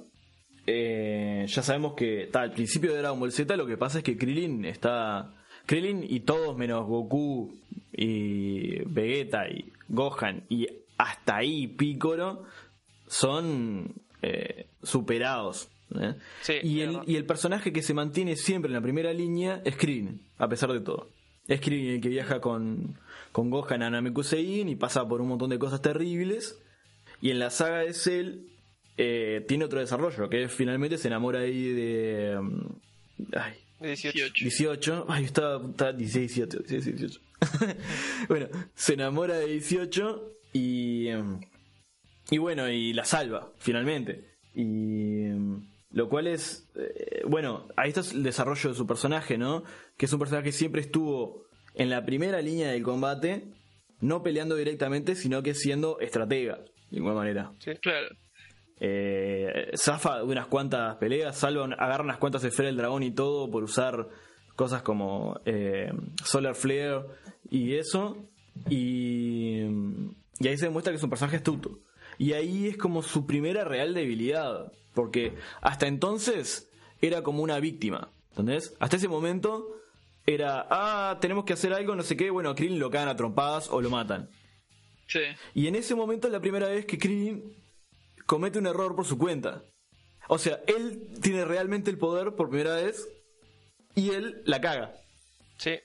eh, 0.67 1.47
ya 1.49 1.63
sabemos 1.63 1.95
que 1.95 2.29
ta, 2.31 2.43
al 2.43 2.53
principio 2.53 2.93
de 2.93 2.99
Dragon 2.99 3.19
Ball 3.19 3.33
Z 3.33 3.57
lo 3.57 3.67
que 3.67 3.77
pasa 3.77 3.99
es 3.99 4.05
que 4.05 4.17
Krillin 4.17 4.65
está... 4.65 5.33
Krillin 5.67 6.05
y 6.07 6.21
todos 6.21 6.57
menos 6.59 6.87
Goku 6.87 7.55
y 7.91 8.81
Vegeta 8.85 9.49
y 9.49 9.73
Gohan 9.89 10.45
y 10.51 10.67
hasta 10.99 11.37
ahí 11.37 11.69
Piccolo 11.69 12.45
son 13.07 13.95
eh, 14.21 14.67
superados. 14.83 15.71
¿Eh? 16.01 16.15
Sí, 16.43 16.55
y, 16.63 16.81
es 16.81 16.89
el, 16.89 17.01
y 17.07 17.17
el 17.17 17.25
personaje 17.27 17.73
que 17.73 17.83
se 17.83 17.95
mantiene 17.95 18.37
siempre 18.37 18.69
en 18.69 18.75
la 18.75 18.81
primera 18.81 19.13
línea 19.13 19.61
es 19.65 19.77
Krillin, 19.77 20.21
a 20.39 20.49
pesar 20.49 20.73
de 20.73 20.81
todo. 20.81 21.11
Es 21.49 21.61
Krillin 21.61 21.95
el 21.95 22.01
que 22.01 22.09
viaja 22.09 22.41
con, 22.41 22.99
con 23.33 23.51
Gohan 23.51 23.83
a 23.83 23.91
Namekusein 23.91 24.69
y 24.69 24.77
pasa 24.77 25.07
por 25.07 25.21
un 25.21 25.29
montón 25.29 25.51
de 25.51 25.59
cosas 25.59 25.83
terribles. 25.83 26.59
Y 27.21 27.31
en 27.31 27.39
la 27.39 27.51
saga 27.51 27.79
de 27.81 27.93
Cell 27.95 28.41
eh, 28.97 29.45
tiene 29.49 29.65
otro 29.65 29.81
desarrollo, 29.81 30.29
que 30.29 30.45
es 30.45 30.53
finalmente 30.53 30.99
se 30.99 31.09
enamora 31.09 31.41
ahí 31.41 31.69
de... 31.69 32.39
mm, 32.41 32.67
ay, 33.37 33.55
de 33.81 33.89
18. 33.89 34.19
18. 34.19 34.45
18. 34.45 35.07
Ay, 35.09 35.25
estaba, 35.25 35.69
estaba 35.71 35.93
16, 35.93 36.35
17, 36.35 36.59
16, 36.75 36.97
18. 36.99 37.21
bueno, 38.29 38.49
se 38.75 38.95
enamora 38.95 39.37
de 39.39 39.47
18 39.49 40.33
y. 40.55 41.09
em, 41.09 41.41
Y 42.31 42.39
bueno, 42.39 42.69
y 42.71 42.93
la 42.95 43.05
salva, 43.05 43.51
finalmente. 43.59 44.25
Y. 44.55 45.27
Lo 45.95 46.09
cual 46.09 46.27
es. 46.27 46.69
eh, 46.75 47.23
bueno, 47.27 47.69
ahí 47.77 47.91
está 47.91 48.01
el 48.13 48.25
desarrollo 48.25 48.71
de 48.71 48.75
su 48.75 48.85
personaje, 48.87 49.39
¿no? 49.39 49.63
Que 49.97 50.07
es 50.07 50.13
un 50.13 50.19
personaje 50.19 50.47
que 50.47 50.53
siempre 50.53 50.81
estuvo 50.81 51.45
en 51.75 51.89
la 51.89 52.05
primera 52.05 52.43
línea 52.43 52.71
del 52.73 52.83
combate, 52.83 53.45
no 54.01 54.23
peleando 54.25 54.57
directamente, 54.57 55.15
sino 55.15 55.43
que 55.43 55.55
siendo 55.55 56.01
estratega, 56.01 56.59
de 56.91 56.97
alguna 56.97 57.15
manera. 57.15 57.53
Claro. 57.81 58.09
Eh, 58.81 59.71
zafa 59.77 60.19
de 60.19 60.25
unas 60.25 60.49
cuantas 60.49 60.97
peleas, 60.97 61.39
salva, 61.39 61.65
agarra 61.79 62.03
unas 62.03 62.19
cuantas 62.19 62.43
esferas 62.43 62.71
del 62.71 62.77
dragón 62.77 63.05
y 63.05 63.13
todo 63.13 63.49
por 63.49 63.63
usar 63.63 64.09
cosas 64.57 64.83
como 64.83 65.41
eh, 65.47 65.93
Solar 66.25 66.57
Flare 66.57 67.03
y 67.51 67.75
eso. 67.75 68.17
Y, 68.69 69.61
y 70.41 70.49
ahí 70.49 70.57
se 70.57 70.67
demuestra 70.67 70.93
que 70.93 70.97
es 70.97 71.05
un 71.05 71.11
personaje 71.11 71.37
astuto. 71.37 71.79
Y 72.19 72.33
ahí 72.33 72.69
es 72.69 72.77
como 72.77 73.03
su 73.03 73.27
primera 73.27 73.65
real 73.65 73.95
debilidad. 73.95 74.73
Porque 74.95 75.35
hasta 75.61 75.87
entonces 75.87 76.71
era 77.01 77.23
como 77.23 77.43
una 77.43 77.59
víctima. 77.61 78.11
¿Entendés? 78.31 78.75
Hasta 78.81 78.97
ese 78.97 79.09
momento 79.09 79.77
era, 80.27 80.67
ah, 80.71 81.19
tenemos 81.21 81.45
que 81.45 81.53
hacer 81.53 81.73
algo, 81.73 81.95
no 81.95 82.03
sé 82.03 82.17
qué. 82.17 82.31
Bueno, 82.31 82.51
a 82.51 82.55
Krillin 82.55 82.79
lo 82.79 82.91
cagan 82.91 83.09
a 83.09 83.17
trompadas 83.17 83.69
o 83.71 83.81
lo 83.81 83.91
matan. 83.91 84.29
Sí. 85.07 85.21
Y 85.55 85.67
en 85.67 85.75
ese 85.77 85.95
momento 85.95 86.29
es 86.29 86.33
la 86.33 86.41
primera 86.41 86.69
vez 86.69 86.87
que 86.87 86.99
Krillin 86.99 87.55
comete 88.27 88.59
un 88.59 88.67
error 88.67 88.95
por 88.97 89.05
su 89.05 89.19
cuenta. 89.19 89.63
O 90.29 90.39
sea, 90.39 90.61
él 90.67 91.09
tiene 91.21 91.45
realmente 91.45 91.91
el 91.91 91.99
poder 91.99 92.35
por 92.35 92.49
primera 92.49 92.77
vez 92.77 93.07
y 93.95 94.11
él 94.11 94.43
la 94.47 94.61
caga. 94.61 94.95
Sí. 95.59 95.79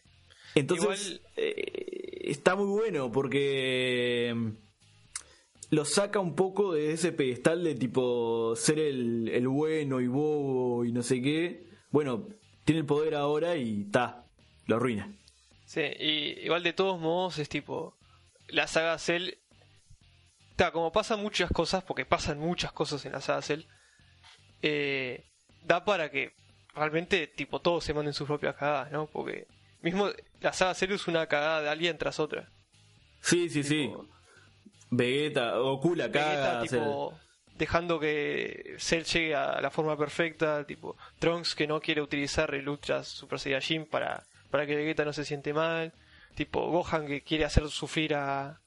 Entonces, 0.56 0.86
Igual- 1.12 1.22
eh, 1.36 2.22
está 2.24 2.56
muy 2.56 2.68
bueno 2.68 3.12
porque 3.12 4.34
lo 5.70 5.86
saca 5.86 6.20
un 6.20 6.36
poco 6.36 6.74
de 6.74 6.94
ese 6.94 7.12
pedestal 7.12 7.64
de 7.64 7.76
tipo 7.76 8.56
ser 8.56 8.80
el, 8.80 9.30
el 9.30 9.48
bueno 9.48 10.02
y 10.02 10.08
bobo 10.08 10.86
y 10.86 10.92
no 10.92 11.04
sé 11.04 11.22
qué. 11.22 11.68
Bueno, 11.92 12.28
tiene 12.66 12.82
el 12.82 12.86
poder 12.86 13.16
ahora 13.16 13.56
y 13.56 13.86
ta, 13.86 14.26
lo 14.66 14.78
arruina. 14.78 15.12
Sí, 15.66 15.82
y 15.82 16.40
igual 16.44 16.64
de 16.64 16.74
todos 16.74 17.00
modos 17.00 17.38
es 17.38 17.50
tipo. 17.50 17.96
La 18.48 18.66
saga 18.66 18.98
Cell. 18.98 19.36
Ta, 20.56 20.72
como 20.72 20.92
pasan 20.92 21.22
muchas 21.22 21.52
cosas, 21.52 21.84
porque 21.84 22.06
pasan 22.06 22.40
muchas 22.40 22.72
cosas 22.72 23.06
en 23.06 23.12
la 23.12 23.22
saga 23.22 23.42
Cell, 23.42 23.62
eh, 24.62 25.26
da 25.64 25.86
para 25.86 26.10
que 26.10 26.34
realmente 26.74 27.28
tipo 27.28 27.62
todos 27.62 27.84
se 27.84 27.94
manden 27.94 28.14
sus 28.14 28.28
propias 28.28 28.56
cagadas, 28.56 28.92
¿no? 28.92 29.06
Porque 29.08 29.48
mismo 29.82 30.10
la 30.42 30.52
saga 30.52 30.74
Cell 30.74 30.92
es 30.94 31.08
una 31.08 31.28
cagada 31.28 31.62
de 31.62 31.70
alguien 31.70 31.98
tras 31.98 32.20
otra. 32.20 32.50
Sí, 33.22 33.50
sí, 33.50 33.64
sí. 33.64 33.92
Vegeta, 34.90 35.58
Goku 35.58 35.96
la 35.96 36.08
Vegeta, 36.08 36.30
caga. 36.30 36.62
o 36.62 36.66
sea, 36.66 36.80
tipo, 36.80 37.20
dejando 37.58 38.00
que 38.00 38.76
Cell 38.80 39.04
llegue 39.04 39.36
a 39.36 39.62
la 39.62 39.70
forma 39.70 39.98
perfecta, 39.98 40.66
tipo 40.66 40.96
Trunks 41.20 41.56
que 41.56 41.68
no 41.68 41.80
quiere 41.80 42.02
utilizar 42.02 42.54
el 42.56 42.68
Ultra 42.68 43.04
Super 43.04 43.40
Saiyajin 43.40 43.86
para, 43.86 44.24
para 44.50 44.66
que 44.66 44.76
Vegeta 44.76 45.06
no 45.06 45.14
se 45.14 45.26
siente 45.26 45.54
mal, 45.54 45.94
tipo 46.36 46.70
Gohan 46.72 47.06
que 47.08 47.22
quiere 47.22 47.46
hacer 47.46 47.68
sufrir 47.70 48.16
a, 48.16 48.60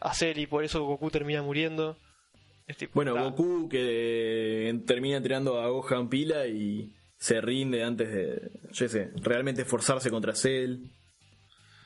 a 0.00 0.14
Cell 0.14 0.38
y 0.38 0.46
por 0.46 0.64
eso 0.64 0.84
Goku 0.84 1.10
termina 1.10 1.42
muriendo. 1.42 1.96
Es 2.66 2.76
tipo, 2.76 2.92
Bueno, 2.94 3.14
ta. 3.14 3.22
Goku 3.22 3.68
que 3.68 4.68
eh, 4.68 4.74
termina 4.86 5.20
tirando 5.22 5.60
a 5.60 5.68
Gohan 5.68 6.08
pila 6.08 6.46
y 6.46 6.92
se 7.18 7.40
rinde 7.40 7.82
antes 7.84 8.12
de, 8.12 8.50
yo 8.72 8.86
qué 8.86 8.88
sé, 8.88 9.10
realmente 9.16 9.62
esforzarse 9.62 10.10
contra 10.10 10.34
Cell. 10.34 10.78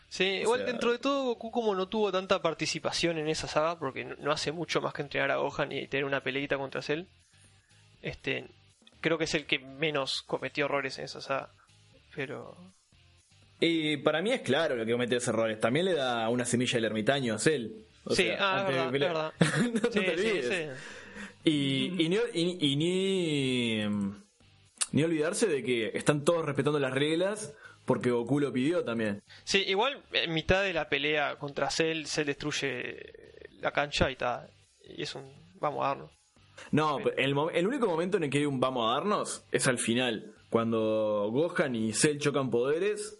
Sí, 0.09 0.24
igual 0.24 0.61
sea- 0.61 0.66
dentro 0.68 0.92
de 0.92 0.98
todo 0.98 1.24
Goku 1.24 1.50
como 1.50 1.74
no 1.74 1.88
tuvo 1.88 2.12
tanta 2.12 2.40
participación 2.40 3.18
en 3.18 3.28
esa 3.28 3.48
saga, 3.48 3.78
porque 3.78 4.05
no- 4.05 4.30
hace 4.32 4.52
mucho 4.52 4.80
más 4.80 4.92
que 4.94 5.02
entrenar 5.02 5.30
a 5.32 5.36
Gohan 5.36 5.72
y 5.72 5.86
tener 5.88 6.05
una 6.05 6.22
peleita 6.22 6.57
contra 6.57 6.82
Cell, 6.82 7.05
este, 8.02 8.46
creo 9.00 9.18
que 9.18 9.24
es 9.24 9.34
el 9.34 9.46
que 9.46 9.59
menos 9.59 10.22
cometió 10.22 10.66
errores 10.66 10.98
en 10.98 11.05
esa 11.07 11.20
saga. 11.20 11.50
Pero 12.14 12.57
Y 13.61 13.96
para 13.98 14.20
mí 14.22 14.30
es 14.32 14.42
claro 14.42 14.76
lo 14.76 14.84
que 14.84 14.92
comete 14.92 15.16
esos 15.16 15.28
errores. 15.28 15.59
También 15.59 15.86
le 15.86 15.94
da 15.94 16.28
una 16.28 16.44
semilla 16.44 16.74
del 16.74 16.84
ermitaño 16.84 17.34
a 17.34 17.38
Cell. 17.38 17.70
O 18.05 18.14
sí, 18.14 18.24
sea, 18.24 18.36
ah, 18.40 18.61
es 18.61 18.66
verdad, 18.68 18.86
es 18.86 18.92
pelear. 18.92 19.12
verdad. 19.14 19.32
no, 19.74 19.80
te 19.80 19.92
sí, 19.92 19.98
olvides. 19.98 20.46
sí. 21.44 21.50
Y, 21.50 22.05
y 22.05 22.09
ni, 22.09 22.16
y- 22.34 22.59
y 22.72 22.76
ni, 22.76 23.88
mm, 23.88 24.22
ni 24.92 25.02
olvidarse 25.02 25.46
de 25.46 25.62
que 25.64 25.90
están 25.94 26.24
todos 26.24 26.44
respetando 26.44 26.78
las 26.78 26.92
reglas 26.92 27.52
porque 27.85 28.11
Goku 28.11 28.41
lo 28.41 28.53
pidió 28.53 28.85
también. 28.85 29.22
Sí, 29.45 29.62
igual 29.66 30.03
en 30.12 30.32
mitad 30.32 30.62
de 30.62 30.72
la 30.72 30.89
pelea 30.89 31.37
contra 31.37 31.70
Cell, 31.70 32.05
Cell 32.07 32.26
destruye 32.26 33.12
la 33.61 33.72
cancha 33.72 34.09
y 34.09 34.12
está. 34.12 34.49
Y 34.97 35.03
es 35.03 35.14
un. 35.14 35.30
Vamos 35.61 35.85
a 35.85 35.89
darnos. 35.89 36.11
No, 36.70 36.99
el, 37.16 37.35
el 37.55 37.66
único 37.66 37.87
momento 37.87 38.16
en 38.16 38.24
el 38.24 38.30
que 38.30 38.39
hay 38.39 38.47
un 38.47 38.61
vamos 38.61 38.89
a 38.91 38.95
darnos 38.95 39.45
es 39.51 39.66
al 39.66 39.78
final, 39.78 40.35
cuando 40.51 41.28
Gohan 41.32 41.74
y 41.74 41.93
Cell 41.93 42.18
chocan 42.18 42.51
poderes 42.51 43.18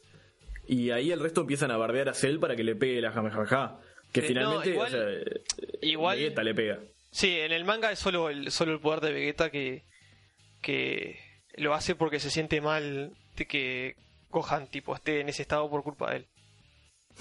y 0.67 0.91
ahí 0.91 1.11
el 1.11 1.21
resto 1.21 1.41
empiezan 1.43 1.71
a 1.71 1.77
bardear 1.77 2.09
a 2.09 2.15
Cell 2.15 2.39
para 2.39 2.55
que 2.57 2.62
le 2.65 2.77
pegue 2.77 3.01
la 3.01 3.12
jamejaja. 3.12 3.81
Que 4.12 4.21
Sí, 4.21 4.29
finalmente, 4.29 4.69
no, 4.69 4.75
igual- 4.75 4.89
o 4.89 4.91
sea, 4.91 5.11
eh, 5.11 5.43
igual- 5.83 6.19
Vegeta 6.19 6.43
le 6.45 6.55
pega. 6.55 6.79
Sí, 7.11 7.39
en 7.41 7.53
el 7.53 7.65
manga 7.65 7.91
es 7.93 7.99
solo 7.99 8.31
el, 8.31 8.51
solo 8.53 8.73
el 8.73 8.81
poder 8.81 9.01
de 9.01 9.12
Vegeta 9.12 9.51
que. 9.51 9.83
que 10.62 11.19
lo 11.57 11.75
hace 11.75 11.95
porque 11.95 12.19
se 12.21 12.31
siente 12.31 12.61
mal 12.61 13.12
de 13.37 13.47
que 13.47 13.95
Gohan 14.35 14.66
tipo 14.66 14.95
esté 14.95 15.20
en 15.20 15.28
ese 15.28 15.43
estado 15.43 15.70
por 15.70 15.82
culpa 15.82 16.11
de 16.11 16.16
él. 16.16 16.26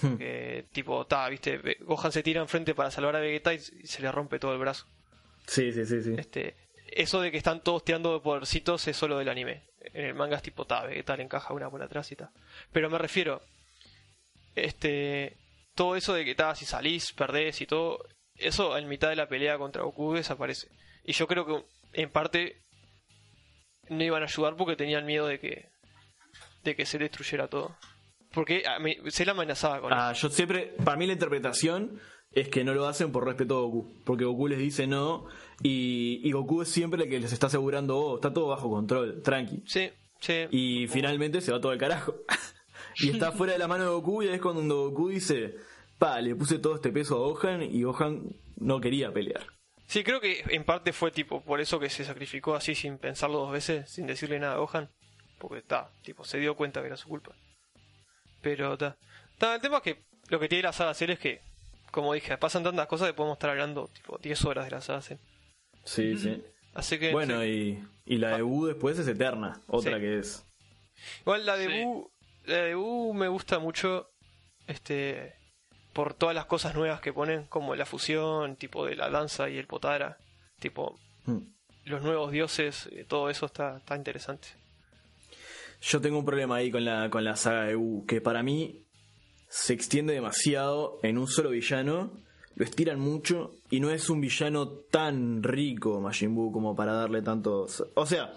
Hmm. 0.02 0.18
Que 0.18 0.66
tipo, 0.72 1.06
ta, 1.06 1.30
viste, 1.30 1.78
Gohan 1.82 2.12
se 2.12 2.24
tira 2.24 2.42
enfrente 2.42 2.74
para 2.74 2.90
salvar 2.90 3.16
a 3.16 3.20
Vegeta 3.20 3.54
y, 3.54 3.60
se 3.60 4.02
le 4.02 4.12
rompe 4.12 4.40
todo 4.40 4.54
el 4.54 4.60
brazo. 4.60 4.88
Sí, 5.46 5.72
sí, 5.72 5.86
sí, 5.86 6.02
sí. 6.02 6.16
Este, 6.18 6.56
eso 6.88 7.22
de 7.22 7.32
que 7.32 7.38
están 7.38 7.62
todos 7.62 7.86
tirando 7.86 8.14
de 8.14 8.20
podercitos 8.20 8.88
es 8.88 8.98
solo 8.98 9.20
del 9.20 9.30
anime. 9.30 9.64
En 9.94 10.06
el 10.06 10.16
manga 10.16 10.38
es 10.38 10.42
tipo, 10.42 10.66
ta, 10.66 10.86
Vegeta 10.86 11.16
le 11.16 11.24
encaja 11.24 11.54
una 11.54 11.70
por 11.70 11.84
atrás 11.84 12.12
y 12.12 12.16
tal. 12.16 12.32
Pero 12.72 12.90
me 12.90 12.98
refiero, 12.98 13.44
este, 14.56 15.38
todo 15.76 15.96
eso 15.96 16.14
de 16.14 16.26
que 16.26 16.34
ta, 16.34 16.56
si 16.56 16.66
salís, 16.66 17.14
perdés 17.14 17.62
y 17.62 17.68
todo, 17.68 18.04
eso 18.36 18.76
en 18.78 18.88
mitad 18.88 19.10
de 19.10 19.16
la 19.16 19.28
pelea 19.28 19.60
contra 19.60 19.84
Goku 19.84 20.14
desaparece. 20.14 20.70
Y 21.04 21.14
yo 21.14 21.28
creo 21.28 21.46
que 21.46 21.64
en 22.02 22.10
parte 22.10 22.64
no 23.90 24.04
iban 24.04 24.24
a 24.24 24.26
ayudar 24.26 24.56
porque 24.56 24.76
tenían 24.76 25.06
miedo 25.06 25.28
de 25.28 25.40
que, 25.40 25.73
de 26.64 26.76
que 26.76 26.86
se 26.86 26.98
destruyera 26.98 27.48
todo. 27.48 27.76
Porque 28.34 28.64
a 28.68 28.80
mí- 28.80 28.98
se 29.10 29.26
la 29.26 29.34
amenazaba 29.34 29.80
con 29.82 29.94
Ah, 29.94 30.12
eso. 30.12 30.28
yo 30.30 30.34
siempre, 30.34 30.74
para 30.84 30.98
mí 30.98 31.06
la 31.06 31.14
interpretación 31.14 32.00
es 32.32 32.48
que 32.50 32.64
no 32.64 32.74
lo 32.74 32.88
hacen 32.88 33.12
por 33.12 33.26
respeto 33.26 33.58
a 33.58 33.62
Goku, 33.62 33.94
porque 34.06 34.26
Goku 34.26 34.48
les 34.48 34.58
dice 34.58 34.88
no 34.88 35.28
y, 35.62 36.20
y 36.24 36.32
Goku 36.32 36.64
es 36.64 36.70
siempre 36.70 37.04
el 37.04 37.10
que 37.10 37.20
les 37.20 37.32
está 37.32 37.48
asegurando, 37.48 37.98
oh, 37.98 38.16
está 38.16 38.34
todo 38.34 38.48
bajo 38.48 38.70
control, 38.72 39.22
tranqui. 39.22 39.62
Sí, 39.68 39.92
sí. 40.20 40.46
Y 40.50 40.88
finalmente 40.88 41.42
se 41.42 41.52
va 41.52 41.62
todo 41.62 41.72
al 41.72 41.78
carajo. 41.78 42.16
y 43.00 43.10
está 43.10 43.32
fuera 43.32 43.54
de 43.54 43.60
la 43.60 43.68
mano 43.68 43.84
de 43.84 43.90
Goku 43.92 44.24
y 44.24 44.30
es 44.30 44.42
cuando 44.42 44.90
Goku 44.90 45.10
dice, 45.10 45.56
pa, 46.00 46.20
le 46.22 46.34
puse 46.36 46.58
todo 46.58 46.74
este 46.76 46.92
peso 46.92 47.16
a 47.16 47.20
Gohan 47.30 47.62
y 47.62 47.84
Gohan 47.84 48.36
no 48.58 48.82
quería 48.82 49.12
pelear. 49.14 49.46
Sí, 49.86 50.04
creo 50.04 50.20
que 50.22 50.44
en 50.50 50.64
parte 50.64 50.92
fue 50.92 51.12
tipo 51.12 51.44
por 51.44 51.62
eso 51.62 51.80
que 51.80 51.90
se 51.90 52.04
sacrificó 52.04 52.56
así 52.56 52.74
sin 52.74 52.98
pensarlo 52.98 53.40
dos 53.42 53.52
veces, 53.52 53.88
sin 53.92 54.08
decirle 54.08 54.40
nada 54.40 54.56
a 54.56 54.58
Gohan. 54.58 54.90
Porque 55.48 55.60
está, 55.60 55.90
tipo, 56.04 56.24
se 56.24 56.40
dio 56.40 56.56
cuenta 56.56 56.80
que 56.80 56.88
era 56.88 56.96
su 56.98 57.08
culpa. 57.10 57.34
Pero 58.42 58.74
está. 58.74 58.96
El 59.42 59.60
tema 59.62 59.78
es 59.78 59.84
que 59.84 60.04
lo 60.30 60.40
que 60.40 60.48
tiene 60.48 60.64
la 60.64 60.72
saga 60.74 60.94
Cell 60.94 61.12
es 61.12 61.20
que, 61.20 61.42
como 61.92 62.14
dije, 62.14 62.38
pasan 62.38 62.64
tantas 62.64 62.88
cosas 62.88 63.08
que 63.10 63.14
podemos 63.14 63.36
estar 63.36 63.50
hablando 63.50 63.88
tipo 63.90 64.18
10 64.18 64.46
horas 64.46 64.66
de 64.66 64.72
la 64.72 64.82
saga 64.82 65.02
Cell. 65.02 65.18
Sí, 65.84 66.18
sí. 66.18 66.42
Así 66.74 66.98
que. 66.98 67.12
Bueno, 67.12 67.42
sí. 67.42 67.84
y, 68.06 68.16
y 68.16 68.18
la 68.20 68.38
de 68.38 68.42
Buu 68.42 68.68
después 68.68 68.98
es 69.00 69.08
eterna, 69.08 69.60
otra 69.68 69.96
Sí. 69.96 70.00
que 70.00 70.20
es. 70.20 70.46
Igual 71.22 71.46
la 71.46 71.58
de 71.58 71.68
Sí. 71.68 72.08
La 72.46 72.58
de 72.58 72.76
me 73.14 73.28
gusta 73.28 73.60
mucho. 73.60 74.10
Este. 74.68 75.36
Por 75.92 76.14
todas 76.14 76.34
las 76.34 76.46
cosas 76.46 76.74
nuevas 76.74 77.02
que 77.02 77.14
ponen, 77.14 77.44
como 77.48 77.76
la 77.76 77.86
fusión, 77.86 78.56
tipo 78.56 78.86
de 78.86 78.96
la 78.96 79.10
danza 79.10 79.50
y 79.50 79.58
el 79.58 79.68
potara. 79.68 80.18
Tipo, 80.60 80.98
Hmm. 81.26 81.40
los 81.86 82.02
nuevos 82.02 82.32
dioses, 82.32 82.88
eh, 82.92 83.06
todo 83.08 83.30
eso 83.30 83.46
está, 83.46 83.78
está 83.78 83.96
interesante. 83.96 84.48
Yo 85.86 86.00
tengo 86.00 86.18
un 86.18 86.26
problema 86.26 86.56
ahí 86.56 86.72
con 86.72 86.86
la, 86.86 87.10
con 87.10 87.26
la 87.26 87.36
saga 87.36 87.66
de 87.66 87.76
U, 87.76 88.06
que 88.08 88.22
para 88.22 88.42
mí 88.42 88.86
se 89.50 89.74
extiende 89.74 90.14
demasiado 90.14 90.98
en 91.04 91.18
un 91.18 91.28
solo 91.28 91.50
villano, 91.50 92.24
lo 92.56 92.64
estiran 92.64 93.02
mucho 93.02 93.56
y 93.70 93.82
no 93.82 93.92
es 93.92 94.10
un 94.10 94.22
villano 94.22 94.70
tan 94.70 95.44
rico 95.44 96.00
Majin 96.00 96.34
Buu 96.34 96.54
como 96.54 96.74
para 96.74 96.94
darle 96.94 97.22
tantos... 97.22 97.84
O 97.96 98.06
sea, 98.06 98.34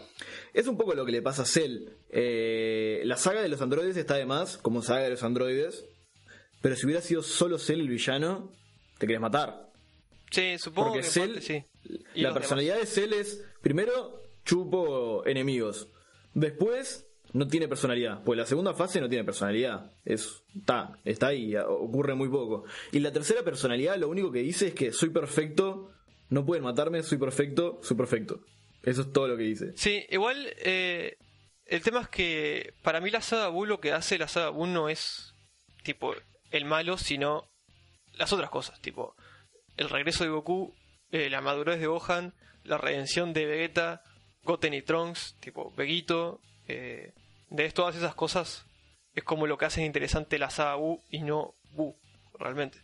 es 0.53 0.67
un 0.67 0.77
poco 0.77 0.95
lo 0.95 1.07
que 1.07 1.13
le 1.13 1.23
pasa 1.23 1.43
a 1.43 1.47
Cell. 1.47 1.91
Eh, 2.11 3.03
la 3.05 3.17
saga 3.17 3.43
de 3.43 3.49
los 3.49 3.63
androides 3.63 3.97
está 3.97 4.17
de 4.17 4.27
más, 4.27 4.59
como 4.59 4.83
saga 4.83 5.05
de 5.05 5.11
los 5.11 5.23
androides, 5.23 5.85
pero 6.61 6.75
si 6.75 6.87
hubiera 6.87 7.01
sido 7.01 7.23
solo 7.23 7.59
Cell 7.59 7.79
el 7.81 7.89
villano, 7.89 8.51
te 8.99 9.07
querés 9.07 9.21
matar. 9.21 9.71
Sí, 10.33 10.59
supongo 10.59 10.89
Porque 10.89 11.03
que 11.03 11.13
Cell, 11.13 11.35
parte 11.35 11.41
sí. 11.43 11.65
La 12.17 12.35
personalidad 12.35 12.77
de 12.81 12.87
Cell 12.87 13.13
es, 13.13 13.45
primero, 13.63 14.21
chupo 14.45 15.25
enemigos. 15.27 15.89
Después, 16.35 17.06
no 17.33 17.47
tiene 17.49 17.69
personalidad. 17.69 18.23
Pues 18.25 18.39
la 18.39 18.47
segunda 18.47 18.75
fase 18.75 19.01
no 19.01 19.09
tiene 19.09 19.25
personalidad. 19.25 19.93
Es, 20.05 20.43
está, 20.55 20.99
está 21.05 21.29
ahí, 21.29 21.55
ocurre 21.57 22.15
muy 22.15 22.29
poco. 22.29 22.65
Y 22.93 23.01
la 23.01 23.13
tercera 23.13 23.43
personalidad 23.43 23.97
lo 23.97 24.09
único 24.09 24.33
que 24.33 24.41
dice 24.41 24.69
es 24.69 24.75
que 24.75 24.93
soy 24.93 25.11
perfecto, 25.11 25.93
no 26.31 26.45
pueden 26.45 26.65
matarme, 26.65 27.03
soy 27.03 27.19
perfecto, 27.19 27.81
soy 27.83 27.97
perfecto. 27.97 28.41
Eso 28.83 29.03
es 29.03 29.13
todo 29.13 29.29
lo 29.29 29.37
que 29.37 29.43
dice. 29.43 29.73
Sí, 29.77 30.05
igual 30.11 30.47
eh, 30.59 31.19
el 31.67 31.83
tema 31.83 32.03
es 32.03 32.09
que 32.09 32.75
para 32.83 33.01
mí 33.01 33.11
la 33.11 33.21
saga 33.21 33.49
Buu 33.49 33.67
lo 33.67 33.81
que 33.81 33.93
hace 33.93 34.19
la 34.19 34.29
saga 34.29 34.51
Buu 34.51 34.67
no 34.67 34.89
es 34.89 35.35
tipo 35.83 36.15
el 36.51 36.65
malo, 36.65 36.97
sino 36.97 37.49
las 38.15 38.33
otras 38.33 38.51
cosas, 38.51 38.81
tipo 38.81 39.15
el 39.77 39.91
regreso 39.91 40.25
de 40.25 40.31
Goku, 40.31 40.75
eh, 41.11 41.29
la 41.29 41.41
madurez 41.41 41.81
de 41.81 41.87
Gohan, 41.87 42.35
la 42.65 42.79
redención 42.79 43.33
de 43.33 43.47
Vegeta, 43.47 44.03
Goten 44.43 44.75
y 44.75 44.83
Trunks, 44.83 45.37
tipo 45.41 45.73
Veguito, 45.77 46.41
eh, 46.69 47.13
de 47.51 47.71
todas 47.71 47.97
esas 47.97 48.15
cosas 48.15 48.65
es 49.15 49.25
como 49.25 49.47
lo 49.47 49.57
que 49.57 49.65
hace 49.65 49.85
interesante 49.85 50.39
la 50.39 50.51
saga 50.51 50.77
y 51.11 51.23
no 51.23 51.55
Buu, 51.73 51.95
realmente. 52.39 52.79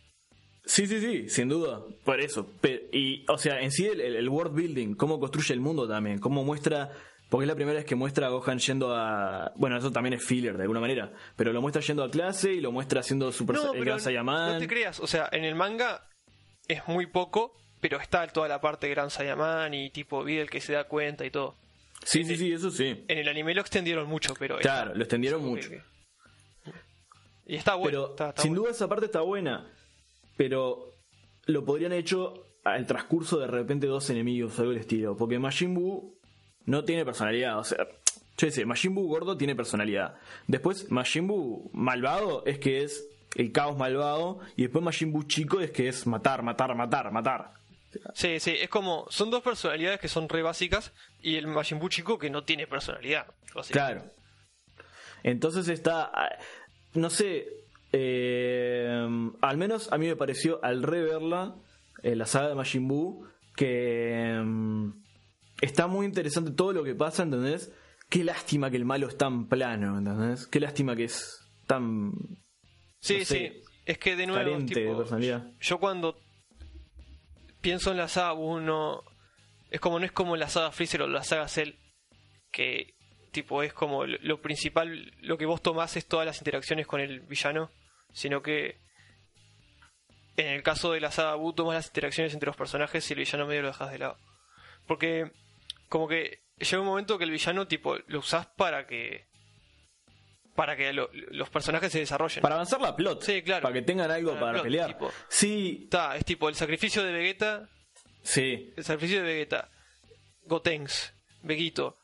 Sí, 0.65 0.87
sí, 0.87 0.99
sí, 1.01 1.29
sin 1.29 1.49
duda. 1.49 1.81
Por 2.05 2.21
eso. 2.21 2.47
Y, 2.91 3.25
o 3.27 3.37
sea, 3.37 3.59
en 3.61 3.71
sí 3.71 3.85
el, 3.85 4.29
world 4.29 4.55
building, 4.55 4.95
cómo 4.95 5.19
construye 5.19 5.53
el 5.53 5.59
mundo 5.59 5.87
también, 5.87 6.19
cómo 6.19 6.43
muestra. 6.43 6.91
Porque 7.29 7.45
es 7.45 7.47
la 7.47 7.55
primera 7.55 7.77
vez 7.77 7.85
que 7.85 7.95
muestra 7.95 8.27
a 8.27 8.29
Gohan 8.29 8.59
yendo 8.59 8.95
a. 8.95 9.51
Bueno, 9.55 9.77
eso 9.77 9.91
también 9.91 10.13
es 10.13 10.23
filler 10.23 10.55
de 10.55 10.63
alguna 10.63 10.79
manera. 10.79 11.11
Pero 11.35 11.51
lo 11.51 11.61
muestra 11.61 11.81
yendo 11.81 12.03
a 12.03 12.11
clase 12.11 12.53
y 12.53 12.61
lo 12.61 12.71
muestra 12.71 13.01
haciendo 13.01 13.31
Super 13.31 13.55
No, 13.55 13.73
el 13.73 13.83
Gran 13.83 13.99
Saiyaman. 13.99 14.53
no 14.53 14.59
te 14.59 14.67
creas, 14.67 14.99
o 14.99 15.07
sea, 15.07 15.27
en 15.31 15.43
el 15.43 15.55
manga 15.55 16.07
es 16.67 16.87
muy 16.87 17.07
poco, 17.07 17.55
pero 17.81 17.99
está 17.99 18.25
toda 18.27 18.47
la 18.47 18.61
parte 18.61 18.87
de 18.87 18.93
Gran 18.93 19.09
Saiyaman 19.09 19.73
y 19.73 19.89
tipo 19.89 20.23
Videl 20.23 20.49
que 20.49 20.61
se 20.61 20.73
da 20.73 20.85
cuenta 20.85 21.25
y 21.25 21.31
todo. 21.31 21.55
Sí, 22.05 22.23
sí, 22.23 22.35
sí, 22.37 22.51
eso 22.51 22.69
sí. 22.71 23.03
En 23.07 23.17
el 23.17 23.27
anime 23.27 23.53
lo 23.55 23.61
extendieron 23.61 24.07
mucho, 24.07 24.33
pero 24.37 24.57
Claro, 24.59 24.93
lo 24.95 25.01
extendieron 25.01 25.43
mucho. 25.43 25.69
que- 25.69 25.81
Y 27.45 27.55
está 27.55 27.75
bueno, 27.75 27.89
pero 28.03 28.11
está- 28.11 28.29
está 28.29 28.41
sin 28.41 28.53
duda 28.53 28.71
esa 28.71 28.87
parte 28.87 29.05
está 29.05 29.21
buena. 29.21 29.69
Pero 30.37 30.93
lo 31.45 31.65
podrían 31.65 31.91
hecho 31.93 32.47
al 32.63 32.85
transcurso 32.87 33.39
de 33.39 33.47
repente 33.47 33.85
dos 33.87 34.09
enemigos, 34.09 34.57
algo 34.59 34.71
del 34.71 34.79
estilo. 34.81 35.15
Porque 35.17 35.37
Majin 35.39 35.73
Buu 35.73 36.17
no 36.65 36.83
tiene 36.85 37.03
personalidad. 37.05 37.59
O 37.59 37.63
sea, 37.63 37.85
yo 38.37 38.49
sé, 38.49 38.65
Majin 38.65 38.95
Buu 38.95 39.07
gordo 39.07 39.37
tiene 39.37 39.55
personalidad. 39.55 40.15
Después, 40.47 40.89
Majin 40.89 41.27
Buu 41.27 41.69
malvado 41.73 42.43
es 42.45 42.59
que 42.59 42.83
es 42.83 43.05
el 43.35 43.51
caos 43.51 43.77
malvado. 43.77 44.39
Y 44.55 44.63
después 44.63 44.83
Majin 44.83 45.11
Buu 45.11 45.23
chico 45.23 45.59
es 45.59 45.71
que 45.71 45.89
es 45.89 46.07
matar, 46.07 46.41
matar, 46.43 46.73
matar, 46.75 47.11
matar. 47.11 47.51
Sí, 48.15 48.39
sí, 48.39 48.55
es 48.59 48.69
como, 48.69 49.05
son 49.11 49.29
dos 49.29 49.43
personalidades 49.43 49.99
que 49.99 50.07
son 50.07 50.27
re 50.29 50.41
básicas 50.41 50.93
y 51.23 51.35
el 51.37 51.47
Majin 51.47 51.79
Buu 51.79 51.89
chico 51.89 52.19
que 52.19 52.29
no 52.29 52.43
tiene 52.43 52.67
personalidad. 52.67 53.25
Claro. 53.71 54.03
Entonces 55.23 55.67
está. 55.69 56.11
ah, 56.13 56.29
No 56.93 57.09
sé. 57.09 57.47
eh, 57.91 59.07
al 59.41 59.57
menos 59.57 59.91
a 59.91 59.97
mí 59.97 60.07
me 60.07 60.15
pareció 60.15 60.59
al 60.63 60.83
reverla 60.83 61.55
eh, 62.01 62.15
la 62.15 62.25
saga 62.25 62.49
de 62.49 62.55
Majin 62.55 62.87
Buu 62.87 63.25
que 63.55 64.41
mm, 64.43 64.89
está 65.61 65.87
muy 65.87 66.05
interesante 66.05 66.51
todo 66.51 66.73
lo 66.73 66.83
que 66.83 66.95
pasa, 66.95 67.23
¿entendés? 67.23 67.71
Qué 68.09 68.23
lástima 68.23 68.69
que 68.69 68.77
el 68.77 68.85
malo 68.85 69.07
es 69.07 69.17
tan 69.17 69.47
plano, 69.47 69.97
¿entendés? 69.97 70.47
Qué 70.47 70.59
lástima 70.59 70.95
que 70.95 71.05
es 71.05 71.39
tan 71.67 72.11
Sí, 72.99 73.19
no 73.19 73.25
sé, 73.25 73.25
sí, 73.25 73.61
es 73.85 73.97
que 73.97 74.15
de 74.15 74.25
nuevo, 74.27 74.57
de 74.57 74.65
tipo, 74.65 74.97
personalidad. 74.97 75.51
yo 75.59 75.77
cuando 75.79 76.17
pienso 77.61 77.91
en 77.91 77.97
la 77.97 78.07
saga 78.07 78.33
Buu 78.33 78.59
no 78.59 79.03
es 79.73 79.79
como 79.81 79.99
no 79.99 80.05
es 80.05 80.11
como 80.13 80.37
la 80.37 80.47
saga 80.47 80.71
Freezer 80.71 81.01
o 81.01 81.07
la 81.07 81.23
saga 81.23 81.47
Cell 81.49 81.71
que 82.51 82.93
tipo 83.31 83.61
es 83.63 83.73
como 83.73 84.05
lo, 84.05 84.17
lo 84.21 84.41
principal 84.41 85.11
lo 85.19 85.37
que 85.37 85.45
vos 85.45 85.61
tomás 85.61 85.97
es 85.97 86.05
todas 86.07 86.25
las 86.25 86.37
interacciones 86.37 86.87
con 86.87 87.01
el 87.01 87.19
villano 87.21 87.69
sino 88.13 88.41
que 88.41 88.77
en 90.37 90.47
el 90.47 90.63
caso 90.63 90.91
de 90.91 90.99
la 91.01 91.11
saga 91.11 91.35
Buu 91.35 91.53
tomas 91.53 91.75
las 91.75 91.87
interacciones 91.87 92.33
entre 92.33 92.47
los 92.47 92.55
personajes 92.55 93.09
y 93.09 93.13
el 93.13 93.19
villano 93.19 93.45
medio 93.47 93.61
lo 93.63 93.67
dejas 93.69 93.91
de 93.91 93.99
lado 93.99 94.17
porque 94.87 95.31
como 95.89 96.07
que 96.07 96.39
llega 96.59 96.79
un 96.81 96.87
momento 96.87 97.17
que 97.17 97.23
el 97.25 97.31
villano 97.31 97.67
tipo 97.67 97.97
lo 98.07 98.19
usás 98.19 98.47
para 98.55 98.85
que 98.87 99.25
para 100.55 100.75
que 100.75 100.93
lo- 100.93 101.09
los 101.13 101.49
personajes 101.49 101.91
se 101.91 101.99
desarrollen 101.99 102.43
Para 102.43 102.53
avanzar 102.55 102.79
la 102.79 102.95
plot. 102.95 103.23
Sí, 103.23 103.41
claro. 103.41 103.63
Para 103.63 103.73
que 103.73 103.81
tengan 103.81 104.11
algo 104.11 104.33
Para 104.33 104.39
para, 104.39 104.51
la 104.53 104.61
plot, 104.61 104.63
pelear. 104.65 104.87
tipo. 104.93 105.11
Sí, 105.27 105.79
Está, 105.85 106.15
es 106.15 106.25
tipo 106.25 106.47
el 106.47 106.53
sacrificio 106.53 107.01
de 107.03 107.11
Vegeta, 107.11 107.67
sí. 108.23 108.73
el 108.75 108.83
sacrificio 108.83 109.17
de 109.21 109.23
Vegeta, 109.33 109.69
Gotenks, 110.45 111.13
Veguito, 111.43 111.95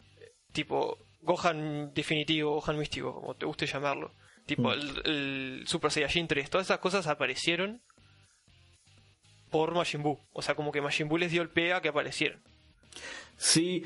tipo 0.52 0.98
Gohan 1.22 1.94
definitivo, 1.94 2.54
Gohan 2.62 2.78
místico, 2.78 3.14
como 3.14 3.34
te 3.36 3.46
guste 3.46 3.66
llamarlo. 3.66 4.12
Tipo 4.46 4.70
Mm. 4.70 4.72
el, 4.72 5.02
el 5.06 5.64
Super 5.68 5.92
Saiyajin 5.92 6.28
3, 6.28 6.50
todas 6.50 6.68
esas 6.68 6.80
cosas 6.80 7.08
aparecieron 7.08 7.82
por 9.52 9.74
Majin 9.74 10.04
Buu. 10.04 10.20
O 10.34 10.42
sea, 10.42 10.56
como 10.56 10.72
que 10.72 10.82
Majin 10.82 11.08
Buu 11.10 11.18
les 11.18 11.32
dio 11.32 11.42
el 11.42 11.50
pega 11.50 11.82
que 11.82 11.90
aparecieron. 11.90 12.40
Sí, 13.38 13.84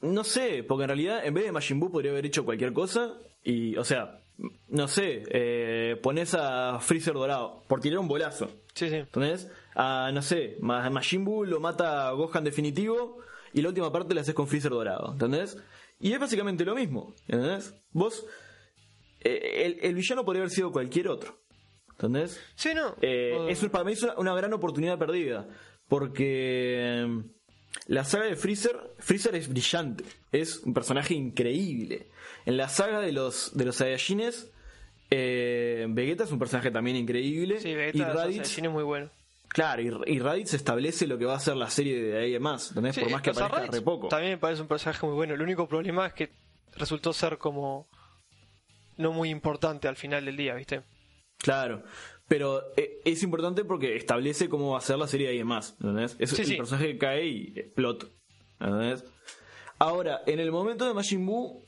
no 0.00 0.24
sé, 0.24 0.62
porque 0.62 0.84
en 0.84 0.88
realidad 0.88 1.24
en 1.24 1.34
vez 1.34 1.44
de 1.44 1.52
Majin 1.52 1.80
Buu 1.80 1.90
podría 1.90 2.10
haber 2.12 2.26
hecho 2.26 2.44
cualquier 2.44 2.72
cosa 2.72 3.14
y, 3.42 3.76
o 3.76 3.84
sea, 3.84 4.20
no 4.68 4.86
sé, 4.88 5.24
eh, 5.30 5.96
pones 6.02 6.34
a 6.34 6.78
Freezer 6.80 7.14
dorado 7.14 7.64
por 7.68 7.80
tirar 7.80 7.98
un 7.98 8.08
bolazo, 8.08 8.50
Sí, 8.74 8.88
sí. 8.88 8.96
¿entendés? 8.96 9.50
A, 9.80 10.10
no 10.12 10.22
sé, 10.22 10.56
Ma- 10.60 10.90
Majin 10.90 11.24
Buu 11.24 11.44
lo 11.44 11.60
mata 11.60 12.08
a 12.08 12.12
Gohan 12.12 12.42
definitivo 12.42 13.18
y 13.54 13.62
la 13.62 13.68
última 13.68 13.92
parte 13.92 14.12
la 14.12 14.22
haces 14.22 14.34
con 14.34 14.48
Freezer 14.48 14.72
dorado, 14.72 15.12
¿entendés? 15.12 15.56
Y 16.00 16.12
es 16.12 16.18
básicamente 16.18 16.64
lo 16.64 16.74
mismo, 16.74 17.14
¿entendés? 17.28 17.74
Vos 17.92 18.26
eh, 19.20 19.64
el, 19.66 19.78
el 19.80 19.94
villano 19.94 20.24
podría 20.24 20.42
haber 20.42 20.50
sido 20.50 20.72
cualquier 20.72 21.08
otro. 21.08 21.38
¿Entendés? 21.92 22.40
Sí, 22.54 22.74
no. 22.74 22.94
Eh, 23.00 23.56
para 23.72 23.84
mí 23.84 23.92
es 23.92 24.02
una, 24.16 24.34
gran 24.34 24.52
oportunidad 24.52 24.98
perdida. 24.98 25.48
Porque 25.88 26.76
eh, 26.78 27.22
la 27.86 28.04
saga 28.04 28.26
de 28.26 28.36
Freezer, 28.36 28.78
Freezer 28.98 29.34
es 29.34 29.48
brillante. 29.48 30.04
Es 30.30 30.58
un 30.58 30.74
personaje 30.74 31.14
increíble. 31.14 32.06
En 32.46 32.56
la 32.56 32.68
saga 32.68 33.00
de 33.00 33.10
los, 33.10 33.50
de 33.56 33.64
los 33.64 33.76
Saiyajines, 33.76 34.50
eh, 35.10 35.86
Vegeta 35.88 36.24
es 36.24 36.30
un 36.30 36.38
personaje 36.38 36.70
también 36.70 36.96
increíble. 36.96 37.58
Sí, 37.60 37.70
y 37.70 37.74
Vegeta 37.74 38.12
Raditz, 38.12 38.40
Assassin 38.42 38.66
es 38.66 38.70
muy 38.70 38.84
bueno. 38.84 39.10
Claro, 39.58 39.82
y, 40.06 40.12
y 40.14 40.18
Raditz 40.20 40.54
establece 40.54 41.06
lo 41.08 41.18
que 41.18 41.24
va 41.24 41.34
a 41.34 41.40
ser 41.40 41.56
la 41.56 41.68
serie 41.68 42.00
de 42.00 42.16
ahí 42.18 42.38
más. 42.38 42.68
¿entendés? 42.68 42.94
Sí, 42.94 43.00
Por 43.00 43.10
más 43.10 43.22
que 43.22 43.30
aparezca 43.30 43.56
Raditz 43.56 43.74
re 43.74 43.82
poco. 43.82 44.08
También 44.08 44.32
me 44.34 44.38
parece 44.38 44.62
un 44.62 44.68
personaje 44.68 45.04
muy 45.04 45.14
bueno. 45.16 45.34
El 45.34 45.42
único 45.42 45.66
problema 45.66 46.06
es 46.06 46.12
que 46.12 46.30
resultó 46.76 47.12
ser 47.12 47.38
como 47.38 47.86
no 48.96 49.12
muy 49.12 49.30
importante 49.30 49.88
al 49.88 49.96
final 49.96 50.24
del 50.24 50.36
día, 50.36 50.54
¿viste? 50.54 50.82
Claro. 51.38 51.82
Pero 52.28 52.62
eh, 52.76 53.00
es 53.04 53.22
importante 53.22 53.64
porque 53.64 53.96
establece 53.96 54.48
cómo 54.48 54.72
va 54.72 54.78
a 54.78 54.82
ser 54.82 54.98
la 54.98 55.08
serie 55.08 55.26
de 55.28 55.32
ahí 55.34 55.40
en 55.40 55.46
más. 55.46 55.72
¿entendés? 55.80 56.14
Es 56.18 56.30
Sí, 56.30 56.42
el 56.42 56.48
sí. 56.48 56.56
personaje 56.56 56.92
que 56.92 56.98
cae 56.98 57.26
y 57.26 57.52
explota. 57.56 58.06
¿entendés? 58.60 59.04
Ahora, 59.78 60.22
en 60.26 60.38
el 60.40 60.50
momento 60.52 60.86
de 60.86 60.94
Majin 60.94 61.24
Buu, 61.24 61.64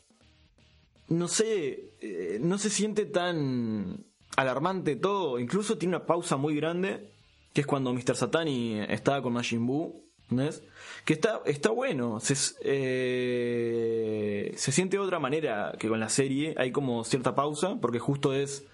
no 1.08 1.28
sé, 1.28 1.90
eh, 2.00 2.38
no 2.40 2.58
se 2.58 2.70
siente 2.70 3.06
tan 3.06 4.04
alarmante 4.36 4.96
todo. 4.96 5.38
Incluso 5.38 5.78
tiene 5.78 5.96
una 5.96 6.06
pausa 6.06 6.36
muy 6.36 6.54
grande, 6.56 7.10
que 7.52 7.62
es 7.62 7.66
cuando 7.66 7.92
Mr. 7.92 8.16
Satani 8.16 8.80
estaba 8.88 9.22
con 9.22 9.32
Majin 9.32 9.66
Buu. 9.66 10.04
¿entendés? 10.30 10.62
Que 11.04 11.14
está, 11.14 11.40
está 11.44 11.70
bueno. 11.70 12.20
Se, 12.20 12.34
eh, 12.62 14.52
se 14.56 14.72
siente 14.72 14.96
de 14.96 15.02
otra 15.02 15.18
manera 15.18 15.74
que 15.78 15.88
con 15.88 16.00
la 16.00 16.08
serie. 16.08 16.54
Hay 16.56 16.72
como 16.72 17.04
cierta 17.04 17.34
pausa, 17.34 17.78
porque 17.80 17.98
justo 17.98 18.32
es 18.32 18.66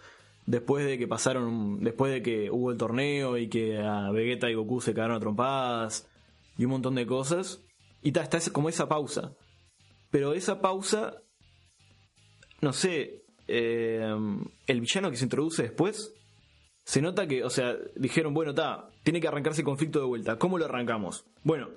después 0.46 0.86
de 0.86 0.98
que 0.98 1.08
pasaron, 1.08 1.82
después 1.82 2.12
de 2.12 2.22
que 2.22 2.50
hubo 2.50 2.70
el 2.70 2.78
torneo 2.78 3.36
y 3.36 3.48
que 3.48 3.78
a 3.78 4.10
Vegeta 4.10 4.50
y 4.50 4.54
Goku 4.54 4.80
se 4.80 4.94
quedaron 4.94 5.16
a 5.38 5.88
y 6.58 6.64
un 6.64 6.70
montón 6.70 6.94
de 6.94 7.06
cosas. 7.06 7.62
Y 8.02 8.12
ta, 8.12 8.22
está 8.22 8.38
como 8.52 8.68
esa 8.68 8.88
pausa. 8.88 9.34
Pero 10.10 10.34
esa 10.34 10.60
pausa, 10.60 11.22
no 12.60 12.72
sé, 12.72 13.24
eh, 13.48 14.14
el 14.66 14.80
villano 14.80 15.10
que 15.10 15.16
se 15.16 15.24
introduce 15.24 15.62
después, 15.64 16.14
se 16.86 17.02
nota 17.02 17.26
que, 17.26 17.42
o 17.42 17.50
sea, 17.50 17.76
dijeron, 17.96 18.32
bueno, 18.32 18.54
ta, 18.54 18.88
tiene 19.02 19.20
que 19.20 19.26
arrancarse 19.26 19.62
el 19.62 19.64
conflicto 19.64 19.98
de 19.98 20.06
vuelta. 20.06 20.38
¿Cómo 20.38 20.56
lo 20.56 20.66
arrancamos? 20.66 21.26
Bueno, 21.42 21.68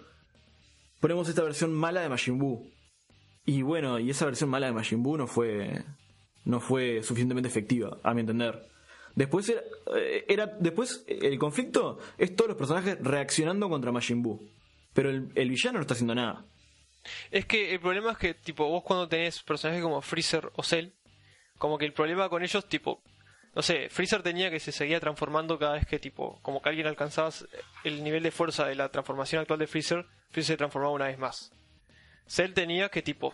ponemos 0.99 1.27
esta 1.27 1.41
versión 1.41 1.73
mala 1.73 2.01
de 2.01 2.09
Majin 2.09 2.37
Buu. 2.37 2.71
Y 3.43 3.63
bueno, 3.63 3.97
y 3.97 4.11
esa 4.11 4.25
versión 4.25 4.51
mala 4.51 4.67
de 4.67 4.73
Majin 4.73 5.01
Buu 5.01 5.17
no 5.17 5.25
fue 5.25 5.83
no 6.45 6.59
fue 6.59 7.01
suficientemente 7.01 7.49
efectiva, 7.49 7.97
a 8.03 8.13
mi 8.13 8.21
entender. 8.21 8.67
Después 9.15 9.49
era, 9.49 9.63
eh, 9.97 10.55
después 10.59 11.03
el 11.07 11.39
conflicto 11.39 11.97
es 12.19 12.35
todos 12.35 12.49
los 12.49 12.57
personajes 12.57 12.99
reaccionando 13.01 13.67
contra 13.67 13.91
Majin 13.91 14.21
Buu. 14.21 14.47
Pero 14.93 15.09
el, 15.09 15.31
el 15.33 15.49
villano 15.49 15.79
no 15.79 15.81
está 15.81 15.95
haciendo 15.95 16.13
nada. 16.13 16.45
Es 17.31 17.47
que 17.47 17.73
el 17.73 17.79
problema 17.79 18.11
es 18.11 18.19
que, 18.19 18.35
tipo, 18.35 18.69
vos 18.69 18.83
cuando 18.83 19.07
tenés 19.07 19.41
personajes 19.41 19.81
como 19.81 20.01
Freezer 20.01 20.51
o 20.55 20.61
Cell, 20.61 20.89
como 21.57 21.79
que 21.79 21.85
el 21.85 21.93
problema 21.93 22.29
con 22.29 22.43
ellos, 22.43 22.69
tipo, 22.69 23.01
no 23.55 23.61
sé, 23.61 23.89
Freezer 23.89 24.21
tenía 24.23 24.49
que 24.51 24.59
se 24.59 24.71
seguía 24.71 24.99
transformando 24.99 25.57
cada 25.57 25.73
vez 25.73 25.85
que, 25.85 25.99
tipo, 25.99 26.39
como 26.41 26.61
que 26.61 26.69
alguien 26.69 26.87
alcanzaba 26.87 27.29
el 27.83 28.03
nivel 28.03 28.23
de 28.23 28.31
fuerza 28.31 28.65
de 28.65 28.75
la 28.75 28.89
transformación 28.89 29.41
actual 29.41 29.59
de 29.59 29.67
Freezer, 29.67 30.05
Freezer 30.29 30.53
se 30.53 30.57
transformaba 30.57 30.93
una 30.93 31.07
vez 31.07 31.17
más. 31.17 31.51
Cell 32.27 32.53
tenía 32.53 32.89
que, 32.89 33.01
tipo, 33.01 33.33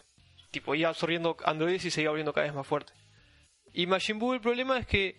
tipo, 0.51 0.73
iba 0.73 0.89
absorbiendo 0.89 1.35
androides 1.43 1.85
y 1.85 1.91
se 1.91 2.01
iba 2.01 2.11
volviendo 2.11 2.33
cada 2.33 2.47
vez 2.47 2.55
más 2.55 2.65
fuerte. 2.65 2.93
Y 3.73 3.87
Majin 3.87 4.19
Buu 4.19 4.33
el 4.33 4.39
problema 4.41 4.77
es 4.77 4.87
que, 4.87 5.17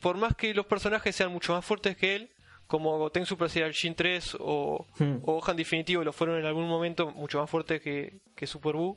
por 0.00 0.16
más 0.16 0.36
que 0.36 0.54
los 0.54 0.66
personajes 0.66 1.16
sean 1.16 1.32
mucho 1.32 1.52
más 1.52 1.64
fuertes 1.64 1.96
que 1.96 2.14
él, 2.14 2.30
como 2.68 2.96
Goten 2.98 3.26
Super 3.26 3.50
Saiyajin 3.50 3.94
3 3.96 4.36
o, 4.38 4.86
Hmm. 4.98 5.16
o 5.22 5.40
Gohan 5.40 5.56
Definitivo 5.56 6.04
lo 6.04 6.12
fueron 6.12 6.38
en 6.38 6.46
algún 6.46 6.68
momento 6.68 7.10
mucho 7.10 7.40
más 7.40 7.50
fuertes 7.50 7.80
que, 7.80 8.20
que 8.36 8.46
Super 8.46 8.74
Buu, 8.74 8.96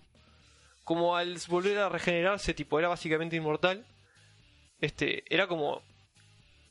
como 0.83 1.15
al 1.15 1.39
volver 1.47 1.79
a 1.79 1.89
regenerarse, 1.89 2.53
tipo, 2.53 2.77
era 2.77 2.89
básicamente 2.89 3.35
inmortal, 3.37 3.83
este, 4.81 5.23
era 5.33 5.47
como, 5.47 5.81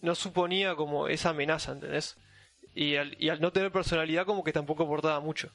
no 0.02 0.14
suponía 0.14 0.74
como 0.74 1.08
esa 1.08 1.30
amenaza, 1.30 1.72
¿entendés? 1.72 2.16
Y 2.74 2.96
al, 2.96 3.16
y 3.18 3.28
al 3.30 3.40
no 3.40 3.52
tener 3.52 3.72
personalidad 3.72 4.26
como 4.26 4.44
que 4.44 4.52
tampoco 4.52 4.84
aportaba 4.84 5.20
mucho. 5.20 5.50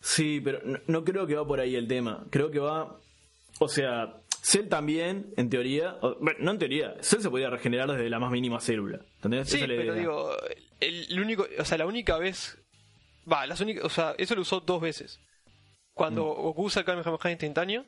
Sí, 0.00 0.40
pero 0.44 0.60
no, 0.64 0.78
no 0.86 1.04
creo 1.04 1.26
que 1.26 1.34
va 1.36 1.46
por 1.46 1.60
ahí 1.60 1.76
el 1.76 1.88
tema. 1.88 2.26
Creo 2.30 2.50
que 2.50 2.58
va. 2.58 2.98
O 3.60 3.68
sea, 3.68 4.20
Cell 4.42 4.68
también, 4.68 5.32
en 5.36 5.48
teoría. 5.48 5.96
o- 6.02 6.16
bueno, 6.20 6.38
no 6.42 6.50
en 6.50 6.58
teoría. 6.58 6.94
Cell 7.00 7.20
se 7.20 7.30
podía 7.30 7.48
regenerar 7.50 7.90
desde 7.90 8.10
la 8.10 8.18
más 8.18 8.30
mínima 8.30 8.60
célula. 8.60 9.00
¿Entendés? 9.16 9.48
Sí, 9.48 9.56
Esa 9.56 9.64
es 9.64 9.70
la 9.70 9.76
pero 9.76 9.94
digo, 9.94 10.30
el, 10.80 11.06
el 11.10 11.20
único, 11.20 11.46
o 11.58 11.64
sea, 11.64 11.78
la 11.78 11.86
única 11.86 12.18
vez, 12.18 12.58
va, 13.30 13.46
las 13.46 13.60
únicas, 13.60 13.84
o 13.84 13.88
sea, 13.88 14.14
eso 14.18 14.34
lo 14.34 14.42
usó 14.42 14.60
dos 14.60 14.80
veces. 14.82 15.20
Cuando 15.94 16.24
Goku 16.24 16.64
usa 16.64 16.80
el 16.80 16.86
Kamehameha 16.86 17.30
instantáneo, 17.30 17.86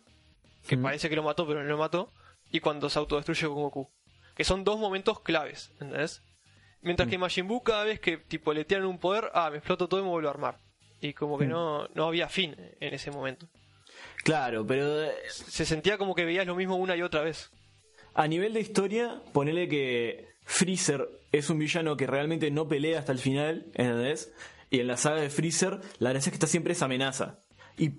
que 0.68 0.76
Mm. 0.76 0.82
parece 0.82 1.10
que 1.10 1.16
lo 1.16 1.22
mató, 1.24 1.46
pero 1.46 1.62
no 1.62 1.68
lo 1.68 1.76
mató, 1.76 2.12
y 2.50 2.60
cuando 2.60 2.88
se 2.90 2.98
autodestruye 2.98 3.46
con 3.46 3.54
Goku. 3.56 3.88
Que 4.34 4.44
son 4.44 4.64
dos 4.64 4.78
momentos 4.78 5.20
claves, 5.20 5.70
¿entendés? 5.80 6.22
Mientras 6.82 7.06
Mm. 7.08 7.10
que 7.10 7.18
Majin 7.18 7.48
Buu 7.48 7.62
cada 7.62 7.84
vez 7.84 8.00
que 8.00 8.18
tipo 8.18 8.52
le 8.52 8.64
tiran 8.64 8.84
un 8.86 8.98
poder, 8.98 9.30
ah, 9.34 9.50
me 9.50 9.58
exploto 9.58 9.88
todo 9.88 10.00
y 10.00 10.02
me 10.04 10.10
vuelvo 10.10 10.28
a 10.28 10.32
armar. 10.32 10.58
Y 11.00 11.12
como 11.14 11.38
que 11.38 11.46
Mm. 11.46 11.50
no, 11.50 11.88
no 11.94 12.06
había 12.06 12.28
fin 12.28 12.54
en 12.80 12.94
ese 12.94 13.10
momento. 13.10 13.48
Claro, 14.24 14.66
pero 14.66 15.04
eh, 15.04 15.12
Se 15.30 15.64
sentía 15.64 15.96
como 15.98 16.14
que 16.14 16.24
veías 16.24 16.46
lo 16.46 16.54
mismo 16.54 16.76
una 16.76 16.96
y 16.96 17.02
otra 17.02 17.22
vez. 17.22 17.50
a 18.14 18.26
nivel 18.28 18.52
de 18.54 18.60
historia, 18.60 19.20
ponele 19.32 19.68
que 19.68 20.28
Freezer 20.44 21.06
es 21.32 21.50
un 21.50 21.58
villano 21.58 21.96
que 21.98 22.06
realmente 22.06 22.50
no 22.50 22.66
pelea 22.68 22.98
hasta 22.98 23.12
el 23.12 23.18
final, 23.18 23.66
¿entendés? 23.74 24.32
Y 24.70 24.80
en 24.80 24.86
la 24.86 24.96
saga 24.96 25.20
de 25.20 25.28
Freezer, 25.30 25.80
la 25.98 26.10
gracia 26.10 26.30
es 26.30 26.32
que 26.32 26.36
está 26.36 26.46
siempre 26.46 26.72
esa 26.72 26.86
amenaza. 26.86 27.40
Y 27.76 27.90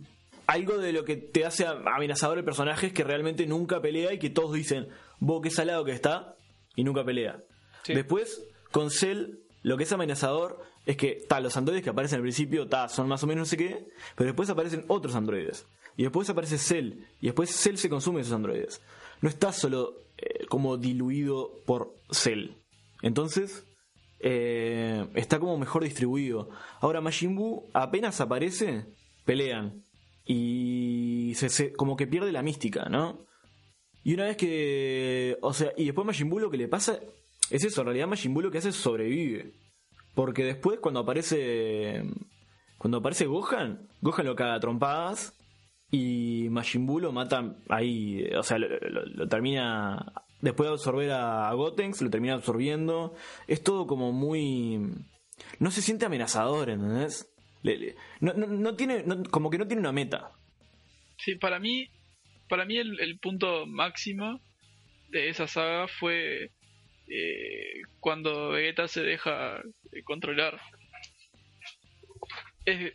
algo 0.47 0.77
de 0.77 0.93
lo 0.93 1.03
que 1.03 1.17
te 1.17 1.45
hace 1.45 1.65
amenazador 1.67 2.37
el 2.37 2.45
personaje 2.45 2.87
es 2.87 2.93
que 2.93 3.03
realmente 3.03 3.45
nunca 3.45 3.81
pelea 3.81 4.13
y 4.13 4.19
que 4.19 4.29
todos 4.29 4.53
dicen, 4.53 4.87
vos 5.19 5.41
qué 5.41 5.51
salado 5.51 5.83
que 5.85 5.91
está, 5.91 6.35
y 6.75 6.83
nunca 6.83 7.03
pelea. 7.03 7.39
Sí. 7.83 7.93
Después, 7.93 8.43
con 8.71 8.89
Cell, 8.89 9.39
lo 9.61 9.77
que 9.77 9.83
es 9.83 9.91
amenazador 9.91 10.61
es 10.85 10.95
que, 10.95 11.25
ta, 11.27 11.41
los 11.41 11.57
androides 11.57 11.83
que 11.83 11.89
aparecen 11.89 12.17
al 12.17 12.21
principio, 12.21 12.67
ta, 12.67 12.87
son 12.87 13.07
más 13.07 13.21
o 13.23 13.27
menos 13.27 13.41
no 13.41 13.45
sé 13.45 13.57
qué, 13.57 13.87
pero 14.15 14.27
después 14.27 14.49
aparecen 14.49 14.85
otros 14.87 15.15
androides. 15.15 15.67
Y 15.97 16.03
después 16.03 16.29
aparece 16.29 16.57
Cell, 16.57 16.93
y 17.19 17.25
después 17.25 17.49
Cell 17.53 17.75
se 17.75 17.89
consume 17.89 18.21
esos 18.21 18.33
androides. 18.33 18.81
No 19.21 19.27
está 19.27 19.51
solo 19.51 20.05
eh, 20.17 20.45
como 20.47 20.77
diluido 20.77 21.61
por 21.65 21.95
Cell. 22.09 22.51
Entonces, 23.01 23.67
eh, 24.19 25.07
está 25.15 25.39
como 25.39 25.57
mejor 25.57 25.83
distribuido. 25.83 26.49
Ahora, 26.79 27.01
Majin 27.01 27.35
Buu 27.35 27.69
apenas 27.73 28.21
aparece, 28.21 28.85
pelean. 29.25 29.83
Y 30.27 31.33
se, 31.35 31.49
se- 31.49 31.73
como 31.73 31.95
que 31.95 32.05
pierde 32.07 32.31
la 32.31 32.43
mística, 32.43 32.85
¿no? 32.89 33.25
Y 34.03 34.13
una 34.13 34.25
vez 34.25 34.37
que. 34.37 35.37
O 35.41 35.53
sea, 35.53 35.71
y 35.77 35.85
después 35.85 36.05
Majin 36.05 36.29
Buu 36.29 36.39
lo 36.39 36.51
que 36.51 36.57
le 36.57 36.67
pasa 36.67 36.99
es 37.49 37.63
eso. 37.63 37.81
En 37.81 37.87
realidad, 37.87 38.07
Majin 38.07 38.33
Buu 38.33 38.41
lo 38.41 38.51
que 38.51 38.57
hace 38.59 38.69
es 38.69 38.75
sobrevive. 38.75 39.53
Porque 40.15 40.43
después, 40.43 40.79
cuando 40.79 40.99
aparece. 41.01 42.03
Cuando 42.77 42.97
aparece 42.99 43.25
Gohan, 43.25 43.89
Gohan 44.01 44.25
lo 44.25 44.35
caga 44.35 44.55
a 44.55 44.59
trompadas. 44.59 45.33
Y 45.91 46.47
Majin 46.49 46.85
Buu 46.85 46.99
lo 46.99 47.11
mata 47.11 47.55
ahí. 47.69 48.23
O 48.37 48.43
sea, 48.43 48.57
lo, 48.59 49.27
termina. 49.27 50.13
Después 50.41 50.67
de 50.69 50.73
absorber 50.73 51.11
a, 51.11 51.49
a 51.49 51.53
Gotenks, 51.53 52.01
lo 52.01 52.09
termina 52.09 52.33
absorbiendo. 52.35 53.13
Es 53.47 53.63
todo 53.63 53.87
como 53.87 54.11
muy. 54.11 54.79
No 55.59 55.71
se 55.71 55.81
siente 55.81 56.05
amenazador, 56.05 56.69
¿entendés? 56.69 57.27
Le- 57.63 57.77
le- 57.77 57.95
no, 58.21 58.33
no- 58.33 58.47
no 58.47 58.75
tiene. 58.75 59.03
no- 59.03 59.23
como 59.23 59.49
que 59.49 59.57
no 59.57 59.67
tiene 59.67 59.81
una 59.81 59.91
meta. 59.91 60.31
Sí, 61.17 61.35
para 61.35 61.59
mí, 61.59 61.89
para 62.49 62.65
mí 62.65 62.77
el, 62.77 62.99
el 62.99 63.17
punto 63.19 63.65
máximo 63.65 64.39
de 65.09 65.29
esa 65.29 65.47
saga 65.47 65.87
fue 65.87 66.51
eh, 67.07 67.81
cuando 67.99 68.49
Vegeta 68.49 68.87
se 68.87 69.01
deja 69.01 69.57
eh, 69.91 70.03
controlar. 70.03 70.59
Es, 72.65 72.93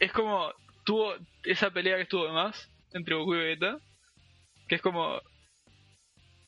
es 0.00 0.12
como 0.12 0.52
tuvo 0.84 1.14
esa 1.44 1.70
pelea 1.70 1.96
que 1.96 2.02
estuvo 2.02 2.26
de 2.26 2.32
más 2.32 2.70
entre 2.92 3.14
Goku 3.14 3.34
y 3.34 3.38
Vegeta, 3.38 3.78
que 4.68 4.76
es 4.76 4.82
como 4.82 5.20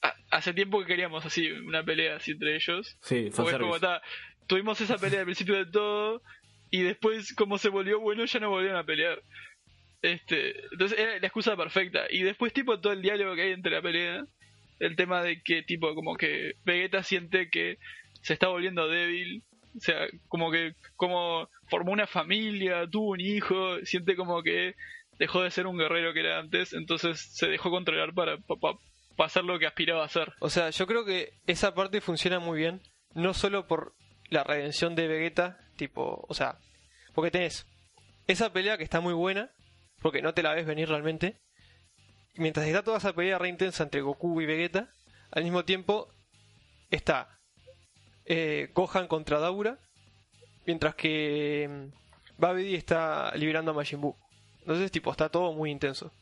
ha- 0.03 0.14
hace 0.30 0.55
tiempo 0.55 0.80
que 0.80 0.86
queríamos 0.86 1.24
así 1.26 1.51
una 1.51 1.84
pelea 1.84 2.16
así 2.16 2.32
entre 2.32 2.55
ellos. 2.57 2.97
Sí, 3.03 3.26
es 3.26 3.34
como, 3.34 3.78
ta, 3.80 4.03
tuvimos 4.47 4.80
esa 4.80 4.99
pelea 4.99 5.20
al 5.20 5.26
principio 5.26 5.57
de 5.57 5.66
todo 5.70 6.22
y 6.71 6.83
después 6.83 7.35
como 7.35 7.59
se 7.59 7.69
volvió 7.69 8.01
bueno 8.01 8.25
ya 8.25 8.41
no 8.41 8.51
volvieron 8.51 8.79
a 8.79 8.85
pelear. 8.85 9.21
Este, 10.03 10.55
entonces 10.73 10.99
era 10.99 11.19
la 11.19 11.27
excusa 11.27 11.57
perfecta. 11.57 12.05
Y 12.11 12.23
después 12.23 12.53
tipo 12.53 12.79
todo 12.81 12.93
el 12.93 13.03
diálogo 13.03 13.35
que 13.35 13.43
hay 13.43 13.53
entre 13.53 13.73
la 13.73 13.83
pelea, 13.83 14.25
el 14.81 14.97
tema 14.97 15.23
de 15.23 15.41
que 15.43 15.62
tipo 15.62 15.95
como 15.95 16.17
que 16.17 16.53
Vegeta 16.65 17.03
siente 17.03 17.49
que 17.49 17.79
se 18.23 18.35
está 18.35 18.49
volviendo 18.49 18.87
débil, 18.89 19.43
o 19.77 19.81
sea, 19.81 20.07
como 20.29 20.51
que 20.51 20.75
como 20.97 21.49
formó 21.69 21.93
una 21.93 22.07
familia, 22.07 22.87
tuvo 22.91 23.12
un 23.12 23.21
hijo, 23.21 23.79
siente 23.85 24.15
como 24.17 24.43
que 24.43 24.75
dejó 25.19 25.43
de 25.43 25.51
ser 25.51 25.67
un 25.67 25.79
guerrero 25.79 26.12
que 26.12 26.21
era 26.21 26.39
antes, 26.39 26.73
entonces 26.75 27.21
se 27.35 27.47
dejó 27.49 27.71
controlar 27.71 28.12
para, 28.15 28.37
pa- 28.39 28.57
pa- 28.57 28.79
para 29.17 29.27
hacer 29.27 29.45
lo 29.45 29.59
que 29.59 29.67
aspiraba 29.67 30.03
a 30.03 30.07
hacer. 30.07 30.33
O 30.41 30.51
sea, 30.51 30.71
yo 30.71 30.87
creo 30.87 31.05
que 31.05 31.31
esa 31.47 31.75
parte 31.75 32.01
funciona 32.01 32.41
muy 32.41 32.59
bien, 32.59 32.83
no 33.15 33.33
solo 33.33 33.67
por 33.67 33.95
la 34.29 34.43
redención 34.45 34.95
de 34.97 35.07
Vegeta, 35.09 35.59
tipo, 35.77 36.25
o 36.29 36.35
sea, 36.35 36.59
porque 37.14 37.31
tenés 37.31 37.66
esa 38.27 38.53
pelea 38.53 38.79
que 38.79 38.85
está 38.85 39.01
muy 39.01 39.14
buena, 39.14 39.51
porque 40.01 40.22
no 40.22 40.35
te 40.35 40.43
la 40.43 40.55
ves 40.55 40.66
venir 40.66 40.89
realmente. 40.89 41.41
Mientras 42.37 42.66
está 42.66 42.83
toda 42.83 42.99
esa 42.99 43.12
pelea 43.12 43.39
re 43.39 43.49
intensa 43.49 43.85
entre 43.85 44.01
Goku 44.01 44.41
y 44.41 44.47
Vegeta, 44.47 44.91
al 45.31 45.45
mismo 45.45 45.64
tiempo 45.64 46.09
está 46.91 47.39
eh, 48.25 48.70
Gohan 48.75 49.07
contra 49.07 49.39
Daura, 49.39 49.79
mientras 50.66 50.95
que 50.95 51.68
mm, 51.68 52.41
Babidi 52.41 52.75
está 52.75 53.33
liberando 53.37 53.70
a 53.70 53.75
Majin 53.75 54.01
Buu. 54.01 54.16
Entonces, 54.61 54.91
tipo, 54.91 55.11
está 55.11 55.29
todo 55.29 55.53
muy 55.53 55.70
intenso. 55.70 56.12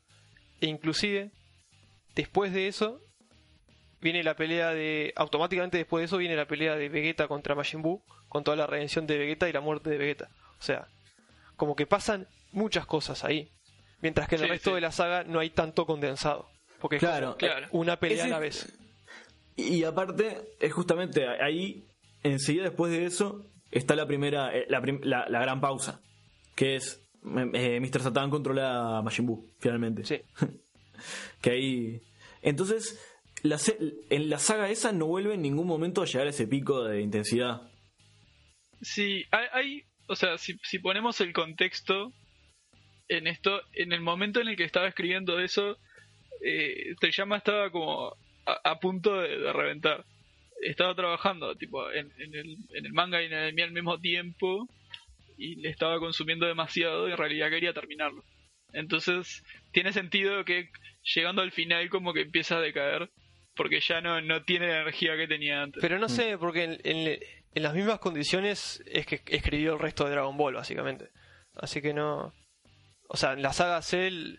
E 0.60 0.66
inclusive, 0.66 1.30
después 2.14 2.52
de 2.52 2.68
eso, 2.68 3.00
viene 4.00 4.22
la 4.22 4.34
pelea 4.34 4.70
de... 4.70 5.12
Automáticamente 5.16 5.78
después 5.78 6.02
de 6.02 6.06
eso 6.06 6.18
viene 6.18 6.36
la 6.36 6.46
pelea 6.46 6.76
de 6.76 6.88
Vegeta 6.88 7.28
contra 7.28 7.54
Majin 7.54 7.82
Buu, 7.82 8.02
con 8.32 8.44
toda 8.44 8.56
la 8.56 8.66
redención 8.66 9.06
de 9.06 9.18
Vegeta 9.18 9.46
y 9.46 9.52
la 9.52 9.60
muerte 9.60 9.90
de 9.90 9.98
Vegeta. 9.98 10.30
O 10.58 10.62
sea, 10.62 10.88
como 11.56 11.76
que 11.76 11.86
pasan 11.86 12.26
muchas 12.52 12.86
cosas 12.86 13.24
ahí. 13.24 13.50
Mientras 14.00 14.26
que 14.26 14.36
en 14.36 14.40
el 14.42 14.46
Sí, 14.48 14.52
resto 14.52 14.70
sí. 14.70 14.74
de 14.76 14.80
la 14.80 14.90
saga 14.90 15.22
no 15.24 15.38
hay 15.38 15.50
tanto 15.50 15.84
condensado. 15.84 16.48
Porque 16.80 16.96
es 16.96 17.00
Claro, 17.00 17.36
claro. 17.36 17.68
una 17.72 17.98
pelea 18.00 18.24
Ese- 18.24 18.26
a 18.26 18.30
la 18.30 18.38
vez. 18.38 18.72
Y 19.54 19.84
aparte, 19.84 20.40
es 20.58 20.72
justamente 20.72 21.26
ahí, 21.28 21.86
enseguida 22.22 22.64
después 22.64 22.90
de 22.90 23.04
eso, 23.04 23.44
está 23.70 23.94
la 23.94 24.06
primera, 24.06 24.56
eh, 24.56 24.64
la, 24.68 24.80
prim- 24.80 25.00
la- 25.04 25.28
la 25.28 25.40
gran 25.40 25.60
pausa, 25.60 26.00
que 26.56 26.76
es 26.76 27.00
eh, 27.52 27.78
Mr. 27.80 28.00
Satan 28.00 28.30
controla 28.30 28.98
a 28.98 29.02
Majin 29.02 29.26
Buu, 29.26 29.46
finalmente. 29.60 30.04
Sí. 30.04 30.20
Que 31.40 31.50
ahí... 31.50 32.00
Entonces, 32.42 32.98
la 33.42 33.58
en 34.10 34.30
la 34.30 34.38
saga 34.38 34.70
esa 34.70 34.92
no 34.92 35.06
vuelve 35.06 35.34
en 35.34 35.42
ningún 35.42 35.66
momento 35.66 36.02
a 36.02 36.06
llegar 36.06 36.26
a 36.28 36.30
ese 36.30 36.46
pico 36.46 36.84
de 36.84 37.00
intensidad. 37.00 37.62
Sí, 38.82 39.24
hay, 39.30 39.46
hay- 39.52 39.82
o 40.08 40.16
sea, 40.16 40.36
si, 40.38 40.54
si 40.62 40.78
ponemos 40.78 41.20
el 41.20 41.32
contexto 41.32 42.12
en 43.08 43.26
esto, 43.26 43.62
en 43.72 43.92
el 43.92 44.00
momento 44.00 44.40
en 44.40 44.48
el 44.48 44.56
que 44.56 44.64
estaba 44.64 44.88
escribiendo 44.88 45.38
eso, 45.40 45.78
eh, 46.44 46.94
Toriyama 47.00 47.36
estaba 47.38 47.70
como 47.70 48.14
a, 48.46 48.60
a 48.70 48.78
punto 48.80 49.20
de, 49.20 49.38
de 49.38 49.52
reventar. 49.52 50.04
Estaba 50.62 50.94
trabajando, 50.94 51.54
tipo, 51.56 51.90
en, 51.92 52.10
en 52.18 52.34
el, 52.34 52.56
en 52.74 52.86
el 52.86 52.92
manga 52.92 53.22
y 53.22 53.26
en 53.26 53.32
el 53.32 53.44
anime 53.44 53.62
al 53.64 53.72
mismo 53.72 53.98
tiempo, 54.00 54.68
y 55.36 55.56
le 55.56 55.70
estaba 55.70 55.98
consumiendo 55.98 56.46
demasiado 56.46 57.08
y 57.08 57.12
en 57.12 57.18
realidad 57.18 57.50
quería 57.50 57.72
terminarlo. 57.72 58.22
Entonces, 58.72 59.42
tiene 59.72 59.92
sentido 59.92 60.44
que 60.44 60.70
llegando 61.14 61.42
al 61.42 61.52
final 61.52 61.88
como 61.90 62.12
que 62.14 62.22
empieza 62.22 62.56
a 62.58 62.60
decaer, 62.60 63.10
porque 63.54 63.80
ya 63.80 64.00
no, 64.00 64.20
no 64.20 64.44
tiene 64.44 64.68
la 64.68 64.82
energía 64.82 65.16
que 65.16 65.26
tenía 65.28 65.62
antes. 65.62 65.80
Pero 65.80 65.98
no 65.98 66.08
sé, 66.08 66.38
porque 66.38 66.64
en, 66.64 66.80
en- 66.84 67.18
en 67.54 67.62
las 67.62 67.74
mismas 67.74 67.98
condiciones 67.98 68.82
es 68.86 69.06
que 69.06 69.22
escribió 69.26 69.74
el 69.74 69.78
resto 69.78 70.04
de 70.04 70.12
Dragon 70.12 70.36
Ball, 70.36 70.54
básicamente. 70.54 71.10
Así 71.54 71.80
que 71.82 71.92
no. 71.94 72.32
O 73.08 73.16
sea, 73.16 73.32
en 73.32 73.42
la 73.42 73.52
saga 73.52 73.82
Cell 73.82 74.36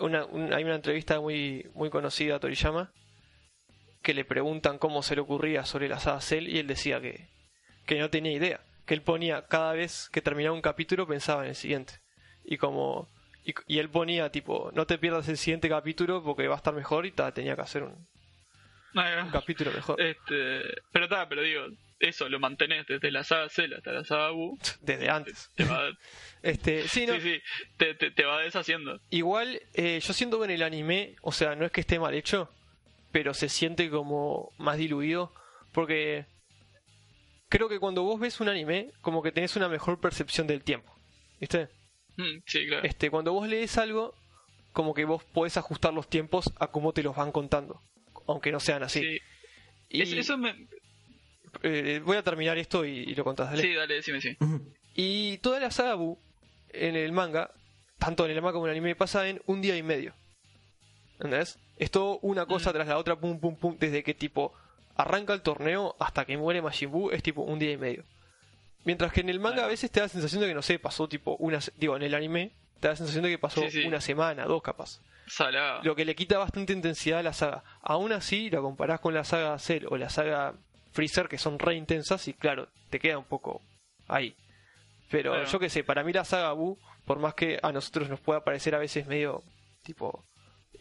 una, 0.00 0.24
un- 0.26 0.52
hay 0.52 0.64
una 0.64 0.74
entrevista 0.76 1.20
muy, 1.20 1.68
muy 1.74 1.90
conocida 1.90 2.36
a 2.36 2.40
Toriyama 2.40 2.92
que 4.02 4.14
le 4.14 4.24
preguntan 4.24 4.78
cómo 4.78 5.02
se 5.02 5.14
le 5.16 5.20
ocurría 5.20 5.64
sobre 5.64 5.88
la 5.88 5.98
saga 5.98 6.20
Cell 6.20 6.48
y 6.48 6.58
él 6.58 6.66
decía 6.66 7.00
que, 7.00 7.28
que 7.86 7.98
no 7.98 8.10
tenía 8.10 8.32
idea. 8.32 8.60
Que 8.86 8.94
él 8.94 9.02
ponía 9.02 9.46
cada 9.46 9.72
vez 9.74 10.08
que 10.10 10.22
terminaba 10.22 10.54
un 10.54 10.62
capítulo 10.62 11.06
pensaba 11.06 11.42
en 11.42 11.50
el 11.50 11.54
siguiente. 11.56 11.94
Y 12.44 12.56
como. 12.56 13.08
Y, 13.44 13.54
y 13.66 13.78
él 13.78 13.88
ponía 13.90 14.30
tipo, 14.30 14.70
no 14.74 14.86
te 14.86 14.98
pierdas 14.98 15.28
el 15.28 15.36
siguiente 15.36 15.68
capítulo 15.68 16.22
porque 16.22 16.48
va 16.48 16.54
a 16.54 16.58
estar 16.58 16.74
mejor 16.74 17.06
y 17.06 17.12
ta, 17.12 17.32
tenía 17.32 17.54
que 17.56 17.62
hacer 17.62 17.82
un, 17.82 18.06
un 18.94 19.30
capítulo 19.30 19.72
mejor. 19.72 20.00
Este, 20.00 20.62
pero 20.92 21.04
está, 21.06 21.28
pero 21.28 21.42
digo, 21.42 21.62
eso 22.00 22.28
lo 22.28 22.38
mantenés 22.40 22.86
desde 22.86 23.10
la 23.10 23.24
saga 23.24 23.48
Cell 23.48 23.72
hasta 23.74 23.92
la 23.92 24.04
saga 24.04 24.30
Bu. 24.30 24.58
Desde 24.80 25.08
antes. 25.10 25.50
Te 25.56 25.64
va, 25.64 25.88
Este, 26.42 26.86
sí, 26.86 27.04
no, 27.06 27.14
sí, 27.14 27.20
sí, 27.20 27.40
te, 27.76 27.94
te, 27.94 28.10
te 28.12 28.24
va 28.24 28.40
deshaciendo. 28.42 29.00
Igual, 29.10 29.60
eh, 29.74 29.98
yo 30.00 30.12
siento 30.12 30.38
que 30.38 30.44
en 30.44 30.50
el 30.52 30.62
anime, 30.62 31.16
o 31.22 31.32
sea, 31.32 31.56
no 31.56 31.64
es 31.66 31.72
que 31.72 31.80
esté 31.80 31.98
mal 31.98 32.14
hecho, 32.14 32.48
pero 33.10 33.34
se 33.34 33.48
siente 33.48 33.90
como 33.90 34.52
más 34.58 34.78
diluido, 34.78 35.32
porque 35.72 36.26
creo 37.48 37.68
que 37.68 37.78
cuando 37.80 38.02
vos 38.02 38.20
ves 38.20 38.40
un 38.40 38.48
anime, 38.48 38.92
como 39.00 39.22
que 39.22 39.32
tenés 39.32 39.56
una 39.56 39.68
mejor 39.68 40.00
percepción 40.00 40.46
del 40.46 40.62
tiempo, 40.62 40.94
¿viste? 41.40 41.68
Mm, 42.16 42.38
sí, 42.46 42.66
claro. 42.66 42.86
Este, 42.86 43.10
cuando 43.10 43.32
vos 43.32 43.48
lees 43.48 43.76
algo, 43.78 44.14
como 44.72 44.94
que 44.94 45.04
vos 45.04 45.24
podés 45.24 45.56
ajustar 45.56 45.92
los 45.92 46.08
tiempos 46.08 46.52
a 46.60 46.68
cómo 46.68 46.92
te 46.92 47.02
los 47.02 47.16
van 47.16 47.32
contando, 47.32 47.80
aunque 48.26 48.52
no 48.52 48.60
sean 48.60 48.82
así. 48.82 49.00
Sí. 49.00 49.18
Y, 49.90 50.02
Es- 50.02 50.12
eso 50.12 50.36
me... 50.38 50.54
eh, 51.62 52.00
voy 52.04 52.16
a 52.16 52.22
terminar 52.22 52.58
esto 52.58 52.84
y, 52.84 52.90
y 52.98 53.14
lo 53.14 53.24
contás, 53.24 53.50
dale. 53.50 53.62
Sí, 53.62 53.74
dale, 53.74 53.94
decime, 53.94 54.20
sí. 54.20 54.36
Y 54.94 55.38
toda 55.38 55.60
la 55.60 55.70
saga 55.70 55.94
Bu 55.94 56.18
en 56.70 56.96
el 56.96 57.12
manga, 57.12 57.50
tanto 57.98 58.24
en 58.24 58.32
el 58.32 58.42
manga 58.42 58.54
como 58.54 58.66
en 58.66 58.72
el 58.72 58.78
anime, 58.78 58.94
pasa 58.96 59.28
en 59.28 59.40
un 59.46 59.60
día 59.62 59.76
y 59.76 59.82
medio. 59.82 60.14
¿Entendés? 61.14 61.58
Es 61.78 61.90
todo 61.90 62.18
una 62.22 62.46
cosa 62.46 62.70
Mm. 62.70 62.72
tras 62.74 62.88
la 62.88 62.98
otra, 62.98 63.16
pum, 63.16 63.38
pum, 63.40 63.56
pum, 63.56 63.76
desde 63.78 64.02
que 64.02 64.14
tipo 64.14 64.52
arranca 64.96 65.32
el 65.32 65.42
torneo 65.42 65.94
hasta 66.00 66.24
que 66.24 66.36
muere 66.36 66.60
Majin 66.62 66.90
Buu, 66.90 67.10
es 67.10 67.22
tipo 67.22 67.42
un 67.42 67.58
día 67.58 67.70
y 67.72 67.76
medio. 67.76 68.04
Mientras 68.84 69.12
que 69.12 69.20
en 69.20 69.28
el 69.28 69.38
manga 69.40 69.64
a 69.64 69.68
veces 69.68 69.90
te 69.90 70.00
da 70.00 70.06
la 70.06 70.10
sensación 70.10 70.40
de 70.40 70.48
que, 70.48 70.54
no 70.54 70.62
sé, 70.62 70.78
pasó 70.78 71.08
tipo 71.08 71.36
una... 71.38 71.58
Digo, 71.76 71.96
en 71.96 72.02
el 72.02 72.14
anime 72.14 72.52
te 72.80 72.88
da 72.88 72.92
la 72.92 72.96
sensación 72.96 73.22
de 73.24 73.30
que 73.30 73.38
pasó 73.38 73.60
Sí, 73.62 73.70
sí. 73.82 73.84
una 73.86 74.00
semana, 74.00 74.44
dos 74.46 74.62
capaz. 74.62 75.00
Salada. 75.26 75.80
Lo 75.84 75.94
que 75.94 76.04
le 76.04 76.14
quita 76.16 76.38
bastante 76.38 76.72
intensidad 76.72 77.18
a 77.18 77.22
la 77.22 77.32
saga. 77.32 77.62
Aún 77.82 78.12
así, 78.12 78.48
lo 78.50 78.62
comparás 78.62 78.98
con 79.00 79.14
la 79.14 79.24
saga 79.24 79.58
Cell 79.58 79.84
o 79.90 79.96
la 79.98 80.08
saga 80.08 80.54
Freezer, 80.98 81.28
que 81.28 81.38
son 81.38 81.60
re 81.60 81.76
intensas, 81.76 82.26
y 82.26 82.34
claro, 82.34 82.72
te 82.90 82.98
queda 82.98 83.18
un 83.18 83.24
poco 83.24 83.62
ahí. 84.08 84.34
Pero 85.08 85.44
yo 85.44 85.60
qué 85.60 85.68
sé, 85.68 85.84
para 85.84 86.02
mí 86.02 86.12
la 86.12 86.24
saga 86.24 86.52
Buu, 86.54 86.76
por 87.04 87.20
más 87.20 87.34
que 87.34 87.60
a 87.62 87.70
nosotros 87.70 88.08
nos 88.08 88.18
pueda 88.18 88.42
parecer 88.42 88.74
a 88.74 88.80
veces 88.80 89.06
medio, 89.06 89.44
tipo, 89.84 90.24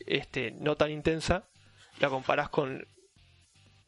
este, 0.08 0.50
no 0.54 0.76
tan 0.76 0.90
intensa, 0.90 1.48
la 2.00 2.10
comparás 2.10 2.50
con 2.50 2.84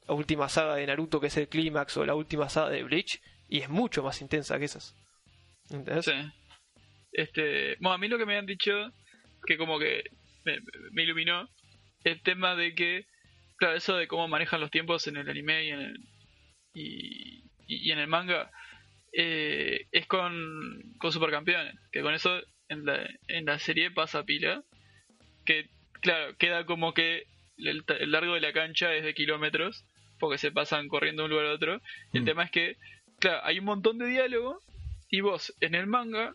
la 0.08 0.14
última 0.14 0.50
saga 0.50 0.76
de 0.76 0.86
Naruto, 0.86 1.20
que 1.20 1.28
es 1.28 1.38
el 1.38 1.50
clímax, 1.50 1.98
o 1.98 2.06
la 2.06 2.14
última 2.14 2.48
saga 2.48 2.70
de 2.70 2.84
Bleach, 2.84 3.20
y 3.48 3.62
es 3.62 3.70
mucho 3.70 4.04
más 4.04 4.22
intensa 4.22 4.60
que 4.60 4.66
esas. 4.66 4.94
¿Entendés? 5.72 6.06
Sí. 6.06 6.12
Este, 7.12 7.76
bueno, 7.80 7.94
a 7.94 7.98
mí 7.98 8.08
lo 8.08 8.20
que 8.20 8.28
me 8.28 8.38
han 8.38 8.46
dicho, 8.46 8.72
que 9.48 9.58
como 9.58 9.80
que 9.80 10.04
me, 10.46 10.60
me 10.92 11.02
iluminó, 11.02 11.50
el 12.04 12.22
tema 12.22 12.56
de 12.56 12.76
que, 12.76 13.08
claro, 13.58 13.78
eso 13.78 13.96
de 13.96 14.08
cómo 14.08 14.28
manejan 14.28 14.62
los 14.62 14.70
tiempos 14.70 15.08
en 15.08 15.18
el 15.18 15.28
anime 15.28 15.66
y 15.66 15.70
en 15.70 15.80
el, 15.80 16.10
y, 16.80 17.44
y- 17.68 17.88
y 17.88 17.92
en 17.92 18.00
el 18.00 18.08
manga, 18.08 18.52
eh, 19.14 19.86
es 19.92 20.06
con, 20.08 20.82
con 21.00 21.12
supercampeones, 21.12 21.76
que 21.92 22.02
con 22.02 22.14
eso 22.14 22.42
en 22.68 22.86
la, 22.86 23.08
en 23.28 23.46
la 23.46 23.60
serie 23.60 23.92
pasa 23.92 24.24
pila, 24.24 24.64
que, 25.46 25.70
claro, 26.02 26.36
queda 26.38 26.66
como 26.66 26.94
que 26.94 27.24
el, 27.58 27.84
el 28.00 28.12
largo 28.12 28.34
de 28.36 28.42
la 28.42 28.54
cancha 28.54 28.94
es 28.94 29.04
de 29.04 29.14
kilómetros, 29.14 29.84
porque 30.20 30.38
se 30.38 30.52
pasan 30.52 30.88
corriendo 30.88 31.24
de 31.24 31.26
un 31.26 31.32
lugar 31.32 31.48
a 31.48 31.54
otro, 31.54 31.82
y 32.14 32.18
el 32.18 32.24
Mm. 32.24 32.26
tema 32.26 32.44
es 32.44 32.52
que, 32.52 32.78
claro, 33.20 33.42
hay 33.44 33.60
un 33.60 33.66
montón 33.66 33.98
de 33.98 34.08
diálogo, 34.08 34.60
y 35.10 35.22
vos 35.22 35.54
en 35.62 35.76
el 35.76 35.88
manga, 35.88 36.34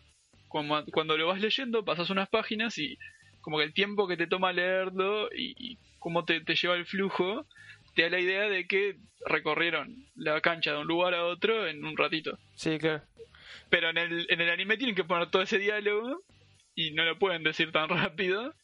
como- 0.49 0.85
cuando 0.87 1.17
lo 1.17 1.29
vas 1.29 1.41
leyendo, 1.41 1.85
pasas 1.85 2.11
unas 2.11 2.29
páginas 2.29 2.77
y 2.79 2.97
como 3.41 3.59
que 3.59 3.65
el 3.65 3.75
tiempo 3.75 4.09
que 4.09 4.17
te 4.17 4.27
toma 4.27 4.53
leerlo 4.53 5.29
y, 5.35 5.55
y 5.59 5.79
cómo 5.99 6.25
te, 6.25 6.41
te 6.41 6.55
lleva 6.57 6.75
el 6.77 6.87
flujo, 6.87 7.47
te 7.95 8.03
da 8.03 8.11
la 8.11 8.21
idea 8.21 8.49
de 8.49 8.67
que 8.67 8.97
recorrieron 9.27 10.07
la 10.15 10.41
cancha 10.41 10.73
de 10.73 10.79
un 10.79 10.87
lugar 10.87 11.15
a 11.15 11.25
otro 11.25 11.67
en 11.67 11.85
un 11.85 11.97
ratito. 11.97 12.39
Sí, 12.55 12.79
claro. 12.79 13.03
Pero 13.71 13.91
en 13.91 13.99
el, 13.99 14.27
en 14.29 14.41
el 14.41 14.51
anime 14.51 14.77
tienen 14.77 14.95
que 14.95 15.05
poner 15.05 15.31
todo 15.31 15.43
ese 15.43 15.59
diálogo 15.59 16.21
y 16.75 16.91
no 16.91 17.05
lo 17.05 17.19
pueden 17.19 17.43
decir 17.43 17.73
tan 17.73 17.89
rápido. 17.91 18.55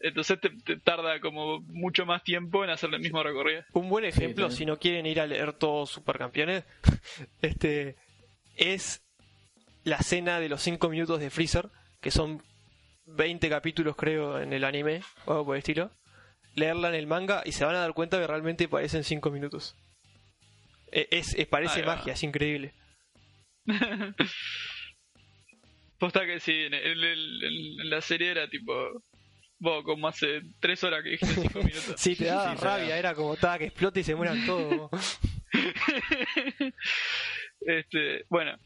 Entonces 0.00 0.40
te, 0.40 0.50
te 0.50 0.76
tarda 0.76 1.20
como 1.20 1.60
mucho 1.62 2.06
más 2.06 2.22
tiempo 2.22 2.64
en 2.64 2.70
hacer 2.70 2.92
el 2.92 3.00
mismo 3.00 3.22
recorrido. 3.22 3.64
Un 3.72 3.88
buen 3.88 4.04
ejemplo, 4.04 4.50
si 4.50 4.66
no 4.66 4.78
quieren 4.78 5.06
ir 5.06 5.20
a 5.20 5.26
leer 5.26 5.52
todos 5.52 5.90
Supercampeones, 5.90 6.64
este 7.42 7.96
es 8.56 9.02
la 9.84 9.96
escena 9.96 10.40
de 10.40 10.48
los 10.48 10.62
5 10.62 10.88
minutos 10.88 11.20
de 11.20 11.30
Freezer, 11.30 11.68
que 12.00 12.10
son 12.10 12.42
20 13.06 13.48
capítulos 13.48 13.94
creo 13.96 14.40
en 14.40 14.52
el 14.52 14.64
anime, 14.64 15.00
o 15.26 15.32
algo 15.32 15.46
por 15.46 15.56
el 15.56 15.58
estilo. 15.58 15.90
Leerla 16.56 16.88
en 16.88 16.94
el 16.96 17.06
manga 17.06 17.42
y 17.44 17.52
se 17.52 17.64
van 17.64 17.76
a 17.76 17.80
dar 17.80 17.92
cuenta 17.94 18.18
que 18.18 18.26
realmente 18.26 18.66
parecen 18.68 19.04
5 19.04 19.30
minutos. 19.30 19.76
E- 20.90 21.06
Es, 21.10 21.34
es- 21.34 21.46
parece 21.46 21.82
magia, 21.84 22.14
es 22.14 22.22
increíble. 22.24 22.74
Posta 25.98 26.26
que 26.26 26.40
sí, 26.40 26.52
en, 26.52 26.74
el- 26.74 27.04
el- 27.04 27.44
en- 27.44 27.80
en 27.82 27.90
la 27.90 28.00
serie 28.00 28.30
era 28.30 28.48
tipo... 28.48 28.72
Vos, 29.58 29.84
como 29.84 30.06
hace 30.06 30.42
tres 30.60 30.84
horas 30.84 31.02
que 31.02 31.10
dijiste 31.10 31.40
cinco 31.40 31.58
minutos. 31.60 31.94
Sí, 31.96 32.14
te 32.14 32.26
daba 32.26 32.54
Sí, 32.56 32.62
rabia, 32.62 32.98
era 32.98 33.14
como 33.14 33.36
ta, 33.36 33.58
que 33.58 33.64
explota 33.66 34.00
y 34.00 34.04
se 34.04 34.14
mueran 34.14 34.44
todos. 34.44 34.90
este, 37.60 38.24
bueno, 38.28 38.58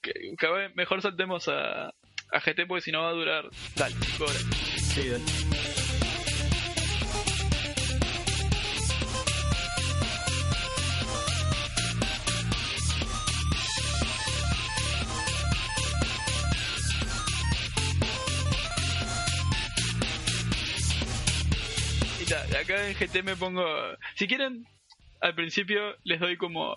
que, 0.00 0.12
que 0.38 0.70
mejor 0.74 1.02
saltemos 1.02 1.48
a, 1.48 1.88
a 1.88 2.40
GT 2.42 2.66
porque 2.66 2.80
si 2.80 2.92
no 2.92 3.02
va 3.02 3.10
a 3.10 3.12
durar 3.12 3.50
Dale. 3.76 3.94
horas. 4.20 4.46
Sí, 4.94 5.08
dale. 5.10 5.24
Acá 22.78 22.88
en 22.88 22.94
GT 22.94 23.22
me 23.24 23.36
pongo. 23.36 23.64
Si 24.16 24.26
quieren, 24.26 24.64
al 25.20 25.34
principio 25.34 25.96
les 26.04 26.20
doy 26.20 26.36
como 26.36 26.76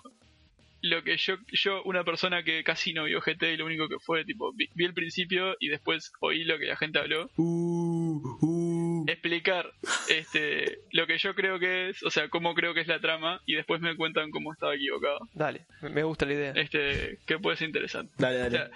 lo 0.84 1.04
que 1.04 1.16
yo, 1.16 1.36
yo 1.52 1.80
una 1.84 2.02
persona 2.02 2.42
que 2.42 2.64
casi 2.64 2.92
no 2.92 3.04
vio 3.04 3.20
GT 3.20 3.42
y 3.52 3.56
lo 3.56 3.66
único 3.66 3.88
que 3.88 4.00
fue, 4.00 4.24
tipo, 4.24 4.52
vi, 4.52 4.68
vi 4.74 4.84
el 4.84 4.94
principio 4.94 5.54
y 5.60 5.68
después 5.68 6.10
oí 6.20 6.42
lo 6.44 6.58
que 6.58 6.66
la 6.66 6.76
gente 6.76 6.98
habló. 6.98 7.30
Uh, 7.36 8.20
uh. 8.40 9.04
Explicar 9.08 9.70
este 10.08 10.78
lo 10.92 11.06
que 11.06 11.18
yo 11.18 11.34
creo 11.34 11.58
que 11.60 11.90
es, 11.90 12.02
o 12.02 12.10
sea, 12.10 12.28
cómo 12.28 12.54
creo 12.54 12.74
que 12.74 12.80
es 12.80 12.88
la 12.88 13.00
trama 13.00 13.40
y 13.46 13.54
después 13.54 13.80
me 13.80 13.96
cuentan 13.96 14.30
cómo 14.30 14.52
estaba 14.52 14.74
equivocado. 14.74 15.18
Dale, 15.34 15.66
me- 15.82 16.02
gusta 16.02 16.26
la 16.26 16.32
idea. 16.34 16.52
Este, 16.56 17.18
que 17.26 17.38
puede 17.38 17.56
ser 17.56 17.68
interesante. 17.68 18.12
Dale, 18.18 18.36
O 18.36 18.40
dale. 18.40 18.50
sea, 18.58 18.70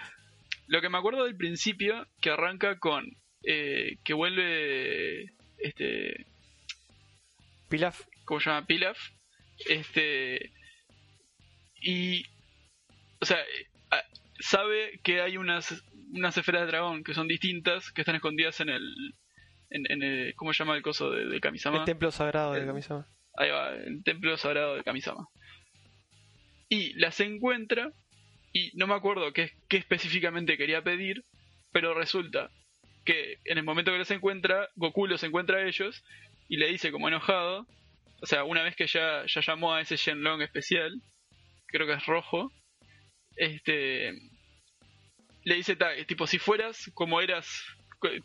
lo 0.69 0.81
que 0.81 0.89
me 0.89 0.99
acuerdo 0.99 1.25
del 1.25 1.37
principio, 1.37 2.07
que 2.21 2.31
arranca 2.31 2.79
con 2.79 3.05
eh, 3.45 3.97
que 4.05 4.15
vuelve 4.15 5.27
este 5.59 6.27
Pilaf, 7.69 8.03
¿cómo 8.25 8.41
se 8.41 8.51
llama? 8.51 8.67
Pilaf. 8.67 8.99
Este. 9.67 10.53
Y. 11.81 12.25
O 13.21 13.25
sea, 13.25 13.39
sabe 14.41 15.01
que 15.03 15.21
hay 15.21 15.37
unas, 15.37 15.83
unas 16.13 16.37
esferas 16.37 16.63
de 16.63 16.69
dragón 16.69 17.05
que 17.05 17.15
son 17.15 17.29
distintas, 17.29 17.93
que 17.93 18.03
están 18.03 18.17
escondidas 18.17 18.61
en 18.61 18.69
el. 18.69 19.15
En, 19.71 19.91
en 19.91 20.03
el 20.03 20.35
¿Cómo 20.37 20.53
se 20.53 20.63
llama 20.63 20.77
el 20.77 20.83
coso 20.83 21.11
de, 21.11 21.27
de 21.27 21.41
Kamisama? 21.41 21.79
el 21.79 21.85
templo 21.85 22.11
sagrado 22.13 22.53
de 22.53 22.65
Kamisama. 22.65 23.07
Ahí 23.37 23.51
va, 23.51 23.75
el 23.75 24.03
templo 24.05 24.37
sagrado 24.37 24.77
de 24.77 24.85
Kamisama. 24.85 25.27
Y 26.69 26.95
las 26.95 27.19
encuentra, 27.21 27.93
y 28.53 28.71
no 28.75 28.87
me 28.87 28.95
acuerdo 28.95 29.33
qué, 29.33 29.53
qué 29.69 29.77
específicamente 29.77 30.57
quería 30.57 30.83
pedir, 30.83 31.23
pero 31.73 31.95
resulta 31.95 32.51
que 33.05 33.39
en 33.45 33.59
el 33.59 33.65
momento 33.65 33.93
que 33.93 33.99
los 33.99 34.11
encuentra, 34.11 34.69
Goku 34.77 35.07
los 35.07 35.23
encuentra 35.23 35.59
a 35.59 35.67
ellos 35.67 36.03
y 36.49 36.57
le 36.57 36.69
dice 36.69 36.93
como 36.93 37.09
enojado, 37.09 37.67
o 38.23 38.27
sea, 38.27 38.45
una 38.45 38.63
vez 38.63 38.77
que 38.77 38.87
ya, 38.87 39.25
ya 39.27 39.41
llamó 39.41 39.75
a 39.75 39.81
ese 39.81 39.97
Shenlong 39.97 40.43
especial, 40.43 40.93
creo 41.67 41.87
que 41.87 41.95
es 41.95 42.07
rojo, 42.07 42.53
este 43.37 44.13
le 45.45 45.55
dice 45.55 45.77
ta, 45.77 45.91
tipo 46.07 46.27
si 46.27 46.39
fueras 46.39 46.91
como 46.95 47.21
eras 47.21 47.63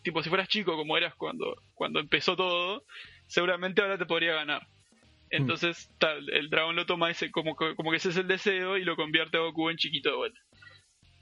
tipo 0.04 0.24
si 0.24 0.30
fueras 0.30 0.48
chico 0.48 0.76
como 0.76 0.98
eras 0.98 1.14
cuando 1.16 1.56
cuando 1.74 2.00
empezó 2.00 2.36
todo 2.36 2.84
seguramente 3.28 3.82
ahora 3.82 3.98
te 3.98 4.06
podría 4.06 4.34
ganar 4.34 4.66
entonces 5.32 5.90
tal, 5.98 6.30
el 6.30 6.50
dragón 6.50 6.76
lo 6.76 6.86
toma 6.86 7.10
ese 7.10 7.32
como 7.32 7.56
que, 7.56 7.74
como 7.76 7.92
que 7.92 7.98
ese 7.98 8.10
es 8.10 8.18
el 8.18 8.28
deseo 8.28 8.78
y 8.78 8.84
lo 8.84 8.98
convierte 8.98 9.38
a 9.38 9.42
Goku 9.42 9.70
en 9.70 9.78
chiquito 9.78 10.10
de 10.10 10.16
vuelta. 10.18 10.40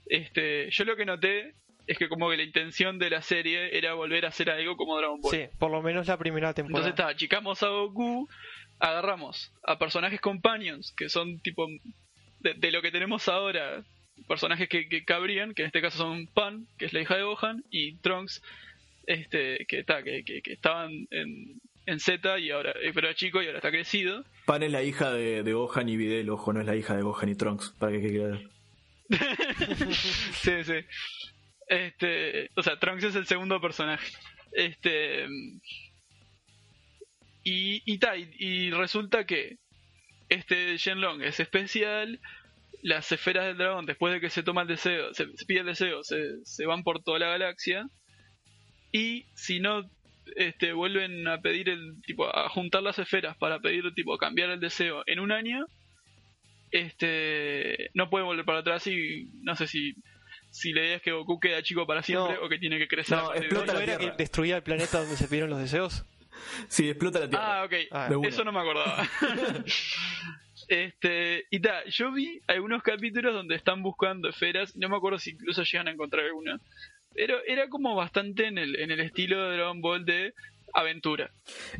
Este 0.06 0.68
yo 0.70 0.84
lo 0.84 0.96
que 0.96 1.04
noté 1.04 1.54
es 1.90 1.98
que 1.98 2.08
como 2.08 2.30
que 2.30 2.36
la 2.36 2.44
intención 2.44 3.00
de 3.00 3.10
la 3.10 3.20
serie 3.20 3.76
era 3.76 3.94
volver 3.94 4.24
a 4.24 4.28
hacer 4.28 4.48
algo 4.48 4.76
como 4.76 4.96
Dragon 4.96 5.20
Ball 5.20 5.34
Sí, 5.34 5.48
por 5.58 5.72
lo 5.72 5.82
menos 5.82 6.06
la 6.06 6.16
primera 6.16 6.54
temporada. 6.54 6.86
entonces 6.86 7.00
está, 7.00 7.08
achicamos 7.08 7.64
a 7.64 7.68
Goku, 7.68 8.28
agarramos 8.78 9.52
a 9.64 9.76
personajes 9.76 10.20
companions, 10.20 10.94
que 10.96 11.08
son 11.08 11.40
tipo 11.40 11.66
de, 12.38 12.54
de 12.54 12.70
lo 12.70 12.80
que 12.80 12.92
tenemos 12.92 13.28
ahora, 13.28 13.82
personajes 14.28 14.68
que, 14.68 14.88
que 14.88 15.04
cabrían, 15.04 15.52
que 15.52 15.62
en 15.62 15.66
este 15.66 15.80
caso 15.80 15.98
son 15.98 16.28
Pan, 16.28 16.68
que 16.78 16.84
es 16.84 16.92
la 16.92 17.00
hija 17.00 17.16
de 17.16 17.24
Gohan, 17.24 17.64
y 17.70 17.96
Trunks, 17.96 18.40
este, 19.08 19.66
que 19.66 19.80
está, 19.80 20.04
que, 20.04 20.22
que, 20.24 20.42
que 20.42 20.52
estaban 20.52 20.92
en, 21.10 21.60
en 21.86 21.98
Z 21.98 22.38
y 22.38 22.52
ahora, 22.52 22.70
eh, 22.82 22.92
pero 22.94 23.08
era 23.08 23.16
chico 23.16 23.42
y 23.42 23.46
ahora 23.46 23.58
está 23.58 23.72
crecido. 23.72 24.24
Pan 24.46 24.62
es 24.62 24.70
la 24.70 24.84
hija 24.84 25.12
de, 25.12 25.42
de 25.42 25.52
Gohan 25.54 25.88
y 25.88 25.96
Videl, 25.96 26.30
ojo, 26.30 26.52
no 26.52 26.60
es 26.60 26.66
la 26.66 26.76
hija 26.76 26.94
de 26.94 27.02
Gohan 27.02 27.30
y 27.30 27.34
Trunks, 27.34 27.74
para 27.80 27.90
que 27.90 28.00
quede 28.00 28.18
claro. 28.18 28.40
sí, 30.34 30.52
sí. 30.62 30.84
Este, 31.70 32.50
o 32.56 32.64
sea, 32.64 32.80
Trunks 32.80 33.04
es 33.04 33.14
el 33.14 33.26
segundo 33.26 33.60
personaje. 33.60 34.12
Este 34.52 35.26
y 37.44 37.80
y, 37.84 37.98
ta, 37.98 38.16
y, 38.16 38.70
resulta 38.72 39.24
que 39.24 39.58
este 40.28 40.76
Shenlong 40.76 41.22
es 41.22 41.38
especial. 41.38 42.18
Las 42.82 43.12
esferas 43.12 43.46
del 43.46 43.58
dragón, 43.58 43.86
después 43.86 44.12
de 44.12 44.20
que 44.20 44.30
se 44.30 44.42
toma 44.42 44.62
el 44.62 44.68
deseo, 44.68 45.14
se, 45.14 45.26
se 45.36 45.46
pide 45.46 45.60
el 45.60 45.66
deseo, 45.66 46.02
se, 46.02 46.44
se 46.44 46.66
van 46.66 46.82
por 46.82 47.04
toda 47.04 47.20
la 47.20 47.28
galaxia. 47.28 47.86
Y 48.90 49.26
si 49.34 49.60
no 49.60 49.88
este, 50.34 50.72
vuelven 50.72 51.28
a 51.28 51.40
pedir 51.40 51.68
el 51.68 52.02
tipo 52.02 52.34
a 52.34 52.48
juntar 52.48 52.82
las 52.82 52.98
esferas 52.98 53.36
para 53.36 53.60
pedir 53.60 53.94
tipo 53.94 54.18
cambiar 54.18 54.50
el 54.50 54.60
deseo 54.60 55.04
en 55.06 55.20
un 55.20 55.30
año, 55.30 55.66
este 56.72 57.90
no 57.94 58.10
puede 58.10 58.24
volver 58.24 58.44
para 58.44 58.58
atrás 58.60 58.88
y 58.88 59.30
no 59.42 59.54
sé 59.54 59.68
si 59.68 59.94
si 60.50 60.72
la 60.72 60.80
idea 60.82 60.96
es 60.96 61.02
que 61.02 61.12
Goku 61.12 61.38
queda 61.40 61.62
chico 61.62 61.86
para 61.86 62.02
siempre 62.02 62.34
No. 62.36 62.42
o 62.44 62.48
que 62.48 62.58
tiene 62.58 62.78
que 62.78 62.88
crecer. 62.88 63.16
No, 63.18 63.32
explota 63.34 63.72
¿No 63.72 63.78
ahí. 63.78 63.86
la 63.86 63.92
era 63.92 63.98
Tierra. 63.98 64.16
que 64.16 64.22
destruía 64.22 64.56
el 64.56 64.62
planeta 64.62 64.98
donde 65.00 65.16
se 65.16 65.26
pidieron 65.26 65.50
los 65.50 65.58
deseos? 65.60 66.04
Sí, 66.68 66.88
explota 66.88 67.20
la 67.20 67.28
Tierra. 67.28 67.60
Ah, 67.60 67.64
ok. 67.64 67.72
Ah. 67.90 68.08
Eso 68.24 68.44
no 68.44 68.52
me 68.52 68.60
acordaba. 68.60 69.06
este, 70.68 71.46
y 71.50 71.60
ta, 71.60 71.84
yo 71.86 72.12
vi 72.12 72.40
algunos 72.46 72.82
capítulos 72.82 73.34
donde 73.34 73.54
están 73.56 73.82
buscando 73.82 74.28
esferas, 74.28 74.76
no 74.76 74.88
me 74.88 74.96
acuerdo 74.96 75.18
si 75.18 75.30
incluso 75.30 75.62
llegan 75.64 75.88
a 75.88 75.92
encontrar 75.92 76.24
alguna. 76.26 76.60
Pero 77.14 77.38
era 77.46 77.68
como 77.68 77.94
bastante 77.94 78.46
en 78.46 78.58
el, 78.58 78.76
en 78.76 78.90
el 78.90 79.00
estilo 79.00 79.48
de 79.50 79.56
Dragon 79.56 79.80
Ball 79.80 80.04
de 80.04 80.32
aventura. 80.72 81.30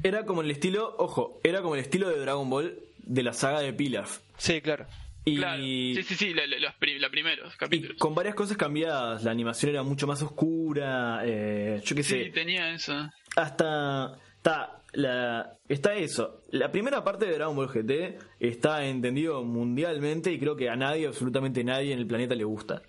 Era 0.03 0.25
como 0.25 0.43
el 0.43 0.51
estilo, 0.51 0.95
ojo, 0.99 1.41
era 1.45 1.63
como 1.63 1.75
el 1.77 1.81
estilo 1.83 2.09
de 2.09 2.19
Dragon 2.19 2.51
Ball 2.51 2.77
de 2.99 3.23
la 3.23 3.33
saga 3.33 3.61
de 3.61 3.73
Pilaf. 3.73 4.19
Sí, 4.37 4.61
claro. 4.61 4.87
Y, 5.25 5.37
Claro. 5.37 5.63
Sí, 5.63 6.03
sí, 6.03 6.15
sí, 6.15 6.35
los 6.35 6.75
primeros 7.11 7.55
y 7.55 7.59
capítulos. 7.59 7.97
con 7.99 8.15
varias 8.15 8.35
cosas 8.35 8.57
cambiadas. 8.57 9.23
La 9.25 9.31
animación 9.31 9.73
era 9.73 9.83
mucho 9.83 10.07
más 10.07 10.23
oscura. 10.23 11.23
eh, 11.25 11.81
yo 11.85 11.95
qué 11.97 12.03
sé. 12.03 12.25
Sí, 12.25 12.31
tenía 12.31 12.73
eso. 12.73 12.95
hasta 13.37 14.17
está 14.37 14.83
la 14.93 15.59
está 15.69 15.95
eso 15.95 16.43
la 16.51 16.73
primera 16.73 17.05
parte 17.05 17.27
de 17.27 17.35
Dragon 17.35 17.55
Ball 17.55 17.69
GT 17.69 18.19
está 18.41 18.85
entendido 18.87 19.45
mundialmente 19.45 20.33
y 20.33 20.39
creo 20.41 20.57
que 20.57 20.69
a 20.71 20.75
nadie 20.77 21.07
absolutamente 21.07 21.63
nadie 21.63 21.93
en 21.93 21.99
el 22.01 22.07
planeta 22.07 22.35
le 22.35 22.45
gusta 22.45 22.83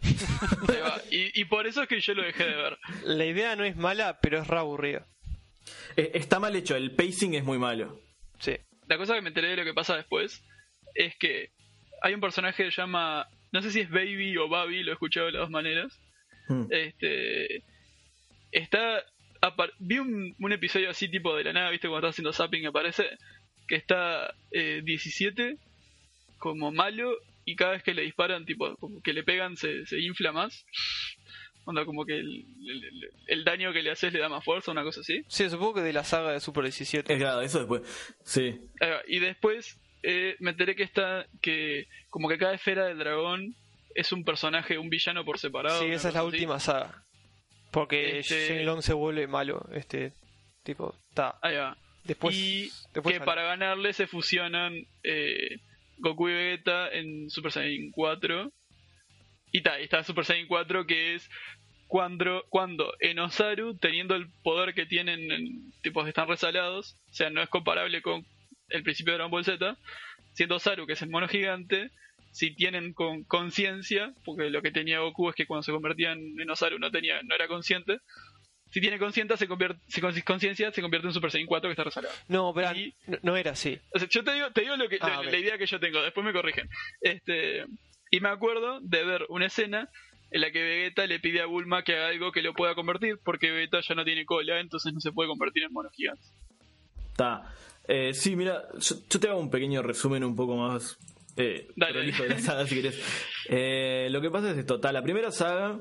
y 1.11 1.45
por 1.45 1.67
eso 1.67 1.83
es 1.83 1.89
que 1.89 1.99
yo 1.99 2.13
lo 2.13 2.23
dejé 2.23 2.45
de 2.45 2.55
ver. 2.55 2.77
La 3.03 3.25
idea 3.25 3.55
no 3.55 3.63
es 3.63 3.75
mala, 3.75 4.19
pero 4.21 4.39
es 4.39 4.47
re 4.47 4.57
aburrida. 4.57 5.05
Eh, 5.95 6.11
está 6.15 6.39
mal 6.39 6.55
hecho 6.55 6.75
el 6.75 6.95
pacing 6.95 7.35
es 7.35 7.43
muy 7.43 7.59
malo 7.59 7.99
Sí. 8.39 8.55
La 8.87 8.97
cosa 8.97 9.13
que 9.13 9.21
me 9.21 9.27
enteré 9.27 9.49
de 9.49 9.57
lo 9.57 9.63
que 9.63 9.73
pasa 9.73 9.95
después 9.95 10.41
es 10.95 11.15
que 11.17 11.51
hay 12.01 12.13
un 12.13 12.21
personaje 12.21 12.63
que 12.65 12.71
se 12.71 12.81
llama, 12.81 13.27
no 13.51 13.61
sé 13.61 13.71
si 13.71 13.79
es 13.81 13.89
Baby 13.89 14.35
o 14.37 14.47
Babi, 14.49 14.83
lo 14.83 14.91
he 14.91 14.93
escuchado 14.93 15.27
de 15.27 15.31
las 15.33 15.41
dos 15.41 15.49
maneras. 15.51 15.99
Mm. 16.49 16.65
Este 16.69 17.63
está 18.51 19.03
apar- 19.41 19.73
vi 19.79 19.99
un, 19.99 20.35
un 20.39 20.51
episodio 20.51 20.89
así 20.89 21.09
tipo 21.09 21.35
de 21.35 21.43
la 21.45 21.53
nada, 21.53 21.69
viste 21.69 21.87
cuando 21.87 22.07
estás 22.07 22.15
haciendo 22.15 22.33
zapping 22.33 22.65
aparece 22.67 23.05
que 23.67 23.75
está 23.75 24.33
eh, 24.51 24.81
17 24.83 25.57
como 26.37 26.71
malo 26.71 27.13
y 27.45 27.55
cada 27.55 27.71
vez 27.71 27.83
que 27.83 27.93
le 27.93 28.01
disparan 28.01 28.45
tipo 28.45 28.75
como 28.77 29.01
que 29.01 29.13
le 29.13 29.23
pegan 29.23 29.55
se, 29.57 29.85
se 29.85 29.99
infla 29.99 30.31
más. 30.31 30.65
Onda 31.63 31.85
como 31.85 32.05
que 32.05 32.15
el, 32.17 32.27
el- 32.67 33.09
el 33.27 33.43
daño 33.43 33.71
que 33.71 33.83
le 33.83 33.91
haces 33.91 34.11
le 34.11 34.19
da 34.19 34.27
más 34.29 34.43
fuerza, 34.43 34.71
una 34.71 34.83
cosa 34.83 35.01
así. 35.01 35.21
Sí, 35.27 35.49
supongo 35.49 35.75
que 35.75 35.81
de 35.81 35.93
la 35.93 36.03
saga 36.03 36.31
de 36.31 36.39
Super 36.39 36.63
17. 36.63 37.13
es 37.13 37.19
claro 37.19 37.41
eso 37.41 37.59
después 37.59 37.81
sí. 38.25 38.59
Y 39.07 39.19
después 39.19 39.79
eh, 40.03 40.35
me 40.39 40.51
enteré 40.51 40.75
que 40.75 40.83
está 40.83 41.25
que 41.41 41.87
como 42.09 42.27
que 42.29 42.37
cada 42.37 42.53
esfera 42.53 42.85
del 42.85 42.97
dragón 42.99 43.55
es 43.95 44.11
un 44.11 44.23
personaje, 44.23 44.77
un 44.77 44.89
villano 44.89 45.25
por 45.25 45.37
separado. 45.39 45.79
Sí, 45.81 45.87
esa 45.91 46.07
es 46.09 46.13
la 46.13 46.21
así. 46.21 46.27
última 46.27 46.59
saga. 46.59 47.03
Porque 47.71 48.19
Este- 48.19 48.47
Shenlong 48.47 48.81
se 48.81 48.93
vuelve 48.93 49.27
malo. 49.27 49.65
Este 49.73 50.13
tipo, 50.63 50.95
está. 51.09 51.37
Ahí 51.41 51.55
va. 51.55 51.77
Después, 52.03 52.35
y 52.35 52.71
después 52.93 53.13
que 53.13 53.19
sale. 53.19 53.25
para 53.25 53.43
ganarle 53.43 53.93
se 53.93 54.07
fusionan 54.07 54.73
eh, 55.03 55.59
Goku 55.97 56.29
y 56.29 56.33
Vegeta 56.33 56.89
en 56.89 57.29
Super 57.29 57.51
Saiyan 57.51 57.91
4. 57.91 58.51
Y 59.51 59.61
ta, 59.61 59.77
está 59.79 60.03
Super 60.03 60.25
Saiyan 60.25 60.47
4 60.47 60.85
que 60.87 61.15
es 61.15 61.29
cuando, 61.87 62.43
cuando 62.49 62.93
Enosaru, 63.01 63.77
teniendo 63.77 64.15
el 64.15 64.29
poder 64.43 64.73
que 64.73 64.85
tienen 64.85 65.31
en 65.31 65.71
tipos 65.81 66.03
que 66.05 66.09
están 66.09 66.27
resalados, 66.27 66.95
o 67.11 67.13
sea, 67.13 67.29
no 67.29 67.41
es 67.41 67.49
comparable 67.49 68.01
con 68.01 68.25
el 68.71 68.83
principio 68.83 69.13
de 69.13 69.17
Dragon 69.17 69.31
Ball 69.31 69.45
Z, 69.45 69.77
siendo 70.33 70.59
Saru, 70.59 70.85
que 70.87 70.93
es 70.93 71.01
el 71.01 71.09
mono 71.09 71.27
gigante, 71.27 71.91
si 72.31 72.55
tienen 72.55 72.93
con 72.93 73.23
conciencia, 73.25 74.13
porque 74.23 74.49
lo 74.49 74.61
que 74.61 74.71
tenía 74.71 74.99
Goku 74.99 75.29
es 75.29 75.35
que 75.35 75.45
cuando 75.45 75.63
se 75.63 75.71
convertía 75.71 76.13
en 76.13 76.39
Enosaru 76.39 76.79
no 76.79 76.89
tenía, 76.91 77.21
no 77.23 77.35
era 77.35 77.47
consciente, 77.47 77.97
si 78.69 78.79
tiene 78.79 78.97
conciencia 78.99 79.35
se 79.35 79.49
convierte, 79.49 79.81
si 79.89 79.99
con 79.99 80.17
conciencia 80.21 80.71
se 80.71 80.81
convierte 80.81 81.07
en 81.07 81.13
Super 81.13 81.29
Saiyan 81.29 81.47
4 81.47 81.67
que 81.67 81.71
está 81.73 81.83
resalado. 81.83 82.13
No, 82.29 82.53
pero 82.53 82.73
y- 82.73 82.93
no, 83.05 83.17
no 83.23 83.35
era 83.35 83.51
así. 83.51 83.77
O 83.93 83.99
sea, 83.99 84.07
yo 84.07 84.23
te 84.23 84.33
digo, 84.33 84.49
te 84.51 84.61
digo 84.61 84.77
lo 84.77 84.87
que, 84.87 84.97
Ah, 85.01 85.21
la 85.25 85.37
idea 85.37 85.57
que 85.57 85.65
yo 85.65 85.77
tengo, 85.81 86.01
después 86.01 86.25
me 86.25 86.31
corrigen. 86.31 86.69
Este, 87.01 87.65
y 88.11 88.21
me 88.21 88.29
acuerdo 88.29 88.79
de 88.81 89.03
ver 89.03 89.25
una 89.27 89.47
escena 89.47 89.89
en 90.31 90.39
la 90.39 90.51
que 90.51 90.63
Vegeta 90.63 91.05
le 91.07 91.19
pide 91.19 91.41
a 91.41 91.47
Bulma 91.47 91.83
que 91.83 91.95
haga 91.95 92.07
algo 92.07 92.31
que 92.31 92.41
lo 92.41 92.53
pueda 92.53 92.73
convertir, 92.73 93.19
porque 93.25 93.51
Vegeta 93.51 93.81
ya 93.81 93.93
no 93.95 94.05
tiene 94.05 94.23
cola, 94.23 94.61
entonces 94.61 94.93
no 94.93 95.01
se 95.01 95.11
puede 95.11 95.27
convertir 95.27 95.63
en 95.63 95.73
mono 95.73 95.89
gigante. 95.89 96.23
está 97.11 97.53
Eh, 97.87 98.13
sí 98.13 98.35
mira 98.35 98.63
yo, 98.79 98.95
yo 99.09 99.19
te 99.19 99.27
hago 99.27 99.39
un 99.39 99.49
pequeño 99.49 99.81
resumen 99.81 100.23
un 100.23 100.35
poco 100.35 100.55
más 100.55 100.97
eh, 101.35 101.67
Dale, 101.75 101.93
prolijo 101.93 102.23
dale. 102.23 102.35
de 102.35 102.41
la 102.41 102.45
saga 102.45 102.67
si 102.67 102.75
querés 102.75 102.99
Eh, 103.49 104.07
lo 104.11 104.21
que 104.21 104.29
pasa 104.29 104.51
es 104.51 104.57
esto 104.57 104.79
la 104.91 105.01
primera 105.01 105.31
saga 105.31 105.79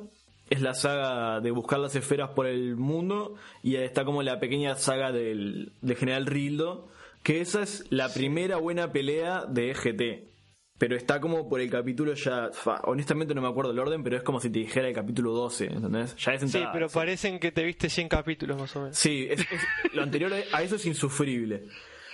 es 0.48 0.60
la 0.62 0.74
saga 0.74 1.40
de 1.40 1.50
buscar 1.50 1.78
las 1.78 1.94
esferas 1.94 2.30
por 2.30 2.46
el 2.46 2.74
mundo 2.76 3.36
y 3.62 3.76
está 3.76 4.04
como 4.04 4.22
la 4.22 4.40
pequeña 4.40 4.74
saga 4.76 5.12
del, 5.12 5.72
del 5.80 5.96
general 5.96 6.26
Rildo, 6.26 6.88
que 7.22 7.40
esa 7.40 7.62
es 7.62 7.84
la 7.90 8.12
primera 8.12 8.56
buena 8.56 8.90
pelea 8.90 9.44
de 9.46 9.72
GT. 9.74 10.28
Pero 10.76 10.96
está 10.96 11.20
como 11.20 11.48
por 11.48 11.60
el 11.60 11.70
capítulo 11.70 12.14
ya. 12.14 12.50
fa, 12.52 12.80
honestamente 12.84 13.32
no 13.34 13.42
me 13.42 13.48
acuerdo 13.48 13.70
el 13.70 13.78
orden, 13.78 14.02
pero 14.02 14.16
es 14.16 14.22
como 14.24 14.40
si 14.40 14.50
te 14.50 14.58
dijera 14.60 14.88
el 14.88 14.94
capítulo 14.94 15.30
12, 15.32 15.66
¿entendés? 15.66 16.16
Ya 16.16 16.32
es 16.32 16.40
Sí, 16.40 16.46
entrada. 16.46 16.72
pero 16.72 16.88
parecen 16.88 17.38
que 17.38 17.52
te 17.52 17.62
viste 17.62 17.88
100 17.88 18.08
capítulos 18.08 18.58
más 18.58 18.74
o 18.74 18.80
menos. 18.80 18.96
Sí, 18.98 19.28
es- 19.30 19.40
es- 19.40 19.94
lo 19.94 20.02
anterior 20.02 20.32
a 20.52 20.62
eso 20.62 20.74
es 20.76 20.86
insufrible. 20.86 21.64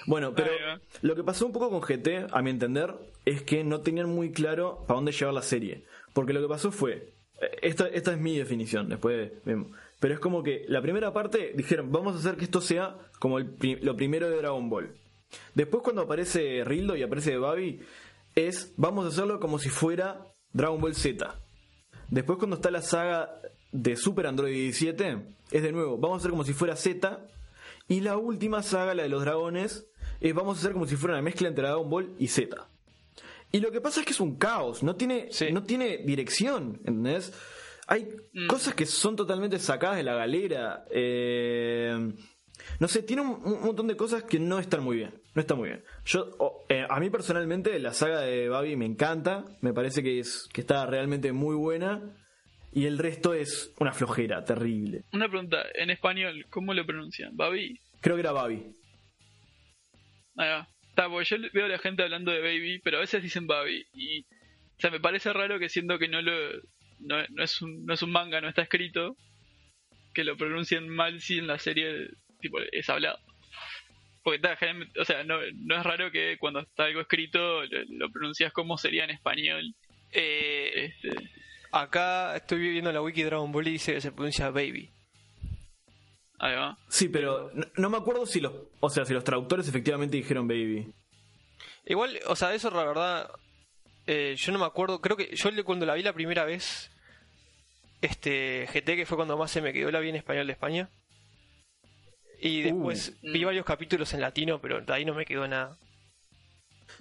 Bueno, 0.07 0.35
pero 0.35 0.53
lo 1.03 1.15
que 1.15 1.25
pasó 1.25 1.47
un 1.47 1.53
poco 1.53 1.69
con 1.71 1.81
GT, 1.81 2.29
a 2.31 2.43
mi 2.43 2.51
entender, 2.51 2.95
es 3.25 3.43
que 3.43 3.65
no 3.65 3.81
tenían 3.81 4.09
muy 4.09 4.33
claro 4.33 4.85
para 4.87 4.97
dónde 4.97 5.13
llevar 5.13 5.35
la 5.35 5.43
serie. 5.43 5.85
Porque 6.13 6.33
lo 6.33 6.41
que 6.41 6.49
pasó 6.49 6.71
fue, 6.71 7.13
eh, 7.41 7.51
esta, 7.63 7.89
esta 7.89 8.13
es 8.13 8.19
mi 8.19 8.39
definición, 8.39 8.89
después 8.89 9.33
vemos. 9.45 9.69
Pero 9.99 10.15
es 10.15 10.21
como 10.21 10.43
que 10.43 10.65
la 10.69 10.81
primera 10.81 11.13
parte 11.13 11.53
dijeron, 11.55 11.91
vamos 11.91 12.15
a 12.15 12.19
hacer 12.19 12.37
que 12.37 12.45
esto 12.45 12.61
sea 12.61 12.97
como 13.19 13.39
el 13.39 13.57
lo 13.83 13.97
primero 13.97 14.31
de 14.31 14.37
Dragon 14.37 14.69
Ball. 14.69 14.95
Después 15.55 15.83
cuando 15.83 16.03
aparece 16.03 16.63
Rildo 16.65 16.97
y 16.97 17.03
aparece 17.03 17.37
Babi, 17.37 17.81
es, 18.35 18.75
vamos 18.77 19.07
a 19.07 19.09
hacerlo 19.09 19.41
como 19.41 19.59
si 19.59 19.71
fuera 19.71 20.27
Dragon 20.53 20.81
Ball 20.81 20.95
Z. 20.95 21.35
Después 22.09 22.39
cuando 22.39 22.57
está 22.57 22.71
la 22.71 22.83
saga 22.83 23.41
de 23.73 23.97
Super 23.97 24.27
Android 24.27 24.53
17, 24.53 25.19
es 25.51 25.63
de 25.63 25.73
nuevo, 25.73 25.99
vamos 25.99 26.17
a 26.17 26.21
hacer 26.21 26.31
como 26.31 26.45
si 26.45 26.53
fuera 26.53 26.77
Z. 26.77 27.27
Y 27.89 28.01
la 28.01 28.17
última 28.17 28.63
saga, 28.63 28.95
la 28.95 29.05
de 29.05 29.09
los 29.09 29.23
dragones, 29.23 29.87
es 30.21 30.35
vamos 30.35 30.57
a 30.57 30.61
hacer 30.61 30.73
como 30.73 30.87
si 30.87 30.97
fuera 30.97 31.15
una 31.15 31.23
mezcla 31.23 31.49
entre 31.49 31.65
Dragon 31.67 31.89
Ball 31.89 32.15
y 32.19 32.29
Z. 32.29 32.57
Y 33.53 33.61
lo 33.61 33.71
que 33.71 33.81
pasa 33.81 34.01
es 34.01 34.07
que 34.07 34.13
es 34.13 34.21
un 34.21 34.37
caos, 34.37 34.83
no 34.83 34.97
tiene, 34.97 35.29
Sí. 35.31 35.53
no 35.53 35.63
tiene 35.63 35.99
dirección, 35.99 36.79
¿entendés? 36.85 37.33
Hay 37.87 38.09
Mm. 38.33 38.49
cosas 38.49 38.75
que 38.75 38.85
son 38.87 39.15
totalmente 39.17 39.59
sacadas 39.59 39.97
de 39.97 40.03
la 40.03 40.15
galera. 40.15 40.85
eh, 40.91 42.13
no 42.81 42.89
sé, 42.89 43.03
tiene 43.03 43.23
un, 43.23 43.29
un 43.45 43.61
montón 43.63 43.87
de 43.87 43.97
cosas 43.97 44.25
que 44.25 44.39
no 44.41 44.59
están 44.59 44.83
muy 44.83 44.97
bien. 44.97 45.15
No 45.35 45.41
está 45.41 45.55
muy 45.55 45.69
bien. 45.69 45.85
Yo, 46.07 46.65
eh, 46.69 46.85
a 46.89 46.99
mí 46.99 47.11
personalmente, 47.11 47.79
la 47.79 47.93
saga 47.93 48.21
de 48.23 48.49
Babi 48.49 48.75
me 48.77 48.87
encanta. 48.87 49.45
Me 49.61 49.73
parece 49.73 50.03
que, 50.03 50.19
es, 50.19 50.49
que 50.53 50.63
está 50.63 50.85
realmente 50.87 51.31
muy 51.33 51.55
buena. 51.55 52.01
Y 52.73 52.87
el 52.87 52.99
resto 52.99 53.35
es 53.35 53.73
una 53.79 53.93
flojera 53.93 54.45
terrible. 54.45 55.05
Una 55.13 55.29
pregunta, 55.29 55.59
en 55.75 55.91
español, 55.91 56.47
¿cómo 56.51 56.75
lo 56.75 56.85
pronuncian? 56.85 57.37
¿Babi? 57.37 57.79
Creo 58.01 58.17
que 58.17 58.21
era 58.21 58.33
Babi. 58.33 58.65
Ahí 60.37 60.49
va. 60.49 60.69
Está, 60.89 61.09
porque 61.09 61.25
yo 61.27 61.37
veo 61.53 61.67
a 61.67 61.69
la 61.69 61.79
gente 61.79 62.03
hablando 62.03 62.33
de 62.33 62.41
Baby, 62.41 62.81
pero 62.83 62.99
a 62.99 63.01
veces 63.01 63.23
dicen 63.23 63.47
Babi. 63.47 63.87
Y, 63.93 64.21
o 64.21 64.81
sea, 64.81 64.91
me 64.91 65.01
parece 65.01 65.33
raro 65.33 65.59
que 65.59 65.69
siendo 65.69 65.99
que 65.99 66.09
no 66.09 66.23
lo. 66.23 66.33
No, 67.01 67.23
no 67.29 67.43
es, 67.43 67.61
un, 67.61 67.85
no 67.85 67.93
es 67.93 68.03
un 68.03 68.11
manga, 68.11 68.41
no 68.41 68.49
está 68.49 68.63
escrito, 68.63 69.17
que 70.15 70.25
lo 70.25 70.37
pronuncien 70.37 70.89
mal 70.89 71.21
si 71.21 71.39
en 71.39 71.47
la 71.47 71.59
serie 71.59 72.09
tipo 72.41 72.59
es 72.73 72.89
hablado. 72.89 73.19
Porque 74.23 74.37
está, 74.37 74.57
generalmente- 74.57 74.99
o 74.99 75.05
sea, 75.05 75.23
no, 75.23 75.39
no 75.55 75.77
es 75.77 75.85
raro 75.85 76.11
que 76.11 76.37
cuando 76.39 76.61
está 76.61 76.85
algo 76.85 77.03
escrito 77.03 77.65
lo, 77.65 77.85
lo 77.91 78.11
pronuncias 78.11 78.53
como 78.53 78.79
sería 78.79 79.05
en 79.05 79.11
español. 79.11 79.75
Eh, 80.13 80.91
Este, 81.03 81.31
acá 81.71 82.35
estoy 82.37 82.59
viendo 82.71 82.91
la 82.93 83.03
wiki 83.03 83.23
Dragon 83.23 83.53
Ball 83.53 83.69
y 83.69 83.73
dice 83.73 83.93
que 83.95 84.01
se 84.01 84.13
pronuncia 84.13 84.51
Baby. 84.51 84.91
Ahí 86.39 86.55
va. 86.55 86.77
Sí, 86.89 87.09
pero 87.09 87.51
no, 87.55 87.67
no 87.77 87.91
me 87.91 87.97
acuerdo 87.97 88.27
si 88.27 88.41
los, 88.41 88.53
o 88.81 88.91
sea, 88.91 89.05
si 89.05 89.13
los 89.15 89.25
traductores 89.25 89.69
efectivamente 89.69 90.17
dijeron 90.17 90.47
Baby. 90.49 90.93
Igual, 91.87 92.19
o 92.27 92.35
sea, 92.37 92.55
eso 92.55 92.71
la 92.71 92.85
verdad, 92.85 93.31
eh, 94.07 94.35
yo 94.37 94.53
no 94.53 94.59
me 94.59 94.65
acuerdo, 94.67 95.01
creo 95.01 95.17
que 95.17 95.35
yo 95.37 95.51
cuando 95.65 95.87
la 95.87 95.95
vi 95.95 96.03
la 96.03 96.13
primera 96.13 96.45
vez, 96.45 96.91
este 98.01 98.69
GT, 98.73 98.97
que 98.97 99.07
fue 99.07 99.17
cuando 99.17 99.37
más 99.37 99.51
se 99.51 99.63
me 99.63 99.73
quedó, 99.73 99.91
la 99.91 100.01
vi 100.01 100.11
en 100.11 100.17
español 100.17 100.47
de 100.47 100.53
España. 100.53 100.91
Y 102.41 102.61
después 102.63 103.15
Uh. 103.23 103.33
vi 103.33 103.45
varios 103.45 103.65
capítulos 103.65 104.13
en 104.13 104.21
latino, 104.21 104.61
pero 104.61 104.81
de 104.83 104.93
ahí 104.93 105.05
no 105.05 105.15
me 105.15 105.25
quedó 105.25 105.49
nada. 105.49 105.79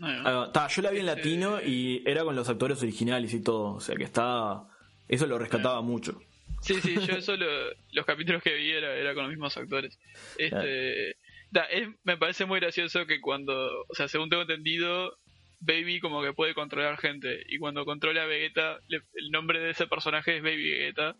Ah, 0.01 0.49
ta, 0.53 0.67
yo 0.67 0.81
la 0.81 0.91
vi 0.91 0.99
en 0.99 1.07
Este- 1.09 1.15
latino 1.21 1.61
y 1.61 2.01
era 2.05 2.23
con 2.23 2.35
los 2.35 2.47
actores 2.49 2.81
originales 2.81 3.33
y 3.33 3.41
todo. 3.41 3.73
O 3.75 3.79
sea 3.81 3.95
que 3.95 4.03
está. 4.05 4.63
Eso 5.07 5.27
lo 5.27 5.37
rescataba 5.37 5.81
mucho. 5.81 6.19
Sí, 6.61 6.81
sí, 6.81 6.95
yo 7.05 7.15
eso 7.17 7.35
lo- 7.37 7.69
los 7.91 8.05
capítulos 8.05 8.41
que 8.41 8.53
vi 8.55 8.71
era, 8.71 8.95
era 8.95 9.13
con 9.13 9.23
los 9.23 9.31
mismos 9.31 9.55
actores. 9.57 9.99
Este, 10.37 11.15
da, 11.51 11.63
es- 11.65 11.89
me 12.03 12.17
parece 12.17 12.45
muy 12.45 12.59
gracioso 12.59 13.05
que 13.05 13.21
cuando, 13.21 13.53
o 13.87 13.93
sea, 13.93 14.07
según 14.07 14.29
tengo 14.29 14.41
entendido, 14.43 15.15
Baby 15.61 15.99
como 15.99 16.21
que 16.21 16.33
puede 16.33 16.53
controlar 16.53 16.97
gente 16.97 17.43
y 17.47 17.57
cuando 17.57 17.85
controla 17.85 18.23
a 18.23 18.27
Vegeta, 18.27 18.79
le- 18.87 19.01
el 19.15 19.31
nombre 19.31 19.59
de 19.59 19.71
ese 19.71 19.87
personaje 19.87 20.37
es 20.37 20.43
Baby 20.43 20.69
Vegeta. 20.71 21.15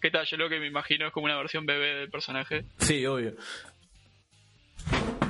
¿Qué 0.00 0.10
tal? 0.10 0.26
Yo 0.26 0.36
lo 0.36 0.48
que 0.48 0.60
me 0.60 0.66
imagino 0.66 1.06
es 1.06 1.12
como 1.12 1.24
una 1.26 1.36
versión 1.38 1.64
bebé 1.66 1.94
del 1.94 2.10
personaje. 2.10 2.64
Sí, 2.78 3.04
obvio. 3.06 3.34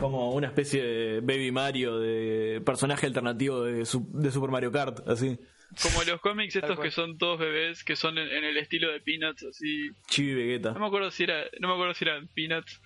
Como 0.01 0.33
una 0.33 0.49
especie 0.49 0.83
de 0.83 1.21
Baby 1.21 1.51
Mario, 1.53 1.99
de 1.99 2.61
personaje 2.65 3.07
alternativo 3.07 3.63
de, 3.63 3.87
Su- 3.87 4.09
de 4.13 4.31
Super 4.31 4.51
Mario 4.51 4.71
Kart, 4.73 5.07
así. 5.09 5.39
Como 5.83 6.03
los 6.05 6.21
cómics 6.21 6.57
estos 6.57 6.79
que 6.79 6.91
son 6.91 7.19
todos 7.19 7.39
bebés, 7.39 7.85
que 7.85 7.97
son 7.97 8.17
en, 8.19 8.29
en 8.29 8.45
el 8.45 8.57
estilo 8.57 8.91
de 8.93 9.01
Peanuts, 9.01 9.45
así. 9.45 9.91
Chibi 10.09 10.35
Vegeta. 10.35 10.73
No 10.73 10.81
me 10.81 10.87
acuerdo 10.87 11.11
si 11.11 11.25
era, 11.25 11.45
no 11.61 11.69
me 11.69 11.75
acuerdo 11.75 11.93
si 11.95 12.05
eran 12.05 12.29
Peanuts. 12.29 12.81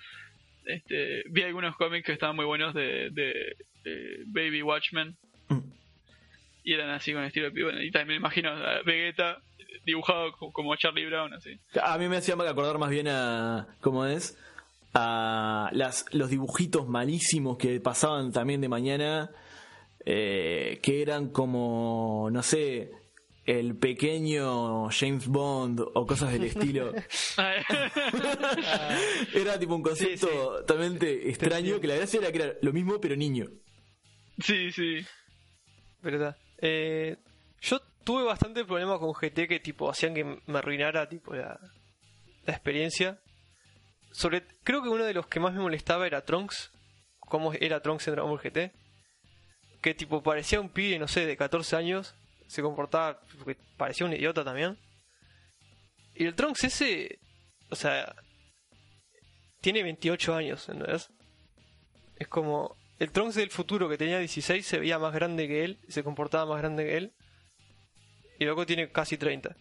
Este, 0.64 1.22
vi 1.30 1.42
algunos 1.42 1.76
cómics 1.76 2.04
que 2.06 2.12
estaban 2.12 2.36
muy 2.36 2.44
buenos 2.44 2.74
de, 2.74 3.10
de, 3.10 3.56
de 3.84 4.24
Baby 4.26 4.62
Watchmen. 4.62 5.16
Mm. 5.48 5.58
Y 6.64 6.74
eran 6.74 6.90
así 6.90 7.12
con 7.12 7.24
estilo 7.24 7.50
de 7.50 7.62
bueno, 7.62 7.82
Y 7.82 7.90
también 7.90 8.08
me 8.08 8.26
imagino 8.26 8.50
a 8.50 8.82
Vegeta 8.82 9.38
dibujado 9.84 10.32
co- 10.32 10.52
como 10.52 10.74
Charlie 10.76 11.06
Brown, 11.06 11.32
así. 11.34 11.58
A 11.82 11.96
mí 11.98 12.08
me 12.08 12.16
hacía 12.16 12.34
acordar 12.34 12.78
más 12.78 12.90
bien 12.90 13.08
a. 13.08 13.66
¿Cómo 13.80 14.04
es? 14.06 14.36
A 14.92 15.70
las, 15.72 16.04
los 16.12 16.28
dibujitos 16.30 16.88
malísimos 16.88 17.56
que 17.56 17.80
pasaban 17.80 18.32
también 18.32 18.60
de 18.60 18.68
mañana. 18.68 19.30
Eh, 20.04 20.78
que 20.82 21.02
eran 21.02 21.30
como. 21.30 22.28
No 22.30 22.42
sé. 22.42 22.90
El 23.46 23.74
pequeño 23.76 24.90
James 24.90 25.26
Bond 25.26 25.80
o 25.94 26.06
cosas 26.06 26.30
del 26.32 26.44
estilo. 26.44 26.92
Era 29.34 29.58
tipo 29.58 29.74
un 29.74 29.82
concepto 29.82 30.26
Sí, 30.28 30.32
sí. 30.32 30.38
totalmente 30.66 31.28
extraño. 31.28 31.80
Que 31.80 31.86
la 31.88 31.96
gracia 31.96 32.20
era 32.20 32.30
que 32.30 32.38
era 32.42 32.54
lo 32.62 32.72
mismo, 32.72 33.00
pero 33.00 33.16
niño. 33.16 33.48
sí, 34.38 34.70
sí. 34.72 35.04
¿Verdad? 36.02 36.36
Eh, 36.58 37.16
yo 37.60 37.80
tuve 38.04 38.22
bastante 38.24 38.64
problemas 38.64 38.98
con 38.98 39.12
GT 39.12 39.48
que 39.48 39.60
tipo 39.60 39.90
hacían 39.90 40.14
que 40.14 40.24
me 40.24 40.58
arruinara 40.58 41.08
tipo 41.08 41.34
la, 41.34 41.58
la 42.46 42.52
experiencia. 42.52 43.20
Sobre, 44.12 44.44
creo 44.64 44.82
que 44.82 44.88
uno 44.88 45.04
de 45.04 45.14
los 45.14 45.26
que 45.26 45.40
más 45.40 45.54
me 45.54 45.60
molestaba 45.60 46.06
era 46.06 46.24
Trunks. 46.24 46.70
Cómo 47.18 47.52
era 47.52 47.80
Trunks 47.80 48.06
en 48.08 48.14
Dragon 48.14 48.30
Ball 48.30 48.40
GT. 48.40 48.72
Que 49.80 49.94
tipo 49.94 50.22
parecía 50.22 50.60
un 50.60 50.68
pibe, 50.68 50.98
no 50.98 51.08
sé, 51.08 51.24
de 51.26 51.36
14 51.36 51.76
años. 51.76 52.14
Se 52.46 52.62
comportaba, 52.62 53.20
parecía 53.76 54.06
un 54.06 54.12
idiota 54.12 54.44
también. 54.44 54.76
Y 56.14 56.24
el 56.26 56.34
Trunks 56.34 56.64
ese, 56.64 57.18
o 57.70 57.76
sea, 57.76 58.14
tiene 59.60 59.82
28 59.82 60.34
años, 60.34 60.68
¿entendés? 60.68 61.10
Es 62.18 62.28
como 62.28 62.76
el 62.98 63.10
Trunks 63.12 63.36
del 63.36 63.50
futuro 63.50 63.88
que 63.88 63.96
tenía 63.96 64.18
16 64.18 64.66
se 64.66 64.78
veía 64.78 64.98
más 64.98 65.14
grande 65.14 65.48
que 65.48 65.64
él, 65.64 65.78
se 65.88 66.02
comportaba 66.02 66.46
más 66.46 66.58
grande 66.60 66.84
que 66.84 66.96
él. 66.96 67.12
Y 68.38 68.44
luego 68.44 68.66
tiene 68.66 68.90
casi 68.90 69.16
30. 69.16 69.54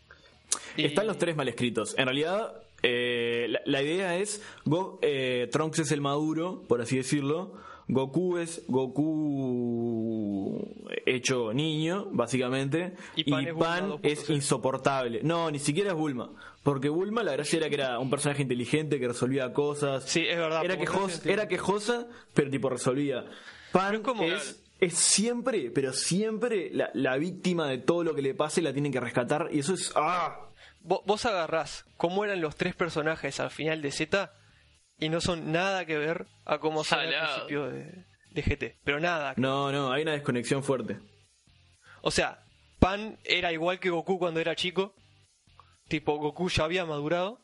Y- 0.77 0.85
Están 0.85 1.07
los 1.07 1.17
tres 1.17 1.35
mal 1.35 1.47
escritos. 1.47 1.93
En 1.97 2.05
realidad, 2.05 2.61
eh, 2.81 3.45
la, 3.49 3.61
la 3.65 3.81
idea 3.81 4.17
es: 4.17 4.41
Go- 4.65 4.99
eh, 5.01 5.47
Trunks 5.51 5.79
es 5.79 5.91
el 5.91 6.01
maduro, 6.01 6.63
por 6.67 6.81
así 6.81 6.97
decirlo. 6.97 7.61
Goku 7.91 8.37
es 8.37 8.63
Goku 8.67 10.63
hecho 11.05 11.53
niño, 11.53 12.07
básicamente. 12.11 12.93
Y 13.15 13.21
Y 13.27 13.31
Pan 13.31 13.47
es 13.47 13.53
Pan, 13.55 13.93
es 14.03 14.27
2.0. 14.29 14.35
insoportable. 14.35 15.21
No, 15.23 15.49
ni 15.51 15.59
siquiera 15.59 15.89
es 15.91 15.95
Bulma. 15.97 16.31
Porque 16.63 16.89
Bulma, 16.89 17.23
la 17.23 17.31
gracia 17.33 17.57
era 17.57 17.69
que 17.69 17.75
era 17.75 17.99
un 17.99 18.09
personaje 18.09 18.41
inteligente 18.41 18.99
que 18.99 19.07
resolvía 19.07 19.53
cosas. 19.53 20.03
Sí, 20.05 20.25
es 20.27 20.37
verdad. 20.37 20.63
era, 20.63 20.77
quejosa, 20.77 21.29
era 21.29 21.47
quejosa, 21.47 22.07
pero 22.33 22.49
tipo 22.51 22.69
resolvía. 22.69 23.25
Pan 23.71 23.95
es 23.95 24.01
como- 24.01 24.23
es, 24.23 24.63
es 24.79 24.93
siempre, 24.93 25.71
pero 25.71 25.93
siempre 25.93 26.69
la, 26.71 26.91
la 26.93 27.17
víctima 27.17 27.67
de 27.67 27.77
todo 27.79 28.03
lo 28.03 28.13
que 28.13 28.21
le 28.21 28.33
pase 28.35 28.61
la 28.61 28.71
tienen 28.73 28.91
que 28.91 28.99
rescatar. 28.99 29.49
Y 29.51 29.59
eso 29.59 29.73
es. 29.73 29.91
¡Ah! 29.95 30.39
Vo- 30.83 31.01
Vos 31.05 31.25
agarrás 31.25 31.85
cómo 31.97 32.23
eran 32.23 32.39
los 32.41 32.55
tres 32.55 32.75
personajes 32.75 33.39
al 33.39 33.49
final 33.49 33.81
de 33.81 33.91
Z 33.91 34.31
y 34.99 35.09
no 35.09 35.21
son 35.21 35.51
nada 35.51 35.85
que 35.85 35.97
ver 35.97 36.27
a 36.45 36.59
cómo 36.59 36.83
son 36.83 36.99
al 36.99 37.09
principio 37.13 37.69
de, 37.69 38.05
de 38.31 38.41
GT. 38.41 38.79
Pero 38.83 38.99
nada. 38.99 39.33
No, 39.37 39.71
no, 39.71 39.91
hay 39.91 40.01
una 40.03 40.11
desconexión 40.13 40.63
fuerte. 40.63 40.99
O 42.01 42.11
sea, 42.11 42.43
Pan 42.79 43.17
era 43.23 43.51
igual 43.51 43.79
que 43.79 43.89
Goku 43.89 44.17
cuando 44.19 44.39
era 44.39 44.55
chico. 44.55 44.93
Tipo, 45.87 46.17
Goku 46.17 46.49
ya 46.49 46.63
había 46.65 46.85
madurado. 46.85 47.41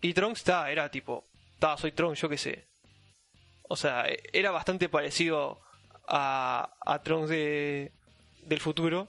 Y 0.00 0.12
Trunks 0.14 0.40
está, 0.40 0.70
era 0.70 0.90
tipo, 0.90 1.24
ta, 1.58 1.76
soy 1.76 1.92
Trunks, 1.92 2.20
yo 2.20 2.28
qué 2.28 2.38
sé. 2.38 2.68
O 3.68 3.76
sea, 3.76 4.04
era 4.32 4.50
bastante 4.50 4.88
parecido 4.88 5.60
a, 6.06 6.70
a 6.86 7.02
Trunks 7.02 7.28
de, 7.28 7.92
del 8.42 8.60
futuro, 8.60 9.08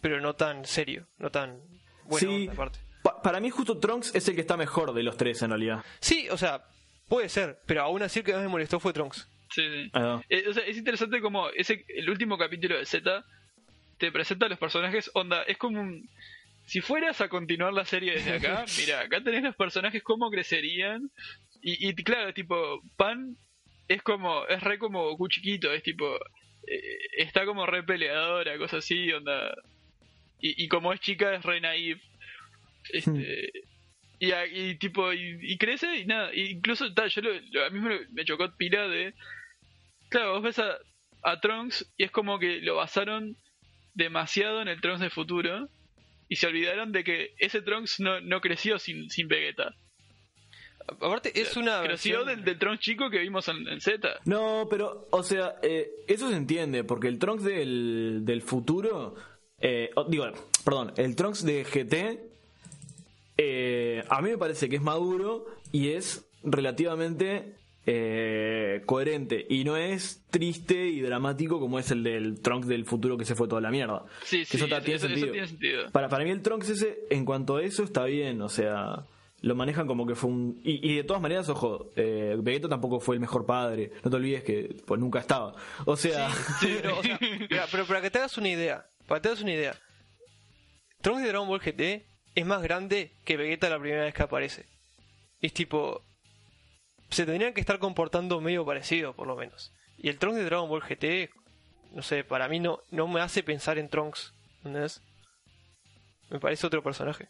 pero 0.00 0.20
no 0.20 0.34
tan 0.34 0.64
serio, 0.64 1.08
no 1.18 1.30
tan 1.30 1.60
bueno 2.04 2.28
Sí. 2.30 2.48
aparte. 2.50 2.78
Pa- 3.02 3.20
para 3.20 3.40
mí 3.40 3.50
justo 3.50 3.78
Trunks 3.78 4.14
es 4.14 4.28
el 4.28 4.34
que 4.34 4.40
está 4.42 4.56
mejor 4.56 4.92
de 4.94 5.02
los 5.02 5.16
tres 5.16 5.42
en 5.42 5.50
realidad. 5.50 5.84
Sí, 6.00 6.28
o 6.30 6.38
sea, 6.38 6.64
puede 7.08 7.28
ser, 7.28 7.58
pero 7.66 7.82
aún 7.82 8.02
así 8.02 8.20
el 8.20 8.24
que 8.24 8.32
más 8.32 8.42
me 8.42 8.48
molestó 8.48 8.78
fue 8.80 8.92
Trunks. 8.92 9.28
Sí, 9.50 9.62
sí. 9.62 9.90
Ah, 9.94 10.20
Eh, 10.28 10.44
o 10.48 10.52
sea, 10.52 10.64
es 10.64 10.76
interesante 10.76 11.20
como 11.20 11.48
ese 11.50 11.84
el 11.88 12.08
último 12.10 12.36
capítulo 12.36 12.76
de 12.76 12.84
Z 12.86 13.24
te 13.98 14.12
presenta 14.12 14.46
a 14.46 14.48
los 14.48 14.58
personajes, 14.58 15.10
onda, 15.14 15.42
es 15.42 15.56
como 15.56 15.80
un... 15.80 16.08
Si 16.66 16.80
fueras 16.82 17.20
a 17.22 17.28
continuar 17.28 17.72
la 17.72 17.84
serie 17.86 18.12
desde 18.12 18.34
acá, 18.34 18.64
mira, 18.78 19.00
acá 19.00 19.22
tenés 19.22 19.42
los 19.42 19.56
personajes 19.56 20.02
cómo 20.02 20.30
crecerían. 20.30 21.10
Y, 21.62 21.88
y 21.88 21.94
claro, 21.94 22.32
tipo, 22.34 22.80
Pan 22.96 23.36
es 23.88 24.02
como, 24.02 24.46
es 24.46 24.62
re 24.62 24.78
como 24.78 25.04
Goku 25.08 25.28
chiquito, 25.28 25.72
es 25.72 25.82
tipo, 25.82 26.14
eh, 26.66 26.98
está 27.16 27.46
como 27.46 27.64
re 27.66 27.82
peleadora, 27.82 28.56
cosas 28.58 28.84
así, 28.84 29.10
onda. 29.12 29.54
Y, 30.40 30.62
y 30.62 30.68
como 30.68 30.92
es 30.92 31.00
chica 31.00 31.34
es 31.34 31.42
re 31.42 31.60
naive. 31.60 32.00
Este, 32.92 33.50
y, 34.18 34.32
a- 34.32 34.46
y 34.46 34.76
tipo, 34.78 35.12
y, 35.12 35.38
y 35.40 35.58
crece 35.58 35.96
y 35.96 36.06
nada, 36.06 36.30
y 36.34 36.50
incluso 36.50 36.92
tal, 36.94 37.08
yo 37.10 37.22
lo- 37.22 37.40
lo- 37.52 37.64
a 37.64 37.70
mí 37.70 37.80
me, 37.80 38.00
me 38.12 38.24
chocó 38.24 38.50
pila 38.56 38.88
de 38.88 39.14
Claro, 40.10 40.32
vos 40.34 40.42
ves 40.42 40.58
a, 40.58 40.76
a 41.22 41.40
Trunks 41.40 41.92
y 41.96 42.04
es 42.04 42.10
como 42.10 42.38
que 42.38 42.60
lo 42.62 42.76
basaron 42.76 43.36
demasiado 43.94 44.62
en 44.62 44.68
el 44.68 44.80
Trunks 44.80 45.00
del 45.00 45.10
futuro 45.10 45.68
y 46.28 46.36
se 46.36 46.46
olvidaron 46.46 46.92
de 46.92 47.04
que 47.04 47.34
ese 47.38 47.60
Trunks 47.62 48.00
no, 48.00 48.20
no 48.20 48.40
creció 48.40 48.78
sin, 48.78 49.10
sin 49.10 49.28
Vegeta. 49.28 49.74
Aparte, 50.86 51.38
es 51.38 51.56
una. 51.58 51.82
Creció 51.82 52.20
versión- 52.24 52.26
del, 52.26 52.44
del 52.44 52.58
Trunks 52.58 52.80
chico 52.82 53.10
que 53.10 53.18
vimos 53.18 53.46
en, 53.48 53.68
en 53.68 53.80
Z. 53.80 54.20
No, 54.24 54.66
pero, 54.70 55.06
o 55.10 55.22
sea, 55.22 55.56
eh, 55.62 55.90
eso 56.06 56.30
se 56.30 56.36
entiende, 56.36 56.82
porque 56.84 57.08
el 57.08 57.18
Trunks 57.18 57.44
del, 57.44 58.20
del 58.24 58.40
futuro, 58.40 59.14
eh, 59.60 59.90
oh, 59.96 60.04
digo, 60.08 60.26
perdón, 60.64 60.94
el 60.96 61.14
Trunks 61.14 61.44
de 61.44 61.64
GT, 61.64 62.37
eh, 63.38 64.04
a 64.08 64.20
mí 64.20 64.30
me 64.30 64.38
parece 64.38 64.68
que 64.68 64.76
es 64.76 64.82
maduro 64.82 65.46
y 65.72 65.90
es 65.90 66.28
relativamente 66.42 67.54
eh, 67.86 68.82
coherente 68.84 69.46
y 69.48 69.64
no 69.64 69.76
es 69.76 70.22
triste 70.30 70.88
y 70.88 71.00
dramático 71.00 71.58
como 71.58 71.78
es 71.78 71.90
el 71.90 72.02
del 72.02 72.40
Trunks 72.42 72.66
del 72.68 72.84
futuro 72.84 73.16
que 73.16 73.24
se 73.24 73.34
fue 73.34 73.48
toda 73.48 73.60
la 73.62 73.70
mierda. 73.70 74.04
Sí, 74.24 74.40
Que 74.40 74.44
sí, 74.44 74.56
eso, 74.58 74.66
eso- 74.66 74.80
tiene 74.80 74.94
eso 74.96 75.06
sentido. 75.08 75.32
tiene 75.32 75.46
sentido. 75.48 75.90
Para, 75.92 76.08
para 76.08 76.24
mí 76.24 76.30
el 76.30 76.42
Trunks 76.42 76.68
ese, 76.68 76.98
en 77.10 77.24
cuanto 77.24 77.56
a 77.56 77.62
eso, 77.62 77.84
está 77.84 78.04
bien, 78.04 78.42
o 78.42 78.48
sea, 78.50 79.06
lo 79.40 79.54
manejan 79.54 79.86
como 79.86 80.04
que 80.06 80.14
fue 80.16 80.30
un... 80.30 80.60
Y, 80.64 80.86
y 80.92 80.96
de 80.96 81.04
todas 81.04 81.22
maneras, 81.22 81.48
ojo, 81.48 81.92
eh, 81.96 82.36
Vegeta 82.40 82.68
tampoco 82.68 82.98
fue 83.00 83.14
el 83.14 83.20
mejor 83.20 83.46
padre, 83.46 83.92
no 84.04 84.10
te 84.10 84.16
olvides 84.16 84.42
que 84.42 84.76
pues 84.84 85.00
nunca 85.00 85.20
estaba. 85.20 85.54
O 85.86 85.96
sea, 85.96 86.28
Sí, 86.60 86.76
pero, 86.82 86.98
o 86.98 87.02
sea, 87.02 87.18
mira, 87.20 87.66
pero 87.70 87.86
para 87.86 88.02
que 88.02 88.10
te 88.10 88.18
hagas 88.18 88.36
una 88.36 88.48
idea, 88.50 88.84
para 89.06 89.20
que 89.20 89.22
te 89.22 89.28
hagas 89.28 89.42
una 89.42 89.52
idea, 89.54 89.74
Trunks 91.00 91.22
de 91.22 91.28
Dragon 91.28 91.48
Ball 91.48 91.60
GT 91.60 92.04
es 92.34 92.46
más 92.46 92.62
grande 92.62 93.12
que 93.24 93.36
Vegeta 93.36 93.68
la 93.70 93.78
primera 93.78 94.04
vez 94.04 94.14
que 94.14 94.22
aparece. 94.22 94.66
Es 95.40 95.52
tipo, 95.52 96.02
se 97.10 97.24
tendrían 97.26 97.54
que 97.54 97.60
estar 97.60 97.78
comportando 97.78 98.40
medio 98.40 98.64
parecido, 98.64 99.14
por 99.14 99.26
lo 99.26 99.36
menos. 99.36 99.72
Y 99.96 100.08
el 100.08 100.18
Trunks 100.18 100.38
de 100.38 100.44
Dragon 100.44 100.68
Ball 100.68 100.82
GT, 100.82 101.30
no 101.92 102.02
sé, 102.02 102.24
para 102.24 102.48
mí 102.48 102.60
no, 102.60 102.80
no 102.90 103.08
me 103.08 103.20
hace 103.20 103.42
pensar 103.42 103.78
en 103.78 103.88
Trunks, 103.88 104.32
¿entendés? 104.58 105.02
Me 106.30 106.38
parece 106.38 106.66
otro 106.66 106.82
personaje. 106.82 107.28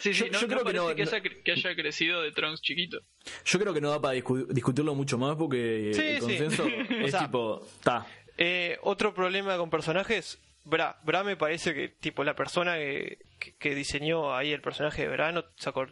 Sí, 0.00 0.12
sí, 0.12 0.24
Yo- 0.24 0.26
no, 0.32 0.40
yo 0.40 0.40
no 0.40 0.46
creo 0.48 0.58
que 0.58 0.64
parece 0.64 0.80
no- 0.88 0.94
que, 0.96 1.02
haya, 1.02 1.42
que 1.44 1.52
haya 1.52 1.74
crecido 1.76 2.22
de 2.22 2.32
Trunks 2.32 2.60
chiquito. 2.60 2.98
yo 3.44 3.58
creo 3.60 3.72
que 3.72 3.80
no 3.80 3.90
da 3.90 4.00
para 4.00 4.14
discu- 4.16 4.48
discutirlo 4.48 4.94
mucho 4.96 5.16
más 5.16 5.36
porque 5.36 5.92
Sí, 5.94 6.00
el 6.02 6.14
sí. 6.16 6.20
consenso 6.20 6.64
O 7.02 7.06
es 7.06 7.10
sea, 7.12 7.20
tipo, 7.26 7.64
está. 7.64 8.06
Eh, 8.36 8.78
otro 8.82 9.14
problema 9.14 9.56
con 9.58 9.70
personajes, 9.70 10.38
Bra. 10.64 10.98
Bra 11.04 11.24
me 11.24 11.36
parece 11.36 11.74
que 11.74 11.88
tipo 11.88 12.22
la 12.24 12.34
persona 12.34 12.76
que, 12.76 13.18
que- 13.38 13.54
que 13.56 13.74
diseñó 13.74 14.34
ahí 14.36 14.52
el 14.52 14.60
personaje 14.60 15.02
de 15.02 15.08
Bra 15.08 15.32
no, 15.32 15.44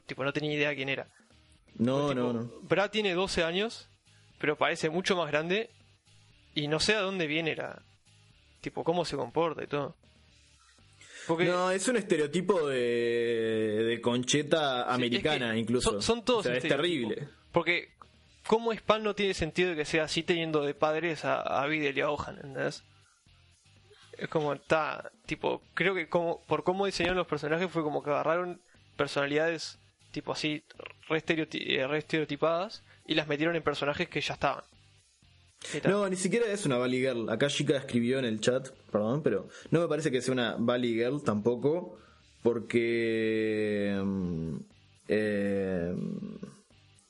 tipo, 0.07 0.25
no 0.25 0.33
tenía 0.33 0.53
idea 0.55 0.75
quién 0.75 0.89
era. 0.89 1.09
No, 1.75 2.09
Tipo, 2.11 2.21
no, 2.21 2.33
no. 2.33 2.51
Bra 2.63 2.91
tiene 2.91 3.15
12 3.15 3.45
años, 3.45 3.89
pero 4.39 4.57
parece 4.57 4.91
mucho 4.91 5.17
más 5.17 5.31
grande 5.31 5.71
y 6.55 6.69
no 6.69 6.81
sé 6.81 6.95
a 6.95 7.01
dónde 7.01 7.27
viene 7.27 7.55
la... 7.57 7.83
Tipo, 8.61 8.83
cómo 8.85 9.05
se 9.05 9.17
comporta 9.17 9.63
y 9.63 9.69
todo. 9.69 9.95
Porque 11.29 11.45
No, 11.45 11.71
es 11.71 11.87
un 11.89 11.97
estereotipo 11.97 12.67
de, 12.69 13.85
de 13.87 14.01
concheta 14.01 14.93
americana, 14.93 15.49
es 15.49 15.53
que 15.55 15.59
incluso. 15.61 15.91
Son, 15.93 16.03
son 16.03 16.25
todos 16.25 16.41
O 16.47 16.49
sea, 16.49 16.57
es 16.57 16.63
terrible. 16.67 17.29
Porque 17.53 17.89
cómo 18.47 18.73
Span 18.73 19.03
no 19.05 19.15
tiene 19.15 19.35
sentido 19.35 19.77
que 19.77 19.85
sea 19.85 20.05
así 20.05 20.23
teniendo 20.23 20.63
de 20.63 20.75
padres 20.75 21.25
a, 21.25 21.41
a 21.43 21.67
Videl 21.67 21.99
y 21.99 22.01
a 22.01 22.07
Gohan, 22.09 22.37
¿entendés? 22.37 22.83
Es 24.19 24.29
como 24.29 24.53
está, 24.53 25.11
tipo, 25.27 25.63
creo 25.75 25.95
que 25.95 26.09
como 26.09 26.43
por 26.47 26.65
cómo 26.65 26.87
diseñaron 26.87 27.17
los 27.17 27.27
personajes 27.27 27.71
fue 27.71 27.83
como 27.83 28.03
que 28.03 28.11
agarraron 28.11 28.61
personalidades 28.97 29.79
tipo 30.11 30.33
así 30.33 30.65
re, 31.09 31.23
eh, 31.29 31.87
re 31.87 31.99
estereotipadas 31.99 32.83
y 33.07 33.15
las 33.15 33.29
metieron 33.29 33.57
en 33.57 33.63
personajes 33.63 34.09
que 34.09 34.21
ya 34.21 34.35
estaban. 34.35 34.65
No, 35.85 36.09
ni 36.09 36.17
siquiera 36.17 36.47
es 36.47 36.67
una 36.67 36.77
Valley 36.79 37.01
Girl. 37.01 37.29
Acá 37.31 37.49
Chica 37.49 37.77
escribió 37.77 38.19
en 38.19 38.25
el 38.25 38.41
chat, 38.41 38.69
perdón, 38.93 39.23
pero 39.23 39.49
no 39.71 39.81
me 39.81 39.89
parece 39.89 40.11
que 40.11 40.21
sea 40.21 40.33
una 40.33 40.57
Valley 40.59 40.95
Girl 40.95 41.23
tampoco, 41.23 41.99
porque. 42.43 44.01
mm, 44.03 44.57
eh, 45.09 45.95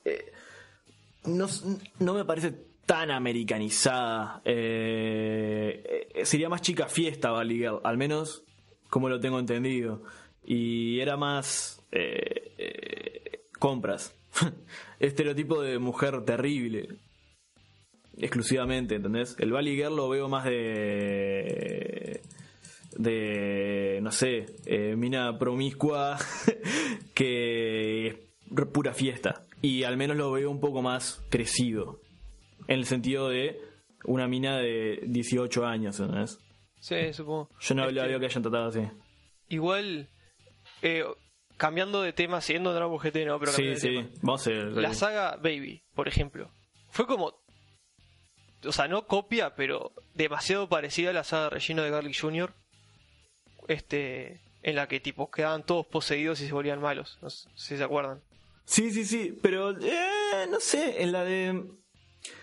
eh, 0.04 0.32
no, 1.24 1.46
no 1.98 2.14
me 2.14 2.24
parece 2.24 2.67
tan 2.88 3.10
americanizada. 3.10 4.40
Eh, 4.46 6.08
sería 6.24 6.48
más 6.48 6.62
chica 6.62 6.88
fiesta 6.88 7.30
Valley 7.30 7.58
Girl, 7.58 7.80
al 7.84 7.98
menos 7.98 8.44
como 8.88 9.10
lo 9.10 9.20
tengo 9.20 9.38
entendido. 9.38 10.02
Y 10.42 10.98
era 11.00 11.18
más. 11.18 11.84
eh, 11.92 12.54
eh, 12.56 13.40
compras. 13.58 14.14
Estereotipo 14.98 15.60
de 15.60 15.78
mujer 15.78 16.24
terrible 16.24 16.88
exclusivamente, 18.16 18.94
¿entendés? 18.94 19.36
El 19.38 19.52
Valley 19.52 19.76
Girl 19.76 19.94
lo 19.94 20.08
veo 20.08 20.28
más 20.28 20.44
de. 20.46 22.22
de. 22.96 24.00
no 24.02 24.10
sé, 24.10 24.46
eh, 24.64 24.96
mina 24.96 25.38
promiscua 25.38 26.16
que 27.14 28.30
pura 28.72 28.94
fiesta. 28.94 29.42
Y 29.60 29.82
al 29.82 29.96
menos 29.96 30.16
lo 30.16 30.32
veo 30.32 30.50
un 30.50 30.60
poco 30.60 30.80
más 30.80 31.22
crecido. 31.28 32.00
En 32.66 32.78
el 32.80 32.86
sentido 32.86 33.28
de 33.28 33.60
una 34.04 34.26
mina 34.28 34.58
de 34.58 35.00
18 35.06 35.66
años, 35.66 35.98
¿entendés? 36.00 36.38
Sí, 36.80 37.12
supongo. 37.12 37.48
Yo 37.60 37.74
no 37.74 37.88
Este, 37.88 38.18
que 38.20 38.26
hayan 38.26 38.42
tratado 38.42 38.68
así. 38.68 38.80
Igual, 39.48 40.08
eh, 40.82 41.04
cambiando 41.56 42.02
de 42.02 42.12
tema, 42.12 42.40
siguiendo 42.40 42.72
Dragon 42.72 42.98
GT, 42.98 43.24
no, 43.26 43.38
pero 43.40 43.52
Sí, 43.52 43.74
sí, 43.76 43.88
tema. 43.88 44.08
vamos 44.22 44.46
a 44.46 44.50
ver. 44.50 44.64
La 44.72 44.94
saga 44.94 45.36
Baby, 45.36 45.82
por 45.94 46.08
ejemplo, 46.08 46.50
fue 46.90 47.06
como. 47.06 47.34
O 48.64 48.72
sea, 48.72 48.88
no 48.88 49.06
copia, 49.06 49.54
pero 49.54 49.92
demasiado 50.14 50.68
parecida 50.68 51.10
a 51.10 51.12
la 51.14 51.24
saga 51.24 51.50
Relleno 51.50 51.82
de 51.82 51.90
Garlic 51.90 52.20
Jr. 52.20 52.52
Este. 53.68 54.40
En 54.62 54.74
la 54.74 54.88
que, 54.88 54.98
tipo, 54.98 55.30
quedaban 55.30 55.64
todos 55.64 55.86
poseídos 55.86 56.40
y 56.40 56.46
se 56.46 56.52
volvían 56.52 56.80
malos. 56.80 57.16
No 57.22 57.30
sé 57.30 57.48
si 57.54 57.76
se 57.76 57.84
acuerdan. 57.84 58.20
Sí, 58.64 58.90
sí, 58.90 59.04
sí, 59.04 59.38
pero 59.40 59.70
eh, 59.80 60.46
no 60.50 60.58
sé, 60.60 61.00
en 61.02 61.12
la 61.12 61.24
de 61.24 61.64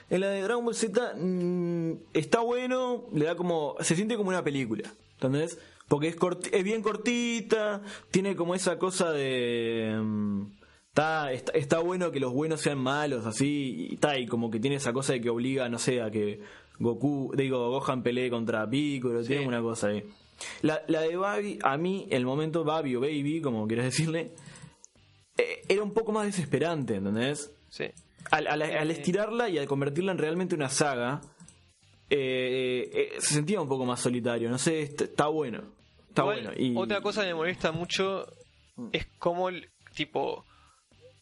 en 0.10 0.22
la 0.22 0.30
de 0.30 0.42
Dragon 0.42 0.64
Ball 0.64 0.76
Z 0.76 1.14
mm, 1.16 1.94
está 2.14 2.40
bueno, 2.42 3.06
le 3.14 3.26
da 3.26 3.36
como 3.36 3.76
se 3.80 3.96
siente 3.96 4.18
como 4.18 4.30
una 4.30 4.44
película, 4.44 4.92
¿entendés? 5.14 5.58
Porque 5.88 6.08
es 6.08 6.18
es 6.52 6.64
bien 6.64 6.82
cortita, 6.82 7.82
tiene 8.12 8.36
como 8.36 8.56
esa 8.56 8.78
cosa 8.78 9.12
de 9.12 9.98
mm, 10.02 10.42
está, 10.90 11.32
está 11.32 11.52
está 11.54 11.80
bueno 11.80 12.12
que 12.12 12.20
los 12.20 12.34
buenos 12.34 12.62
sean 12.62 12.80
malos 12.80 13.26
así 13.26 13.88
y 13.90 13.94
está 13.96 14.18
y 14.18 14.28
como 14.28 14.50
que 14.50 14.60
tiene 14.60 14.78
esa 14.78 14.94
cosa 14.94 15.14
de 15.14 15.22
que 15.22 15.30
obliga, 15.30 15.70
no 15.70 15.80
sé, 15.80 16.02
a 16.02 16.10
que 16.10 16.42
Goku, 16.80 17.34
digo, 17.36 17.70
Gohan 17.70 18.04
pelee 18.04 18.30
contra 18.30 18.70
Piccolo, 18.70 19.24
tiene 19.24 19.48
una 19.48 19.62
cosa 19.62 19.88
ahí. 19.88 20.04
La, 20.62 20.82
la 20.88 21.02
de 21.02 21.16
Babi, 21.16 21.60
a 21.64 21.78
mí, 21.78 22.08
el 22.10 22.26
momento 22.26 22.64
Babi 22.64 22.96
o 22.96 23.00
Baby, 23.00 23.42
como 23.42 23.68
quieras 23.68 23.86
decirle, 23.86 24.32
eh, 25.38 25.64
era 25.68 25.84
un 25.84 25.94
poco 25.94 26.12
más 26.12 26.26
desesperante, 26.26 26.96
¿entendés? 26.96 27.52
Sí. 27.70 27.86
Al, 28.32 28.48
al- 28.48 28.62
al 28.64 28.92
estirarla 28.92 29.50
y 29.50 29.58
al 29.58 29.68
convertirla 29.68 30.12
en 30.12 30.18
realmente 30.18 30.56
una 30.56 30.70
saga, 30.70 31.22
eh, 32.10 32.90
eh, 32.94 33.12
se 33.20 33.36
sentía 33.36 33.62
un 33.62 33.68
poco 33.70 33.86
más 33.86 34.00
solitario. 34.00 34.50
No 34.50 34.58
sé, 34.58 34.82
está, 34.82 35.04
está 35.06 35.28
bueno. 35.28 35.64
Está 36.10 36.22
Igual, 36.24 36.44
bueno. 36.44 36.54
Y, 36.62 36.76
Otra 36.76 37.02
cosa 37.02 37.22
que 37.22 37.28
me 37.28 37.34
molesta 37.36 37.72
mucho 37.72 38.26
es 38.92 39.06
como 39.20 39.50
el 39.50 39.70
tipo. 39.96 40.46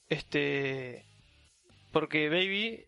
Este. 0.10 1.06
Porque 1.92 2.30
Baby 2.30 2.86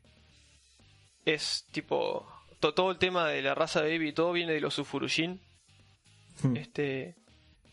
es 1.26 1.66
tipo. 1.72 2.28
to- 2.60 2.74
todo 2.74 2.92
el 2.92 2.98
tema 2.98 3.28
de 3.28 3.42
la 3.42 3.56
raza 3.56 3.82
Baby, 3.82 4.14
todo 4.14 4.32
viene 4.32 4.54
de 4.54 4.62
los 4.62 4.74
Sufurujin. 4.76 5.40
Hmm. 6.44 6.56
Este. 6.58 7.16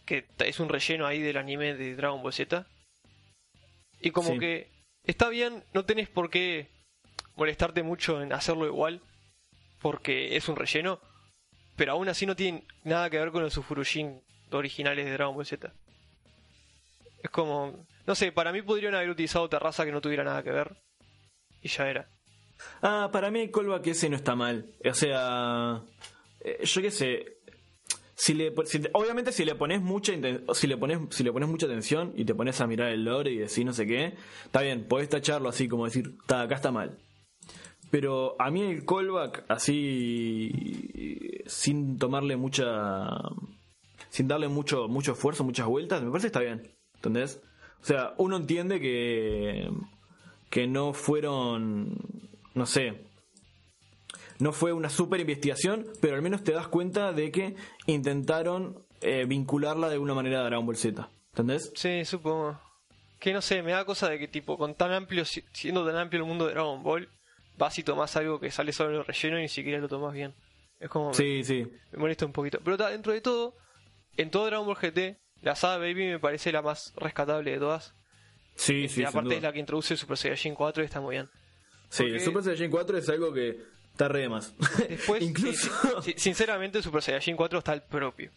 Que 0.06 0.26
es 0.38 0.58
un 0.60 0.68
relleno 0.68 1.06
ahí 1.06 1.20
del 1.20 1.36
anime 1.36 1.74
de 1.74 1.94
Dragon 1.94 2.22
Ball 2.22 2.32
Z. 2.32 2.66
Y 4.00 4.10
como 4.10 4.32
Sí. 4.32 4.38
que. 4.38 4.71
Está 5.04 5.28
bien, 5.28 5.64
no 5.72 5.84
tenés 5.84 6.08
por 6.08 6.30
qué 6.30 6.68
molestarte 7.36 7.82
mucho 7.82 8.22
en 8.22 8.32
hacerlo 8.32 8.66
igual. 8.66 9.00
Porque 9.80 10.36
es 10.36 10.48
un 10.48 10.56
relleno. 10.56 11.00
Pero 11.76 11.92
aún 11.92 12.08
así 12.08 12.26
no 12.26 12.36
tiene 12.36 12.64
nada 12.84 13.10
que 13.10 13.18
ver 13.18 13.32
con 13.32 13.42
los 13.42 13.52
Sufurujin 13.52 14.22
originales 14.50 15.06
de 15.06 15.12
Dragon 15.12 15.34
Ball 15.34 15.46
Z. 15.46 15.72
Es 17.22 17.30
como, 17.30 17.86
no 18.06 18.14
sé, 18.14 18.32
para 18.32 18.52
mí 18.52 18.62
podrían 18.62 18.94
haber 18.94 19.10
utilizado 19.10 19.48
terraza 19.48 19.84
que 19.84 19.92
no 19.92 20.00
tuviera 20.00 20.24
nada 20.24 20.42
que 20.42 20.50
ver. 20.50 20.76
Y 21.62 21.68
ya 21.68 21.88
era. 21.88 22.08
Ah, 22.82 23.08
para 23.12 23.30
mí 23.30 23.40
el 23.40 23.50
callback 23.50 23.86
ese 23.88 24.08
no 24.08 24.16
está 24.16 24.34
mal. 24.34 24.66
O 24.84 24.94
sea, 24.94 25.82
eh, 26.40 26.64
yo 26.64 26.82
qué 26.82 26.90
sé. 26.90 27.38
Si 28.22 28.34
le, 28.34 28.54
obviamente 28.92 29.32
si 29.32 29.44
le 29.44 29.56
pones 29.56 29.82
mucha 29.82 30.12
si 30.54 30.68
le 30.68 30.76
pones 30.76 31.00
si 31.10 31.24
le 31.24 31.32
pones 31.32 31.48
mucha 31.48 31.66
atención 31.66 32.12
y 32.14 32.24
te 32.24 32.36
pones 32.36 32.60
a 32.60 32.68
mirar 32.68 32.92
el 32.92 33.04
lore 33.04 33.32
y 33.32 33.38
decir 33.38 33.66
no 33.66 33.72
sé 33.72 33.84
qué, 33.84 34.14
está 34.44 34.60
bien, 34.60 34.86
podés 34.86 35.08
tacharlo 35.08 35.48
así 35.48 35.66
como 35.66 35.86
decir, 35.86 36.16
"Ta, 36.28 36.42
acá 36.42 36.54
está 36.54 36.70
mal. 36.70 37.00
Pero 37.90 38.36
a 38.40 38.48
mí 38.52 38.62
el 38.62 38.86
callback 38.86 39.44
así 39.48 40.52
sin 41.46 41.98
tomarle 41.98 42.36
mucha 42.36 43.08
sin 44.08 44.28
darle 44.28 44.46
mucho 44.46 44.86
mucho 44.86 45.14
esfuerzo, 45.14 45.42
muchas 45.42 45.66
vueltas, 45.66 46.00
me 46.00 46.10
parece 46.10 46.26
que 46.26 46.28
está 46.28 46.40
bien. 46.42 46.70
¿Entendés? 46.94 47.42
O 47.80 47.84
sea, 47.84 48.14
uno 48.18 48.36
entiende 48.36 48.78
que 48.78 49.68
que 50.48 50.68
no 50.68 50.92
fueron 50.92 51.98
no 52.54 52.66
sé, 52.66 53.02
no 54.42 54.52
fue 54.52 54.72
una 54.72 54.90
super 54.90 55.20
investigación, 55.20 55.86
pero 56.00 56.16
al 56.16 56.22
menos 56.22 56.42
te 56.42 56.52
das 56.52 56.66
cuenta 56.68 57.12
de 57.12 57.30
que 57.30 57.54
intentaron 57.86 58.76
eh, 59.00 59.24
vincularla 59.26 59.88
de 59.88 59.94
alguna 59.94 60.14
manera 60.14 60.40
a 60.40 60.44
Dragon 60.44 60.66
Ball 60.66 60.76
Z. 60.76 61.08
¿Entendés? 61.32 61.72
Sí, 61.74 62.04
supongo. 62.04 62.60
Que 63.20 63.32
no 63.32 63.40
sé, 63.40 63.62
me 63.62 63.72
da 63.72 63.84
cosa 63.84 64.08
de 64.10 64.18
que 64.18 64.26
tipo, 64.28 64.58
con 64.58 64.74
tan 64.74 64.92
amplio, 64.92 65.24
si- 65.24 65.44
siendo 65.52 65.86
tan 65.86 65.96
amplio 65.96 66.22
el 66.22 66.28
mundo 66.28 66.46
de 66.46 66.54
Dragon 66.54 66.82
Ball, 66.82 67.08
vas 67.56 67.78
y 67.78 67.84
tomás 67.84 68.16
algo 68.16 68.40
que 68.40 68.50
sale 68.50 68.72
solo 68.72 68.90
en 68.90 68.96
el 68.96 69.04
relleno 69.04 69.38
y 69.38 69.42
ni 69.42 69.48
siquiera 69.48 69.78
lo 69.78 69.88
tomás 69.88 70.12
bien. 70.12 70.34
Es 70.80 70.88
como... 70.88 71.10
me- 71.10 71.14
Sí, 71.14 71.44
sí. 71.44 71.66
me 71.92 71.98
molesta 71.98 72.26
un 72.26 72.32
poquito. 72.32 72.58
Pero 72.64 72.76
ta, 72.76 72.90
dentro 72.90 73.12
de 73.12 73.20
todo, 73.20 73.54
en 74.16 74.30
todo 74.30 74.46
Dragon 74.46 74.66
Ball 74.66 74.76
GT, 74.76 75.18
la 75.42 75.54
saga 75.54 75.78
Baby 75.78 76.06
me 76.06 76.18
parece 76.18 76.50
la 76.50 76.62
más 76.62 76.92
rescatable 76.96 77.52
de 77.52 77.58
todas. 77.58 77.94
Sí, 78.56 78.74
y 78.74 78.88
sí. 78.88 78.96
sin 78.96 79.06
aparte 79.06 79.36
es 79.36 79.42
la 79.42 79.52
que 79.52 79.60
introduce 79.60 79.96
Super 79.96 80.16
Saiyajin 80.16 80.54
4 80.54 80.82
y 80.82 80.86
está 80.86 81.00
muy 81.00 81.14
bien. 81.14 81.26
Sí, 81.88 82.02
porque- 82.02 82.14
el 82.16 82.20
Super 82.20 82.42
Saiyajin 82.42 82.70
4 82.70 82.98
es 82.98 83.08
algo 83.08 83.32
que 83.32 83.58
está 83.92 84.08
re 84.08 84.20
de 84.22 84.28
más. 84.28 84.54
Después, 84.88 85.22
Incluso. 85.22 85.70
sí, 86.02 86.12
sí, 86.12 86.14
sinceramente, 86.16 86.82
Super 86.82 87.02
Saiyajin 87.02 87.36
4 87.36 87.58
está 87.58 87.72
el 87.72 87.82
propio. 87.82 88.30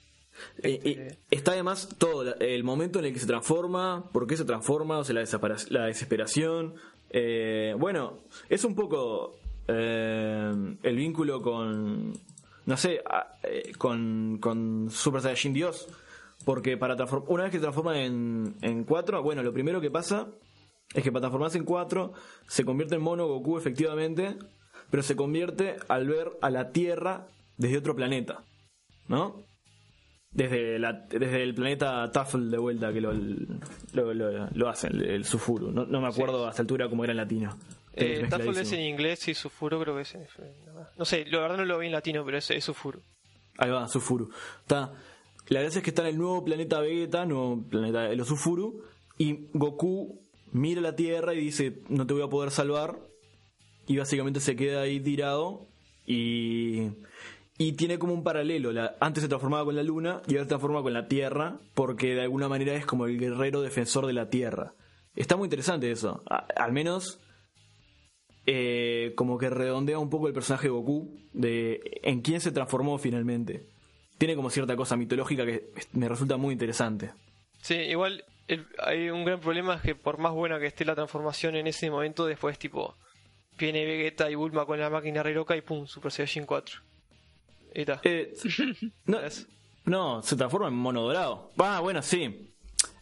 Eh, 0.62 0.82
eh, 0.84 1.18
está 1.32 1.54
además 1.54 1.90
todo, 1.98 2.36
el 2.40 2.64
momento 2.64 3.00
en 3.00 3.06
el 3.06 3.14
que 3.14 3.20
se 3.20 3.26
transforma, 3.26 4.10
por 4.12 4.28
qué 4.28 4.36
se 4.36 4.46
transforma, 4.46 5.00
o 5.00 5.04
sea, 5.04 5.16
la, 5.16 5.26
la 5.70 5.86
desesperación. 5.86 6.76
Eh, 7.10 7.74
bueno, 7.78 8.20
es 8.50 8.66
un 8.66 8.76
poco 8.76 9.40
eh, 9.68 10.76
el 10.84 10.96
vínculo 10.96 11.42
con, 11.42 12.14
no 12.66 12.78
sé, 12.78 13.02
eh, 13.44 13.72
con, 13.78 14.38
con 14.40 14.90
Super 14.90 15.22
Saiyajin 15.22 15.54
Dios. 15.54 15.88
Porque 16.44 16.78
para 16.78 16.96
una 17.28 17.44
vez 17.44 17.52
que 17.52 17.58
se 17.58 17.64
transforma 17.64 18.00
en, 18.00 18.56
en 18.62 18.84
4, 18.84 19.24
bueno, 19.24 19.42
lo 19.42 19.52
primero 19.52 19.82
que 19.82 19.90
pasa 19.90 20.28
es 20.94 21.04
que 21.04 21.12
para 21.12 21.22
transformarse 21.22 21.58
en 21.58 21.66
4 21.66 22.14
se 22.48 22.64
convierte 22.64 22.96
en 22.96 23.02
mono 23.02 23.26
Goku 23.28 23.58
efectivamente, 23.58 24.38
pero 24.90 25.04
se 25.04 25.16
convierte 25.16 25.78
al 25.88 26.08
ver 26.08 26.32
a 26.42 26.50
la 26.50 26.72
Tierra 26.72 27.28
desde 27.58 27.78
otro 27.78 27.96
planeta, 27.96 28.44
¿no? 29.08 29.44
desde, 30.36 30.78
la, 30.80 30.92
desde 30.94 31.44
el 31.44 31.56
planeta 31.56 32.12
Tafel 32.12 32.52
de 32.52 32.58
vuelta 32.58 32.92
que 32.92 33.00
lo, 33.00 33.14
lo, 33.14 34.14
lo, 34.14 34.50
lo 34.54 34.70
hacen, 34.70 34.94
el, 34.96 35.10
el 35.10 35.26
Sufuru. 35.26 35.72
No, 35.72 35.86
no 35.86 36.02
me 36.02 36.08
acuerdo 36.08 36.46
a 36.46 36.50
esta 36.50 36.62
altura 36.62 36.90
cómo 36.90 37.06
era 37.06 37.12
en 37.12 37.18
latino. 37.18 37.58
Eh, 37.94 38.28
Tafel 38.30 38.58
es 38.58 38.72
en 38.74 38.82
inglés 38.82 39.26
y 39.30 39.34
Sufuro 39.34 39.80
creo 39.80 39.96
que 39.96 40.02
es 40.02 40.14
en... 40.14 40.28
No 40.98 41.06
sé, 41.06 41.26
la 41.26 41.40
verdad 41.40 41.58
no 41.58 41.66
lo 41.66 41.80
vi 41.80 41.86
en 41.86 41.94
latino, 41.94 42.26
pero 42.26 42.38
es, 42.38 42.52
es 42.52 42.66
Sufuro. 42.66 43.00
Ahí 43.58 43.72
va, 43.72 43.88
Sufuru. 43.88 44.30
Está. 44.60 44.92
La 45.48 45.62
gracia 45.62 45.80
es 45.80 45.84
que 45.84 45.92
está 45.92 46.02
en 46.02 46.10
el 46.10 46.18
nuevo 46.18 46.44
planeta 46.44 46.82
Vegeta, 46.82 47.26
nuevo 47.26 47.64
planeta 47.70 48.02
de 48.02 48.16
los 48.18 48.28
Sufuru, 48.28 48.84
y 49.18 49.48
Goku 49.54 50.20
mira 50.52 50.82
la 50.82 50.96
Tierra 50.98 51.34
y 51.34 51.38
dice, 51.40 51.82
no 51.88 52.06
te 52.06 52.14
voy 52.14 52.24
a 52.24 52.28
poder 52.28 52.52
salvar, 52.52 52.98
y 53.88 53.98
básicamente 53.98 54.40
se 54.40 54.56
queda 54.56 54.82
ahí 54.82 55.00
tirado, 55.00 55.68
y, 56.06 56.90
y 57.58 57.74
tiene 57.74 57.98
como 58.00 58.14
un 58.14 58.24
paralelo. 58.24 58.72
Antes 59.00 59.24
se 59.24 59.30
transformaba 59.30 59.66
con 59.66 59.76
la 59.76 59.84
Luna, 59.84 60.22
y 60.28 60.34
ahora 60.34 60.44
se 60.44 60.50
transforma 60.50 60.82
con 60.82 60.94
la 60.94 61.08
Tierra, 61.08 61.60
porque 61.74 62.16
de 62.16 62.22
alguna 62.22 62.48
manera 62.50 62.74
es 62.76 62.86
como 62.86 63.06
el 63.06 63.20
guerrero 63.20 63.62
defensor 63.62 64.06
de 64.08 64.14
la 64.14 64.30
Tierra. 64.30 64.74
Está 65.16 65.36
muy 65.38 65.46
interesante 65.48 65.90
eso. 65.92 66.22
Al 66.56 66.72
menos 66.74 67.20
eh, 68.46 69.14
como 69.16 69.38
que 69.38 69.50
redondea 69.50 69.98
un 70.00 70.10
poco 70.10 70.28
el 70.28 70.34
personaje 70.34 70.68
de 70.68 70.72
Goku, 70.72 71.18
de 71.34 72.00
en 72.04 72.22
quién 72.22 72.42
se 72.42 72.52
transformó 72.52 72.98
finalmente. 72.98 73.66
Tiene 74.18 74.36
como 74.36 74.50
cierta 74.50 74.76
cosa 74.76 74.96
mitológica 74.96 75.46
que 75.46 75.70
me 75.94 76.08
resulta 76.08 76.38
muy 76.38 76.54
interesante. 76.54 77.12
Sí, 77.62 77.76
igual 77.76 78.24
el- 78.48 78.68
hay 78.80 79.10
un 79.10 79.26
gran 79.26 79.40
problema 79.40 79.76
es 79.76 79.82
que 79.82 79.96
por 79.96 80.20
más 80.20 80.34
buena 80.34 80.60
que 80.60 80.68
esté 80.68 80.86
la 80.86 80.96
transformación 80.96 81.56
en 81.56 81.68
ese 81.68 81.90
momento, 81.90 82.26
después 82.26 82.60
tipo 82.60 82.96
viene 83.58 83.86
Vegeta 83.86 84.30
y 84.30 84.36
Bulma 84.36 84.66
con 84.66 84.80
la 84.80 84.90
máquina 84.90 85.24
re 85.24 85.34
loca 85.34 85.56
y 85.56 85.62
pum, 85.62 85.86
Super 85.88 86.12
Saiyajin 86.12 86.46
4. 86.46 86.82
Y 87.76 87.82
está. 87.82 88.00
Eh, 88.04 88.34
no, 89.86 90.22
se 90.24 90.36
transforma 90.36 90.68
en 90.70 90.74
mono 90.76 91.02
dorado. 91.02 91.52
Ah, 91.58 91.80
bueno, 91.82 92.02
sí. 92.02 92.52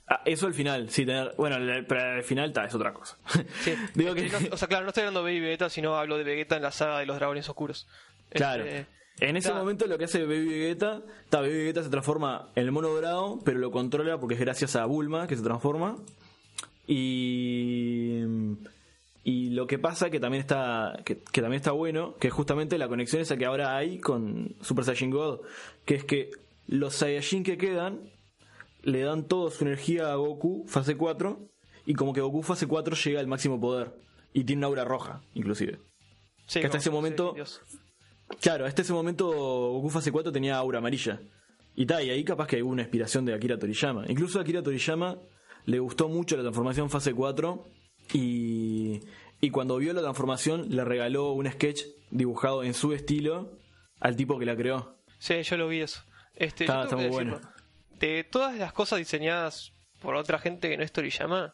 Ah, 0.08 0.22
eso 0.26 0.48
al 0.48 0.54
final, 0.54 0.90
sí, 0.90 1.06
tener, 1.06 1.34
bueno, 1.38 1.56
el- 1.56 1.86
pero 1.86 2.02
al 2.02 2.24
final 2.24 2.52
ta, 2.52 2.66
es 2.66 2.74
otra 2.76 2.94
cosa. 2.94 3.18
Sí. 3.62 3.74
Digo 3.96 4.14
que, 4.14 4.30
No, 4.30 4.38
o 4.52 4.58
sea, 4.58 4.68
claro, 4.68 4.84
no 4.84 4.90
estoy 4.90 5.02
hablando 5.02 5.24
de 5.24 5.32
Baby 5.32 5.40
Vegeta, 5.46 5.70
sino 5.70 5.96
hablo 5.96 6.18
de 6.18 6.24
Vegeta 6.26 6.58
en 6.58 6.64
la 6.64 6.72
saga 6.72 7.00
de 7.00 7.06
los 7.06 7.16
dragones 7.18 7.48
oscuros. 7.48 7.88
claro. 8.32 8.66
Este, 8.66 8.86
En 9.20 9.38
ese 9.38 9.50
ta- 9.50 9.56
momento 9.56 9.86
lo 9.88 9.98
que 9.98 10.06
hace 10.06 10.24
Baby 10.26 10.48
Vegeta, 10.48 11.02
ta, 11.30 11.40
Baby 11.40 11.54
Vegeta 11.54 11.84
se 11.84 11.90
transforma 11.90 12.50
en 12.56 12.64
el 12.66 12.72
mono 12.72 12.90
dorado, 12.90 13.40
pero 13.46 13.60
lo 13.60 13.72
controla 13.72 14.20
porque 14.20 14.34
es 14.36 14.42
gracias 14.42 14.76
a 14.76 14.86
Bulma 14.86 15.28
que 15.28 15.38
se 15.38 15.44
transforma. 15.44 15.96
Y 16.86 18.22
y 19.24 19.52
lo 19.52 19.68
que 19.68 19.80
pasa 19.80 20.10
que 20.10 20.20
también 20.20 20.42
está 20.42 21.00
que, 21.06 21.18
que 21.22 21.42
también 21.42 21.58
está 21.60 21.72
bueno, 21.72 22.16
que 22.18 22.28
es 22.28 22.34
justamente 22.34 22.78
la 22.78 22.88
conexión 22.88 23.22
esa 23.22 23.38
que 23.38 23.46
ahora 23.46 23.78
hay 23.78 24.00
con 24.00 24.56
Super 24.62 24.84
Saiyan 24.86 25.12
God, 25.12 25.42
que 25.86 25.96
es 25.96 26.04
que 26.04 26.32
los 26.68 26.94
Saiyajin 26.96 27.44
que 27.44 27.58
quedan 27.58 28.12
le 28.84 29.02
dan 29.02 29.28
toda 29.28 29.50
su 29.52 29.64
energía 29.64 30.12
a 30.12 30.16
Goku 30.16 30.66
fase 30.68 30.98
4 30.98 31.40
y 31.86 31.94
como 31.94 32.14
que 32.14 32.22
Goku 32.22 32.44
fase 32.44 32.68
4 32.68 32.96
llega 32.96 33.20
al 33.20 33.28
máximo 33.28 33.60
poder 33.60 33.94
y 34.34 34.44
tiene 34.44 34.60
una 34.62 34.68
aura 34.68 34.84
roja, 34.84 35.22
inclusive. 35.34 35.80
sí, 36.48 36.60
que 36.60 36.66
hasta 36.66 36.78
ese 36.80 36.90
momento- 36.90 37.34
sí. 37.46 37.78
Claro, 38.42 38.66
hasta 38.66 38.82
ese 38.82 38.94
momento 38.94 39.28
Goku 39.28 39.90
fase 39.90 40.12
4 40.12 40.32
tenía 40.32 40.58
aura 40.58 40.80
amarilla. 40.80 41.22
Y 41.76 41.86
tal, 41.86 42.04
y 42.04 42.10
ahí 42.10 42.24
capaz 42.24 42.48
que 42.48 42.62
hubo 42.64 42.72
una 42.72 42.82
inspiración 42.84 43.26
de 43.26 43.34
Akira 43.34 43.58
Toriyama. 43.58 44.06
Incluso 44.08 44.40
a 44.40 44.42
Akira 44.42 44.62
Toriyama 44.64 45.18
le 45.66 45.80
gustó 45.80 46.08
mucho 46.10 46.36
la 46.36 46.42
transformación 46.44 46.90
fase 46.90 47.14
4 47.14 47.68
y, 48.12 49.02
y 49.42 49.50
cuando 49.52 49.78
vio 49.78 49.94
la 49.94 50.02
transformación 50.02 50.68
le 50.70 50.84
regaló 50.84 51.32
un 51.34 51.50
sketch 51.52 51.84
dibujado 52.10 52.64
en 52.64 52.74
su 52.74 52.94
estilo 52.94 53.52
al 54.00 54.16
tipo 54.16 54.38
que 54.40 54.46
la 54.46 54.56
creó. 54.56 54.98
Sí, 55.20 55.42
yo 55.44 55.58
lo 55.58 55.68
vi 55.68 55.80
eso. 55.82 56.04
Este, 56.36 56.66
Está- 56.66 56.88
muy 56.96 57.06
decirlo. 57.06 57.42
De 58.00 58.24
todas 58.26 58.58
las 58.58 58.74
cosas 58.74 59.00
diseñadas 59.00 59.72
por 60.02 60.16
otra 60.16 60.38
gente 60.40 60.70
que 60.70 60.76
no 60.78 60.84
es 60.84 60.92
Toriyama, 60.92 61.54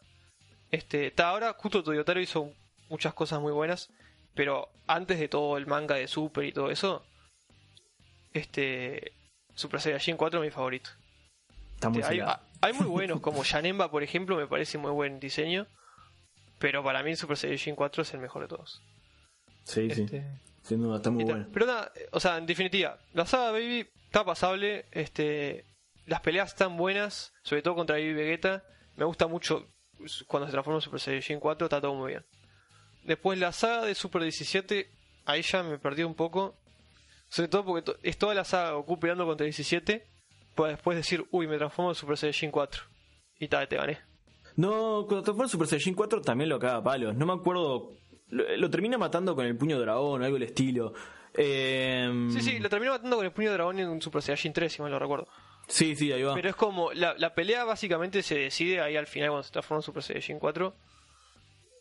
este, 0.72 1.08
está 1.08 1.30
ahora 1.30 1.54
justo 1.58 1.84
Toyotaro 1.84 2.20
hizo 2.20 2.52
muchas 2.90 3.14
cosas 3.14 3.40
muy 3.40 3.52
buenas, 3.52 3.90
pero 4.34 4.70
antes 4.88 5.20
de 5.20 5.28
todo 5.28 5.58
el 5.58 5.68
manga 5.68 5.96
de 5.96 6.08
Super 6.08 6.46
y 6.46 6.52
todo 6.52 6.72
eso, 6.72 7.04
este, 8.34 9.14
Super 9.54 9.80
Saiyajin 9.82 10.18
4 10.18 10.40
es 10.44 10.48
mi 10.48 10.52
favorito. 10.52 10.90
Está 11.76 11.90
muy 11.90 12.02
Este, 12.02 12.22
hay, 12.22 12.36
hay 12.62 12.74
muy 12.74 12.86
buenos, 12.88 13.20
como 13.20 13.44
Janemba, 13.44 13.92
por 13.92 14.04
ejemplo, 14.04 14.36
me 14.36 14.48
parece 14.48 14.78
muy 14.78 14.92
buen 14.92 15.20
diseño, 15.20 15.68
pero 16.60 16.84
para 16.84 17.02
mí 17.04 17.16
Super 17.16 17.38
Saiyajin 17.38 17.76
4 17.76 18.04
es 18.04 18.14
el 18.14 18.20
mejor 18.20 18.44
de 18.44 18.48
todos. 18.50 18.82
Sí, 19.64 19.90
sí. 19.92 20.04
Este, 20.04 20.24
Sin 20.64 20.82
duda, 20.82 20.98
está 20.98 21.10
muy 21.10 21.24
bueno. 21.24 21.48
Pero 21.54 21.66
nada, 21.66 21.92
eh, 21.96 22.08
o 22.12 22.20
sea, 22.20 22.38
en 22.38 22.46
definitiva, 22.46 23.00
la 23.14 23.26
saga 23.26 23.52
Baby 23.52 23.90
está 24.06 24.24
pasable, 24.26 24.86
este, 24.92 25.66
las 26.06 26.22
peleas 26.22 26.50
están 26.50 26.78
buenas, 26.78 27.34
sobre 27.44 27.62
todo 27.62 27.76
contra 27.76 27.96
Baby 27.96 28.14
Vegeta. 28.14 28.64
Me 28.96 29.06
gusta 29.06 29.28
mucho 29.28 29.68
cuando 30.28 30.48
se 30.48 30.52
transforma 30.52 30.78
en 30.78 30.82
Super 30.82 31.00
Saiyajin 31.00 31.40
4, 31.40 31.66
está 31.66 31.82
todo 31.82 31.94
muy 31.96 32.12
bien. 32.12 32.26
Después 33.04 33.40
la 33.40 33.52
saga 33.52 33.86
de 33.86 33.96
Super 33.96 34.22
17, 34.24 34.90
ahí 35.26 35.42
ya 35.42 35.64
me 35.64 35.78
perdí 35.80 36.04
un 36.04 36.16
poco. 36.16 36.58
Sobre 37.30 37.48
todo 37.48 37.64
porque 37.64 37.84
to- 37.84 37.98
es 38.02 38.18
toda 38.18 38.34
la 38.34 38.44
saga 38.44 38.72
Goku 38.72 39.00
peleando 39.00 39.26
contra 39.26 39.44
17, 39.46 40.06
para 40.56 40.72
después 40.72 40.98
decir, 40.98 41.26
uy, 41.32 41.48
me 41.48 41.58
transformo 41.58 41.92
en 41.92 41.96
Super 41.96 42.18
Saiyajin 42.18 42.50
4. 42.52 42.84
Y 43.40 43.48
tal, 43.48 43.68
te 43.68 43.78
gané. 43.78 44.00
No, 44.56 45.06
cuando 45.08 45.24
transforma 45.24 45.48
Super 45.50 45.68
Saiyajin 45.68 45.94
4 45.96 46.22
también 46.22 46.50
lo 46.50 46.60
caga 46.60 46.78
a 46.78 46.84
palos. 46.84 47.16
No 47.16 47.26
me 47.26 47.34
acuerdo. 47.34 47.94
Lo, 48.30 48.58
lo 48.58 48.70
termina 48.70 48.98
matando 48.98 49.36
con 49.36 49.46
el 49.46 49.56
puño 49.58 49.80
dragón 49.80 50.22
o 50.22 50.26
algo 50.26 50.36
del 50.36 50.44
estilo. 50.50 50.94
Eh, 51.34 52.28
Sí, 52.32 52.42
sí, 52.42 52.60
lo 52.60 52.70
terminó 52.70 52.92
matando 52.94 53.16
con 53.18 53.26
el 53.26 53.32
puño 53.32 53.52
dragón 53.54 53.80
en 53.80 53.90
un 53.90 54.02
Super 54.02 54.22
Saiyajin 54.22 54.54
3, 54.54 54.72
si 54.74 54.82
mal 54.82 54.92
lo 54.92 55.00
recuerdo. 55.00 55.28
Sí, 55.68 55.96
sí, 55.96 56.12
ahí 56.12 56.24
va. 56.24 56.34
Pero 56.34 56.50
es 56.50 56.56
como, 56.56 56.92
la, 56.94 57.14
la 57.18 57.34
pelea 57.36 57.64
básicamente 57.64 58.24
se 58.24 58.38
decide 58.38 58.82
ahí 58.82 58.96
al 58.96 59.08
final 59.08 59.30
cuando 59.30 59.44
se 59.44 59.52
transforma 59.52 59.80
en 59.80 59.84
Super 59.84 60.04
Saiyajin 60.04 60.40
4. 60.40 60.74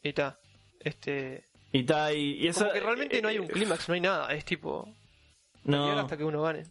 Y 0.04 0.08
está. 0.10 0.38
Este. 0.80 1.44
Y 1.72 1.80
está 1.80 2.12
y, 2.12 2.34
y 2.34 2.46
esa, 2.48 2.60
Como 2.60 2.72
que 2.74 2.80
realmente 2.80 3.20
no 3.22 3.28
hay 3.28 3.38
un 3.38 3.46
eh, 3.46 3.50
clímax, 3.50 3.88
no 3.88 3.94
hay 3.94 4.00
nada. 4.00 4.32
Es 4.34 4.44
tipo. 4.44 4.88
No, 5.64 5.90
hasta 5.98 6.16
que 6.16 6.24
uno 6.24 6.42
gane. 6.42 6.64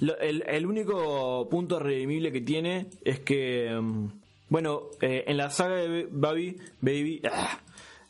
Lo- 0.00 0.18
el, 0.18 0.42
el 0.46 0.66
único 0.66 1.48
punto 1.48 1.78
redimible 1.78 2.30
que 2.32 2.40
tiene 2.40 2.88
es 3.04 3.20
que 3.20 3.70
mm, 3.80 4.06
Bueno, 4.48 4.82
eh, 5.00 5.24
en 5.26 5.36
la 5.36 5.50
saga 5.50 5.76
de 5.76 6.08
Baby, 6.10 6.56
Baby, 6.80 7.22
ah, 7.30 7.60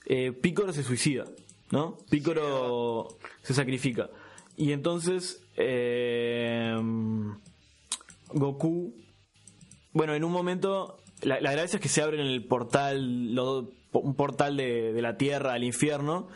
eh, 0.06 0.32
Picoro 0.32 0.73
se 0.73 0.82
suicida, 0.85 1.24
¿no? 1.70 1.98
Picoro 2.10 3.09
se 3.43 3.55
sacrifica. 3.55 4.09
Y 4.56 4.73
entonces, 4.73 5.43
eh, 5.56 6.77
Goku, 8.28 8.94
bueno, 9.93 10.15
en 10.15 10.24
un 10.24 10.32
momento, 10.32 11.01
la, 11.23 11.40
la 11.40 11.52
gracia 11.52 11.77
es 11.77 11.82
que 11.82 11.89
se 11.89 12.02
abre 12.02 12.20
en 12.20 12.27
el 12.27 12.44
portal, 12.44 13.35
lo- 13.35 13.70
un 13.93 14.15
portal 14.15 14.56
de, 14.56 14.93
la 15.01 15.16
tierra 15.16 15.55
al 15.55 15.65
infierno. 15.65 16.28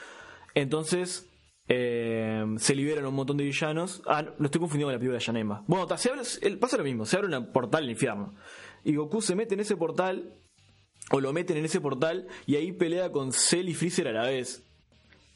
Entonces, 0.55 1.29
eh, 1.69 2.45
se 2.57 2.75
liberan 2.75 3.07
un 3.07 3.15
montón 3.15 3.37
de 3.37 3.45
villanos. 3.45 4.03
Ah, 4.07 4.23
lo 4.23 4.47
estoy 4.47 4.59
confundiendo 4.61 4.87
con 4.87 4.93
la 4.95 4.99
película 4.99 5.19
de 5.19 5.25
Yanema. 5.25 5.65
Bueno, 5.67 5.87
se 5.97 6.11
abre, 6.11 6.23
pasa 6.59 6.77
lo 6.77 6.85
mismo, 6.85 7.05
se 7.05 7.17
abre 7.19 7.37
un 7.37 7.53
portal 7.53 7.85
al 7.85 7.91
infierno. 7.91 8.35
Y 8.85 8.95
Goku 8.95 9.23
se 9.23 9.35
mete 9.35 9.55
en 9.55 9.61
ese 9.61 9.77
portal, 9.77 10.35
o 11.11 11.21
lo 11.21 11.33
meten 11.33 11.57
en 11.57 11.65
ese 11.65 11.81
portal, 11.81 12.27
y 12.47 12.57
ahí 12.57 12.73
pelea 12.73 13.11
con 13.11 13.33
Cell 13.33 13.69
y 13.69 13.75
Freezer 13.75 14.09
a 14.09 14.13
la 14.13 14.25
vez. 14.25 14.65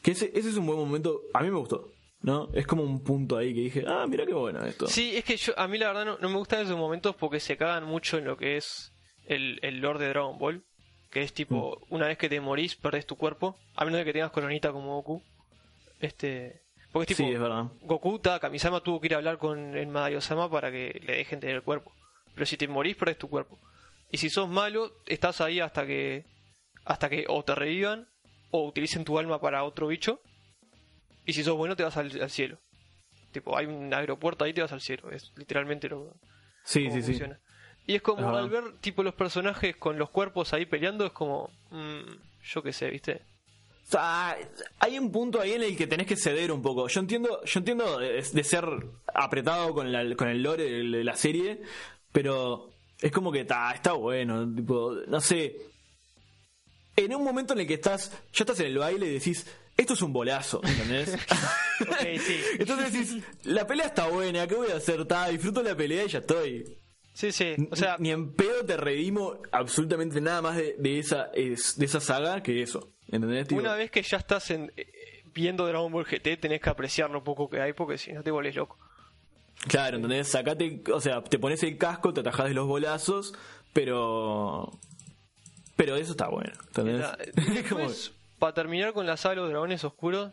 Que 0.02 0.12
ese, 0.12 0.31
ese 0.35 0.51
es 0.51 0.56
un 0.56 0.66
buen 0.66 0.78
momento, 0.78 1.23
a 1.35 1.43
mí 1.43 1.51
me 1.51 1.59
gustó. 1.59 1.93
¿No? 2.23 2.48
Es 2.55 2.66
como 2.66 2.82
un 2.82 3.05
punto 3.05 3.36
ahí 3.36 3.55
que 3.55 3.60
dije, 3.60 3.85
ah, 3.86 4.05
mira 4.09 4.27
qué 4.27 4.35
bueno 4.35 4.64
esto. 4.64 4.89
Sí, 4.89 5.16
es 5.16 5.24
que 5.24 5.36
yo, 5.36 5.52
a 5.56 5.68
mí 5.68 5.78
la 5.78 5.89
verdad 5.89 6.05
no, 6.06 6.18
no 6.18 6.28
me 6.28 6.39
gustan 6.39 6.62
esos 6.62 6.77
momentos 6.77 7.14
porque 7.14 7.39
se 7.39 7.56
cagan 7.56 7.85
mucho 7.85 8.18
en 8.18 8.24
lo 8.24 8.36
que 8.36 8.56
es 8.56 8.93
el, 9.27 9.60
el 9.62 9.81
lore 9.81 10.01
de 10.01 10.09
Dragon 10.09 10.36
Ball. 10.39 10.64
Que 11.10 11.23
es 11.23 11.32
tipo, 11.32 11.81
una 11.89 12.09
vez 12.09 12.18
que 12.18 12.28
te 12.28 12.40
morís, 12.40 12.74
perdés 12.74 13.06
tu 13.06 13.16
cuerpo. 13.16 13.56
A 13.77 13.85
menos 13.85 13.98
de 13.98 14.05
que 14.05 14.12
tengas 14.12 14.32
coronita 14.32 14.73
como 14.73 14.97
Goku. 14.97 15.23
Este. 16.01 16.62
Porque 16.93 17.12
es 17.12 17.16
tipo, 17.16 17.28
sí, 17.28 17.35
es 17.35 17.40
verdad. 17.40 17.66
Goku, 17.82 18.18
ta, 18.18 18.40
Kamisama 18.40 18.81
tuvo 18.81 19.01
que 19.01 19.06
ir 19.06 19.14
a 19.14 19.18
hablar 19.18 19.39
con 19.39 19.77
el 19.77 19.86
Madayosama 19.86 20.51
para 20.51 20.70
que 20.70 21.01
le 21.06 21.18
dejen 21.18 21.40
tener 21.40 21.56
el 21.56 21.62
cuerpo. 21.62 21.93
Pero 22.36 22.46
si 22.46 22.56
te 22.56 22.68
morís, 22.68 22.94
perdés 22.94 23.18
tu 23.18 23.28
cuerpo. 23.28 23.58
Y 24.12 24.18
si 24.18 24.30
sos 24.30 24.48
malo, 24.48 24.92
estás 25.06 25.40
ahí 25.40 25.58
hasta 25.58 25.84
que. 25.84 26.24
hasta 26.84 27.08
que 27.10 27.24
o 27.28 27.42
te 27.42 27.56
revivan 27.56 28.06
o 28.52 28.68
utilicen 28.68 29.04
tu 29.04 29.18
alma 29.18 29.40
para 29.40 29.64
otro 29.64 29.88
bicho. 29.88 30.20
Y 31.24 31.32
si 31.32 31.42
sos 31.42 31.56
bueno, 31.56 31.74
te 31.74 31.82
vas 31.82 31.96
al, 31.96 32.22
al 32.22 32.30
cielo. 32.30 32.58
Tipo, 33.32 33.56
hay 33.58 33.66
un 33.66 33.92
aeropuerto 33.92 34.44
ahí, 34.44 34.52
te 34.52 34.62
vas 34.62 34.70
al 34.72 34.80
cielo. 34.80 35.10
Es 35.10 35.32
literalmente 35.36 35.88
lo 35.88 36.14
Sí, 36.64 36.84
sí, 36.90 37.00
sí. 37.02 37.06
funciona. 37.08 37.40
Y 37.88 37.94
es 37.96 38.02
como 38.02 38.26
verdad. 38.26 38.38
al 38.44 38.48
ver 38.50 38.64
tipo 38.80 39.02
los 39.02 39.14
personajes 39.14 39.74
con 39.76 39.98
los 39.98 40.10
cuerpos 40.10 40.52
ahí 40.52 40.66
peleando, 40.66 41.04
es 41.06 41.12
como. 41.12 41.50
mm, 41.70 42.02
yo 42.44 42.62
qué 42.62 42.72
sé, 42.72 42.90
¿viste? 42.90 43.22
O 43.86 43.90
sea, 43.90 44.36
hay 44.80 44.98
un 44.98 45.10
punto 45.12 45.40
ahí 45.40 45.52
en 45.52 45.62
el 45.62 45.76
que 45.76 45.86
tenés 45.86 46.06
que 46.08 46.16
ceder 46.16 46.50
un 46.52 46.60
poco. 46.62 46.88
Yo 46.88 46.98
entiendo, 47.00 47.44
yo 47.44 47.58
entiendo 47.60 47.98
de, 47.98 48.20
de 48.22 48.44
ser 48.44 48.64
apretado 49.14 49.72
con, 49.74 49.92
la- 49.92 50.16
con 50.16 50.28
el 50.28 50.42
lore 50.42 50.64
de, 50.64 50.82
de 50.82 51.04
la 51.04 51.14
serie, 51.16 51.62
pero 52.16 52.70
es 52.98 53.12
como 53.12 53.30
que 53.30 53.44
ta, 53.44 53.72
está 53.72 53.93
bueno. 53.93 54.51
Tipo, 54.55 54.94
no 55.06 55.20
sé. 55.20 55.55
En 56.97 57.14
un 57.14 57.22
momento 57.22 57.52
en 57.52 57.60
el 57.60 57.66
que 57.66 57.74
estás, 57.74 58.10
ya 58.32 58.44
estás 58.44 58.59
en 58.60 58.66
el 58.68 58.78
baile 58.78 59.05
y 59.06 59.12
decís, 59.14 59.47
esto 59.76 59.93
es 59.93 60.01
un 60.01 60.14
bolazo, 60.14 60.62
¿entendés? 60.64 61.14
Sí. 62.01 62.40
Entonces 62.59 62.90
decís, 62.90 63.22
la 63.44 63.66
pelea 63.66 63.84
está 63.88 64.09
buena, 64.09 64.47
¿qué 64.47 64.55
voy 64.55 64.70
a 64.70 64.76
hacer? 64.76 65.05
Ta, 65.05 65.28
disfruto 65.28 65.62
la 65.62 65.76
pelea 65.76 66.05
y 66.05 66.09
ya 66.09 66.20
estoy. 66.20 66.64
Sí, 67.12 67.32
sí. 67.32 67.55
O 67.70 67.76
sea, 67.76 67.97
ni 67.98 68.10
en 68.12 68.32
pedo 68.32 68.64
te 68.64 68.78
redimo 68.78 69.43
absolutamente 69.52 70.18
nada 70.22 70.40
más 70.40 70.56
de, 70.56 70.74
de 70.78 70.98
esa 70.98 71.30
es- 71.34 71.76
de 71.76 71.84
esa 71.84 72.01
saga 72.01 72.43
que 72.43 72.62
eso. 72.62 72.94
¿Entendés? 73.09 73.48
Tipo, 73.48 73.60
una 73.60 73.74
vez 73.74 73.90
que 73.90 74.01
ya 74.02 74.16
estás 74.16 74.51
en, 74.52 74.72
eh, 74.74 74.86
viendo 75.34 75.66
Dragon 75.66 75.93
Ball 75.93 76.06
GT, 76.06 76.38
tenés 76.38 76.62
que 76.62 76.70
apreciar 76.70 77.10
lo 77.10 77.22
poco 77.22 77.51
que 77.51 77.60
hay 77.60 77.74
porque 77.74 77.98
si 77.98 78.10
no 78.14 78.22
te 78.22 78.30
volvés 78.30 78.55
loco. 78.56 78.78
Claro, 79.68 79.96
¿entendés? 79.96 80.28
Sacate, 80.28 80.82
o 80.92 81.00
sea, 81.00 81.22
te 81.22 81.38
pones 81.38 81.62
el 81.62 81.76
casco, 81.78 82.12
te 82.12 82.20
atajás 82.20 82.48
de 82.48 82.54
los 82.54 82.66
bolazos, 82.66 83.34
pero. 83.72 84.78
Pero 85.76 85.96
eso 85.96 86.12
está 86.12 86.28
bueno, 86.28 86.52
¿entendés? 86.68 87.04
Después, 87.34 88.12
para 88.38 88.54
terminar 88.54 88.92
con 88.92 89.06
la 89.06 89.16
saga 89.16 89.34
de 89.34 89.40
los 89.42 89.50
dragones 89.50 89.84
oscuros, 89.84 90.32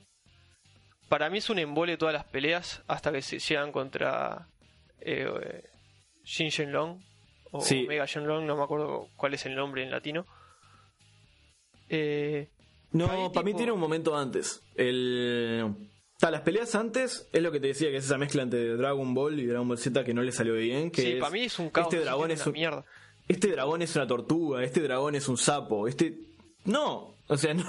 para 1.10 1.30
mí 1.30 1.40
es 1.40 1.50
un 1.50 1.60
embole 1.60 1.98
todas 1.98 2.14
las 2.14 2.26
peleas 2.26 2.82
hasta 2.88 3.12
que 3.12 3.22
se 3.22 3.40
llegan 3.40 3.72
contra 3.72 4.48
eh, 5.02 5.28
eh, 5.42 5.64
Shin 6.24 6.50
Shenlong 6.50 7.00
o 7.52 7.62
Sí. 7.62 7.86
Mega 7.88 8.06
Shenlong, 8.06 8.46
no 8.46 8.56
me 8.56 8.64
acuerdo 8.64 9.10
cuál 9.16 9.34
es 9.34 9.46
el 9.46 9.56
nombre 9.56 9.84
en 9.84 9.92
latino. 9.92 10.26
Eh, 11.90 12.50
no, 12.92 13.32
para 13.32 13.44
mí 13.44 13.54
tiene 13.54 13.72
un 13.72 13.80
momento 13.80 14.16
antes. 14.16 14.62
El. 14.76 15.90
Ta, 16.24 16.32
las 16.32 16.42
peleas 16.42 16.74
antes 16.76 17.28
es 17.34 17.44
lo 17.44 17.52
que 17.52 17.60
te 17.60 17.68
decía, 17.68 17.92
que 17.92 17.98
es 17.98 18.06
esa 18.06 18.18
mezcla 18.18 18.44
entre 18.44 18.78
Dragon 18.78 19.14
Ball 19.14 19.38
y 19.42 19.46
Dragon 19.46 19.68
Ball 19.68 19.78
Z 19.78 20.06
que 20.06 20.14
no 20.14 20.22
le 20.22 20.32
salió 20.32 20.54
bien. 20.54 20.90
Que 20.90 21.02
sí, 21.02 21.14
para 21.20 21.34
mí 21.34 21.42
es 21.42 21.60
un 21.60 21.70
caos. 21.70 21.94
Este 21.94 22.06
dragón 22.06 22.32
es 22.32 22.48
un, 22.48 22.54
mierda. 22.54 22.86
este 23.28 23.50
dragón 23.50 23.82
es 23.82 23.94
una 23.98 24.08
tortuga, 24.08 24.64
este 24.64 24.80
dragón 24.80 25.16
es 25.16 25.28
un 25.28 25.38
sapo, 25.38 25.86
este... 25.86 26.18
No, 26.64 27.18
o 27.28 27.36
sea, 27.36 27.54
no. 27.54 27.66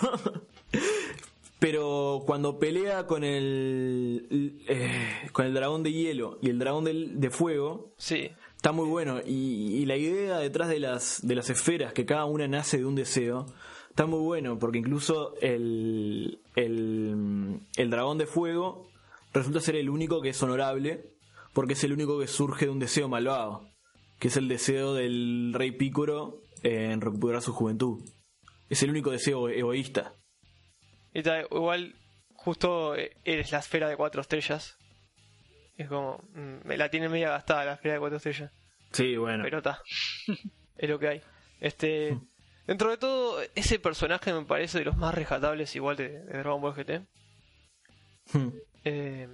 Pero 1.58 2.22
cuando 2.26 2.60
pelea 2.60 3.08
con 3.08 3.24
el 3.24 4.62
eh, 4.68 5.28
con 5.32 5.46
el 5.46 5.54
dragón 5.54 5.82
de 5.82 5.92
hielo 5.92 6.38
y 6.40 6.48
el 6.50 6.60
dragón 6.60 6.84
de 6.84 7.30
fuego, 7.30 7.92
Sí, 7.96 8.30
está 8.54 8.70
muy 8.70 8.86
bueno. 8.86 9.20
Y, 9.26 9.78
y 9.78 9.86
la 9.86 9.96
idea 9.96 10.38
detrás 10.38 10.68
de 10.68 10.78
las, 10.78 11.26
de 11.26 11.34
las 11.34 11.50
esferas, 11.50 11.92
que 11.92 12.06
cada 12.06 12.26
una 12.26 12.46
nace 12.46 12.78
de 12.78 12.84
un 12.84 12.94
deseo, 12.94 13.46
está 13.94 14.06
muy 14.06 14.18
bueno, 14.18 14.58
porque 14.58 14.78
incluso 14.78 15.36
el, 15.40 16.40
el, 16.56 17.60
el 17.76 17.90
dragón 17.90 18.18
de 18.18 18.26
fuego 18.26 18.88
resulta 19.32 19.60
ser 19.60 19.76
el 19.76 19.88
único 19.88 20.20
que 20.20 20.30
es 20.30 20.42
honorable, 20.42 21.12
porque 21.52 21.74
es 21.74 21.84
el 21.84 21.92
único 21.92 22.18
que 22.18 22.26
surge 22.26 22.64
de 22.64 22.72
un 22.72 22.80
deseo 22.80 23.08
malvado, 23.08 23.70
que 24.18 24.26
es 24.26 24.36
el 24.36 24.48
deseo 24.48 24.94
del 24.94 25.52
rey 25.54 25.70
Pícoro 25.70 26.40
en 26.64 27.00
recuperar 27.00 27.40
su 27.40 27.52
juventud. 27.52 28.02
Es 28.68 28.82
el 28.82 28.90
único 28.90 29.12
deseo 29.12 29.48
egoísta. 29.48 30.12
Igual, 31.12 31.94
justo 32.34 32.96
eh, 32.96 33.16
eres 33.22 33.52
la 33.52 33.60
esfera 33.60 33.88
de 33.88 33.96
cuatro 33.96 34.22
estrellas. 34.22 34.76
Es 35.76 35.86
como, 35.86 36.18
mm, 36.34 36.66
me 36.66 36.76
la 36.76 36.88
tiene 36.88 37.08
media 37.08 37.30
gastada 37.30 37.64
la 37.64 37.74
esfera 37.74 37.94
de 37.94 38.00
cuatro 38.00 38.16
estrellas. 38.16 38.50
Sí, 38.90 39.16
bueno. 39.16 39.44
Pero 39.44 39.58
está. 39.58 39.80
es 40.78 40.90
lo 40.90 40.98
que 40.98 41.06
hay. 41.06 41.22
Este. 41.60 42.18
Dentro 42.66 42.90
de 42.90 42.96
todo, 42.96 43.40
ese 43.54 43.78
personaje 43.78 44.32
me 44.32 44.44
parece 44.44 44.78
de 44.78 44.84
los 44.86 44.96
más 44.96 45.14
rescatables 45.14 45.74
igual 45.76 45.96
de, 45.96 46.08
de 46.08 46.38
Dragon 46.38 46.60
Ball 46.60 46.74
GT. 46.74 47.02
Hmm. 48.32 48.48
Eh, 48.84 49.28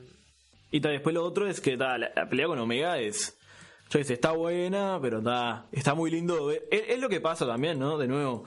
Y 0.73 0.81
ta, 0.81 0.89
después 0.91 1.15
lo 1.15 1.25
otro 1.25 1.47
es 1.47 1.61
que 1.61 1.77
ta, 1.77 1.97
la, 1.99 2.11
la 2.15 2.29
pelea 2.29 2.47
con 2.47 2.59
Omega 2.59 2.99
es. 2.99 3.37
Yo 3.91 4.03
sé, 4.05 4.15
está 4.15 4.33
buena, 4.33 4.99
pero 5.03 5.19
está, 5.19 5.67
está 5.73 5.95
muy 5.95 6.11
lindo. 6.11 6.47
ver- 6.47 6.65
Es, 6.71 6.83
es 6.91 6.99
lo 7.01 7.09
que 7.09 7.21
pasa 7.21 7.47
también, 7.47 7.79
¿no? 7.79 7.99
De 7.99 8.07
nuevo. 8.09 8.45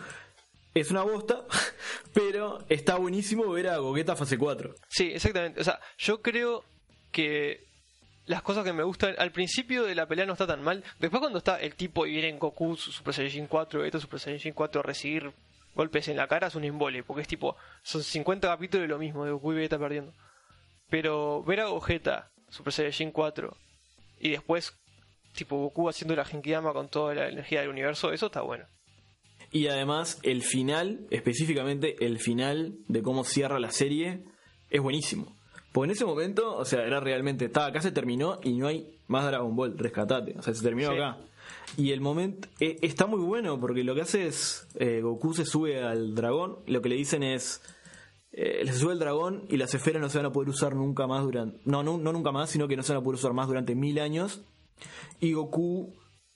Es 0.74 0.90
una 0.92 1.04
bosta, 1.04 1.46
pero 2.14 2.60
está 2.70 2.96
buenísimo 2.96 3.50
ver 3.52 3.68
a 3.70 3.78
Gogeta 3.78 4.16
fase 4.16 4.38
4. 4.38 4.74
sí, 4.90 5.12
exactamente. 5.14 5.62
O 5.62 5.64
sea, 5.64 5.80
yo 5.98 6.22
creo 6.22 6.64
que 7.12 7.63
las 8.26 8.42
cosas 8.42 8.64
que 8.64 8.74
me 8.74 8.84
gustan 8.84 9.16
al 9.18 9.32
principio 9.32 9.84
de 9.84 9.96
la 9.96 10.08
pelea 10.08 10.26
no 10.26 10.34
está 10.34 10.48
tan 10.48 10.62
mal. 10.62 10.84
Después 11.00 11.20
cuando 11.20 11.40
está 11.40 11.60
el 11.60 11.76
tipo 11.76 12.06
y 12.06 12.12
viene 12.12 12.30
en 12.30 12.40
Goku, 12.40 12.76
su 12.76 12.92
Super 12.92 13.14
Saiyajin 13.14 13.48
4, 13.48 13.82
Vegeta 13.82 14.00
Super 14.00 14.20
Saiyajin 14.20 14.54
4 14.54 14.80
a 14.80 14.84
recibir 14.84 15.34
golpes 15.76 16.08
en 16.08 16.18
la 16.18 16.28
cara 16.28 16.48
es 16.48 16.56
un 16.56 16.64
embole, 16.64 17.04
porque 17.04 17.24
es 17.24 17.28
tipo, 17.28 17.56
son 17.82 18.04
50 18.04 18.48
capítulos 18.48 18.84
de 18.84 18.88
lo 18.88 19.00
mismo, 19.00 19.26
de 19.26 19.32
Goku 19.32 19.54
y 19.54 19.56
Vegeta 19.56 19.80
perdiendo. 19.80 20.14
Pero 20.90 21.44
ver 21.44 21.62
a 21.62 21.68
Gogeta, 21.68 22.32
Super 22.50 22.72
Saiyajin 22.72 23.12
4, 23.12 23.58
y 24.20 24.30
después, 24.30 24.78
tipo 25.36 25.58
Goku 25.58 25.90
haciendo 25.90 26.16
la 26.16 26.26
Genkidama 26.26 26.74
con 26.74 26.90
toda 26.90 27.16
la 27.16 27.30
energía 27.30 27.62
del 27.62 27.70
universo, 27.70 28.14
eso 28.14 28.28
está 28.28 28.42
bueno. 28.42 28.66
Y 29.52 29.68
además, 29.68 30.20
el 30.24 30.42
final, 30.42 31.06
específicamente 31.10 31.96
el 32.06 32.20
final 32.20 32.76
de 32.88 33.02
cómo 33.02 33.24
cierra 33.24 33.60
la 33.60 33.72
serie, 33.72 34.24
es 34.70 34.82
buenísimo. 34.82 35.36
Porque 35.74 35.86
en 35.88 35.92
ese 35.92 36.06
momento, 36.06 36.56
o 36.56 36.64
sea, 36.64 36.86
era 36.86 37.02
realmente, 37.02 37.46
está, 37.46 37.66
acá 37.66 37.82
se 37.82 37.92
terminó 37.92 38.40
y 38.44 38.54
no 38.54 38.68
hay 38.68 39.00
más 39.08 39.26
Dragon 39.26 39.54
Ball, 39.56 39.78
rescatate. 39.78 40.36
O 40.38 40.42
sea, 40.42 40.54
se 40.54 40.64
terminó 40.64 40.92
Sí. 40.92 40.96
acá. 40.96 41.18
Y 41.76 41.92
el 41.92 42.00
momento 42.00 42.48
eh, 42.62 42.78
está 42.82 43.06
muy 43.08 43.20
bueno 43.20 43.60
porque 43.60 43.84
lo 43.84 43.96
que 43.96 44.02
hace 44.02 44.28
es, 44.28 44.68
eh, 44.76 45.02
Goku 45.02 45.34
se 45.34 45.44
sube 45.46 45.84
al 45.84 46.16
dragón, 46.16 46.60
lo 46.68 46.82
que 46.82 46.90
le 46.90 46.96
dicen 46.96 47.24
es, 47.24 47.62
eh, 48.32 48.62
se 48.66 48.74
sube 48.74 48.94
el 48.94 49.00
dragón 49.00 49.46
y 49.50 49.58
las 49.58 49.74
esferas 49.74 50.02
no 50.02 50.08
se 50.10 50.20
van 50.20 50.28
a 50.28 50.32
poder 50.32 50.50
usar 50.50 50.76
nunca 50.76 51.08
más 51.08 51.24
durante, 51.24 51.60
no, 51.66 51.84
no, 51.84 51.98
no 51.98 52.14
nunca 52.14 52.32
más, 52.32 52.50
sino 52.52 52.68
que 52.68 52.78
no 52.78 52.84
se 52.84 52.94
van 52.94 53.02
a 53.02 53.04
poder 53.04 53.16
usar 53.20 53.34
más 53.34 53.48
durante 53.48 53.76
mil 53.76 54.00
años. 54.00 54.42
Y 55.20 55.34
Goku 55.34 55.94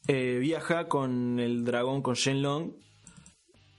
eh, 0.07 0.39
viaja 0.39 0.87
con 0.87 1.39
el 1.39 1.63
dragón, 1.63 2.01
con 2.01 2.15
Shenlong, 2.15 2.71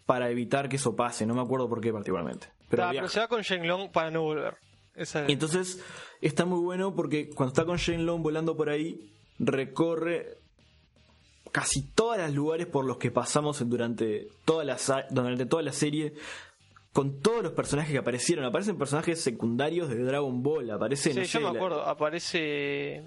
para 0.07 0.31
evitar 0.31 0.69
que 0.69 0.77
eso 0.77 0.95
pase. 0.97 1.27
No 1.27 1.35
me 1.35 1.41
acuerdo 1.43 1.69
por 1.69 1.81
qué 1.81 1.93
particularmente. 1.93 2.49
Pero 2.71 3.09
se 3.09 3.21
va 3.21 3.29
con 3.29 3.43
Shenlong 3.43 3.91
para 3.91 4.11
no 4.11 4.23
volver. 4.23 4.57
Esa 4.99 5.23
es- 5.25 5.29
Y 5.29 5.33
entonces 5.33 5.81
está 6.21 6.45
muy 6.45 6.61
bueno 6.61 6.95
porque 6.95 7.31
cuando 7.31 7.53
está 7.53 7.65
con 7.65 7.77
Shenlong 7.77 8.23
volando 8.23 8.57
por 8.57 8.69
ahí, 8.71 9.11
recorre 9.39 10.37
casi 11.53 11.83
todos 11.95 12.19
los 12.19 12.35
lugares 12.35 12.67
por 12.67 12.85
los 12.85 12.99
que 12.99 13.11
pasamos 13.11 13.67
durante 13.69 14.29
toda 14.45 14.65
la, 14.65 14.77
durante 15.11 15.47
toda 15.47 15.63
la 15.63 15.73
serie. 15.73 16.15
Con 16.93 17.21
todos 17.21 17.43
los 17.43 17.53
personajes 17.53 17.93
que 17.93 17.99
aparecieron. 17.99 18.45
Aparecen 18.45 18.77
personajes 18.77 19.21
secundarios 19.21 19.89
de 19.89 20.03
Dragon 20.03 20.43
Ball. 20.43 20.71
Aparece, 20.71 21.13
Sí, 21.13 21.19
no 21.19 21.23
yo 21.25 21.29
sé, 21.29 21.39
me 21.39 21.45
la- 21.45 21.51
acuerdo, 21.51 21.83
aparece 21.87 23.03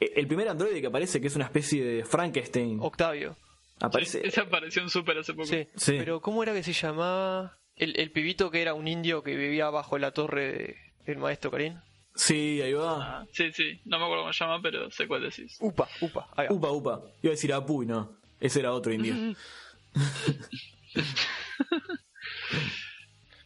el 0.00 0.26
primer 0.26 0.48
androide 0.48 0.80
que 0.80 0.86
aparece, 0.88 1.20
que 1.20 1.28
es 1.28 1.36
una 1.36 1.46
especie 1.46 1.82
de 1.84 2.04
Frankenstein. 2.04 2.78
Octavio. 2.82 3.36
Aparece. 3.80 4.20
Sí, 4.20 4.28
esa 4.28 4.42
apareció 4.42 4.82
en 4.82 4.90
Super 4.90 5.16
hace 5.18 5.32
poco. 5.32 5.46
Sí. 5.46 5.66
Sí. 5.76 5.94
Pero 5.98 6.20
¿cómo 6.20 6.42
era 6.42 6.52
que 6.52 6.62
se 6.62 6.72
llamaba? 6.72 7.56
El, 7.76 7.98
el 7.98 8.10
pibito 8.10 8.50
que 8.50 8.60
era 8.60 8.74
un 8.74 8.88
indio 8.88 9.22
que 9.22 9.36
vivía 9.36 9.70
bajo 9.70 9.96
la 9.98 10.10
torre 10.10 10.76
del 11.12 11.18
maestro 11.18 11.50
Karim. 11.50 11.80
Sí, 12.14 12.60
ahí 12.62 12.72
va. 12.72 13.20
Ah, 13.20 13.26
sí, 13.32 13.52
sí. 13.52 13.80
No 13.84 13.98
me 13.98 14.04
acuerdo 14.04 14.24
cómo 14.24 14.32
se 14.32 14.44
llama, 14.44 14.60
pero 14.62 14.90
sé 14.90 15.06
cuál 15.06 15.22
decís. 15.22 15.56
Upa, 15.60 15.88
upa. 16.00 16.28
ahí 16.36 16.48
va. 16.48 16.54
Upa, 16.54 16.70
upa. 16.70 17.02
Iba 17.22 17.30
a 17.30 17.34
decir 17.34 17.52
Apu 17.52 17.82
y 17.82 17.86
no. 17.86 18.16
Ese 18.40 18.60
era 18.60 18.72
otro 18.72 18.92
indio. 18.92 19.14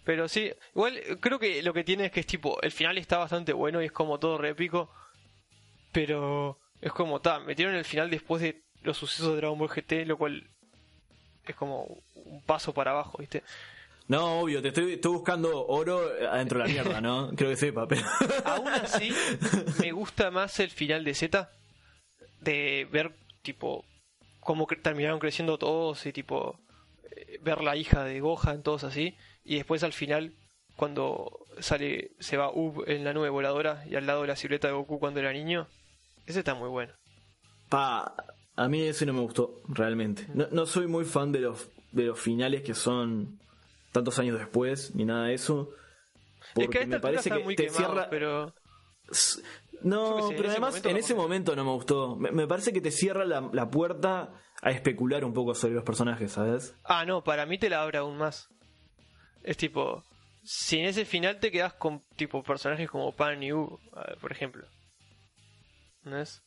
Pero 0.04 0.28
sí, 0.28 0.52
igual 0.74 1.00
creo 1.20 1.38
que 1.38 1.62
lo 1.62 1.72
que 1.72 1.84
tiene 1.84 2.06
es 2.06 2.12
que 2.12 2.18
es 2.20 2.26
tipo, 2.26 2.60
el 2.60 2.72
final 2.72 2.98
está 2.98 3.18
bastante 3.18 3.52
bueno 3.52 3.80
y 3.80 3.84
es 3.84 3.92
como 3.92 4.18
todo 4.18 4.36
répico, 4.36 4.90
pero 5.92 6.58
es 6.80 6.92
como, 6.92 7.20
ta, 7.20 7.38
metieron 7.38 7.76
el 7.76 7.84
final 7.84 8.10
después 8.10 8.42
de 8.42 8.64
los 8.82 8.96
sucesos 8.96 9.28
de 9.28 9.36
Dragon 9.36 9.56
Ball 9.56 9.68
GT, 9.68 10.04
lo 10.06 10.18
cual 10.18 10.44
es 11.46 11.54
como 11.54 12.02
un 12.16 12.42
paso 12.42 12.74
para 12.74 12.90
abajo, 12.90 13.18
¿viste? 13.18 13.44
No, 14.08 14.40
obvio, 14.40 14.60
te 14.60 14.68
estoy, 14.68 14.94
estoy 14.94 15.12
buscando 15.12 15.66
oro 15.66 16.00
adentro 16.30 16.60
de 16.60 16.66
la 16.66 16.72
mierda, 16.72 17.00
¿no? 17.00 17.30
Creo 17.36 17.50
que 17.50 17.56
sepa, 17.56 17.86
pero. 17.86 18.02
Aún 18.44 18.68
así, 18.68 19.12
me 19.80 19.92
gusta 19.92 20.30
más 20.30 20.58
el 20.60 20.70
final 20.70 21.04
de 21.04 21.14
Z, 21.14 21.50
de 22.40 22.88
ver, 22.90 23.12
tipo, 23.42 23.84
cómo 24.40 24.66
terminaron 24.66 25.20
creciendo 25.20 25.58
todos 25.58 26.04
y, 26.06 26.12
tipo, 26.12 26.58
eh, 27.16 27.38
ver 27.42 27.62
la 27.62 27.76
hija 27.76 28.04
de 28.04 28.20
Gohan, 28.20 28.62
todos 28.62 28.84
así, 28.84 29.16
y 29.44 29.56
después 29.56 29.82
al 29.84 29.92
final, 29.92 30.34
cuando 30.76 31.46
sale, 31.60 32.12
se 32.18 32.36
va 32.36 32.50
Ub 32.50 32.84
en 32.88 33.04
la 33.04 33.12
nube 33.12 33.28
voladora 33.28 33.84
y 33.88 33.94
al 33.94 34.06
lado 34.06 34.22
de 34.22 34.28
la 34.28 34.36
silueta 34.36 34.68
de 34.68 34.74
Goku 34.74 34.98
cuando 34.98 35.20
era 35.20 35.32
niño, 35.32 35.68
ese 36.26 36.40
está 36.40 36.54
muy 36.54 36.68
bueno. 36.68 36.92
Pa, 37.68 38.14
a 38.56 38.68
mí 38.68 38.82
ese 38.82 39.06
no 39.06 39.12
me 39.12 39.20
gustó, 39.20 39.62
realmente. 39.68 40.26
No, 40.34 40.48
no 40.50 40.66
soy 40.66 40.86
muy 40.86 41.04
fan 41.04 41.32
de 41.32 41.40
los, 41.40 41.68
de 41.92 42.04
los 42.04 42.18
finales 42.18 42.62
que 42.62 42.74
son 42.74 43.40
tantos 43.92 44.18
años 44.18 44.38
después, 44.38 44.94
ni 44.94 45.04
nada 45.04 45.26
de 45.26 45.34
eso. 45.34 45.70
es 45.70 46.54
que 46.54 46.62
a 46.62 46.64
Porque 46.66 46.86
me 46.86 47.00
parece 47.00 47.30
que 47.30 47.38
muy 47.44 47.54
te 47.56 47.66
quemado, 47.66 47.92
cierra. 47.92 48.10
pero... 48.10 48.54
No, 49.82 50.28
sé, 50.28 50.34
pero 50.36 50.50
además 50.50 50.84
en 50.84 50.96
ese 50.96 51.14
me- 51.14 51.20
momento 51.20 51.56
no 51.56 51.64
me 51.64 51.70
gustó. 51.72 52.14
Me, 52.16 52.30
me 52.30 52.46
parece 52.46 52.72
que 52.72 52.80
te 52.80 52.90
cierra 52.92 53.24
la, 53.24 53.48
la 53.52 53.68
puerta 53.68 54.32
a 54.62 54.70
especular 54.70 55.24
un 55.24 55.34
poco 55.34 55.54
sobre 55.54 55.74
los 55.74 55.82
personajes, 55.84 56.32
¿sabes? 56.32 56.76
Ah, 56.84 57.04
no, 57.04 57.24
para 57.24 57.46
mí 57.46 57.58
te 57.58 57.68
la 57.68 57.82
abre 57.82 57.98
aún 57.98 58.16
más. 58.16 58.48
Es 59.42 59.56
tipo, 59.56 60.04
si 60.44 60.78
en 60.78 60.86
ese 60.86 61.04
final 61.04 61.40
te 61.40 61.50
quedas 61.50 61.74
con 61.74 62.00
tipo 62.16 62.44
personajes 62.44 62.88
como 62.88 63.10
Pan 63.12 63.42
y 63.42 63.50
eh, 63.50 63.54
por 64.20 64.30
ejemplo. 64.30 64.64
¿No 66.04 66.16
es? 66.20 66.42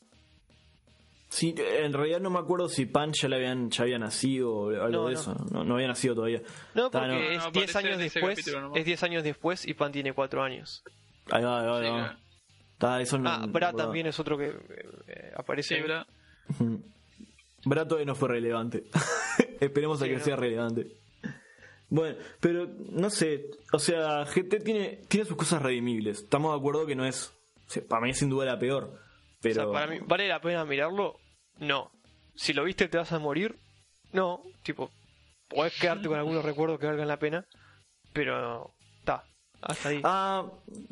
Sí, 1.35 1.53
en 1.57 1.91
realidad 1.91 2.21
no 2.21 2.29
me 2.29 2.39
acuerdo 2.39 2.69
si 2.69 2.85
Pan 2.85 3.11
ya, 3.11 3.27
le 3.27 3.35
habían, 3.35 3.69
ya 3.69 3.83
había 3.83 3.99
nacido 3.99 4.53
o 4.53 4.69
algo 4.69 4.87
No, 4.89 5.07
de 5.07 5.13
no. 5.15 5.19
eso. 5.19 5.35
No, 5.51 5.65
no 5.65 5.75
había 5.75 5.89
nacido 5.89 6.15
todavía. 6.15 6.41
No, 6.73 6.89
Ta, 6.89 7.01
porque 7.01 7.35
es 7.35 7.43
no, 7.43 7.51
10 7.51 7.75
aparece 7.75 7.77
años 7.77 7.97
después. 7.97 8.47
Es 8.75 8.85
10 8.85 9.03
años 9.03 9.23
después 9.23 9.67
y 9.67 9.73
Pan 9.73 9.91
tiene 9.91 10.13
4 10.13 10.41
años. 10.41 10.81
Ahí 11.29 11.43
va, 11.43 11.59
ahí 11.61 11.67
va, 11.67 11.77
ahí 11.79 11.85
Sí, 11.85 12.15
va. 12.85 13.01
Eso 13.01 13.19
Ah, 13.25 13.45
Bra 13.49 13.73
también 13.73 14.07
es 14.07 14.17
otro 14.17 14.37
que 14.37 14.53
eh, 15.07 15.31
aparece. 15.35 15.75
Sí. 15.77 16.63
Bra 17.65 17.85
todavía 17.85 18.05
no 18.05 18.15
fue 18.15 18.29
relevante. 18.29 18.83
Esperemos 19.59 20.01
a 20.01 20.05
que 20.05 20.17
no. 20.17 20.23
sea 20.23 20.37
relevante. 20.37 20.87
Bueno, 21.89 22.15
pero 22.39 22.65
no 22.91 23.09
sé, 23.09 23.51
o 23.73 23.79
sea, 23.79 24.23
GT 24.25 24.63
tiene, 24.63 25.01
tiene 25.09 25.25
sus 25.25 25.35
cosas 25.35 25.61
redimibles. 25.61 26.21
Estamos 26.21 26.53
de 26.53 26.59
acuerdo 26.59 26.85
que 26.85 26.95
no 26.95 27.05
es, 27.05 27.33
o 27.67 27.69
sea, 27.69 27.83
para 27.87 28.01
mí 28.03 28.11
es 28.11 28.19
sin 28.19 28.29
duda 28.29 28.45
la 28.45 28.57
peor. 28.57 28.85
O 28.85 28.99
Pero 29.41 29.53
sea, 29.55 29.71
para 29.71 29.87
mí, 29.87 29.99
¿vale 30.05 30.27
la 30.29 30.39
pena 30.41 30.63
mirarlo? 30.65 31.19
No. 31.59 31.91
Si 32.35 32.53
lo 32.53 32.63
viste 32.63 32.87
te 32.87 32.97
vas 32.97 33.11
a 33.11 33.19
morir, 33.19 33.55
no. 34.11 34.41
Tipo, 34.63 34.91
podés 35.47 35.73
quedarte 35.79 36.07
con 36.07 36.17
algunos 36.17 36.43
recuerdos 36.43 36.79
que 36.79 36.85
valgan 36.87 37.07
la 37.07 37.17
pena, 37.19 37.45
pero 38.13 38.71
está, 38.99 39.23
hasta 39.61 39.89
ahí. 39.89 40.01
Ah, 40.03 40.45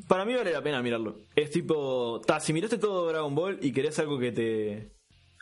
para 0.07 0.25
mí 0.25 0.33
vale 0.35 0.51
la 0.51 0.61
pena 0.61 0.81
mirarlo. 0.81 1.17
Es 1.35 1.51
tipo, 1.51 2.21
ta, 2.25 2.39
si 2.39 2.53
miraste 2.53 2.77
todo 2.77 3.07
Dragon 3.09 3.33
Ball 3.35 3.59
y 3.61 3.71
querés 3.71 3.99
algo 3.99 4.19
que 4.19 4.31
te, 4.31 4.91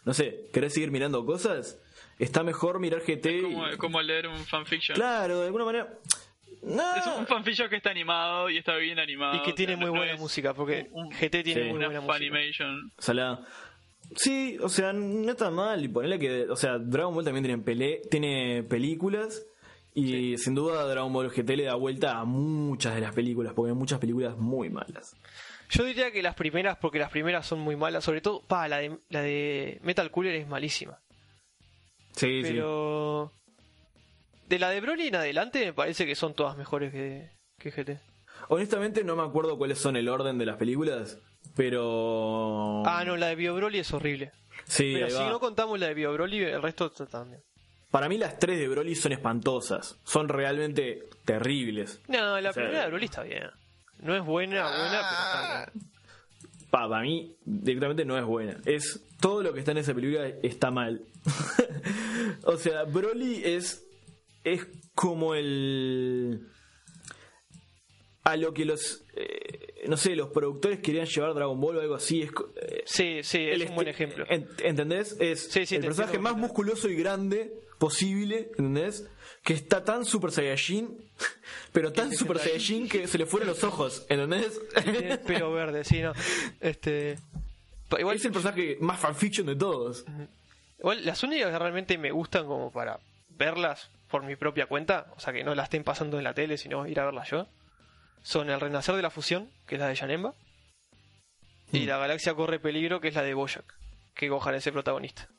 no 0.05 0.13
sé, 0.13 0.49
querés 0.53 0.73
seguir 0.73 0.91
mirando 0.91 1.25
cosas, 1.25 1.79
está 2.17 2.43
mejor 2.43 2.79
mirar 2.79 3.01
GT. 3.01 3.25
y- 3.31 3.41
Como, 3.43 3.65
como 3.77 4.01
leer 4.01 4.27
un 4.27 4.43
fanfiction. 4.45 4.95
Claro, 4.95 5.39
de 5.41 5.45
alguna 5.47 5.65
manera. 5.65 5.87
No. 6.63 6.95
Es 6.95 7.05
un 7.07 7.25
fanfiction 7.25 7.69
que 7.69 7.77
está 7.77 7.89
animado 7.89 8.49
y 8.49 8.57
está 8.57 8.75
bien 8.75 8.99
animado. 8.99 9.35
y 9.35 9.41
que 9.43 9.51
o 9.51 9.55
tiene 9.55 9.73
sea, 9.73 9.77
muy 9.77 9.87
no 9.87 9.97
buena 9.97 10.13
es 10.13 10.19
música, 10.19 10.53
porque 10.53 10.87
un- 10.91 11.09
GT 11.11 11.43
tiene 11.43 11.61
sí. 11.63 11.67
muy 11.69 11.77
Una 11.77 11.87
buena 11.87 12.01
música. 12.01 12.65
Salada. 12.99 13.45
Sí, 14.15 14.57
o 14.61 14.69
sea, 14.69 14.93
no 14.93 15.31
está 15.31 15.49
mal. 15.51 15.83
Y 15.83 15.87
ponerle 15.87 16.19
que, 16.19 16.49
o 16.49 16.55
sea, 16.55 16.77
Dragon 16.77 17.13
Ball 17.13 17.23
también 17.23 17.43
tiene, 17.43 17.63
pele 17.63 18.01
tiene 18.09 18.63
películas. 18.63 19.45
Y 19.93 20.37
sin 20.37 20.55
duda 20.55 20.85
Dragon 20.85 21.11
Ball 21.11 21.29
GT 21.29 21.49
le 21.57 21.63
da 21.65 21.75
vuelta 21.75 22.17
a 22.17 22.23
muchas 22.23 22.95
de 22.95 23.01
las 23.01 23.13
películas, 23.13 23.53
porque 23.53 23.71
hay 23.71 23.77
muchas 23.77 23.99
películas 23.99 24.37
muy 24.37 24.69
malas. 24.69 25.15
Yo 25.69 25.83
diría 25.83 26.11
que 26.11 26.21
las 26.21 26.35
primeras, 26.35 26.77
porque 26.77 26.99
las 26.99 27.09
primeras 27.09 27.45
son 27.45 27.59
muy 27.59 27.75
malas, 27.75 28.03
sobre 28.03 28.21
todo, 28.21 28.41
pa, 28.41 28.67
la 28.67 28.77
de, 28.77 28.97
la 29.09 29.21
de 29.21 29.79
Metal 29.83 30.09
Cooler 30.11 30.35
es 30.35 30.47
malísima. 30.47 30.99
Sí, 32.15 32.41
Pero 32.41 33.31
de 34.47 34.59
la 34.59 34.69
de 34.69 34.81
Broly 34.81 35.07
en 35.07 35.15
adelante 35.15 35.65
me 35.65 35.73
parece 35.73 36.05
que 36.05 36.15
son 36.15 36.33
todas 36.33 36.57
mejores 36.57 36.91
que, 36.91 37.29
que 37.57 37.71
GT. 37.71 37.99
Honestamente 38.49 39.03
no 39.03 39.15
me 39.15 39.23
acuerdo 39.23 39.57
cuáles 39.57 39.77
son 39.77 39.95
el 39.95 40.09
orden 40.09 40.37
de 40.37 40.45
las 40.45 40.57
películas, 40.57 41.19
pero... 41.55 42.83
Ah, 42.85 43.03
no, 43.05 43.17
la 43.17 43.27
de 43.27 43.35
Bio 43.35 43.55
Broly 43.55 43.79
es 43.79 43.93
horrible. 43.93 44.31
Sí, 44.65 44.91
Pero 44.93 45.09
si 45.09 45.15
va. 45.15 45.29
no 45.29 45.39
contamos 45.39 45.79
la 45.79 45.87
de 45.87 45.93
Bio 45.93 46.13
Broly, 46.13 46.39
el 46.43 46.61
resto 46.61 46.87
está 46.87 47.05
también. 47.05 47.41
Para 47.89 48.07
mí 48.07 48.17
las 48.17 48.39
tres 48.39 48.57
de 48.59 48.67
Broly 48.69 48.95
son 48.95 49.11
espantosas. 49.11 49.97
Son 50.05 50.29
realmente 50.29 51.03
terribles. 51.25 51.99
No, 52.07 52.39
la 52.39 52.49
O 52.51 52.53
sea, 52.53 52.63
primera 52.63 52.83
de 52.83 52.89
Broly 52.89 53.05
está 53.05 53.23
bien. 53.23 53.43
No 53.99 54.15
es 54.15 54.23
buena, 54.23 54.63
buena, 54.63 55.01
pero 55.09 55.21
está 55.21 55.71
bien. 55.71 55.91
Pa, 56.69 56.87
para 56.87 57.01
mí 57.01 57.35
directamente 57.43 58.05
no 58.05 58.17
es 58.17 58.23
buena. 58.23 58.57
Es 58.65 59.01
todo 59.19 59.43
lo 59.43 59.53
que 59.53 59.59
está 59.59 59.71
en 59.71 59.79
esa 59.79 59.93
película 59.93 60.25
está 60.41 60.71
mal. 60.71 61.01
o 62.43 62.55
sea, 62.55 62.83
Broly 62.85 63.41
es 63.43 63.85
es 64.45 64.65
como 64.95 65.35
el 65.35 66.47
a 68.23 68.37
lo 68.37 68.53
que 68.53 68.65
los 68.65 69.03
eh, 69.15 69.70
no 69.87 69.97
sé, 69.97 70.15
los 70.15 70.29
productores 70.29 70.79
querían 70.79 71.05
llevar 71.07 71.33
Dragon 71.33 71.59
Ball 71.59 71.77
o 71.77 71.81
algo 71.81 71.95
así, 71.95 72.21
es 72.21 72.29
eh, 72.61 72.83
Sí, 72.85 73.19
sí, 73.23 73.39
es 73.47 73.69
un 73.69 73.75
buen 73.75 73.87
ejemplo. 73.87 74.25
en- 74.29 74.47
¿Entendés? 74.63 75.15
Es 75.19 75.47
Sí, 75.51 75.65
sí, 75.65 75.75
el 75.75 75.81
personaje 75.85 76.19
más 76.19 76.35
musculoso 76.35 76.89
y 76.89 76.95
grande 76.95 77.53
posible, 77.79 78.49
¿entendés? 78.51 79.07
Que 79.43 79.53
está 79.53 79.83
tan 79.83 80.05
Super 80.05 80.31
Saiyajin, 80.31 80.97
pero 81.73 81.91
tan 81.91 82.11
Super 82.15 82.37
Saiyajin 82.39 82.87
que 82.87 83.07
se 83.07 83.17
le 83.17 83.25
fueron 83.25 83.49
los 83.49 83.63
ojos, 83.63 84.05
¿entendés? 84.09 84.59
Tiene 84.83 85.11
el 85.13 85.19
pelo 85.19 85.51
verde, 85.51 85.83
sí, 85.83 85.99
no. 86.01 86.13
Este. 86.59 87.17
Igual, 87.97 88.15
es 88.15 88.23
el 88.25 88.31
personaje 88.31 88.77
más 88.79 88.99
fanfiction 88.99 89.47
de 89.47 89.55
todos. 89.55 90.05
igual 90.79 91.05
las 91.05 91.21
únicas 91.23 91.51
que 91.51 91.59
realmente 91.59 91.97
me 91.97 92.11
gustan 92.11 92.45
como 92.45 92.71
para 92.71 92.99
verlas 93.37 93.89
por 94.09 94.23
mi 94.23 94.35
propia 94.35 94.65
cuenta, 94.67 95.07
o 95.17 95.19
sea 95.19 95.33
que 95.33 95.43
no 95.43 95.55
las 95.55 95.65
estén 95.65 95.83
pasando 95.83 96.17
en 96.17 96.23
la 96.23 96.33
tele, 96.33 96.57
sino 96.57 96.87
ir 96.87 96.99
a 96.99 97.05
verlas 97.05 97.29
yo, 97.29 97.47
son 98.23 98.49
El 98.49 98.59
Renacer 98.59 98.95
de 98.95 99.01
la 99.01 99.09
Fusión, 99.09 99.49
que 99.67 99.75
es 99.75 99.81
la 99.81 99.87
de 99.87 99.95
Yanemba, 99.95 100.33
y 101.71 101.85
La 101.85 101.97
Galaxia 101.97 102.33
Corre 102.33 102.59
Peligro, 102.59 102.99
que 102.99 103.07
es 103.09 103.15
la 103.15 103.23
de 103.23 103.33
Boyac, 103.33 103.63
que 104.13 104.29
Gohan 104.29 104.55
es 104.55 104.67
el 104.67 104.73
protagonista. 104.73 105.29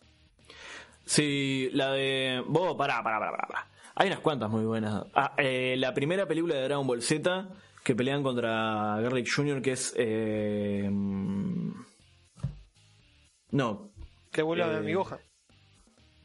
Sí, 1.04 1.68
la 1.72 1.90
de. 1.92 2.42
Vos, 2.46 2.76
pará, 2.76 3.02
pará, 3.02 3.18
pará, 3.18 3.32
pará, 3.32 3.48
pará. 3.48 3.66
Hay 3.94 4.06
unas 4.06 4.20
cuantas 4.20 4.48
muy 4.48 4.64
buenas. 4.64 5.04
Ah, 5.14 5.34
eh, 5.36 5.74
la 5.76 5.92
primera 5.92 6.26
película 6.26 6.54
de 6.54 6.62
Dragon 6.62 6.86
Ball 6.86 7.02
Z 7.02 7.48
que 7.84 7.94
pelean 7.96 8.22
contra 8.22 8.98
Garlic 9.00 9.28
Jr., 9.34 9.60
que 9.60 9.72
es. 9.72 9.92
Eh... 9.98 10.88
No. 13.50 13.90
Devuelve 14.32 14.64
a 14.64 14.78
Eh, 14.78 14.80
mi 14.80 14.94
Gohan. 14.94 15.18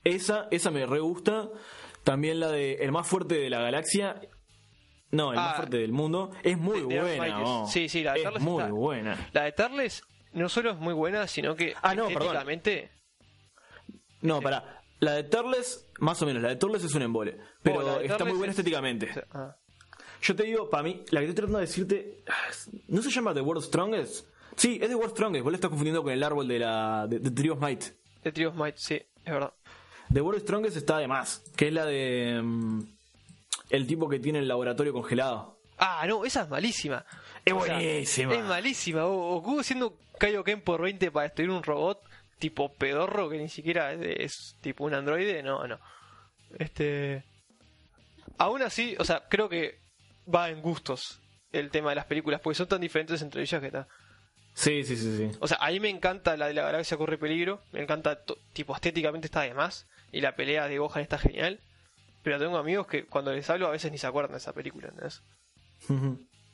Esa, 0.03 0.47
esa 0.51 0.71
me 0.71 0.85
re 0.85 0.99
gusta. 0.99 1.49
También 2.03 2.39
la 2.39 2.49
de 2.49 2.75
El 2.75 2.91
más 2.91 3.07
fuerte 3.07 3.35
de 3.35 3.49
la 3.49 3.59
galaxia. 3.59 4.21
No, 5.11 5.31
el 5.31 5.39
Ah, 5.39 5.41
más 5.43 5.55
fuerte 5.57 5.77
del 5.77 5.91
mundo. 5.93 6.31
Es 6.43 6.57
muy 6.57 6.81
de- 6.81 6.88
de 6.95 7.01
buena. 7.17 7.41
Oh. 7.43 7.67
Sí, 7.67 7.88
sí, 7.89 8.03
la 8.03 8.13
de 8.13 8.23
Es 8.23 8.41
muy 8.41 8.61
está- 8.63 8.73
buena. 8.73 9.29
La 9.34 9.43
de 9.43 9.51
Tarles 9.53 10.03
no 10.34 10.49
solo 10.49 10.71
es 10.71 10.77
muy 10.77 10.93
buena, 10.93 11.27
sino 11.27 11.55
que 11.55 11.73
Ah, 11.81 11.95
no, 11.95 12.07
perdón. 12.07 12.23
estéticamente 12.23 12.91
No, 14.21 14.41
pará. 14.41 14.81
La 14.99 15.13
de 15.13 15.23
Turles, 15.23 15.88
más 15.99 16.19
o 16.21 16.25
menos. 16.25 16.41
La 16.41 16.49
de 16.49 16.55
Turles 16.55 16.84
es 16.84 16.93
un 16.95 17.03
embole. 17.03 17.38
Pero 17.61 17.79
Oh, 17.79 17.84
la 17.99 18.01
está 18.01 18.25
muy 18.25 18.34
buena 18.38 18.51
es- 18.51 18.57
estéticamente. 18.59 19.09
ah, 19.31 19.55
Yo 20.21 20.35
te 20.35 20.43
digo, 20.43 20.67
para 20.69 20.81
mí, 20.81 21.03
la 21.11 21.19
que 21.19 21.27
estoy 21.27 21.35
tratando 21.35 21.59
de 21.59 21.65
decirte. 21.67 22.23
¿No 22.88 23.01
se 23.03 23.11
llama 23.11 23.34
The 23.35 23.41
World 23.41 23.63
Strongest? 23.63 24.25
Sí, 24.55 24.79
es 24.81 24.89
The 24.89 24.95
World 24.95 25.11
Strongest. 25.11 25.43
Vos 25.43 25.51
le 25.51 25.55
estás 25.57 25.69
confundiendo 25.69 26.01
con 26.01 26.11
el 26.11 26.23
árbol 26.23 26.47
de 26.47 26.57
la. 26.59 27.05
de, 27.07 27.19
de 27.19 27.29
Tree 27.31 27.51
of 27.51 27.59
Might. 27.61 27.84
de 28.23 28.31
Trios 28.31 28.55
Might, 28.55 28.75
sí, 28.77 28.95
es 28.95 29.31
verdad. 29.34 29.53
The 30.11 30.19
World 30.21 30.41
Strongest 30.41 30.75
está 30.77 30.97
de 30.97 31.07
más. 31.07 31.43
Que 31.55 31.67
es 31.67 31.73
la 31.73 31.85
de. 31.85 32.41
mm, 32.43 32.81
el 33.69 33.85
tipo 33.88 34.07
que 34.10 34.19
tiene 34.19 34.39
el 34.39 34.48
laboratorio 34.48 34.94
congelado. 34.94 35.57
Ah, 35.77 36.06
no, 36.07 36.26
esa 36.26 36.44
es 36.44 36.49
malísima. 36.49 37.06
Es 37.45 37.53
O 37.53 37.64
sea, 37.64 37.76
buenísima. 37.76 38.34
es 38.34 38.44
malísima. 38.44 39.06
O- 39.06 39.41
Goku 39.41 39.60
haciendo 39.60 39.98
Kaioken 40.19 40.61
por 40.61 40.81
20 40.81 41.11
para 41.11 41.23
destruir 41.26 41.49
un 41.52 41.64
robot. 41.64 42.02
tipo 42.39 42.72
pedorro 42.73 43.30
que 43.30 43.38
ni 43.38 43.49
siquiera 43.49 43.94
es, 43.94 43.99
es 44.02 44.56
tipo 44.61 44.84
un 44.85 44.94
androide, 44.94 45.41
no, 45.44 45.68
no. 45.68 45.80
Este. 46.60 47.23
Aún 48.38 48.61
así, 48.61 48.95
o 48.99 49.03
sea, 49.06 49.23
creo 49.30 49.49
que 49.49 49.80
va 50.34 50.49
en 50.49 50.61
gustos 50.61 51.19
el 51.52 51.72
tema 51.72 51.89
de 51.89 51.95
las 51.95 52.06
películas, 52.06 52.41
porque 52.41 52.56
son 52.56 52.68
tan 52.68 52.81
diferentes 52.81 53.22
entre 53.22 53.41
ellas 53.41 53.60
que 53.61 53.68
está. 53.68 53.88
Sí, 54.53 54.84
sí, 54.84 54.95
sí, 54.98 55.18
sí. 55.18 55.38
O 55.39 55.48
sea, 55.48 55.57
a 55.61 55.69
mí 55.72 55.80
me 55.80 55.89
encanta 55.89 56.35
la 56.38 56.48
de 56.48 56.53
la 56.53 56.64
galaxia 56.64 56.98
corre 56.98 57.18
peligro, 57.18 57.61
me 57.72 57.81
encanta, 57.81 58.19
tipo, 58.53 58.76
estéticamente 58.76 59.27
está 59.27 59.41
de 59.41 59.53
más, 59.53 59.88
y 60.11 60.22
la 60.22 60.35
pelea 60.35 60.68
de 60.68 60.77
Gohan 60.80 61.02
está 61.02 61.18
genial, 61.18 61.60
pero 62.27 62.39
tengo 62.39 62.57
amigos 62.57 62.87
que 62.87 63.05
cuando 63.05 63.31
les 63.31 63.49
hablo 63.49 63.67
a 63.67 63.71
veces 63.71 63.89
ni 63.89 63.97
se 63.97 64.05
acuerdan 64.05 64.33
de 64.33 64.39
esa 64.39 64.51
película, 64.51 64.89
¿entendés? 64.89 65.23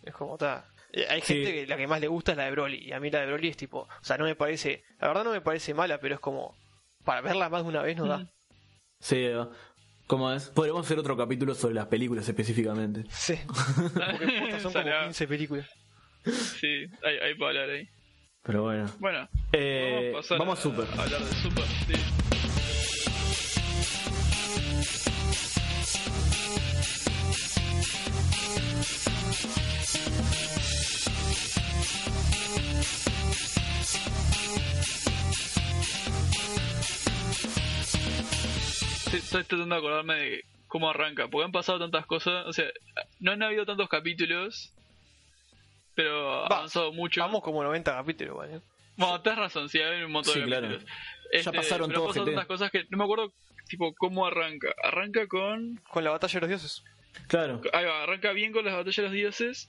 Es 0.03 0.13
como, 0.13 0.33
está. 0.35 0.67
Hay 1.09 1.21
Sí. 1.21 1.33
gente 1.33 1.51
que 1.51 1.65
la 1.65 1.77
que 1.77 1.87
más 1.87 1.99
le 1.99 2.07
gusta 2.07 2.33
es 2.33 2.37
la 2.37 2.45
de 2.45 2.51
Broly, 2.51 2.77
y 2.77 2.91
a 2.91 2.99
mí 2.99 3.09
la 3.09 3.21
de 3.21 3.25
Broly 3.25 3.47
es 3.47 3.57
tipo, 3.57 3.79
o 3.79 4.03
sea, 4.03 4.19
no 4.19 4.25
me 4.25 4.35
parece, 4.35 4.83
la 4.99 5.07
verdad 5.07 5.23
no 5.23 5.31
me 5.31 5.41
parece 5.41 5.73
mala, 5.73 5.99
pero 5.99 6.13
es 6.13 6.19
como, 6.21 6.55
para 7.03 7.21
verla 7.21 7.49
más 7.49 7.63
de 7.63 7.69
una 7.69 7.81
vez 7.81 7.97
no 7.97 8.05
da. 8.05 8.27
Sí, 8.99 9.27
¿cómo 10.05 10.31
es? 10.31 10.49
Podríamos 10.49 10.85
hacer 10.85 10.99
otro 10.99 11.17
capítulo 11.17 11.55
sobre 11.55 11.73
las 11.73 11.87
películas 11.87 12.29
específicamente. 12.29 13.05
Sí, 13.09 13.33
porque 13.47 14.51
son 14.59 14.71
como 14.71 14.73
Salado. 14.73 15.05
15 15.05 15.27
películas. 15.27 15.67
Sí, 16.23 16.85
hay, 17.03 17.17
hay 17.17 17.33
para 17.33 17.47
hablar 17.49 17.69
ahí. 17.71 17.89
Pero 18.43 18.61
bueno. 18.61 18.85
Bueno, 18.99 19.27
Eh, 19.53 20.11
vamos 20.13 20.25
a, 20.25 20.35
pasar 20.35 20.37
vamos 20.37 20.59
a 20.59 20.61
Super. 20.61 20.99
hablar 20.99 21.21
de 21.21 21.33
Super, 21.33 21.63
sí. 21.65 22.12
Estoy 39.39 39.57
tratando 39.57 39.75
de 39.75 39.79
acordarme 39.79 40.13
de 40.15 40.45
cómo 40.67 40.89
arranca, 40.89 41.27
porque 41.27 41.45
han 41.45 41.51
pasado 41.51 41.79
tantas 41.79 42.05
cosas, 42.05 42.45
o 42.47 42.53
sea, 42.53 42.65
no 43.19 43.31
han 43.31 43.43
habido 43.43 43.65
tantos 43.65 43.89
capítulos, 43.89 44.71
pero 45.95 46.43
ha 46.45 46.49
Va, 46.49 46.57
avanzado 46.57 46.91
mucho. 46.93 47.21
Vamos 47.21 47.41
como 47.43 47.63
90 47.63 47.93
capítulos, 47.93 48.37
¿vale? 48.37 48.61
Bueno, 48.97 49.21
tenés 49.21 49.39
razón, 49.39 49.69
sí, 49.69 49.79
hay 49.79 50.03
un 50.03 50.11
montón 50.11 50.33
Sí, 50.33 50.39
de 50.41 50.45
claro. 50.45 50.67
capítulos. 50.67 50.93
Este, 51.31 51.51
Ya 51.51 51.51
pasaron 51.51 51.87
pero 51.89 51.99
han 51.99 52.01
todo 52.03 52.07
pasado 52.07 52.25
GT. 52.25 52.31
tantas 52.35 52.47
cosas 52.47 52.71
que 52.71 52.85
no 52.89 52.97
me 52.97 53.03
acuerdo 53.03 53.33
tipo 53.67 53.93
cómo 53.95 54.25
arranca. 54.25 54.73
Arranca 54.83 55.27
con 55.27 55.77
Con 55.89 56.03
la 56.03 56.11
batalla 56.11 56.33
de 56.33 56.39
los 56.41 56.49
dioses. 56.49 56.83
Claro. 57.27 57.61
ahí 57.73 57.85
va, 57.85 58.03
arranca 58.03 58.31
bien 58.33 58.51
con 58.51 58.65
las 58.65 58.73
batallas 58.75 58.97
de 58.97 59.03
los 59.03 59.11
dioses. 59.13 59.67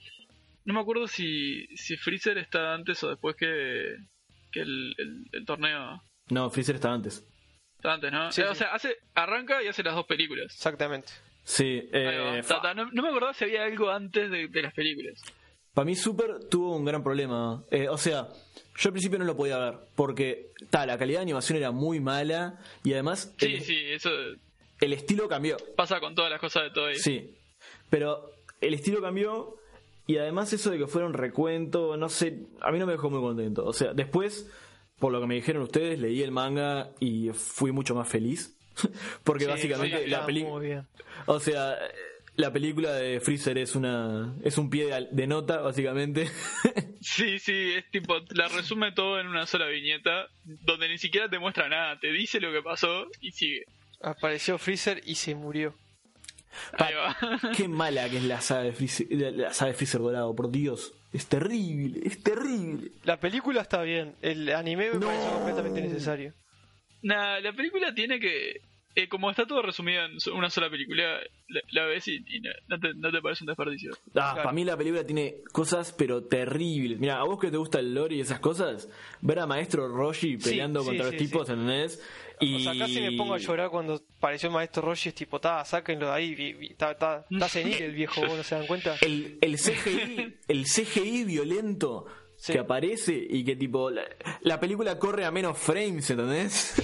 No 0.64 0.74
me 0.74 0.80
acuerdo 0.80 1.06
si 1.08 1.66
si 1.76 1.96
Freezer 1.96 2.38
está 2.38 2.74
antes 2.74 3.02
o 3.02 3.08
después 3.10 3.36
que 3.36 3.96
que 4.52 4.60
el, 4.60 4.94
el- 4.98 5.26
el 5.32 5.44
torneo 5.46 6.02
No, 6.30 6.48
Freezer 6.50 6.76
está 6.76 6.92
antes. 6.92 7.22
Antes, 7.90 8.12
¿no? 8.12 8.30
Sí, 8.32 8.40
Eh, 8.42 8.48
O 8.48 8.54
sea, 8.54 8.68
hace 8.74 8.96
arranca 9.14 9.62
y 9.62 9.68
hace 9.68 9.82
las 9.82 9.94
dos 9.94 10.06
películas. 10.06 10.54
Exactamente. 10.54 11.12
Sí, 11.44 11.88
Ahí 11.92 12.00
eh, 12.38 12.42
Ta, 12.46 12.60
ta, 12.62 12.74
no, 12.74 12.90
no 12.90 13.02
me 13.02 13.08
acordaba 13.08 13.34
si 13.34 13.44
había 13.44 13.64
algo 13.64 13.90
antes 13.90 14.30
de, 14.30 14.48
de 14.48 14.62
las 14.62 14.72
películas. 14.74 15.20
Para 15.74 15.84
mí 15.86 15.94
Super 15.96 16.38
tuvo 16.48 16.76
un 16.76 16.84
gran 16.84 17.02
problema. 17.02 17.64
Eh, 17.70 17.88
o 17.88 17.98
sea, 17.98 18.28
yo 18.78 18.88
al 18.88 18.92
principio 18.92 19.18
no 19.18 19.24
lo 19.24 19.36
podía 19.36 19.58
ver 19.58 19.74
porque 19.96 20.52
ta, 20.70 20.86
la 20.86 20.96
calidad 20.96 21.18
de 21.18 21.22
animación 21.24 21.58
era 21.58 21.70
muy 21.72 22.00
mala 22.00 22.58
y 22.84 22.92
además 22.92 23.34
Sí, 23.38 23.46
el, 23.56 23.60
sí, 23.62 23.76
eso 23.88 24.10
el 24.80 24.92
estilo 24.92 25.28
cambió. 25.28 25.56
pasa 25.76 26.00
con 26.00 26.14
todas 26.14 26.30
las 26.30 26.40
cosas 26.40 26.62
de 26.64 26.70
todo 26.70 26.94
Sí, 26.94 27.34
pero 27.90 28.30
el 28.60 28.72
estilo 28.74 29.00
cambió 29.02 29.56
y 30.06 30.16
además 30.18 30.52
eso 30.52 30.70
de 30.70 30.78
que 30.78 30.86
fuera 30.86 31.06
un 31.06 31.14
recuento, 31.14 31.96
no 31.96 32.08
sé, 32.08 32.38
a 32.60 32.70
mí 32.70 32.78
no 32.78 32.86
me 32.86 32.92
dejó 32.92 33.10
muy 33.10 33.20
contento. 33.20 33.64
O 33.64 33.72
sea, 33.72 33.92
después, 33.94 34.50
por 34.98 35.12
lo 35.12 35.20
que 35.20 35.26
me 35.26 35.34
dijeron 35.34 35.62
ustedes, 35.62 35.98
leí 35.98 36.22
el 36.22 36.30
manga 36.30 36.90
y 37.00 37.30
fui 37.30 37.72
mucho 37.72 37.94
más 37.94 38.08
feliz. 38.08 38.56
Porque 39.24 39.44
Sí, 39.44 39.50
básicamente 39.50 40.04
sí, 40.04 40.10
la 40.10 40.26
película... 40.26 40.86
O 41.26 41.40
sea, 41.40 41.78
la 42.36 42.52
película 42.52 42.92
de 42.92 43.20
Freezer 43.20 43.58
es 43.58 43.76
una 43.76 44.34
es 44.42 44.58
un 44.58 44.68
pie 44.68 44.86
de, 44.86 45.08
de 45.10 45.26
nota, 45.26 45.60
básicamente. 45.60 46.30
Sí, 47.00 47.38
sí, 47.38 47.74
es 47.76 47.90
tipo, 47.90 48.14
la 48.30 48.48
resume 48.48 48.90
todo 48.92 49.20
en 49.20 49.26
una 49.26 49.46
sola 49.46 49.66
viñeta, 49.66 50.26
donde 50.42 50.88
ni 50.88 50.96
siquiera 50.96 51.28
te 51.28 51.38
muestra 51.38 51.68
nada, 51.68 52.00
te 52.00 52.10
dice 52.10 52.40
lo 52.40 52.50
que 52.50 52.62
pasó 52.62 53.06
y 53.20 53.32
sigue. 53.32 53.66
Apareció 54.00 54.56
Freezer 54.56 55.02
y 55.04 55.16
se 55.16 55.34
murió. 55.34 55.74
Ahí 56.78 56.94
va. 56.94 57.14
Qué 57.54 57.68
mala 57.68 58.08
que 58.08 58.16
es 58.16 58.24
la 58.24 58.40
saga 58.40 58.62
de 58.62 58.72
Freezer, 58.72 59.06
la, 59.10 59.30
la 59.32 59.52
saga 59.52 59.72
de 59.72 59.76
Freezer 59.76 60.00
Dorado, 60.00 60.34
por 60.34 60.50
Dios. 60.50 60.94
Es 61.14 61.26
terrible, 61.28 62.00
es 62.04 62.22
terrible. 62.22 62.90
La 63.04 63.18
película 63.18 63.62
está 63.62 63.82
bien, 63.82 64.14
el 64.20 64.48
anime 64.52 64.90
me 64.90 64.98
No. 64.98 65.06
parece 65.06 65.28
completamente 65.30 65.80
necesario. 65.80 66.34
Nah, 67.02 67.38
la 67.40 67.52
película 67.52 67.94
tiene 67.94 68.18
que. 68.18 68.60
eh, 68.96 69.08
como 69.08 69.30
está 69.30 69.44
todo 69.46 69.60
resumido 69.62 70.04
en 70.04 70.12
una 70.34 70.50
sola 70.50 70.68
película, 70.70 71.18
la, 71.48 71.60
la 71.72 71.84
ves 71.86 72.06
y, 72.08 72.16
y 72.26 72.40
no, 72.40 72.50
no 72.68 72.78
te, 72.80 72.94
no 72.94 73.10
te 73.12 73.20
parece 73.22 73.44
un 73.44 73.48
desperdicio. 73.48 73.92
Ah, 73.92 74.10
Claro. 74.12 74.36
para 74.36 74.52
mí 74.52 74.64
la 74.64 74.76
película 74.76 75.04
tiene 75.04 75.36
cosas 75.52 75.92
pero 75.96 76.24
terribles. 76.24 76.98
Mira, 77.00 77.18
a 77.20 77.24
vos 77.24 77.38
que 77.40 77.50
te 77.50 77.56
gusta 77.56 77.78
el 77.80 77.94
lore 77.94 78.16
y 78.16 78.20
esas 78.20 78.40
cosas, 78.40 78.88
ver 79.20 79.38
a 79.40 79.46
Maestro 79.46 79.88
Roshi 79.88 80.36
peleando 80.36 80.80
sí, 80.82 80.86
contra 80.86 81.06
sí, 81.06 81.10
los 81.12 81.22
tipos, 81.22 81.46
sí. 81.46 81.52
¿entendés? 81.52 82.02
Y... 82.40 82.56
O 82.56 82.60
sea, 82.60 82.78
casi 82.78 83.00
me 83.00 83.12
pongo 83.12 83.34
a 83.34 83.38
llorar 83.38 83.70
cuando 83.70 84.00
apareció 84.18 84.48
el 84.48 84.54
maestro 84.54 84.82
Roshi, 84.82 85.10
es 85.10 85.14
tipo, 85.14 85.40
ta, 85.40 85.64
sáquenlo 85.64 86.06
de 86.06 86.12
ahí, 86.12 86.56
está, 86.70 86.90
está, 86.92 87.24
está 87.30 87.48
senil 87.48 87.74
el 87.82 87.92
viejo, 87.92 88.20
¿vos 88.26 88.36
no 88.36 88.42
se 88.42 88.54
dan 88.56 88.66
cuenta? 88.66 88.96
El, 89.00 89.38
el 89.40 89.56
CGI, 89.56 90.36
el 90.48 90.64
CGI 90.64 91.24
violento 91.24 92.06
Sí. 92.36 92.52
que 92.52 92.58
aparece 92.58 93.14
y 93.30 93.44
que 93.44 93.54
tipo 93.54 93.90
la, 93.90 94.02
la 94.42 94.58
película 94.58 94.98
corre 94.98 95.24
a 95.24 95.30
menos 95.30 95.56
frames, 95.56 96.10
¿entendés? 96.10 96.74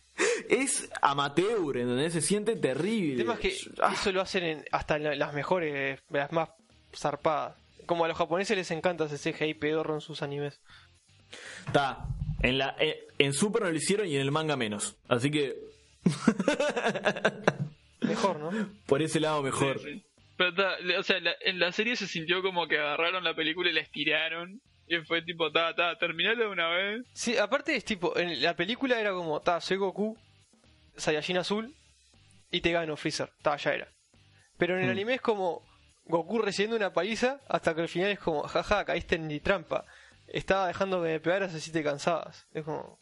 es 0.48 0.90
amateur, 1.00 1.78
¿entendés? 1.78 2.12
Se 2.12 2.20
siente 2.20 2.54
terrible. 2.56 3.12
El 3.12 3.18
tema 3.18 3.34
es 3.34 3.40
que 3.40 3.56
Ah, 3.80 3.92
eso 3.94 4.12
lo 4.12 4.20
hacen 4.20 4.44
en, 4.44 4.64
hasta 4.70 4.96
en 4.96 5.18
las 5.18 5.32
mejores, 5.32 6.00
las 6.10 6.30
más 6.32 6.50
zarpadas. 6.94 7.56
Como 7.86 8.04
a 8.04 8.08
los 8.08 8.16
japoneses 8.18 8.56
les 8.56 8.70
encanta 8.70 9.06
ese 9.06 9.32
CGI 9.32 9.54
pedorro 9.54 9.94
en 9.94 10.00
sus 10.02 10.22
animes. 10.22 10.60
Está. 11.66 12.06
En, 12.42 12.58
la, 12.58 12.74
en, 12.78 12.94
en 13.18 13.32
Super 13.32 13.62
no 13.62 13.70
lo 13.70 13.76
hicieron 13.76 14.06
y 14.06 14.14
en 14.16 14.22
el 14.22 14.30
manga 14.30 14.56
menos. 14.56 14.96
Así 15.08 15.30
que 15.30 15.54
Mejor, 18.00 18.38
¿no? 18.38 18.50
por 18.86 19.02
ese 19.02 19.20
lado 19.20 19.42
mejor. 19.42 19.78
Sí, 19.80 19.94
sí. 19.94 20.04
Pero 20.36 20.54
ta, 20.54 20.76
o 20.98 21.02
sea, 21.02 21.20
la- 21.20 21.34
en 21.42 21.58
la 21.58 21.70
serie 21.72 21.96
se 21.96 22.06
sintió 22.06 22.40
como 22.42 22.66
que 22.66 22.78
agarraron 22.78 23.22
la 23.24 23.34
película 23.34 23.68
y 23.70 23.74
la 23.74 23.80
estiraron. 23.80 24.60
Y 24.86 24.96
fue 25.06 25.22
tipo, 25.22 25.52
ta, 25.52 25.74
ta, 25.74 25.96
terminalo 25.98 26.44
de 26.44 26.48
una 26.50 26.68
vez. 26.68 27.02
Sí, 27.12 27.36
aparte 27.36 27.76
es 27.76 27.84
tipo, 27.84 28.16
en 28.18 28.42
la 28.42 28.56
película 28.56 28.98
era 28.98 29.12
como, 29.12 29.40
ta, 29.40 29.60
soy 29.60 29.76
Goku, 29.76 30.16
Saiyajin 30.96 31.36
azul, 31.38 31.72
y 32.50 32.60
te 32.60 32.72
gano 32.72 32.96
Freezer, 32.96 33.30
ta, 33.42 33.56
ya 33.56 33.74
era. 33.74 33.88
Pero 34.58 34.74
en 34.76 34.80
el 34.82 34.88
Mm. 34.88 34.90
anime 34.90 35.14
es 35.14 35.20
como 35.20 35.62
Goku 36.06 36.40
recibiendo 36.40 36.76
una 36.76 36.92
paliza 36.92 37.38
hasta 37.48 37.72
que 37.74 37.82
al 37.82 37.88
final 37.88 38.10
es 38.10 38.18
como, 38.18 38.42
jaja, 38.42 38.84
caíste 38.84 39.14
en 39.14 39.28
mi 39.28 39.38
trampa. 39.38 39.84
Estaba 40.30 40.68
dejando 40.68 41.02
que 41.02 41.08
me 41.08 41.20
pegaras 41.20 41.54
así 41.54 41.72
te 41.72 41.82
cansabas. 41.82 42.46
Es 42.52 42.64
como, 42.64 42.98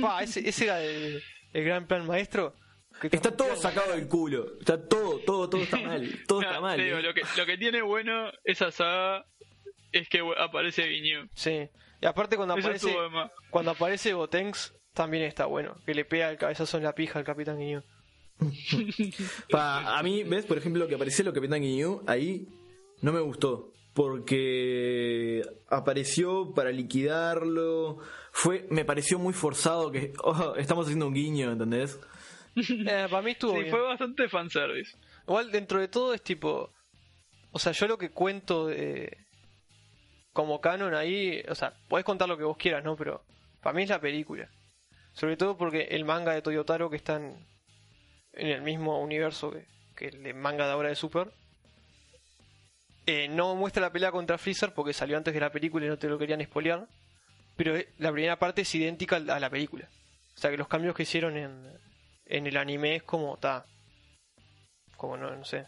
pa, 0.00 0.22
ese, 0.22 0.46
ese 0.48 0.64
era 0.64 0.82
el, 0.82 1.22
el 1.52 1.64
gran 1.64 1.86
plan 1.86 2.06
maestro. 2.06 2.54
Está 3.02 3.36
todo 3.36 3.56
sacado 3.56 3.92
del 3.92 4.06
culo. 4.06 4.58
Está 4.60 4.88
todo, 4.88 5.18
todo, 5.20 5.48
todo 5.48 5.62
está 5.62 5.78
mal. 5.78 6.08
Todo 6.26 6.42
está 6.42 6.60
mal. 6.60 6.78
digo, 6.78 6.98
¿eh? 6.98 7.02
lo, 7.02 7.14
que, 7.14 7.22
lo 7.36 7.46
que 7.46 7.58
tiene 7.58 7.82
bueno 7.82 8.30
esa 8.44 8.70
saga 8.70 9.26
es 9.90 10.08
que 10.08 10.20
aparece 10.38 10.86
Guiño. 10.86 11.28
Sí. 11.34 11.68
Y 12.00 12.06
aparte 12.06 12.36
cuando 12.36 12.56
Eso 12.56 12.68
aparece, 12.68 12.96
cuando 13.50 13.70
aparece 13.72 14.12
Gotenks, 14.12 14.74
también 14.92 15.24
está 15.24 15.46
bueno. 15.46 15.76
Que 15.86 15.94
le 15.94 16.04
pega 16.04 16.30
el 16.30 16.38
cabezazo 16.38 16.78
en 16.78 16.84
la 16.84 16.94
pija 16.94 17.18
al 17.18 17.24
Capitán 17.24 17.58
Guiñón. 17.58 17.84
Pa, 19.50 19.98
a 19.98 20.02
mí, 20.02 20.24
¿ves? 20.24 20.44
Por 20.46 20.58
ejemplo, 20.58 20.88
que 20.88 20.94
apareció 20.94 21.24
lo 21.24 21.32
Capitán 21.32 21.60
Guiñú, 21.60 22.02
ahí 22.06 22.48
no 23.00 23.12
me 23.12 23.20
gustó. 23.20 23.72
Porque 23.94 25.42
apareció 25.68 26.52
para 26.54 26.70
liquidarlo. 26.70 27.98
Fue, 28.32 28.66
me 28.70 28.84
pareció 28.84 29.18
muy 29.18 29.32
forzado 29.34 29.90
que 29.90 30.12
oh, 30.24 30.54
estamos 30.56 30.86
haciendo 30.86 31.06
un 31.08 31.14
guiño, 31.14 31.52
¿entendés? 31.52 31.98
Eh, 32.56 33.06
para 33.10 33.22
mí 33.22 33.30
estuvo 33.32 33.52
Sí, 33.52 33.60
bien. 33.60 33.70
fue 33.70 33.80
bastante 33.82 34.28
fanservice. 34.28 34.96
Igual 35.26 35.50
dentro 35.50 35.80
de 35.80 35.88
todo 35.88 36.14
es 36.14 36.22
tipo. 36.22 36.70
O 37.50 37.58
sea, 37.58 37.72
yo 37.72 37.86
lo 37.86 37.98
que 37.98 38.10
cuento 38.10 38.66
de. 38.66 39.16
Como 40.32 40.60
canon 40.60 40.94
ahí. 40.94 41.42
O 41.48 41.54
sea, 41.54 41.74
podés 41.88 42.04
contar 42.04 42.28
lo 42.28 42.36
que 42.38 42.44
vos 42.44 42.56
quieras, 42.56 42.82
¿no? 42.84 42.96
Pero 42.96 43.22
para 43.62 43.74
mí 43.74 43.82
es 43.82 43.88
la 43.90 44.00
película. 44.00 44.48
Sobre 45.12 45.36
todo 45.36 45.56
porque 45.58 45.82
el 45.90 46.04
manga 46.06 46.32
de 46.32 46.40
Toyotaro, 46.42 46.88
que 46.88 46.96
está 46.96 47.16
en, 47.16 47.36
en 48.32 48.48
el 48.48 48.62
mismo 48.62 49.00
universo 49.02 49.50
que, 49.50 49.66
que 49.94 50.06
el 50.08 50.34
manga 50.34 50.64
de 50.66 50.72
ahora 50.72 50.88
de 50.88 50.94
Super. 50.94 51.30
Eh, 53.06 53.28
no 53.28 53.54
muestra 53.54 53.82
la 53.82 53.92
pelea 53.92 54.12
contra 54.12 54.38
Freezer 54.38 54.72
porque 54.74 54.92
salió 54.92 55.16
antes 55.16 55.34
de 55.34 55.40
la 55.40 55.50
película 55.50 55.86
y 55.86 55.88
no 55.88 55.98
te 55.98 56.08
lo 56.08 56.18
querían 56.18 56.42
spoilear. 56.44 56.86
Pero 57.56 57.76
eh, 57.76 57.88
la 57.98 58.12
primera 58.12 58.38
parte 58.38 58.62
es 58.62 58.74
idéntica 58.74 59.16
a 59.16 59.40
la 59.40 59.50
película. 59.50 59.88
O 60.34 60.40
sea 60.40 60.50
que 60.50 60.56
los 60.56 60.68
cambios 60.68 60.94
que 60.94 61.02
hicieron 61.02 61.36
en, 61.36 61.68
en 62.26 62.46
el 62.46 62.56
anime 62.56 62.96
es 62.96 63.02
como. 63.02 63.36
Ta, 63.38 63.66
como 64.96 65.16
no, 65.16 65.34
no 65.34 65.44
sé. 65.44 65.66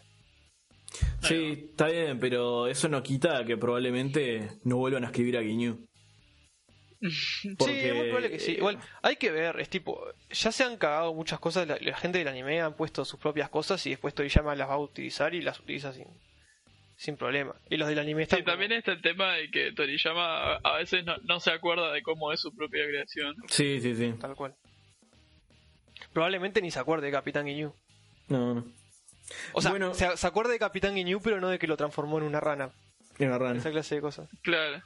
Sí, 1.21 1.67
está 1.71 1.87
bien, 1.87 2.19
pero 2.19 2.67
eso 2.67 2.87
no 2.87 3.03
quita 3.03 3.43
que 3.43 3.57
probablemente 3.57 4.49
no 4.63 4.77
vuelvan 4.77 5.03
a 5.03 5.07
escribir 5.07 5.37
a 5.37 5.41
Guiñú. 5.41 5.85
Sí, 7.07 7.51
es 7.59 7.93
muy 7.93 8.05
probable 8.05 8.31
que 8.31 8.39
sí. 8.39 8.53
Igual, 8.53 8.79
hay 9.03 9.17
que 9.17 9.29
ver, 9.29 9.59
es 9.59 9.69
tipo, 9.69 10.01
ya 10.31 10.51
se 10.51 10.63
han 10.63 10.77
cagado 10.77 11.13
muchas 11.13 11.39
cosas, 11.39 11.67
la, 11.67 11.77
la 11.79 11.97
gente 11.97 12.17
del 12.17 12.27
anime 12.27 12.61
han 12.61 12.75
puesto 12.75 13.05
sus 13.05 13.19
propias 13.19 13.49
cosas 13.49 13.85
y 13.85 13.91
después 13.91 14.15
Toriyama 14.15 14.55
las 14.55 14.69
va 14.69 14.75
a 14.75 14.79
utilizar 14.79 15.35
y 15.35 15.41
las 15.41 15.59
utiliza 15.59 15.93
sin, 15.93 16.07
sin 16.97 17.17
problema. 17.17 17.55
Y 17.69 17.77
los 17.77 17.87
del 17.87 17.99
anime 17.99 18.23
están 18.23 18.39
Sí, 18.39 18.43
como- 18.43 18.53
también 18.53 18.71
está 18.71 18.91
el 18.93 19.01
tema 19.01 19.33
de 19.33 19.49
que 19.49 19.71
Toriyama 19.73 20.55
a- 20.55 20.77
veces 20.77 21.03
no, 21.05 21.15
no 21.23 21.39
se 21.39 21.51
acuerda 21.51 21.91
de 21.91 22.01
cómo 22.01 22.31
es 22.31 22.39
su 22.39 22.53
propia 22.55 22.85
creación. 22.85 23.35
Sí, 23.47 23.79
sí, 23.81 23.95
sí. 23.95 24.13
tal 24.19 24.35
cual. 24.35 24.55
Probablemente 26.13 26.61
ni 26.61 26.71
se 26.71 26.79
acuerde 26.79 27.07
de 27.07 27.11
Capitán 27.11 27.45
Ginyu. 27.47 27.73
No, 28.29 28.53
no. 28.55 28.65
O 29.53 29.61
sea, 29.61 29.71
Bueno. 29.71 29.93
se, 29.93 30.15
se 30.15 30.27
acuerde 30.27 30.53
de 30.53 30.59
Capitán 30.59 30.95
Ginyu, 30.95 31.19
pero 31.21 31.39
no 31.41 31.49
de 31.49 31.59
que 31.59 31.67
lo 31.67 31.77
transformó 31.77 32.17
en 32.19 32.23
una 32.25 32.39
rana. 32.39 32.71
Es 33.17 33.27
una 33.27 33.37
rana. 33.37 33.57
Esa 33.59 33.71
clase 33.71 33.95
de 33.95 34.01
cosas. 34.01 34.29
Claro. 34.43 34.81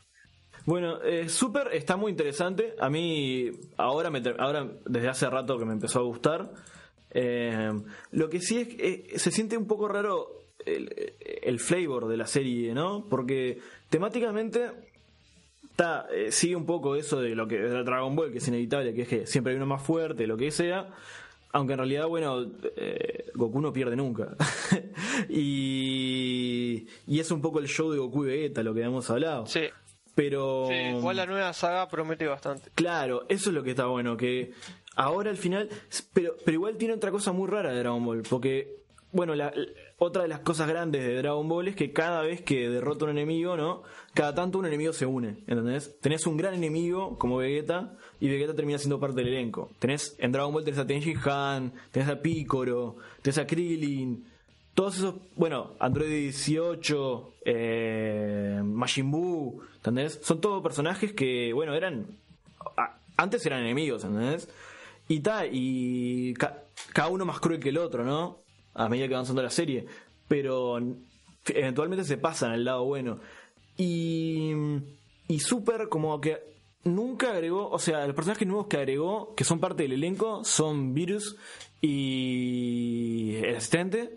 Bueno, 0.65 1.01
eh, 1.03 1.29
Super 1.29 1.69
está 1.73 1.95
muy 1.97 2.11
interesante. 2.11 2.75
A 2.79 2.89
mí, 2.89 3.49
ahora, 3.77 4.09
me 4.09 4.21
ahora 4.37 4.67
desde 4.85 5.07
hace 5.09 5.29
rato 5.29 5.57
que 5.57 5.65
me 5.65 5.73
empezó 5.73 5.99
a 5.99 6.03
gustar. 6.03 6.49
Eh, 7.11 7.71
lo 8.11 8.29
que 8.29 8.39
sí 8.39 8.59
es 8.59 8.67
que 8.67 9.07
eh, 9.13 9.19
se 9.19 9.31
siente 9.31 9.57
un 9.57 9.67
poco 9.67 9.87
raro 9.87 10.38
el, 10.75 11.13
el 11.43 11.59
flavor 11.59 12.07
de 12.07 12.17
la 12.17 12.27
serie, 12.27 12.73
¿no? 12.73 13.05
Porque 13.09 13.59
temáticamente 13.89 14.71
está, 15.71 16.07
eh, 16.13 16.31
sigue 16.31 16.55
un 16.55 16.65
poco 16.65 16.95
eso 16.95 17.19
de 17.21 17.35
lo 17.35 17.47
que 17.47 17.57
de 17.59 17.83
Dragon 17.83 18.15
Ball, 18.15 18.31
que 18.31 18.37
es 18.39 18.47
inevitable, 18.47 18.93
que 18.93 19.01
es 19.03 19.07
que 19.07 19.27
siempre 19.27 19.51
hay 19.51 19.57
uno 19.57 19.65
más 19.65 19.81
fuerte, 19.81 20.27
lo 20.27 20.37
que 20.37 20.51
sea. 20.51 20.89
Aunque 21.51 21.73
en 21.73 21.79
realidad, 21.79 22.07
bueno, 22.07 22.45
eh, 22.75 23.25
Goku 23.33 23.59
no 23.59 23.73
pierde 23.73 23.95
nunca. 23.95 24.35
y, 25.29 26.87
y 27.07 27.19
es 27.19 27.31
un 27.31 27.41
poco 27.41 27.59
el 27.59 27.67
show 27.67 27.91
de 27.91 27.97
Goku 27.97 28.25
y 28.25 28.27
Vegeta, 28.27 28.63
lo 28.63 28.73
que 28.73 28.81
habíamos 28.83 29.09
hablado. 29.09 29.45
Sí, 29.47 29.61
Pero. 30.15 30.67
Sí, 30.69 30.73
igual 30.75 31.17
la 31.17 31.25
nueva 31.25 31.53
saga 31.53 31.87
promete 31.89 32.27
bastante. 32.27 32.69
Claro, 32.75 33.25
eso 33.29 33.49
es 33.49 33.55
lo 33.55 33.63
que 33.63 33.71
está 33.71 33.85
bueno, 33.87 34.15
que 34.17 34.51
ahora 34.95 35.29
al 35.31 35.37
final, 35.37 35.69
pero, 36.13 36.35
pero 36.45 36.53
igual 36.55 36.77
tiene 36.77 36.93
otra 36.93 37.09
cosa 37.11 37.31
muy 37.31 37.47
rara 37.49 37.71
de 37.71 37.79
Dragon 37.79 38.05
Ball, 38.05 38.23
porque, 38.29 38.75
bueno, 39.11 39.33
la- 39.33 39.53
otra 39.99 40.23
de 40.23 40.29
las 40.29 40.39
cosas 40.39 40.67
grandes 40.67 41.03
de 41.05 41.15
Dragon 41.17 41.47
Ball 41.47 41.67
es 41.67 41.75
que 41.75 41.91
cada 41.91 42.21
vez 42.21 42.41
que 42.41 42.69
derrota 42.69 43.05
un 43.05 43.11
enemigo, 43.11 43.57
¿no? 43.57 43.83
Cada 44.13 44.33
tanto 44.33 44.57
un 44.57 44.65
enemigo 44.65 44.93
se 44.93 45.05
une, 45.05 45.43
¿entendés? 45.47 45.99
Tenés 45.99 46.25
un 46.25 46.37
gran 46.37 46.53
enemigo 46.53 47.17
como 47.17 47.37
Vegeta 47.37 47.97
y 48.19 48.27
Vegeta 48.29 48.55
termina 48.55 48.77
siendo 48.79 48.99
parte 48.99 49.17
del 49.17 49.27
elenco. 49.33 49.69
Tenés, 49.79 50.15
en 50.19 50.31
Dragon 50.31 50.53
Ball 50.53 50.63
tenés 50.63 50.79
a 50.79 50.87
Tenji 50.87 51.13
Han, 51.25 51.73
tenés 51.91 52.09
a 52.09 52.21
Piccolo, 52.21 52.95
tenés 53.21 53.37
a 53.37 53.45
Krillin, 53.45 54.25
todos 54.73 54.97
esos, 54.97 55.15
bueno, 55.35 55.73
Android 55.79 56.07
18, 56.09 57.33
eh, 57.45 58.61
Majin 58.63 59.11
Buu, 59.11 59.61
¿entendés? 59.75 60.19
Son 60.23 60.39
todos 60.39 60.63
personajes 60.63 61.11
que, 61.13 61.51
bueno, 61.53 61.73
eran. 61.75 62.05
antes 63.17 63.45
eran 63.45 63.61
enemigos, 63.63 64.05
¿entendés? 64.05 64.47
Y 65.09 65.19
tal, 65.19 65.49
y 65.51 66.33
ca- 66.35 66.63
cada 66.93 67.09
uno 67.09 67.25
más 67.25 67.39
cruel 67.41 67.59
que 67.59 67.69
el 67.69 67.77
otro, 67.79 68.05
¿no? 68.05 68.37
A 68.73 68.87
medida 68.89 69.07
que 69.07 69.13
va 69.13 69.19
avanzando 69.19 69.41
la 69.41 69.49
serie. 69.49 69.85
Pero 70.27 70.77
eventualmente 71.47 72.03
se 72.05 72.17
pasan 72.17 72.51
al 72.51 72.63
lado 72.65 72.85
bueno. 72.85 73.19
Y. 73.77 74.51
Y 75.27 75.39
Super, 75.39 75.89
como 75.89 76.19
que 76.21 76.39
nunca 76.83 77.31
agregó, 77.33 77.69
o 77.69 77.77
sea, 77.77 78.05
los 78.07 78.15
personajes 78.15 78.47
nuevos 78.47 78.65
que 78.67 78.77
agregó, 78.77 79.35
que 79.35 79.43
son 79.43 79.59
parte 79.59 79.83
del 79.83 79.91
elenco, 79.93 80.43
son 80.43 80.93
Virus 80.95 81.35
y 81.81 83.35
el 83.35 83.55
asistente. 83.55 84.09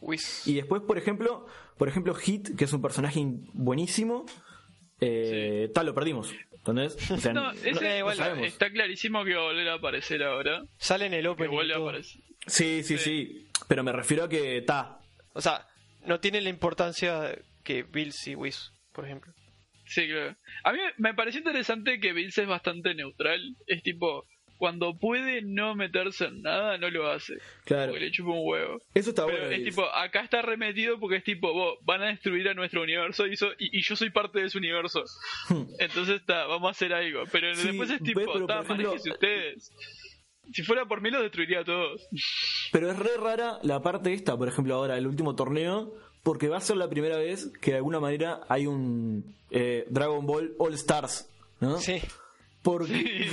Whis. 0.00 0.46
Y 0.46 0.54
después, 0.54 0.82
por 0.82 0.98
ejemplo, 0.98 1.46
por 1.76 1.88
ejemplo, 1.88 2.14
Hit, 2.14 2.56
que 2.56 2.64
es 2.64 2.72
un 2.72 2.82
personaje 2.82 3.20
buenísimo, 3.54 4.26
eh, 5.00 5.70
tal, 5.74 5.86
lo 5.86 5.94
perdimos. 5.94 6.32
¿Entendés? 6.52 7.10
O 7.10 7.16
sea, 7.16 7.32
No, 7.32 7.50
ese- 7.52 7.72
no 7.72 7.96
igual 7.96 8.16
sabemos. 8.16 8.46
Está 8.46 8.70
clarísimo 8.70 9.24
que 9.24 9.34
va 9.34 9.40
a 9.40 9.44
volver 9.44 9.68
a 9.68 9.74
aparecer 9.74 10.22
ahora. 10.22 10.62
Sale 10.76 11.06
en 11.06 11.14
el 11.14 11.22
Que 11.22 11.28
opening. 11.28 11.50
y 11.50 11.54
vuelve 11.54 11.74
a 11.74 11.78
aparecer. 11.78 12.20
Sí, 12.46 12.82
sí, 12.82 12.98
sí. 12.98 13.47
Pero 13.66 13.82
me 13.82 13.92
refiero 13.92 14.24
a 14.24 14.28
que 14.28 14.58
está. 14.58 14.98
O 15.34 15.40
sea, 15.40 15.66
no 16.06 16.20
tiene 16.20 16.40
la 16.40 16.48
importancia 16.50 17.36
que 17.64 17.82
Bills 17.82 18.26
y 18.28 18.34
Whis, 18.34 18.72
por 18.92 19.04
ejemplo. 19.04 19.32
Sí, 19.86 20.06
claro. 20.06 20.36
A 20.64 20.72
mí 20.72 20.78
me 20.98 21.14
pareció 21.14 21.38
interesante 21.38 21.98
que 21.98 22.12
Vince 22.12 22.42
es 22.42 22.48
bastante 22.48 22.94
neutral. 22.94 23.40
Es 23.66 23.82
tipo, 23.82 24.26
cuando 24.58 24.98
puede 24.98 25.40
no 25.42 25.74
meterse 25.74 26.26
en 26.26 26.42
nada, 26.42 26.76
no 26.76 26.90
lo 26.90 27.10
hace. 27.10 27.34
Claro. 27.64 27.92
Porque 27.92 28.04
le 28.06 28.10
chupa 28.10 28.32
un 28.32 28.40
huevo. 28.42 28.78
Eso 28.92 29.10
está 29.10 29.24
Pero 29.24 29.38
bueno. 29.38 29.50
es 29.52 29.58
Bills. 29.60 29.70
tipo, 29.74 29.88
acá 29.94 30.20
está 30.20 30.42
remetido 30.42 31.00
porque 31.00 31.16
es 31.16 31.24
tipo, 31.24 31.52
vos, 31.54 31.78
van 31.84 32.02
a 32.02 32.06
destruir 32.08 32.48
a 32.50 32.54
nuestro 32.54 32.82
universo 32.82 33.26
y, 33.26 33.36
so- 33.36 33.52
y, 33.58 33.78
y 33.78 33.82
yo 33.82 33.96
soy 33.96 34.10
parte 34.10 34.40
de 34.40 34.46
ese 34.46 34.58
universo. 34.58 35.04
Entonces 35.78 36.16
está, 36.20 36.44
vamos 36.46 36.68
a 36.68 36.70
hacer 36.72 36.92
algo. 36.92 37.24
Pero 37.32 37.54
Sí, 37.54 37.68
después 37.68 37.90
es 37.90 38.02
tipo, 38.02 38.20
pero, 38.20 38.40
está, 38.40 38.60
ejemplo, 38.60 38.92
ustedes. 38.92 39.72
Si 40.52 40.62
fuera 40.62 40.86
por 40.86 41.00
mí 41.00 41.10
los 41.10 41.22
destruiría 41.22 41.60
a 41.60 41.64
todos. 41.64 42.08
Pero 42.72 42.90
es 42.90 42.98
re 42.98 43.16
rara 43.18 43.58
la 43.62 43.82
parte 43.82 44.12
esta, 44.12 44.36
por 44.36 44.48
ejemplo, 44.48 44.74
ahora, 44.74 44.96
el 44.96 45.06
último 45.06 45.34
torneo, 45.34 45.94
porque 46.22 46.48
va 46.48 46.58
a 46.58 46.60
ser 46.60 46.76
la 46.76 46.88
primera 46.88 47.18
vez 47.18 47.50
que 47.60 47.72
de 47.72 47.76
alguna 47.78 48.00
manera 48.00 48.40
hay 48.48 48.66
un 48.66 49.34
eh, 49.50 49.86
Dragon 49.88 50.26
Ball 50.26 50.54
All 50.58 50.74
Stars, 50.74 51.28
¿no? 51.60 51.78
Sí. 51.78 52.00
Porque, 52.62 53.28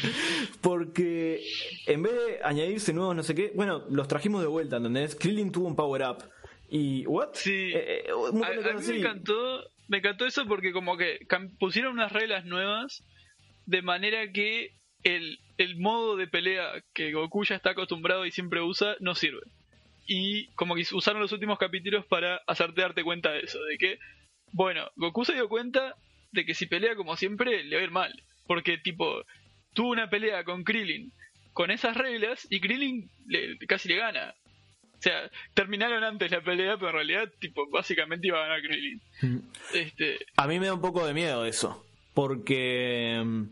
porque 0.60 1.44
en 1.86 2.02
vez 2.02 2.12
de 2.12 2.40
añadirse 2.42 2.92
nuevos 2.92 3.14
no 3.14 3.22
sé 3.22 3.34
qué, 3.34 3.52
bueno, 3.54 3.84
los 3.90 4.08
trajimos 4.08 4.40
de 4.40 4.48
vuelta, 4.48 4.76
¿entendés? 4.76 5.14
Krillin 5.14 5.52
tuvo 5.52 5.68
un 5.68 5.76
power 5.76 6.02
up. 6.02 6.24
Y, 6.68 7.04
¿what? 7.06 7.30
Sí. 7.34 7.70
Eh, 7.74 8.04
eh, 8.06 8.10
A, 8.10 8.70
a 8.70 8.74
mí 8.74 8.86
me 8.86 8.98
encantó, 8.98 9.62
me 9.88 9.98
encantó 9.98 10.26
eso 10.26 10.46
porque 10.46 10.72
como 10.72 10.96
que 10.96 11.18
pusieron 11.58 11.92
unas 11.92 12.12
reglas 12.12 12.44
nuevas 12.46 13.04
de 13.66 13.82
manera 13.82 14.32
que 14.32 14.74
el, 15.04 15.38
el 15.58 15.76
modo 15.78 16.16
de 16.16 16.26
pelea 16.26 16.72
que 16.94 17.12
Goku 17.12 17.44
ya 17.44 17.56
está 17.56 17.70
acostumbrado 17.70 18.24
y 18.26 18.30
siempre 18.30 18.60
usa 18.60 18.96
no 19.00 19.14
sirve. 19.14 19.42
Y 20.06 20.46
como 20.54 20.74
que 20.74 20.84
usaron 20.92 21.22
los 21.22 21.32
últimos 21.32 21.58
capítulos 21.58 22.04
para 22.06 22.36
hacerte 22.46 22.80
darte 22.82 23.04
cuenta 23.04 23.30
de 23.30 23.40
eso, 23.40 23.62
de 23.64 23.78
que, 23.78 23.98
bueno, 24.52 24.90
Goku 24.96 25.24
se 25.24 25.34
dio 25.34 25.48
cuenta 25.48 25.94
de 26.32 26.44
que 26.44 26.54
si 26.54 26.66
pelea 26.66 26.96
como 26.96 27.16
siempre 27.16 27.62
le 27.64 27.76
va 27.76 27.82
a 27.82 27.84
ir 27.84 27.90
mal. 27.90 28.22
Porque 28.46 28.78
tipo, 28.78 29.22
tuvo 29.74 29.90
una 29.90 30.10
pelea 30.10 30.44
con 30.44 30.64
Krillin 30.64 31.12
con 31.52 31.70
esas 31.70 31.96
reglas 31.96 32.46
y 32.50 32.60
Krillin 32.60 33.10
le- 33.26 33.58
casi 33.68 33.88
le 33.88 33.96
gana. 33.96 34.34
O 34.98 35.02
sea, 35.02 35.30
terminaron 35.54 36.02
antes 36.04 36.30
la 36.30 36.40
pelea, 36.40 36.76
pero 36.76 36.88
en 36.90 36.94
realidad, 36.94 37.30
tipo, 37.40 37.68
básicamente 37.70 38.28
iba 38.28 38.38
a 38.38 38.46
ganar 38.48 38.62
Krillin. 38.62 39.00
Mm. 39.20 39.38
Este, 39.74 40.18
A 40.36 40.46
mí 40.46 40.58
me 40.58 40.66
da 40.66 40.74
un 40.74 40.80
poco 40.80 41.04
de 41.06 41.12
miedo 41.12 41.44
eso, 41.44 41.84
porque 42.14 43.20
mm, 43.24 43.42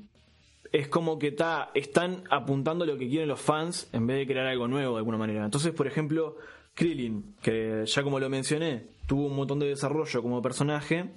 es 0.73 0.89
como 0.89 1.19
que 1.19 1.29
está 1.29 1.71
están 1.75 2.25
apuntando 2.31 2.87
lo 2.87 2.97
que 2.97 3.09
quieren 3.09 3.29
los 3.29 3.41
fans 3.41 3.89
en 3.93 4.07
vez 4.07 4.19
de 4.19 4.27
crear 4.27 4.47
algo 4.47 4.69
nuevo 4.69 4.95
de 4.95 4.99
alguna 4.99 5.19
manera. 5.19 5.45
Entonces, 5.45 5.73
por 5.73 5.87
ejemplo, 5.87 6.37
Krillin, 6.75 7.35
que 7.43 7.85
ya 7.87 8.03
como 8.03 8.21
lo 8.21 8.29
mencioné, 8.29 8.87
tuvo 9.07 9.27
un 9.27 9.37
montón 9.37 9.59
de 9.59 9.67
desarrollo 9.67 10.23
como 10.23 10.41
personaje. 10.43 11.11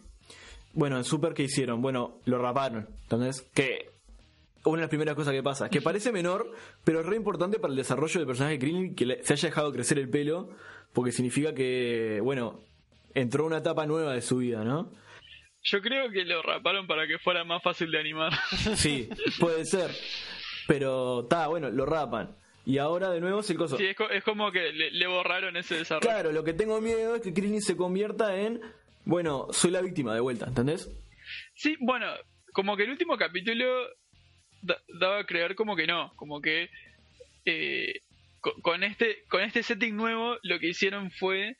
Bueno, 0.73 0.97
en 0.97 1.03
Super, 1.03 1.33
¿qué 1.33 1.43
hicieron? 1.43 1.81
Bueno, 1.81 2.17
lo 2.25 2.39
raparon. 2.39 2.87
Entonces, 3.03 3.47
que 3.53 3.91
una 4.65 4.77
de 4.77 4.81
las 4.83 4.89
primeras 4.89 5.15
cosas 5.15 5.33
que 5.33 5.43
pasa, 5.43 5.69
que 5.69 5.81
parece 5.81 6.11
menor, 6.11 6.51
pero 6.83 7.01
es 7.01 7.05
re 7.05 7.15
importante 7.15 7.59
para 7.59 7.71
el 7.71 7.77
desarrollo 7.77 8.19
del 8.19 8.27
personaje 8.27 8.53
de 8.53 8.59
Krillin 8.59 8.95
que 8.95 9.19
se 9.23 9.33
haya 9.33 9.49
dejado 9.49 9.71
crecer 9.71 9.99
el 9.99 10.09
pelo, 10.09 10.49
porque 10.93 11.11
significa 11.11 11.53
que, 11.53 12.19
bueno, 12.23 12.61
entró 13.13 13.45
una 13.45 13.57
etapa 13.57 13.85
nueva 13.85 14.13
de 14.13 14.21
su 14.21 14.37
vida, 14.37 14.63
¿no? 14.63 14.89
Yo 15.63 15.81
creo 15.81 16.09
que 16.11 16.25
lo 16.25 16.41
raparon 16.41 16.87
para 16.87 17.07
que 17.07 17.17
fuera 17.19 17.43
más 17.43 17.61
fácil 17.63 17.91
de 17.91 17.99
animar. 17.99 18.31
Sí, 18.75 19.09
puede 19.39 19.65
ser. 19.65 19.91
Pero 20.67 21.21
está, 21.23 21.47
bueno, 21.47 21.69
lo 21.69 21.85
rapan. 21.85 22.35
Y 22.65 22.77
ahora 22.77 23.09
de 23.11 23.19
nuevo 23.19 23.41
es 23.41 23.49
el 23.49 23.57
coso. 23.57 23.77
sí, 23.77 23.85
es, 23.85 23.95
co- 23.95 24.09
es 24.09 24.23
como 24.23 24.51
que 24.51 24.71
le, 24.71 24.91
le 24.91 25.07
borraron 25.07 25.57
ese 25.57 25.75
desarrollo. 25.75 26.07
Claro, 26.07 26.31
lo 26.31 26.43
que 26.45 26.53
tengo 26.53 26.79
miedo 26.79 27.15
es 27.15 27.21
que 27.21 27.33
Krillin 27.33 27.61
se 27.61 27.75
convierta 27.75 28.39
en. 28.39 28.61
Bueno, 29.05 29.47
soy 29.51 29.71
la 29.71 29.81
víctima 29.81 30.13
de 30.13 30.21
vuelta, 30.21 30.45
¿entendés? 30.47 30.89
Sí, 31.55 31.75
bueno, 31.81 32.07
como 32.53 32.77
que 32.77 32.83
el 32.83 32.91
último 32.91 33.17
capítulo 33.17 33.65
da- 34.61 34.81
daba 34.99 35.19
a 35.19 35.25
creer 35.25 35.55
como 35.55 35.75
que 35.75 35.87
no, 35.87 36.13
como 36.15 36.39
que 36.41 36.69
eh, 37.45 37.95
co- 38.39 38.55
con 38.61 38.83
este 38.83 39.23
con 39.29 39.41
este 39.43 39.61
setting 39.61 39.95
nuevo 39.97 40.37
lo 40.43 40.57
que 40.59 40.69
hicieron 40.69 41.11
fue 41.11 41.57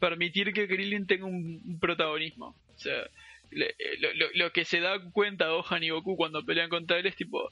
permitir 0.00 0.54
que 0.54 0.66
Krillin 0.66 1.06
tenga 1.06 1.26
un, 1.26 1.60
un 1.66 1.78
protagonismo. 1.78 2.56
O 2.74 2.78
sea, 2.78 3.06
lo, 3.50 4.12
lo- 4.14 4.30
lo 4.34 4.52
que 4.52 4.64
se 4.64 4.80
da 4.80 4.98
cuenta 5.12 5.48
Gohan 5.48 5.82
y 5.82 5.90
Goku 5.90 6.16
cuando 6.16 6.44
pelean 6.44 6.68
contra 6.68 6.98
él 6.98 7.06
es 7.06 7.16
tipo 7.16 7.50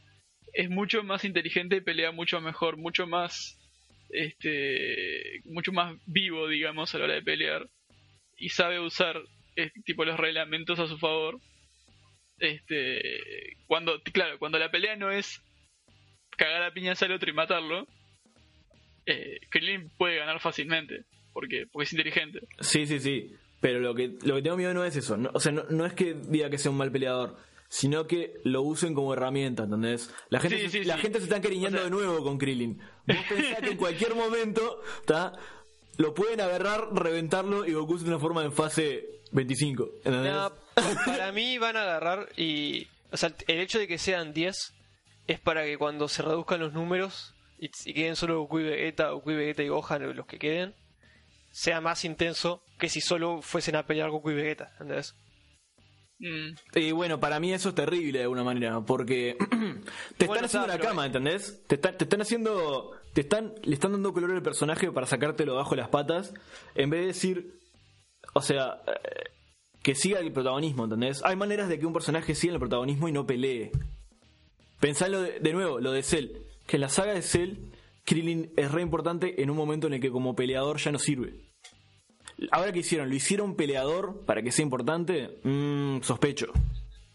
es 0.53 0.71
mucho 0.71 1.03
más 1.03 1.25
inteligente 1.25 1.77
y 1.77 1.81
pelea 1.81 2.13
mucho 2.13 2.41
mejor, 2.41 2.77
mucho 2.77 3.07
más 3.07 3.59
este 4.11 5.41
mucho 5.45 5.73
más 5.73 5.95
vivo, 6.07 6.49
digamos, 6.49 6.95
a 6.95 6.99
la 6.99 7.05
hora 7.05 7.15
de 7.15 7.23
pelear. 7.23 7.67
Y 8.39 8.51
sabe 8.51 8.79
usar 8.81 9.21
eh, 9.57 9.71
tipo 9.85 10.05
los 10.05 10.19
reglamentos 10.19 10.79
a 10.79 10.87
su 10.87 10.99
favor. 10.99 11.39
Este 12.39 13.01
cuando 13.67 14.01
claro 14.13 14.39
cuando 14.39 14.59
la 14.59 14.71
pelea 14.71 14.95
no 14.97 15.11
es 15.11 15.41
cagar 16.37 16.63
a 16.63 16.73
piñas 16.73 17.03
al 17.03 17.13
otro 17.13 17.31
y 17.31 17.33
matarlo 17.33 17.87
eh, 19.07 19.39
Krillin 19.51 19.89
puede 19.97 20.17
ganar 20.19 20.41
fácilmente 20.41 21.05
porque 21.33 21.67
porque 21.73 21.85
es 21.85 21.93
inteligente. 21.93 22.41
Sí, 22.61 22.87
sí, 22.87 22.99
sí. 23.01 23.33
Pero 23.67 23.81
lo 23.81 23.95
que, 23.97 24.17
lo 24.23 24.37
que 24.37 24.43
tengo 24.43 24.57
miedo 24.57 24.73
no 24.75 24.85
es 24.85 24.95
eso. 24.95 25.17
No- 25.17 25.31
o 25.35 25.41
sea, 25.41 25.51
no, 25.51 25.65
no 25.71 25.85
es 25.87 25.93
que 25.93 26.15
diga 26.15 26.49
que 26.51 26.57
sea 26.59 26.71
un 26.71 26.77
mal 26.77 26.93
peleador, 26.93 27.37
sino 27.69 28.07
que 28.07 28.35
lo 28.45 28.63
usen 28.63 28.95
como 28.95 29.13
herramienta, 29.13 29.65
¿entendés? 29.65 30.09
La 30.29 30.39
gente, 30.39 30.59
Sí, 30.59 30.65
se, 30.67 30.71
sí, 30.71 30.85
la 30.85 30.95
sí. 30.95 31.01
gente 31.03 31.19
se 31.19 31.25
está 31.25 31.37
encariñando 31.39 31.79
O 31.79 31.81
sea- 31.81 31.85
de 31.85 31.91
nuevo 31.91 32.23
con 32.23 32.39
Krillin. 32.39 32.79
Vos 33.07 33.17
pensás 33.29 33.59
que 33.61 33.71
en 33.71 33.77
cualquier 33.77 34.15
momento, 34.15 34.81
¿tá? 35.05 35.33
Lo 35.97 36.15
pueden 36.15 36.41
agarrar, 36.41 36.91
reventarlo 36.95 37.67
y 37.67 37.73
Goku 37.73 37.99
se 37.99 38.05
transforma 38.05 38.45
en 38.45 38.53
fase 38.53 39.05
25, 39.33 39.89
¿entendés? 40.05 40.33
No, 40.33 40.53
para 41.05 41.33
mí 41.33 41.59
van 41.59 41.77
a 41.77 41.83
agarrar 41.83 42.29
y. 42.37 42.87
O 43.11 43.17
sea, 43.17 43.35
el 43.49 43.59
hecho 43.59 43.79
de 43.81 43.89
que 43.89 43.99
sean 43.99 44.33
10 44.33 44.75
es 45.27 45.41
para 45.41 45.65
que 45.65 45.77
cuando 45.77 46.07
se 46.09 46.23
reduzcan 46.23 46.61
los 46.61 46.73
números 46.73 47.35
y, 47.59 47.71
y 47.87 47.95
queden 47.95 48.15
solo 48.15 48.39
Goku 48.43 48.61
y 48.61 48.65
Vegeta, 48.65 49.11
Goku 49.11 49.33
y 49.33 49.37
Vegeta 49.37 49.63
y 49.65 49.69
Gohan, 49.69 50.15
los 50.15 50.27
que 50.27 50.39
queden, 50.39 50.75
sea 51.59 51.81
más 51.81 52.05
intenso 52.05 52.63
que 52.79 52.89
si 52.91 53.01
solo 53.01 53.41
fuesen 53.41 53.77
a 53.77 53.87
pelear 53.87 54.11
Goku 54.11 54.31
y 54.31 54.35
Vegeta, 54.35 54.73
¿entendés? 54.73 55.15
Mm, 56.19 56.55
Y 56.75 56.93
bueno, 56.93 57.19
para 57.21 57.41
mí 57.41 57.53
eso 57.53 57.71
es 57.71 57.75
terrible 57.75 58.19
de 58.19 58.25
alguna 58.25 58.45
manera, 58.45 58.81
porque 58.83 59.37
te 60.19 60.25
están 60.25 60.29
Bueno, 60.29 60.47
haciendo 60.47 60.67
está, 60.67 60.79
la 60.79 60.79
cama, 60.79 61.07
¿entendés? 61.07 61.63
Te, 61.67 61.77
están- 61.77 61.97
te 61.97 62.05
están 62.05 62.21
haciendo, 62.21 62.93
te 63.15 63.23
están, 63.23 63.55
le 63.63 63.75
están 63.75 63.93
dando 63.93 64.13
color 64.13 64.33
al 64.33 64.43
personaje 64.43 64.91
para 64.93 65.07
sacártelo 65.07 65.53
debajo 65.53 65.71
de 65.75 65.81
las 65.83 65.89
patas, 65.89 66.35
en 66.75 66.91
vez 66.91 67.01
de 67.01 67.07
decir, 67.07 67.59
o 68.35 68.43
sea, 68.43 68.83
eh, 68.87 69.31
que 69.83 69.95
siga 69.95 70.19
el 70.21 70.33
protagonismo, 70.33 70.85
¿entendés? 70.85 71.23
Hay 71.25 71.37
maneras 71.37 71.69
de 71.71 71.79
que 71.79 71.87
un 71.87 71.93
personaje 71.95 72.35
siga 72.35 72.53
el 72.55 72.61
protagonismo 72.61 73.09
y 73.09 73.13
no 73.13 73.27
pelee. 73.27 73.71
Pensalo 74.81 75.23
de, 75.23 75.39
de 75.41 75.53
nuevo, 75.53 75.81
lo 75.81 75.93
de 75.93 76.03
Cell, 76.03 76.29
que 76.67 76.77
en 76.77 76.81
la 76.83 76.89
saga 76.91 77.15
de 77.15 77.23
Cell, 77.23 77.55
Krillin 78.05 78.53
es 78.57 78.71
re 78.73 78.83
importante 78.83 79.43
en 79.43 79.51
un 79.51 79.57
momento 79.57 79.87
en 79.87 79.95
el 79.95 80.01
que 80.01 80.11
como 80.11 80.37
peleador 80.37 80.79
ya 80.79 80.93
no 80.93 80.99
sirve. 80.99 81.46
Ahora 82.51 82.73
que 82.73 82.81
hicieron, 82.81 83.09
lo 83.09 83.15
hicieron 83.15 83.57
peleador 83.57 84.25
para 84.27 84.43
que 84.43 84.53
sea 84.53 84.63
importante, 84.63 85.39
Mm, 85.43 86.03
sospecho. 86.03 86.53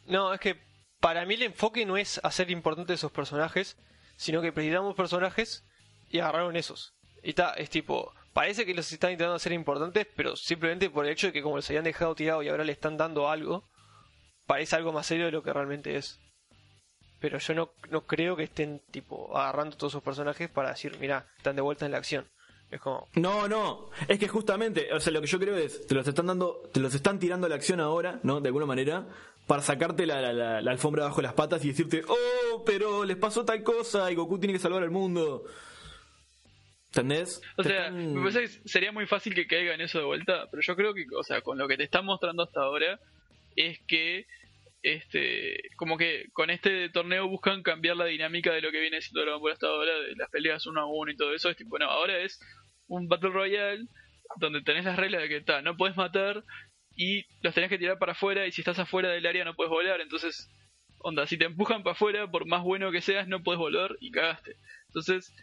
No, 0.07 0.33
es 0.33 0.39
que 0.39 0.57
para 0.99 1.25
mí 1.25 1.35
el 1.35 1.43
enfoque 1.43 1.85
no 1.85 1.97
es 1.97 2.19
hacer 2.23 2.49
importantes 2.51 2.95
esos 2.99 3.11
personajes, 3.11 3.77
sino 4.17 4.41
que 4.41 4.51
precisamos 4.51 4.95
personajes 4.95 5.63
y 6.09 6.19
agarraron 6.19 6.55
esos. 6.55 6.93
Y 7.23 7.33
ta, 7.33 7.53
es 7.53 7.69
tipo, 7.69 8.13
parece 8.33 8.65
que 8.65 8.73
los 8.73 8.91
están 8.91 9.11
intentando 9.11 9.35
hacer 9.35 9.53
importantes, 9.53 10.07
pero 10.15 10.35
simplemente 10.35 10.89
por 10.89 11.05
el 11.05 11.11
hecho 11.11 11.27
de 11.27 11.33
que 11.33 11.41
como 11.41 11.55
los 11.55 11.69
habían 11.69 11.83
dejado 11.83 12.15
tirados 12.15 12.43
y 12.43 12.49
ahora 12.49 12.63
le 12.63 12.71
están 12.71 12.97
dando 12.97 13.29
algo, 13.29 13.69
parece 14.47 14.75
algo 14.75 14.91
más 14.91 15.05
serio 15.05 15.25
de 15.25 15.31
lo 15.31 15.43
que 15.43 15.53
realmente 15.53 15.95
es. 15.95 16.19
Pero 17.19 17.37
yo 17.37 17.53
no, 17.53 17.71
no 17.89 18.07
creo 18.07 18.35
que 18.35 18.43
estén 18.43 18.81
tipo 18.91 19.37
agarrando 19.37 19.77
todos 19.77 19.93
esos 19.93 20.03
personajes 20.03 20.49
para 20.49 20.69
decir, 20.69 20.97
mira, 20.99 21.27
están 21.37 21.55
de 21.55 21.61
vuelta 21.61 21.85
en 21.85 21.91
la 21.91 21.99
acción. 21.99 22.27
Es 22.71 22.79
como, 22.79 23.07
No, 23.15 23.47
no, 23.49 23.89
es 24.07 24.17
que 24.17 24.27
justamente, 24.29 24.93
o 24.93 24.99
sea, 24.99 25.11
lo 25.11 25.19
que 25.21 25.27
yo 25.27 25.37
creo 25.39 25.57
es, 25.57 25.85
te 25.87 25.93
los 25.93 26.07
están 26.07 26.25
dando, 26.27 26.63
te 26.73 26.79
los 26.79 26.95
están 26.95 27.19
tirando 27.19 27.45
a 27.45 27.49
la 27.49 27.55
acción 27.55 27.79
ahora, 27.81 28.19
¿no? 28.23 28.39
De 28.39 28.47
alguna 28.47 28.65
manera, 28.65 29.05
para 29.45 29.61
sacarte 29.61 30.05
la, 30.05 30.21
la- 30.21 30.31
la- 30.33 30.61
la 30.61 30.71
alfombra 30.71 31.03
bajo 31.03 31.21
las 31.21 31.33
patas 31.33 31.63
y 31.65 31.69
decirte, 31.69 32.01
oh, 32.07 32.63
pero 32.65 33.03
les 33.03 33.17
pasó 33.17 33.43
tal 33.43 33.61
cosa 33.63 34.09
y 34.11 34.15
Goku 34.15 34.39
tiene 34.39 34.53
que 34.53 34.59
salvar 34.59 34.83
al 34.83 34.91
mundo. 34.91 35.43
¿Entendés? 36.87 37.41
O 37.57 37.63
sea, 37.63 37.87
están- 37.87 38.13
me 38.13 38.21
parece 38.31 38.41
que 38.61 38.69
sería 38.69 38.91
muy 38.91 39.05
fácil 39.05 39.33
que 39.33 39.47
caiga 39.47 39.73
en 39.73 39.81
eso 39.81 39.99
de 39.99 40.05
vuelta, 40.05 40.47
pero 40.51 40.61
yo 40.61 40.75
creo 40.75 40.93
que, 40.93 41.05
o 41.17 41.23
sea, 41.23 41.41
con 41.41 41.57
lo 41.57 41.67
que 41.67 41.77
te 41.77 41.83
están 41.83 42.05
mostrando 42.05 42.43
hasta 42.43 42.61
ahora, 42.61 42.99
es 43.55 43.79
que, 43.87 44.25
este, 44.83 45.69
como 45.77 45.97
que 45.97 46.25
con 46.33 46.49
este 46.49 46.89
torneo 46.89 47.27
buscan 47.27 47.63
cambiar 47.63 47.95
la 47.95 48.05
dinámica 48.05 48.51
de 48.51 48.61
lo 48.61 48.71
que 48.71 48.81
viene 48.81 49.01
siendo 49.01 49.21
Dragon 49.21 49.41
Ball 49.41 49.53
hasta 49.53 49.67
ahora, 49.67 49.93
de 49.99 50.15
las 50.17 50.29
peleas 50.29 50.65
uno 50.65 50.81
a 50.81 50.85
uno 50.85 51.11
y 51.11 51.15
todo 51.15 51.33
eso. 51.33 51.49
Es 51.49 51.55
tipo, 51.57 51.77
no, 51.79 51.85
ahora 51.85 52.17
es 52.19 52.39
un 52.91 53.07
Battle 53.07 53.29
Royale 53.29 53.85
donde 54.39 54.61
tenés 54.61 54.85
las 54.85 54.97
reglas 54.97 55.21
de 55.21 55.29
que 55.29 55.37
está, 55.37 55.61
no 55.61 55.75
puedes 55.77 55.95
matar 55.97 56.43
y 56.95 57.23
los 57.41 57.53
tenés 57.53 57.69
que 57.69 57.77
tirar 57.77 57.97
para 57.99 58.11
afuera 58.13 58.45
y 58.45 58.51
si 58.51 58.61
estás 58.61 58.79
afuera 58.79 59.09
del 59.09 59.25
área 59.25 59.45
no 59.45 59.55
puedes 59.55 59.69
volar, 59.69 60.01
entonces, 60.01 60.49
onda, 60.99 61.25
si 61.25 61.37
te 61.37 61.45
empujan 61.45 61.83
para 61.83 61.93
afuera, 61.93 62.29
por 62.29 62.45
más 62.45 62.63
bueno 62.63 62.91
que 62.91 63.01
seas, 63.01 63.27
no 63.27 63.41
puedes 63.43 63.59
volar 63.59 63.95
y 64.01 64.11
cagaste. 64.11 64.55
Entonces, 64.87 65.33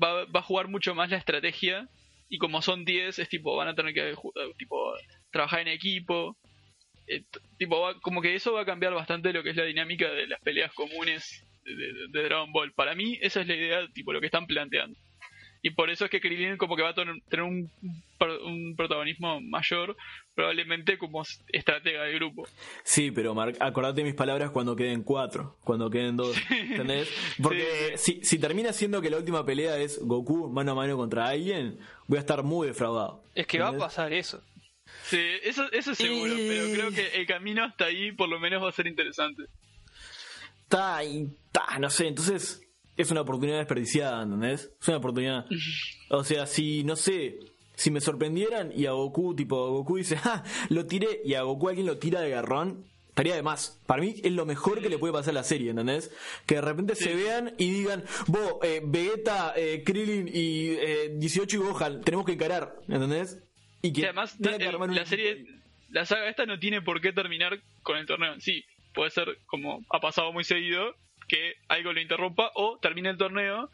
va, 0.00 0.24
va 0.26 0.40
a 0.40 0.42
jugar 0.42 0.68
mucho 0.68 0.94
más 0.94 1.10
la 1.10 1.16
estrategia 1.16 1.88
y 2.28 2.38
como 2.38 2.62
son 2.62 2.84
10 2.84 3.18
es 3.18 3.28
tipo 3.28 3.56
van 3.56 3.68
a 3.68 3.74
tener 3.74 3.94
que 3.94 4.10
eh, 4.10 4.14
tipo 4.58 4.92
trabajar 5.30 5.60
en 5.60 5.68
equipo. 5.68 6.36
Eh, 7.06 7.24
tipo 7.58 7.80
va- 7.80 7.98
como 8.00 8.20
que 8.20 8.34
eso 8.34 8.52
va 8.52 8.62
a 8.62 8.66
cambiar 8.66 8.92
bastante 8.92 9.32
lo 9.32 9.42
que 9.42 9.50
es 9.50 9.56
la 9.56 9.64
dinámica 9.64 10.10
de 10.10 10.26
las 10.26 10.40
peleas 10.40 10.72
comunes 10.74 11.42
de, 11.64 11.74
de- 11.74 12.08
de 12.12 12.22
Dragon 12.24 12.52
Ball. 12.52 12.72
Para 12.74 12.94
mí 12.94 13.18
esa 13.22 13.40
es 13.40 13.46
la 13.46 13.54
idea 13.56 13.88
tipo 13.94 14.12
lo 14.12 14.20
que 14.20 14.26
están 14.26 14.46
planteando 14.46 14.98
y 15.62 15.70
por 15.70 15.90
eso 15.90 16.04
es 16.04 16.10
que 16.10 16.20
Krillin 16.20 16.56
como 16.56 16.76
que 16.76 16.82
va 16.82 16.90
a 16.90 16.94
tener 16.94 17.16
un, 17.42 17.70
un 18.44 18.74
protagonismo 18.76 19.40
mayor 19.40 19.96
probablemente 20.34 20.98
como 20.98 21.22
estratega 21.48 22.04
del 22.04 22.14
grupo 22.14 22.46
Sí, 22.84 23.10
pero 23.10 23.34
Mark, 23.34 23.56
acordate 23.60 24.04
mis 24.04 24.14
palabras 24.14 24.50
cuando 24.50 24.76
queden 24.76 25.02
cuatro, 25.02 25.56
cuando 25.64 25.90
queden 25.90 26.16
dos, 26.16 26.36
¿entendés? 26.50 27.08
Porque 27.42 27.94
Si, 27.96 28.24
si 28.24 28.38
termina 28.38 28.72
siendo 28.72 29.00
que 29.02 29.10
la 29.10 29.16
última 29.18 29.44
pelea 29.44 29.76
es 29.78 29.98
Goku 30.00 30.48
mano 30.48 30.72
a 30.72 30.74
mano 30.76 30.96
contra 30.96 31.26
alguien, 31.28 31.78
voy 32.06 32.18
a 32.18 32.20
estar 32.20 32.42
muy 32.44 32.68
defraudado. 32.68 33.24
es 33.34 33.46
que 33.46 33.58
va 33.58 33.68
a 33.68 33.76
pasar 33.76 34.12
eso. 34.12 34.42
sí 35.04 35.20
eso 35.42 35.70
eso 35.72 35.90
es 35.92 35.98
seguro 35.98 36.34
Y- 36.38 36.48
pero 36.48 36.72
creo 36.72 36.90
que 36.92 37.20
el 37.20 37.26
camino 37.26 37.64
hasta 37.64 37.86
ahí 37.86 38.12
por 38.12 38.28
lo 38.28 38.38
menos 38.38 38.62
va 38.62 38.68
a 38.68 38.72
ser 38.72 38.86
interesante 38.86 39.42
Ta, 40.68 41.02
y 41.02 41.28
ta, 41.50 41.78
no 41.78 41.88
sé, 41.90 42.08
entonces 42.08 42.62
es 42.98 43.10
una 43.10 43.22
oportunidad 43.22 43.58
desperdiciada, 43.58 44.22
¿entendés? 44.22 44.70
Es 44.80 44.88
una 44.88 44.98
oportunidad. 44.98 45.46
O 46.10 46.24
sea, 46.24 46.46
si, 46.46 46.84
no 46.84 46.96
sé, 46.96 47.38
si 47.74 47.90
me 47.90 48.00
sorprendieran 48.00 48.72
y 48.74 48.86
a 48.86 48.92
Goku, 48.92 49.34
tipo, 49.34 49.70
Goku 49.70 49.96
dice, 49.96 50.16
¡ja! 50.18 50.44
Lo 50.68 50.86
tiré 50.86 51.20
y 51.24 51.34
a 51.34 51.42
Goku 51.42 51.68
alguien 51.68 51.86
lo 51.86 51.98
tira 51.98 52.20
de 52.20 52.30
garrón, 52.30 52.84
estaría 53.08 53.34
de 53.34 53.42
más. 53.42 53.80
Para 53.86 54.02
mí 54.02 54.14
es 54.22 54.32
lo 54.32 54.46
mejor 54.46 54.80
que 54.82 54.88
le 54.88 54.98
puede 54.98 55.12
pasar 55.12 55.30
a 55.30 55.34
la 55.34 55.44
serie, 55.44 55.70
¿entendés? 55.70 56.10
Que 56.46 56.56
de 56.56 56.60
repente 56.60 56.94
se 56.94 57.14
vean 57.14 57.54
y 57.58 57.70
digan, 57.70 58.04
vos, 58.26 58.54
eh, 58.62 58.80
Vegeta, 58.84 59.52
eh, 59.56 59.82
Krillin 59.84 60.28
y 60.28 60.70
eh, 60.78 61.12
18 61.16 61.56
y 61.56 61.60
Gohan, 61.60 62.00
tenemos 62.02 62.26
que 62.26 62.32
encarar, 62.32 62.76
¿entendés? 62.88 63.38
Y 63.82 63.92
que 63.92 64.04
además, 64.04 64.36
tenga 64.36 64.52
no, 64.52 64.58
que 64.58 64.64
el- 64.64 64.68
armar 64.74 64.88
un 64.90 64.94
la 64.96 65.06
serie, 65.06 65.46
la 65.90 66.04
saga 66.04 66.28
esta 66.28 66.46
no 66.46 66.58
tiene 66.58 66.82
por 66.82 67.00
qué 67.00 67.12
terminar 67.12 67.60
con 67.82 67.96
el 67.96 68.06
torneo 68.06 68.34
en 68.34 68.40
sí. 68.40 68.64
Puede 68.94 69.10
ser 69.10 69.38
como 69.46 69.82
ha 69.90 70.00
pasado 70.00 70.32
muy 70.32 70.42
seguido, 70.44 70.94
que 71.28 71.54
algo 71.68 71.92
lo 71.92 72.00
interrumpa 72.00 72.50
o 72.54 72.78
termina 72.80 73.10
el 73.10 73.18
torneo 73.18 73.70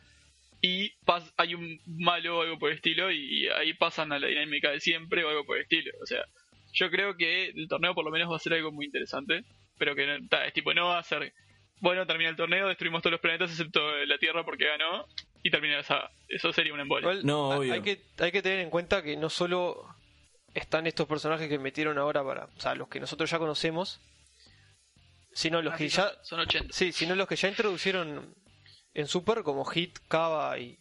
y 0.61 0.91
pas- 1.07 1.33
hay 1.37 1.55
un 1.55 1.79
malo 1.87 2.39
o 2.39 2.43
algo 2.43 2.59
por 2.59 2.71
el 2.71 2.77
estilo 2.77 3.11
y 3.13 3.49
ahí 3.49 3.75
pasan 3.75 4.13
a 4.13 4.19
la 4.19 4.27
dinámica 4.29 4.71
de 4.71 4.81
siempre 4.81 5.25
o 5.25 5.29
algo 5.29 5.45
por 5.45 5.57
el 5.57 5.63
estilo. 5.63 5.93
O 6.03 6.07
sea, 6.07 6.25
yo 6.73 6.91
creo 6.91 7.17
que 7.17 7.47
el 7.51 7.69
torneo 7.69 7.95
por 7.95 8.05
lo 8.05 8.11
menos 8.11 8.31
va 8.33 8.37
a 8.37 8.41
ser 8.41 8.55
algo 8.55 8.73
muy 8.73 8.87
interesante, 8.87 9.45
pero 9.79 9.95
que 9.95 10.07
no- 10.07 10.29
ta, 10.29 10.45
es 10.47 10.53
tipo 10.53 10.73
no 10.75 10.87
va 10.89 10.99
a 10.99 11.03
ser 11.03 11.33
bueno, 11.81 12.07
termina 12.07 12.31
el 12.31 12.37
torneo, 12.37 12.69
destruimos 12.69 13.03
todos 13.03 13.13
los 13.13 13.21
planetas 13.21 13.51
excepto 13.51 13.81
la 14.07 14.17
Tierra 14.17 14.43
porque 14.45 14.65
ganó 14.67 15.07
y 15.43 15.51
termina 15.51 15.77
la 15.77 15.83
saga. 15.83 16.11
Eso 16.29 16.51
sería 16.53 16.73
un 16.73 16.81
embole. 16.81 17.23
No, 17.25 17.51
obvio. 17.59 17.75
Hay 17.75 17.83
que, 17.83 18.01
hay 18.19 18.33
que 18.33 18.41
tener 18.41 18.61
en 18.61 18.71
cuenta 18.71 19.03
que 19.03 19.17
no 19.19 19.29
solo 19.29 19.85
están 20.55 20.87
estos 20.87 21.07
personajes 21.07 21.47
que 21.49 21.59
metieron 21.59 21.99
ahora 21.99 22.25
para, 22.25 22.45
o 22.45 22.61
sea, 22.61 22.75
los 22.75 22.89
que 22.89 23.01
nosotros 23.01 23.29
ya 23.31 23.39
conocemos, 23.39 24.01
sino 25.35 25.61
los 25.63 25.75
que 25.75 25.85
Así 25.87 25.97
ya, 25.97 26.09
son, 26.23 26.25
son 26.25 26.41
80. 26.41 26.73
sí, 26.73 26.93
sino 26.93 27.15
los 27.15 27.29
que 27.29 27.37
ya 27.37 27.49
introducieron 27.49 28.35
en 28.95 29.07
Super 29.09 29.43
como 29.43 29.65
Hit, 29.65 29.99
Kava 30.09 30.59
y, 30.59 30.79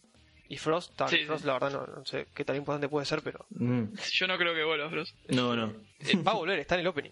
y 0.48 0.56
Frost. 0.56 0.96
Ta, 0.96 1.08
Sí, 1.08 1.18
sí. 1.18 1.24
Frost, 1.26 1.44
la 1.44 1.54
verdad 1.54 1.72
no, 1.72 1.86
no 1.98 2.04
sé 2.06 2.26
qué 2.34 2.44
tan 2.44 2.56
importante 2.56 2.88
puede 2.88 3.04
ser, 3.06 3.20
pero 3.22 3.44
Mm, 3.50 3.94
Yo 4.12 4.26
no 4.26 4.38
creo 4.38 4.54
que 4.54 4.64
vuelva, 4.64 4.86
Bros. 4.88 5.14
No, 5.28 5.54
no. 5.56 5.74
eh, 6.00 6.16
va 6.26 6.32
a 6.32 6.36
volver, 6.36 6.58
está 6.58 6.74
en 6.76 6.80
el 6.82 6.86
opening. 6.86 7.10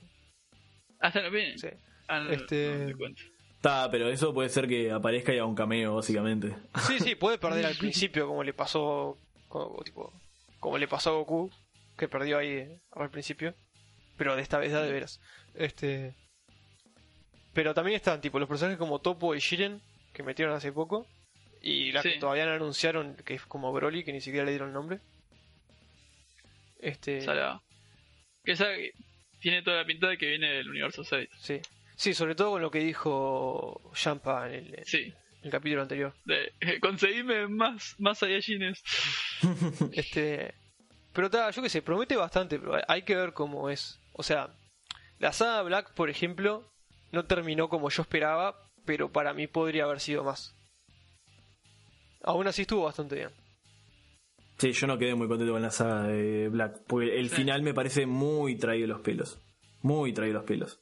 Hasta 1.00 1.20
no 1.22 1.30
viene. 1.30 1.58
Sí. 1.58 1.68
Ah, 2.08 2.20
no, 2.20 2.30
Este- 2.30 2.94
no. 2.96 3.08
Ta, 3.60 3.88
pero 3.92 4.08
eso 4.08 4.34
puede 4.34 4.48
ser 4.48 4.66
que 4.66 4.90
aparezca 4.90 5.32
y 5.32 5.36
haga 5.36 5.46
un 5.46 5.54
cameo, 5.54 5.94
básicamente. 5.94 6.52
Sí, 6.86 6.98
sí, 6.98 7.14
puede 7.14 7.38
perder 7.38 7.66
al 7.66 7.76
principio 7.78 8.26
como 8.26 8.42
le 8.42 8.52
pasó 8.52 9.16
como, 9.48 9.82
tipo, 9.84 10.12
como 10.58 10.78
le 10.78 10.88
pasó 10.88 11.10
a 11.10 11.12
Goku, 11.14 11.50
que 11.96 12.08
perdió 12.08 12.38
ahí 12.38 12.48
eh, 12.48 12.80
al 12.92 13.10
principio, 13.10 13.54
pero 14.16 14.34
de 14.34 14.42
esta 14.42 14.58
vez 14.58 14.72
da 14.72 14.82
de 14.82 14.90
veras. 14.92 15.20
Este 15.54 16.14
pero 17.52 17.74
también 17.74 17.96
están 17.96 18.20
tipo 18.20 18.38
los 18.38 18.48
personajes 18.48 18.78
como 18.78 19.00
Topo 19.00 19.34
y 19.34 19.38
Shiren 19.40 19.80
que 20.12 20.22
metieron 20.22 20.54
hace 20.54 20.72
poco 20.72 21.06
y 21.60 21.92
las 21.92 22.02
Sí. 22.02 22.12
que 22.14 22.18
todavía 22.18 22.46
no 22.46 22.52
anunciaron 22.52 23.16
que 23.24 23.34
es 23.34 23.42
como 23.46 23.72
Broly 23.72 24.04
que 24.04 24.12
ni 24.12 24.20
siquiera 24.20 24.44
le 24.44 24.52
dieron 24.52 24.72
nombre. 24.72 25.00
Este 26.78 27.20
Salada. 27.20 27.62
Que 28.44 28.52
esa 28.52 28.66
tiene 29.40 29.62
toda 29.62 29.78
la 29.78 29.84
pinta 29.84 30.08
de 30.08 30.18
que 30.18 30.26
viene 30.26 30.50
del 30.52 30.68
universo 30.70 31.04
6. 31.04 31.28
sí. 31.38 31.60
Sí, 31.94 32.14
sobre 32.14 32.34
todo 32.34 32.52
con 32.52 32.62
lo 32.62 32.70
que 32.70 32.80
dijo 32.80 33.92
Champa 33.94 34.48
en 34.48 34.54
el, 34.54 34.78
en 34.78 34.84
Sí. 34.86 35.12
el 35.42 35.50
capítulo 35.50 35.82
anterior. 35.82 36.12
De, 36.24 36.52
conseguime 36.80 37.46
más, 37.46 37.94
más 37.98 38.18
Saiyajines. 38.18 38.82
Este. 39.92 40.54
Pero 41.12 41.30
ta, 41.30 41.50
yo 41.50 41.62
que 41.62 41.68
sé, 41.68 41.82
promete 41.82 42.16
bastante, 42.16 42.58
pero 42.58 42.74
hay- 42.74 42.82
hay 42.88 43.02
que 43.02 43.14
ver 43.14 43.34
cómo 43.34 43.68
es. 43.70 44.00
O 44.14 44.22
sea, 44.24 44.48
la 45.18 45.32
saga 45.32 45.62
Black, 45.62 45.92
por 45.94 46.08
ejemplo, 46.10 46.71
no 47.12 47.24
terminó 47.24 47.68
como 47.68 47.88
yo 47.90 48.02
esperaba, 48.02 48.56
pero 48.84 49.12
para 49.12 49.32
mí 49.34 49.46
podría 49.46 49.84
haber 49.84 50.00
sido 50.00 50.24
más. 50.24 50.54
Aún 52.24 52.46
así 52.46 52.62
estuvo 52.62 52.84
bastante 52.84 53.16
bien. 53.16 53.30
Sí, 54.58 54.72
yo 54.72 54.86
no 54.86 54.96
quedé 54.98 55.14
muy 55.14 55.26
contento 55.28 55.52
con 55.52 55.62
la 55.62 55.70
saga 55.70 56.04
de 56.04 56.48
Black, 56.48 56.82
porque 56.86 57.18
el 57.18 57.30
Sí. 57.30 57.36
final 57.36 57.62
me 57.62 57.74
parece 57.74 58.06
muy 58.06 58.56
traído 58.56 58.86
los 58.86 59.00
pelos. 59.00 59.40
Muy 59.82 60.12
traído 60.12 60.34
los 60.38 60.44
pelos. 60.44 60.78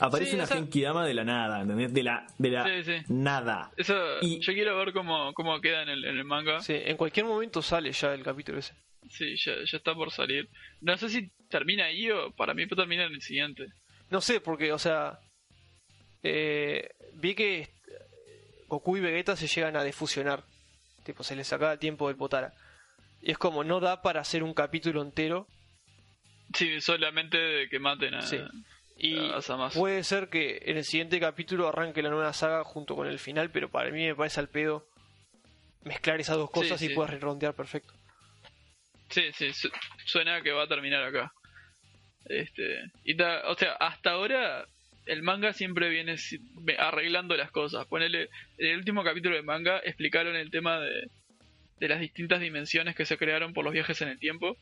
Aparece 0.00 0.30
Sí, 0.30 0.36
una 0.36 0.44
o 0.44 0.46
sea- 0.46 0.56
Genkidama 0.56 1.06
de 1.06 1.14
la 1.14 1.24
nada, 1.24 1.60
¿entendés? 1.60 1.92
De 1.92 2.02
la, 2.02 2.26
de 2.38 2.50
la 2.50 2.64
Sí, 2.64 2.82
sí. 2.84 3.04
nada. 3.08 3.70
Eso, 3.76 3.94
Y- 4.22 4.40
yo 4.40 4.52
quiero 4.52 4.76
ver 4.78 4.92
cómo, 4.92 5.32
cómo 5.34 5.60
queda 5.60 5.82
en 5.82 5.90
el, 5.90 6.04
en 6.06 6.16
el 6.16 6.24
manga. 6.24 6.60
Sí, 6.60 6.72
en 6.74 6.96
cualquier 6.96 7.26
momento 7.26 7.60
sale 7.62 7.92
ya 7.92 8.12
el 8.14 8.22
capítulo 8.24 8.58
ese. 8.58 8.74
Sí, 9.10 9.36
ya, 9.44 9.52
ya 9.70 9.76
está 9.76 9.94
por 9.94 10.10
salir. 10.10 10.48
No 10.80 10.96
sé 10.96 11.08
si 11.10 11.30
termina 11.50 11.84
ahí 11.84 12.10
o 12.10 12.32
para 12.34 12.54
mí 12.54 12.66
termina 12.66 13.04
en 13.04 13.12
el 13.12 13.20
siguiente. 13.22 13.66
No 14.10 14.20
sé, 14.20 14.40
porque, 14.40 14.72
o 14.72 14.78
sea, 14.78 15.18
eh, 16.22 16.90
vi 17.14 17.34
que 17.34 17.68
Goku 18.68 18.96
y 18.96 19.00
Vegeta 19.00 19.36
se 19.36 19.46
llegan 19.48 19.76
a 19.76 19.84
defusionar. 19.84 20.44
Tipo, 21.04 21.22
se 21.24 21.34
les 21.36 21.46
sacaba 21.46 21.72
el 21.72 21.78
tiempo 21.78 22.08
del 22.08 22.16
Potara. 22.16 22.52
Y 23.22 23.30
es 23.32 23.38
como, 23.38 23.64
no 23.64 23.80
da 23.80 24.02
para 24.02 24.20
hacer 24.20 24.42
un 24.42 24.54
capítulo 24.54 25.02
entero. 25.02 25.46
Sí, 26.54 26.80
solamente 26.80 27.36
de 27.38 27.68
que 27.68 27.78
maten 27.78 28.14
a, 28.14 28.22
Sí. 28.22 28.38
Y 29.02 29.16
a 29.30 29.40
puede 29.72 30.04
ser 30.04 30.28
que 30.28 30.60
en 30.66 30.76
el 30.76 30.84
siguiente 30.84 31.18
capítulo 31.20 31.68
arranque 31.68 32.02
la 32.02 32.10
nueva 32.10 32.34
saga 32.34 32.64
junto 32.64 32.94
con 32.96 33.06
el 33.06 33.18
final, 33.18 33.50
pero 33.50 33.70
para 33.70 33.90
mí 33.90 34.04
me 34.06 34.14
parece 34.14 34.40
al 34.40 34.48
pedo 34.50 34.86
mezclar 35.84 36.20
esas 36.20 36.36
dos 36.36 36.50
cosas 36.50 36.78
Sí, 36.78 36.84
y 36.84 36.88
sí. 36.88 36.94
puedes 36.94 37.10
redondear 37.12 37.54
perfecto. 37.54 37.94
Sí, 39.08 39.22
sí, 39.32 39.54
su- 39.54 39.70
suena 40.04 40.42
que 40.42 40.52
va 40.52 40.64
a 40.64 40.68
terminar 40.68 41.02
acá. 41.02 41.32
Este, 42.26 42.78
y 43.04 43.16
ta- 43.16 43.42
o 43.48 43.54
sea, 43.54 43.72
hasta 43.80 44.10
ahora 44.10 44.66
el 45.06 45.22
manga 45.22 45.52
siempre 45.52 45.88
viene 45.88 46.16
arreglando 46.78 47.36
las 47.36 47.50
cosas. 47.50 47.86
Ponele, 47.86 48.28
en 48.58 48.66
el 48.68 48.76
último 48.78 49.02
capítulo 49.04 49.34
del 49.36 49.44
manga 49.44 49.78
explicaron 49.84 50.36
el 50.36 50.50
tema 50.50 50.80
de, 50.80 51.08
de 51.78 51.88
las 51.88 52.00
distintas 52.00 52.40
dimensiones 52.40 52.94
que 52.94 53.04
se 53.06 53.16
crearon 53.16 53.52
por 53.52 53.64
los 53.64 53.72
viajes 53.72 54.00
en 54.02 54.08
el 54.08 54.18
tiempo. 54.18 54.56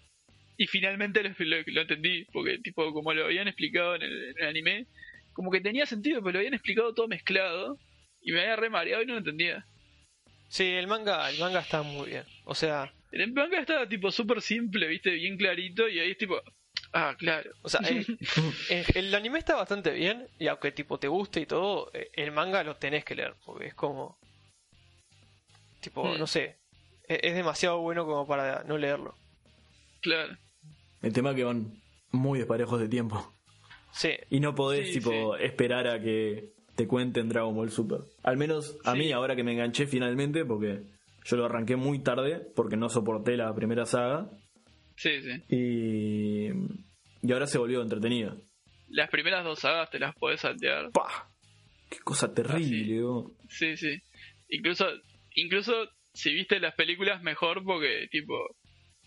Y 0.56 0.66
finalmente 0.66 1.22
lo, 1.22 1.30
lo- 1.38 1.62
lo 1.66 1.80
entendí, 1.82 2.24
porque 2.32 2.58
tipo 2.58 2.92
como 2.92 3.12
lo 3.12 3.24
habían 3.26 3.46
explicado 3.48 3.94
en 3.96 4.02
el, 4.02 4.30
en 4.30 4.34
el 4.42 4.48
anime, 4.48 4.86
como 5.32 5.50
que 5.50 5.60
tenía 5.60 5.86
sentido, 5.86 6.20
pero 6.20 6.32
lo 6.32 6.38
habían 6.40 6.54
explicado 6.54 6.94
todo 6.94 7.08
mezclado. 7.08 7.78
Y 8.22 8.32
me 8.32 8.40
había 8.40 8.56
re 8.56 8.68
mareado 8.70 9.02
y 9.02 9.06
no 9.06 9.12
lo 9.12 9.18
entendía. 9.20 9.64
Sí, 10.48 10.64
el 10.64 10.86
manga, 10.88 11.30
el 11.30 11.38
manga 11.38 11.60
está 11.60 11.82
muy 11.82 12.08
bien. 12.10 12.24
O 12.44 12.54
sea, 12.54 12.92
En 13.12 13.20
el 13.20 13.32
manga 13.32 13.60
estaba 13.60 13.88
tipo 13.88 14.10
súper 14.10 14.40
simple, 14.42 14.88
viste, 14.88 15.10
bien 15.12 15.36
clarito, 15.36 15.88
y 15.88 15.98
ahí 16.00 16.10
es 16.10 16.18
tipo, 16.18 16.42
ah, 16.92 17.14
claro. 17.18 17.50
O 17.62 17.68
sea, 17.68 17.80
eh, 17.88 18.04
el 18.94 19.14
anime 19.14 19.38
está 19.38 19.56
bastante 19.56 19.90
bien 19.92 20.28
y 20.38 20.46
aunque 20.48 20.72
tipo 20.72 20.98
te 20.98 21.08
guste 21.08 21.40
y 21.40 21.46
todo, 21.46 21.90
eh, 21.94 22.10
el 22.14 22.32
manga 22.32 22.62
lo 22.64 22.76
tenés 22.76 23.04
que 23.04 23.14
leer 23.14 23.34
porque 23.44 23.66
es 23.68 23.74
como 23.74 24.16
tipo, 25.80 26.04
Mm. 26.04 26.18
no 26.18 26.26
sé, 26.26 26.56
e- 27.08 27.20
es, 27.22 27.34
demasiado 27.34 27.80
bueno 27.80 28.04
como 28.04 28.26
para 28.26 28.64
no 28.64 28.76
leerlo. 28.78 29.14
Claro. 30.00 30.36
El 31.02 31.12
tema 31.12 31.34
que 31.34 31.44
van 31.44 31.80
muy 32.10 32.38
desparejos 32.38 32.80
de 32.80 32.88
tiempo. 32.88 33.32
Sí, 33.92 34.10
Y 34.30 34.40
no 34.40 34.54
podés, 34.54 34.88
Sí, 34.88 34.94
tipo, 35.00 35.36
esperar 35.36 35.86
a 35.88 36.00
que 36.00 36.52
te 36.76 36.86
cuenten 36.86 37.28
Dragon 37.28 37.54
Ball 37.54 37.70
Super. 37.70 38.00
Al 38.22 38.36
menos 38.36 38.76
a 38.84 38.92
Sí. 38.92 38.98
mí, 38.98 39.12
ahora 39.12 39.34
que 39.34 39.42
me 39.44 39.52
enganché 39.52 39.86
finalmente, 39.86 40.44
porque 40.44 40.82
yo 41.24 41.36
lo 41.36 41.46
arranqué 41.46 41.76
muy 41.76 41.98
tarde, 42.00 42.40
porque 42.54 42.76
no 42.76 42.88
soporté 42.88 43.36
la 43.36 43.52
primera 43.54 43.86
saga. 43.86 44.28
Sí, 44.98 45.22
sí. 45.22 45.42
Y, 45.48 46.48
y 47.22 47.32
ahora 47.32 47.46
se 47.46 47.58
volvió 47.58 47.80
entretenido. 47.82 48.36
Las 48.88 49.10
primeras 49.10 49.44
dos 49.44 49.60
sagas 49.60 49.90
te 49.90 50.00
las 50.00 50.14
podés 50.16 50.40
saltear. 50.40 50.90
¡Pah! 50.90 51.30
¡Qué 51.88 51.98
cosa 52.00 52.34
terrible! 52.34 53.02
oh. 53.04 53.32
Sí, 53.48 53.76
sí. 53.76 54.02
Incluso, 54.48 54.86
incluso 55.34 55.88
si 56.12 56.34
viste 56.34 56.58
las 56.58 56.74
películas 56.74 57.22
mejor 57.22 57.62
porque 57.64 58.08
tipo 58.10 58.34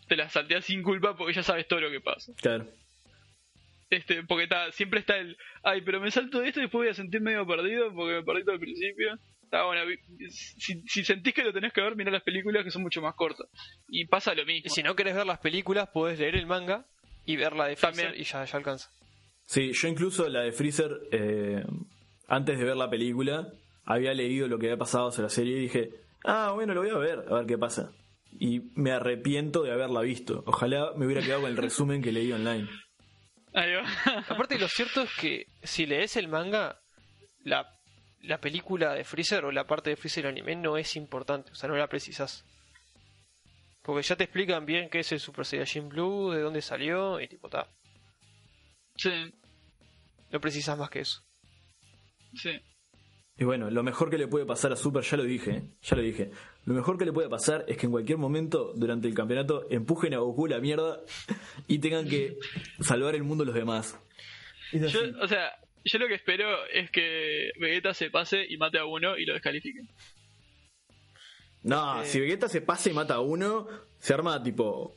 te 0.08 0.16
las 0.16 0.32
salteas 0.32 0.64
sin 0.64 0.82
culpa 0.82 1.18
porque 1.18 1.34
ya 1.34 1.44
sabes 1.44 1.68
todo 1.68 1.82
lo 1.82 1.92
que 1.92 2.00
pasa. 2.00 2.32
Claro. 2.42 2.68
Este, 3.90 4.24
porque 4.24 4.44
está, 4.44 4.72
siempre 4.72 5.02
está 5.02 5.18
el, 5.18 5.36
ay, 5.64 5.82
pero 5.82 6.00
me 6.00 6.10
salto 6.10 6.42
esto 6.42 6.60
y 6.62 6.64
después 6.64 6.86
voy 6.86 6.88
a 6.88 6.94
sentir 6.94 7.20
medio 7.20 7.46
perdido 7.46 7.94
porque 7.94 8.14
me 8.14 8.24
perdí 8.24 8.44
todo 8.44 8.54
al 8.54 8.62
principio. 8.62 9.20
Está 9.52 9.66
bueno, 9.66 9.82
si 10.30 11.04
sentís 11.04 11.34
que 11.34 11.44
lo 11.44 11.52
tenés 11.52 11.74
que 11.74 11.82
ver, 11.82 11.98
mirá 11.98 12.10
las 12.10 12.24
películas 12.24 12.64
que 12.64 12.72
son 12.72 12.84
mucho 12.84 13.02
más 13.02 13.16
cortas. 13.16 13.48
Y 13.90 14.06
pasa 14.06 14.34
lo 14.34 14.46
mismo. 14.46 14.62
y 14.66 14.70
si 14.70 14.82
no 14.82 14.96
querés 14.96 15.14
ver 15.14 15.26
las 15.26 15.40
películas, 15.40 15.90
podés 15.94 16.20
leer 16.20 16.38
el 16.38 16.46
manga 16.46 16.86
y 17.26 17.36
ver 17.36 17.52
la 17.58 17.66
de 17.66 17.76
Freezer 17.76 18.06
También. 18.06 18.22
y 18.22 18.24
ya, 18.24 18.46
ya 18.46 18.58
alcanza. 18.58 18.90
Sí, 19.46 19.74
yo 19.74 19.90
incluso 19.90 20.30
la 20.30 20.44
de 20.44 20.54
Freezer, 20.54 20.98
eh, 21.12 21.66
antes 22.30 22.58
de 22.58 22.64
ver 22.64 22.78
la 22.78 22.90
película, 22.90 23.50
había 23.84 24.14
leído 24.14 24.48
lo 24.48 24.58
que 24.58 24.68
había 24.68 24.78
pasado 24.78 25.12
sobre 25.12 25.24
la 25.24 25.30
serie 25.30 25.58
y 25.58 25.62
dije, 25.64 25.90
ah, 26.24 26.54
bueno, 26.56 26.74
lo 26.74 26.84
voy 26.84 26.92
a 26.92 26.98
ver, 26.98 27.26
a 27.28 27.40
ver 27.40 27.46
qué 27.46 27.58
pasa. 27.58 27.92
Y 28.40 28.72
me 28.76 28.94
arrepiento 28.94 29.64
de 29.64 29.74
haberla 29.74 30.00
visto. 30.00 30.46
Ojalá 30.48 30.94
me 30.96 31.06
hubiera 31.06 31.22
quedado 31.22 31.42
con 31.42 31.52
el 31.52 31.58
resumen 31.58 32.02
que 32.02 32.14
leí 32.14 32.32
online. 32.32 32.70
Ahí 33.54 33.74
va. 33.74 33.84
Aparte, 34.30 34.58
lo 34.58 34.70
cierto 34.70 35.02
es 35.02 35.10
que 35.20 35.48
si 35.62 35.86
lees 35.86 36.16
el 36.16 36.30
manga, 36.30 36.80
la, 37.44 37.68
la 38.24 38.40
película 38.40 38.94
de 38.94 39.04
Freezer 39.04 39.46
o 39.46 39.52
la 39.52 39.66
parte 39.66 39.90
de 39.90 39.96
Freezer 39.96 40.24
del 40.24 40.32
anime 40.32 40.56
no 40.56 40.78
es 40.78 40.96
importante, 40.96 41.52
o 41.52 41.56
sea, 41.56 41.70
no 41.70 41.76
la 41.76 41.88
precisas. 41.88 42.46
Porque 43.82 44.04
ya 44.04 44.16
te 44.16 44.26
explican 44.26 44.66
bien 44.66 44.90
qué 44.90 45.00
es 45.00 45.12
el 45.12 45.20
Super 45.20 45.46
Saiyajin 45.46 45.90
Blue, 45.90 46.32
de 46.32 46.42
dónde 46.42 46.62
salió, 46.62 47.20
y 47.20 47.28
tipo, 47.28 47.50
ta, 47.50 47.68
sí, 48.96 49.34
no 50.32 50.40
precisas 50.40 50.78
más 50.78 50.90
que 50.90 51.02
eso. 51.02 51.22
sí. 52.36 52.60
Y 53.38 53.44
bueno, 53.44 53.72
lo 53.72 53.82
mejor 53.82 54.12
que 54.12 54.20
le 54.20 54.28
puede 54.28 54.46
pasar 54.46 54.72
a 54.72 54.76
Super, 54.76 55.02
ya 55.02 55.18
lo 55.18 55.24
dije, 55.24 55.52
¿eh? 55.52 55.64
ya 55.82 55.96
lo 55.96 56.04
dije. 56.04 56.30
Lo 56.66 56.76
mejor 56.76 57.00
que 57.00 57.06
le 57.06 57.14
puede 57.14 57.28
pasar 57.28 57.66
es 57.68 57.76
que 57.76 57.88
en 57.88 57.92
cualquier 57.92 58.20
momento 58.20 58.72
durante 58.76 59.08
el 59.08 59.16
campeonato 59.16 59.66
empujen 59.72 60.14
a 60.14 60.20
Goku 60.20 60.46
la 60.46 60.60
mierda 60.60 61.00
y 61.68 61.80
tengan 61.80 62.08
que 62.08 62.38
salvar 62.82 63.16
el 63.16 63.24
mundo 63.24 63.44
los 63.44 63.56
demás. 63.56 63.98
Yo, 64.74 65.00
o 65.22 65.28
sea, 65.28 65.54
yo 65.84 66.00
lo 66.00 66.08
que 66.08 66.16
espero 66.16 66.66
es 66.68 66.90
que 66.92 67.52
Vegeta 67.60 67.94
se 67.94 68.10
pase 68.10 68.46
y 68.48 68.58
mate 68.58 68.78
a 68.80 68.86
uno 68.86 69.18
y 69.18 69.26
lo 69.26 69.34
descalifique. 69.34 69.82
No, 71.64 72.02
Eh. 72.02 72.06
si 72.06 72.20
Vegeta 72.20 72.48
se 72.50 72.62
pasa 72.62 72.90
y 72.90 72.94
mata 72.94 73.16
a 73.16 73.20
uno, 73.22 73.68
se 74.00 74.14
arma 74.14 74.42
tipo 74.42 74.96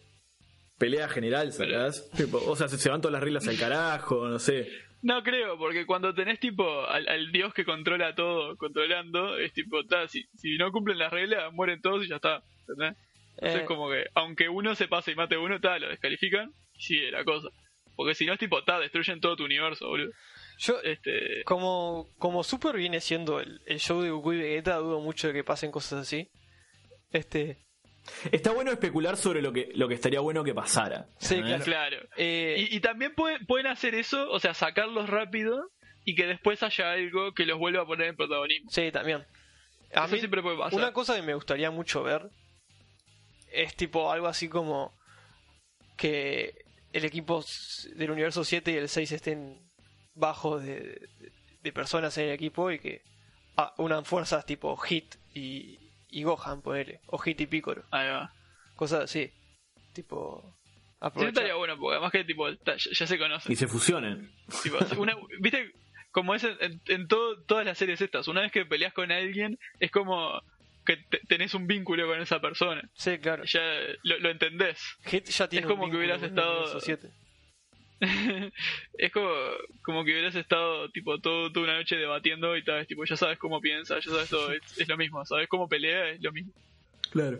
pelea 0.78 1.08
general, 1.08 1.52
¿sabes? 1.52 2.10
O 2.32 2.56
sea, 2.56 2.68
se, 2.68 2.78
se 2.78 2.90
van 2.90 3.00
todas 3.00 3.12
las 3.12 3.22
reglas 3.22 3.46
al 3.48 3.58
carajo, 3.58 4.26
no 4.28 4.38
sé. 4.38 4.68
No 5.02 5.22
creo, 5.22 5.58
porque 5.58 5.84
cuando 5.84 6.14
tenés 6.14 6.40
tipo 6.40 6.86
al, 6.86 7.06
al 7.08 7.30
dios 7.30 7.52
que 7.52 7.64
controla 7.66 8.14
todo 8.14 8.56
controlando, 8.56 9.36
es 9.36 9.52
tipo, 9.52 9.84
ta, 9.84 10.08
si, 10.08 10.24
si 10.34 10.56
no 10.56 10.72
cumplen 10.72 10.98
las 10.98 11.12
reglas, 11.12 11.52
mueren 11.52 11.80
todos 11.82 12.04
y 12.04 12.08
ya 12.08 12.16
está. 12.16 12.42
¿entendés? 12.60 12.96
Entonces 13.36 13.62
Eh, 13.62 13.64
como 13.66 13.90
que, 13.90 14.06
aunque 14.14 14.48
uno 14.48 14.74
se 14.74 14.88
pase 14.88 15.12
y 15.12 15.14
mate 15.14 15.34
a 15.34 15.40
uno, 15.40 15.60
ta, 15.60 15.78
lo 15.78 15.88
descalifican 15.90 16.50
y 16.74 16.82
sigue 16.82 17.10
la 17.10 17.22
cosa. 17.24 17.48
Porque 17.96 18.14
si 18.14 18.24
no 18.24 18.32
es 18.32 18.38
tipo, 18.38 18.64
ta, 18.64 18.80
destruyen 18.80 19.20
todo 19.20 19.36
tu 19.36 19.44
universo, 19.44 19.86
boludo. 19.88 20.10
Yo, 20.58 20.80
Este, 20.82 21.42
como, 21.44 22.08
como 22.18 22.42
Super 22.44 22.76
viene 22.76 23.00
siendo 23.00 23.40
el, 23.40 23.60
el 23.66 23.78
show 23.80 24.00
de 24.02 24.10
Goku 24.10 24.32
y 24.34 24.38
Vegeta, 24.38 24.76
dudo 24.76 25.00
mucho 25.00 25.28
de 25.28 25.34
que 25.34 25.44
pasen 25.44 25.70
cosas 25.70 26.00
así. 26.00 26.28
Este, 27.10 27.58
Está 28.32 28.52
bueno 28.52 28.70
especular 28.70 29.16
sobre 29.16 29.40
lo 29.40 29.52
que, 29.52 29.70
lo 29.74 29.88
que 29.88 29.94
estaría 29.94 30.20
bueno 30.20 30.44
que 30.44 30.52
pasara. 30.54 31.06
Sí, 31.18 31.40
claro. 31.64 31.96
eh, 32.16 32.66
Y, 32.70 32.76
y 32.76 32.80
también 32.80 33.14
pueden, 33.14 33.46
pueden 33.46 33.66
hacer 33.66 33.94
eso, 33.94 34.30
o 34.30 34.38
sea, 34.40 34.52
sacarlos 34.52 35.08
rápido 35.08 35.70
y 36.04 36.14
que 36.14 36.26
después 36.26 36.62
haya 36.62 36.92
algo 36.92 37.32
que 37.32 37.46
los 37.46 37.58
vuelva 37.58 37.82
a 37.82 37.86
poner 37.86 38.08
en 38.08 38.16
protagonismo. 38.16 38.70
Sí, 38.70 38.90
también. 38.92 39.24
A 39.94 40.04
Eso 40.04 40.16
siempre 40.16 40.42
puede 40.42 40.58
pasar. 40.58 40.78
Una 40.78 40.92
cosa 40.92 41.14
que 41.16 41.22
me 41.22 41.34
gustaría 41.34 41.70
mucho 41.70 42.02
ver 42.02 42.28
es 43.52 43.74
tipo 43.76 44.10
algo 44.12 44.26
así 44.26 44.48
como 44.48 44.92
que 45.96 46.52
el 46.92 47.04
equipo 47.04 47.44
del 47.94 48.10
universo 48.10 48.44
7 48.44 48.72
y 48.72 48.76
el 48.76 48.88
6 48.88 49.12
estén 49.12 49.60
bajos 50.14 50.62
de, 50.64 51.08
de- 51.62 51.72
personas 51.72 52.16
en 52.18 52.26
el 52.26 52.32
equipo 52.32 52.70
y 52.70 52.78
que 52.78 53.02
ah, 53.56 53.72
unan 53.78 54.04
fuerzas 54.04 54.44
tipo 54.44 54.76
Hit 54.76 55.14
y, 55.34 55.78
y 56.10 56.22
Gohan, 56.22 56.60
ponele, 56.62 57.00
o 57.06 57.18
Hit 57.18 57.40
y 57.40 57.46
Piccolo, 57.46 57.84
Ahí 57.90 58.08
va. 58.08 58.32
cosas 58.76 59.04
así. 59.04 59.30
Tipo, 59.92 60.54
Sí, 61.16 61.24
estaría 61.26 61.54
bueno, 61.54 61.76
porque 61.78 61.94
además 61.96 62.12
que 62.12 62.24
tipo, 62.24 62.48
ya, 62.50 62.76
ya 62.76 63.06
se 63.06 63.18
conocen. 63.18 63.52
Y 63.52 63.56
se 63.56 63.66
fusionen. 63.66 64.30
Tipo, 64.62 64.78
una- 64.98 65.16
¿Viste? 65.40 65.70
Como 66.10 66.34
es 66.34 66.44
en, 66.44 66.80
en- 66.86 67.08
todo- 67.08 67.42
todas 67.44 67.66
las 67.66 67.76
series 67.76 68.00
estas, 68.00 68.26
una 68.28 68.40
vez 68.42 68.52
que 68.52 68.64
peleas 68.64 68.92
con 68.94 69.10
alguien, 69.12 69.58
es 69.80 69.90
como 69.90 70.40
que 70.86 70.96
te- 70.96 71.20
tenés 71.28 71.54
un 71.54 71.66
vínculo 71.66 72.06
con 72.06 72.20
esa 72.20 72.40
persona. 72.40 72.82
Sí, 72.94 73.18
claro. 73.18 73.44
Ya 73.44 73.60
lo, 74.02 74.18
lo 74.18 74.30
entendés. 74.30 74.78
Hit 75.06 75.26
ya 75.28 75.48
tiene 75.48 75.66
como 75.66 75.84
un 75.84 75.90
que 75.90 75.96
hubieras 75.96 76.20
vínculo 76.22 76.42
con 76.42 76.52
el 76.52 76.54
estado- 76.54 76.64
universo 76.74 76.80
7. 76.80 77.10
es 78.98 79.12
como, 79.12 79.30
como 79.82 80.04
que 80.04 80.12
hubieras 80.12 80.34
estado 80.34 80.90
tipo 80.90 81.18
todo, 81.20 81.50
toda 81.52 81.64
una 81.64 81.78
noche 81.78 81.96
debatiendo 81.96 82.56
y 82.56 82.64
tal, 82.64 82.86
tipo, 82.86 83.04
ya 83.04 83.16
sabes 83.16 83.38
cómo 83.38 83.60
piensa, 83.60 83.96
ya 84.00 84.10
sabes 84.10 84.28
todo, 84.28 84.52
es, 84.52 84.78
es 84.78 84.88
lo 84.88 84.96
mismo, 84.96 85.24
sabes 85.24 85.48
cómo 85.48 85.68
pelea, 85.68 86.10
es 86.10 86.22
lo 86.22 86.32
mismo. 86.32 86.52
Claro. 87.10 87.38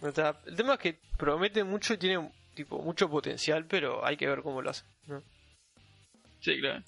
O 0.00 0.10
sea, 0.10 0.36
el 0.46 0.56
tema 0.56 0.74
es 0.74 0.80
que 0.80 0.98
promete 1.16 1.62
mucho 1.64 1.94
y 1.94 1.98
tiene 1.98 2.28
tipo 2.54 2.78
mucho 2.82 3.08
potencial, 3.08 3.64
pero 3.66 4.04
hay 4.04 4.16
que 4.16 4.26
ver 4.26 4.42
cómo 4.42 4.60
lo 4.60 4.70
hace. 4.70 4.84
¿no? 5.06 5.22
Sí, 6.40 6.58
claro. 6.60 6.82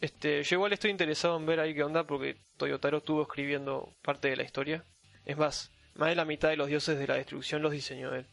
Este, 0.00 0.42
yo 0.42 0.56
igual 0.56 0.72
estoy 0.72 0.90
interesado 0.90 1.36
en 1.36 1.46
ver 1.46 1.60
ahí 1.60 1.74
qué 1.74 1.84
onda 1.84 2.04
porque 2.04 2.36
Toyotaro 2.56 2.98
estuvo 2.98 3.22
escribiendo 3.22 3.94
parte 4.02 4.28
de 4.28 4.36
la 4.36 4.42
historia. 4.42 4.84
Es 5.24 5.36
más, 5.38 5.70
más 5.94 6.08
de 6.08 6.16
la 6.16 6.24
mitad 6.24 6.48
de 6.48 6.56
los 6.56 6.66
dioses 6.66 6.98
de 6.98 7.06
la 7.06 7.14
destrucción 7.14 7.62
los 7.62 7.70
diseñó 7.70 8.12
él. 8.12 8.26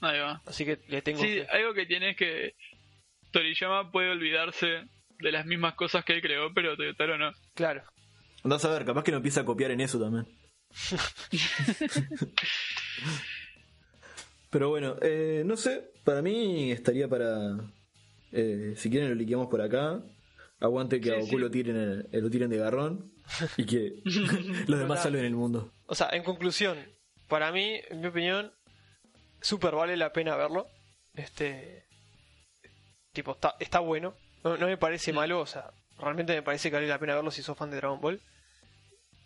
Ahí 0.00 0.20
va. 0.20 0.40
Así 0.46 0.64
que 0.64 0.78
le 0.86 1.02
tengo 1.02 1.20
Sí, 1.20 1.40
fe. 1.40 1.46
algo 1.50 1.74
que 1.74 1.86
tiene 1.86 2.10
es 2.10 2.16
que 2.16 2.54
Toriyama 3.32 3.90
puede 3.90 4.10
olvidarse 4.10 4.84
de 5.18 5.32
las 5.32 5.46
mismas 5.46 5.74
cosas 5.74 6.04
que 6.04 6.12
él 6.14 6.22
creó, 6.22 6.52
pero 6.54 6.76
Toyotaro 6.76 7.18
no. 7.18 7.32
Claro. 7.54 7.82
Andás 8.44 8.64
a 8.64 8.70
ver, 8.70 8.84
capaz 8.84 9.04
que 9.04 9.10
no 9.12 9.18
empieza 9.18 9.40
a 9.42 9.44
copiar 9.44 9.70
en 9.70 9.80
eso 9.80 10.00
también. 10.00 10.26
Pero 14.50 14.68
bueno, 14.68 14.96
eh, 15.00 15.42
no 15.46 15.56
sé, 15.56 15.92
para 16.04 16.20
mí 16.20 16.70
estaría 16.72 17.08
para... 17.08 17.56
eh, 18.32 18.74
si 18.76 18.90
quieren 18.90 19.08
lo 19.08 19.14
liqueamos 19.14 19.46
por 19.48 19.62
acá. 19.62 20.02
Aguante 20.60 21.00
que 21.00 21.10
a 21.10 21.14
Goku 21.14 21.26
sí. 21.26 21.38
lo 21.38 21.50
tiren, 21.50 22.06
eh, 22.12 22.20
lo 22.20 22.30
tiren 22.30 22.50
de 22.50 22.58
garrón 22.58 23.10
y 23.56 23.64
que 23.64 23.94
los 24.66 24.78
demás 24.78 25.02
salven 25.02 25.24
el 25.24 25.34
mundo. 25.34 25.72
O 25.86 25.94
sea, 25.94 26.10
en 26.12 26.22
conclusión, 26.22 26.78
para 27.28 27.50
mí, 27.50 27.80
en 27.88 28.00
mi 28.00 28.08
opinión, 28.08 28.52
super 29.40 29.74
vale 29.74 29.96
la 29.96 30.12
pena 30.12 30.36
verlo. 30.36 30.66
Este. 31.14 31.84
Tipo, 33.12 33.32
está, 33.32 33.56
está 33.60 33.78
bueno. 33.80 34.14
No, 34.44 34.56
no 34.56 34.66
me 34.66 34.76
parece 34.76 35.12
malo, 35.12 35.40
o 35.40 35.46
sea, 35.46 35.70
realmente 35.98 36.34
me 36.34 36.42
parece 36.42 36.70
que 36.70 36.76
vale 36.76 36.88
la 36.88 36.98
pena 36.98 37.14
verlo 37.14 37.30
si 37.30 37.42
sos 37.42 37.56
fan 37.56 37.70
de 37.70 37.76
Dragon 37.76 38.00
Ball. 38.00 38.20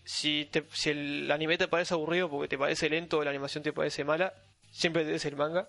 Si, 0.04 0.44
te, 0.52 0.64
si 0.72 0.90
el 0.90 1.30
anime 1.30 1.58
te 1.58 1.68
parece 1.68 1.94
aburrido 1.94 2.30
porque 2.30 2.48
te 2.48 2.58
parece 2.58 2.88
lento 2.88 3.18
o 3.18 3.24
la 3.24 3.30
animación 3.30 3.64
te 3.64 3.72
parece 3.72 4.04
mala, 4.04 4.32
siempre 4.70 5.04
tenés 5.04 5.24
el 5.24 5.36
manga. 5.36 5.68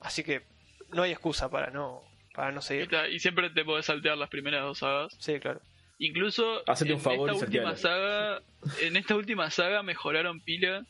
Así 0.00 0.22
que 0.22 0.42
no 0.90 1.02
hay 1.02 1.10
excusa 1.12 1.50
para 1.50 1.70
no, 1.70 2.02
para 2.34 2.52
no 2.52 2.60
Y, 2.60 2.62
seguir. 2.62 2.88
y 3.10 3.18
siempre 3.18 3.50
te 3.50 3.64
podés 3.64 3.86
saltear 3.86 4.16
las 4.16 4.30
primeras 4.30 4.62
dos 4.62 4.78
sagas. 4.78 5.14
Sí, 5.18 5.38
claro. 5.40 5.60
Incluso 5.98 6.62
Hacete 6.68 6.90
en 6.90 6.96
un 6.96 7.02
favor 7.02 7.30
esta 7.30 7.44
última 7.44 7.76
saga, 7.76 8.42
en 8.82 8.96
esta 8.96 9.14
última 9.16 9.50
saga 9.50 9.82
mejoraron 9.82 10.40
pila 10.40 10.84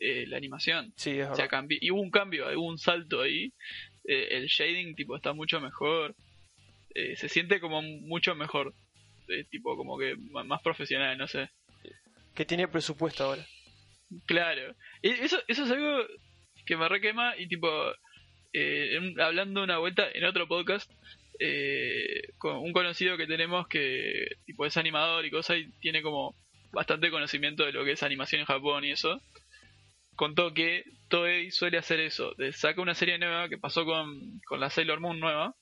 eh, 0.00 0.26
la 0.28 0.36
animación. 0.36 0.92
Sí, 0.96 1.18
es 1.18 1.28
O 1.28 1.34
sea, 1.34 1.48
y 1.68 1.90
hubo 1.90 2.00
un 2.00 2.10
cambio, 2.10 2.46
hubo 2.56 2.66
un 2.68 2.78
salto 2.78 3.22
ahí. 3.22 3.52
Eh, 4.06 4.28
el 4.32 4.46
shading 4.46 4.94
tipo 4.94 5.16
está 5.16 5.32
mucho 5.32 5.60
mejor. 5.60 6.14
Eh, 6.94 7.16
se 7.16 7.28
siente 7.28 7.60
como 7.60 7.82
mucho 7.82 8.34
mejor. 8.34 8.74
Eh, 9.28 9.44
tipo 9.50 9.76
como 9.76 9.98
que 9.98 10.16
más 10.16 10.62
profesional, 10.62 11.16
no 11.18 11.26
sé. 11.26 11.50
Que 12.34 12.44
tiene 12.44 12.68
presupuesto 12.68 13.24
ahora. 13.24 13.46
Claro. 14.26 14.74
E- 15.02 15.24
Eso, 15.24 15.40
eso 15.48 15.64
es 15.64 15.70
algo 15.70 16.04
que 16.66 16.76
me 16.76 16.88
requema 16.88 17.36
y 17.38 17.46
tipo, 17.48 17.68
en- 18.52 19.20
hablando 19.20 19.62
una 19.62 19.78
vuelta 19.78 20.06
en 20.12 20.24
otro 20.24 20.46
podcast, 20.46 20.90
con 22.38 22.56
un 22.58 22.72
conocido 22.72 23.16
que 23.16 23.26
tenemos 23.26 23.66
que 23.68 24.26
tipo 24.46 24.64
es 24.66 24.76
animador 24.76 25.24
y 25.26 25.30
cosas 25.30 25.58
y 25.58 25.70
tiene 25.80 26.00
como 26.02 26.34
bastante 26.72 27.10
conocimiento 27.10 27.64
de 27.64 27.72
lo 27.72 27.84
que 27.84 27.92
es 27.92 28.02
animación 28.02 28.40
en 28.40 28.46
Japón 28.46 28.84
y 28.84 28.90
eso, 28.92 29.20
contó 30.16 30.52
que 30.54 30.84
Toei 31.14 31.50
suele 31.52 31.78
hacer 31.78 32.00
eso, 32.00 32.34
saca 32.52 32.80
una 32.82 32.94
serie 32.96 33.18
nueva 33.18 33.48
que 33.48 33.56
pasó 33.56 33.84
con, 33.84 34.40
con 34.48 34.58
la 34.58 34.68
Sailor 34.68 34.98
Moon 34.98 35.20
nueva, 35.20 35.54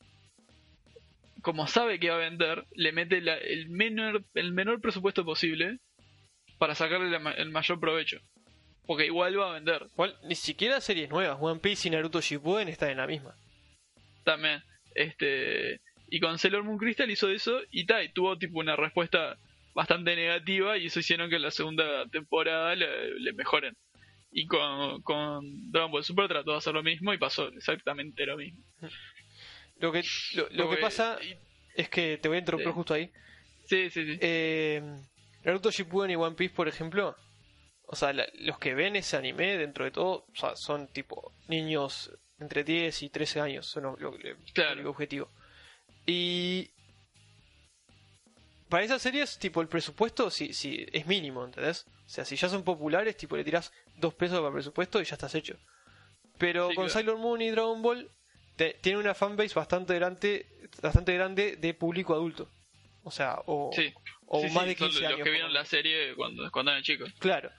como 1.42 1.66
sabe 1.66 1.98
que 2.00 2.08
va 2.08 2.16
a 2.16 2.20
vender, 2.30 2.64
le 2.74 2.92
mete 2.92 3.20
la- 3.20 3.36
el, 3.36 3.68
menor, 3.68 4.24
el 4.34 4.52
menor 4.52 4.80
presupuesto 4.80 5.24
posible 5.26 5.78
para 6.58 6.74
sacarle 6.74 7.10
la 7.10 7.32
el 7.32 7.50
mayor 7.50 7.78
provecho. 7.80 8.18
Porque 8.86 9.06
igual 9.06 9.38
va 9.38 9.50
a 9.50 9.54
vender 9.54 9.86
Igual, 9.92 10.16
ni 10.24 10.34
siquiera 10.34 10.80
series 10.80 11.10
nuevas. 11.10 11.36
One 11.40 11.60
Piece 11.60 11.86
y 11.86 11.90
Naruto 11.90 12.20
Shippuden 12.20 12.68
están 12.68 12.90
en 12.90 12.96
la 12.96 13.06
misma. 13.06 13.34
también. 14.24 14.62
Este, 14.94 15.80
y 16.08 16.18
con 16.20 16.38
Sailor 16.38 16.64
Moon 16.64 16.78
Crystal 16.78 17.10
hizo 17.10 17.28
eso 17.28 17.60
y 17.70 17.84
tal, 17.86 18.04
y 18.04 18.12
tuvo 18.12 18.38
tipo 18.38 18.58
una 18.58 18.76
respuesta 18.76 19.36
bastante 19.74 20.14
negativa 20.16 20.78
y 20.78 20.86
eso 20.86 21.00
hicieron 21.00 21.28
que 21.28 21.36
en 21.36 21.42
la 21.42 21.50
segunda 21.50 22.06
temporada 22.08 22.74
le, 22.74 23.18
le 23.20 23.32
mejoren. 23.34 23.74
Y 24.34 24.46
con, 24.46 25.02
con 25.02 25.70
Dragon 25.70 25.90
Ball 25.92 26.04
Super 26.04 26.26
trató 26.26 26.52
de 26.52 26.56
hacer 26.56 26.72
lo 26.72 26.82
mismo 26.82 27.12
y 27.12 27.18
pasó 27.18 27.48
exactamente 27.48 28.24
lo 28.24 28.38
mismo. 28.38 28.64
Lo 29.76 29.92
que, 29.92 30.02
lo, 30.34 30.48
lo 30.50 30.70
que 30.70 30.76
pasa 30.78 31.18
y- 31.22 31.36
es 31.74 31.88
que 31.90 32.16
te 32.16 32.28
voy 32.28 32.36
a 32.36 32.40
interrumpir 32.40 32.68
Sí. 32.68 32.74
justo 32.74 32.94
ahí. 32.94 33.10
Sí, 33.66 33.90
sí, 33.90 34.06
sí. 34.06 34.18
Eh, 34.20 34.82
Naruto 35.44 35.70
Shippuden 35.70 36.10
y 36.12 36.16
One 36.16 36.34
Piece, 36.36 36.54
por 36.54 36.66
ejemplo, 36.66 37.14
o 37.84 37.94
sea, 37.94 38.12
la- 38.14 38.26
los 38.40 38.58
que 38.58 38.74
ven 38.74 38.96
ese 38.96 39.16
anime, 39.18 39.58
dentro 39.58 39.84
de 39.84 39.90
todo, 39.90 40.24
o 40.32 40.34
sea, 40.34 40.56
son 40.56 40.88
tipo 40.88 41.32
niños 41.48 42.10
entre 42.38 42.64
10 42.64 43.02
y 43.02 43.10
13 43.10 43.40
años, 43.40 43.66
son 43.66 43.82
lo, 43.84 43.96
lo- 43.98 44.16
el 44.16 44.36
Claro. 44.54 44.74
único 44.74 44.90
objetivo. 44.90 45.28
Y 46.06 46.70
para 48.68 48.84
esas 48.84 49.02
series, 49.02 49.38
tipo, 49.38 49.60
el 49.60 49.68
presupuesto 49.68 50.30
sí, 50.30 50.54
sí, 50.54 50.86
es 50.92 51.06
mínimo, 51.06 51.44
¿entendés? 51.44 51.84
O 52.12 52.14
sea, 52.14 52.26
si 52.26 52.36
ya 52.36 52.46
son 52.50 52.62
populares, 52.62 53.16
tipo, 53.16 53.38
le 53.38 53.42
tirás 53.44 53.72
dos 53.96 54.12
pesos 54.12 54.38
para 54.40 54.52
presupuesto 54.52 55.00
y 55.00 55.04
ya 55.06 55.14
estás 55.14 55.34
hecho. 55.34 55.56
Pero 56.36 56.68
Sí, 56.68 56.74
con 56.74 56.84
claro. 56.84 56.92
Sailor 56.92 57.16
Moon 57.16 57.40
y 57.40 57.48
Dragon 57.50 57.80
Ball, 57.80 58.06
te- 58.56 58.76
tiene 58.82 58.98
una 58.98 59.14
fanbase 59.14 59.54
bastante 59.54 59.94
grande, 59.94 60.44
bastante 60.82 61.14
grande 61.14 61.56
de 61.56 61.72
público 61.72 62.12
adulto. 62.12 62.50
O 63.02 63.10
sea, 63.10 63.38
o, 63.46 63.70
Sí. 63.74 63.94
o 64.26 64.42
Sí, 64.46 64.50
más 64.52 64.64
sí, 64.64 64.68
de 64.68 64.76
son 64.76 64.88
15 64.90 65.00
los 65.04 65.12
años. 65.14 65.24
que 65.24 65.30
vieron 65.30 65.54
la 65.54 65.64
serie 65.64 66.14
cuando, 66.14 66.50
cuando 66.50 66.70
eran 66.72 66.82
chicos. 66.82 67.10
Claro. 67.18 67.50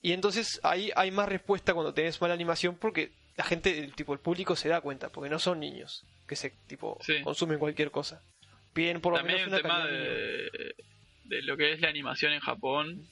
Y 0.00 0.12
entonces 0.12 0.60
ahí 0.62 0.90
hay 0.96 1.10
más 1.10 1.28
respuesta 1.28 1.74
cuando 1.74 1.92
tenés 1.92 2.18
mala 2.22 2.32
animación 2.32 2.76
porque 2.76 3.12
la 3.36 3.44
gente, 3.44 3.78
el 3.78 3.94
tipo, 3.94 4.14
el 4.14 4.18
público 4.20 4.56
se 4.56 4.70
da 4.70 4.80
cuenta, 4.80 5.10
porque 5.10 5.28
no 5.28 5.38
son 5.38 5.60
niños 5.60 6.06
que 6.26 6.36
se 6.36 6.48
tipo 6.68 6.98
consumen 7.22 7.58
cualquier 7.58 7.90
cosa. 7.90 8.22
Piden 8.72 9.02
por 9.02 9.14
lo 9.14 9.22
menos 9.22 9.42
un 9.42 9.48
una 9.48 9.60
tema 9.60 9.86
de, 9.86 10.74
de 11.24 11.42
lo 11.42 11.56
que 11.58 11.72
es 11.72 11.80
la 11.82 11.88
animación 11.90 12.32
en 12.32 12.40
Japón, 12.40 13.06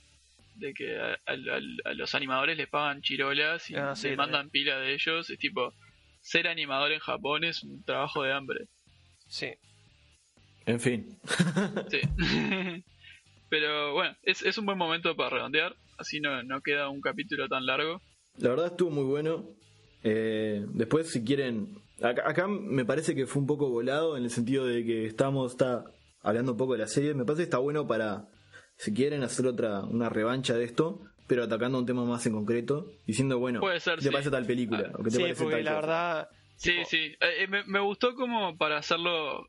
de 0.55 0.73
que 0.75 0.99
a, 0.99 1.13
a- 1.27 1.91
a 1.91 1.95
los 1.95 2.15
animadores 2.15 2.57
les 2.57 2.69
pagan 2.69 3.01
chirolas 3.03 3.69
y 3.71 3.75
Ah, 3.77 3.95
sí, 3.95 4.09
les 4.09 4.17
también. 4.17 4.33
mandan 4.33 4.51
pila 4.51 4.79
de 4.79 4.95
ellos. 4.95 5.29
Es 5.31 5.39
tipo, 5.39 5.73
ser 6.21 6.49
animador 6.49 6.93
en 6.93 7.01
Japón 7.01 7.45
es 7.45 7.63
un 7.63 7.83
trabajo 7.85 8.23
de 8.23 8.33
hambre. 8.33 8.67
Sí. 9.29 9.49
En 10.67 10.79
fin. 10.81 11.19
Sí. 11.91 12.01
Pero 13.49 13.93
bueno, 13.93 14.17
es, 14.23 14.43
es 14.43 14.57
un 14.59 14.67
buen 14.67 14.79
momento 14.79 15.15
para 15.15 15.31
redondear, 15.31 15.75
así 15.99 16.21
no, 16.21 16.43
no 16.43 16.61
queda 16.63 16.89
un 16.89 17.01
capítulo 17.01 17.49
tan 17.49 17.67
largo. 17.67 18.01
La 18.39 18.49
verdad 18.51 18.67
estuvo 18.69 18.91
muy 18.91 19.05
bueno. 19.05 19.45
Eh, 20.05 20.65
después, 20.73 21.11
si 21.11 21.23
quieren. 21.23 21.77
Acá, 22.03 22.23
acá 22.29 22.49
me 22.49 22.85
parece 22.85 23.15
que 23.15 23.27
fue 23.27 23.41
un 23.43 23.47
poco 23.47 23.69
volado 23.69 24.17
en 24.17 24.25
el 24.25 24.31
sentido 24.31 24.67
de 24.67 24.85
que 24.85 25.05
estamos 25.07 25.53
está 25.53 25.85
hablando 26.23 26.53
un 26.53 26.59
poco 26.59 26.73
de 26.73 26.79
la 26.81 26.87
serie. 26.87 27.13
Me 27.15 27.25
parece 27.25 27.41
que 27.43 27.45
está 27.45 27.59
bueno 27.59 27.87
para, 27.87 28.27
si 28.83 28.93
quieren, 28.93 29.23
hacer 29.23 29.47
otra 29.47 29.81
una 29.85 30.09
revancha 30.09 30.55
de 30.55 30.65
esto, 30.65 31.01
pero 31.27 31.45
atacando 31.45 31.79
un 31.79 31.87
tema 31.87 32.05
más 32.05 32.27
en 32.27 32.33
concreto, 32.33 32.91
diciendo, 33.07 33.39
bueno, 33.39 33.61
Puede 33.61 33.81
ser, 33.81 33.95
¿qué 33.95 34.03
te 34.03 34.09
sí. 34.09 34.13
parece 34.13 34.31
tal 34.31 34.45
película? 34.47 34.91
Ah, 34.93 34.97
¿O 34.99 35.03
qué 35.05 35.11
te 35.11 35.17
Sí, 35.17 35.23
parece 35.23 35.43
porque 35.45 35.57
tal 35.57 35.65
la 35.65 35.71
cosa? 35.71 35.81
verdad. 35.81 36.29
Sí, 36.57 36.71
tipo, 36.73 36.89
sí. 36.89 36.97
Eh, 36.99 37.17
eh, 37.41 37.47
me, 37.49 37.65
me 37.65 37.81
gustó 37.81 38.15
como 38.15 38.57
para 38.57 38.79
hacerlo, 38.79 39.49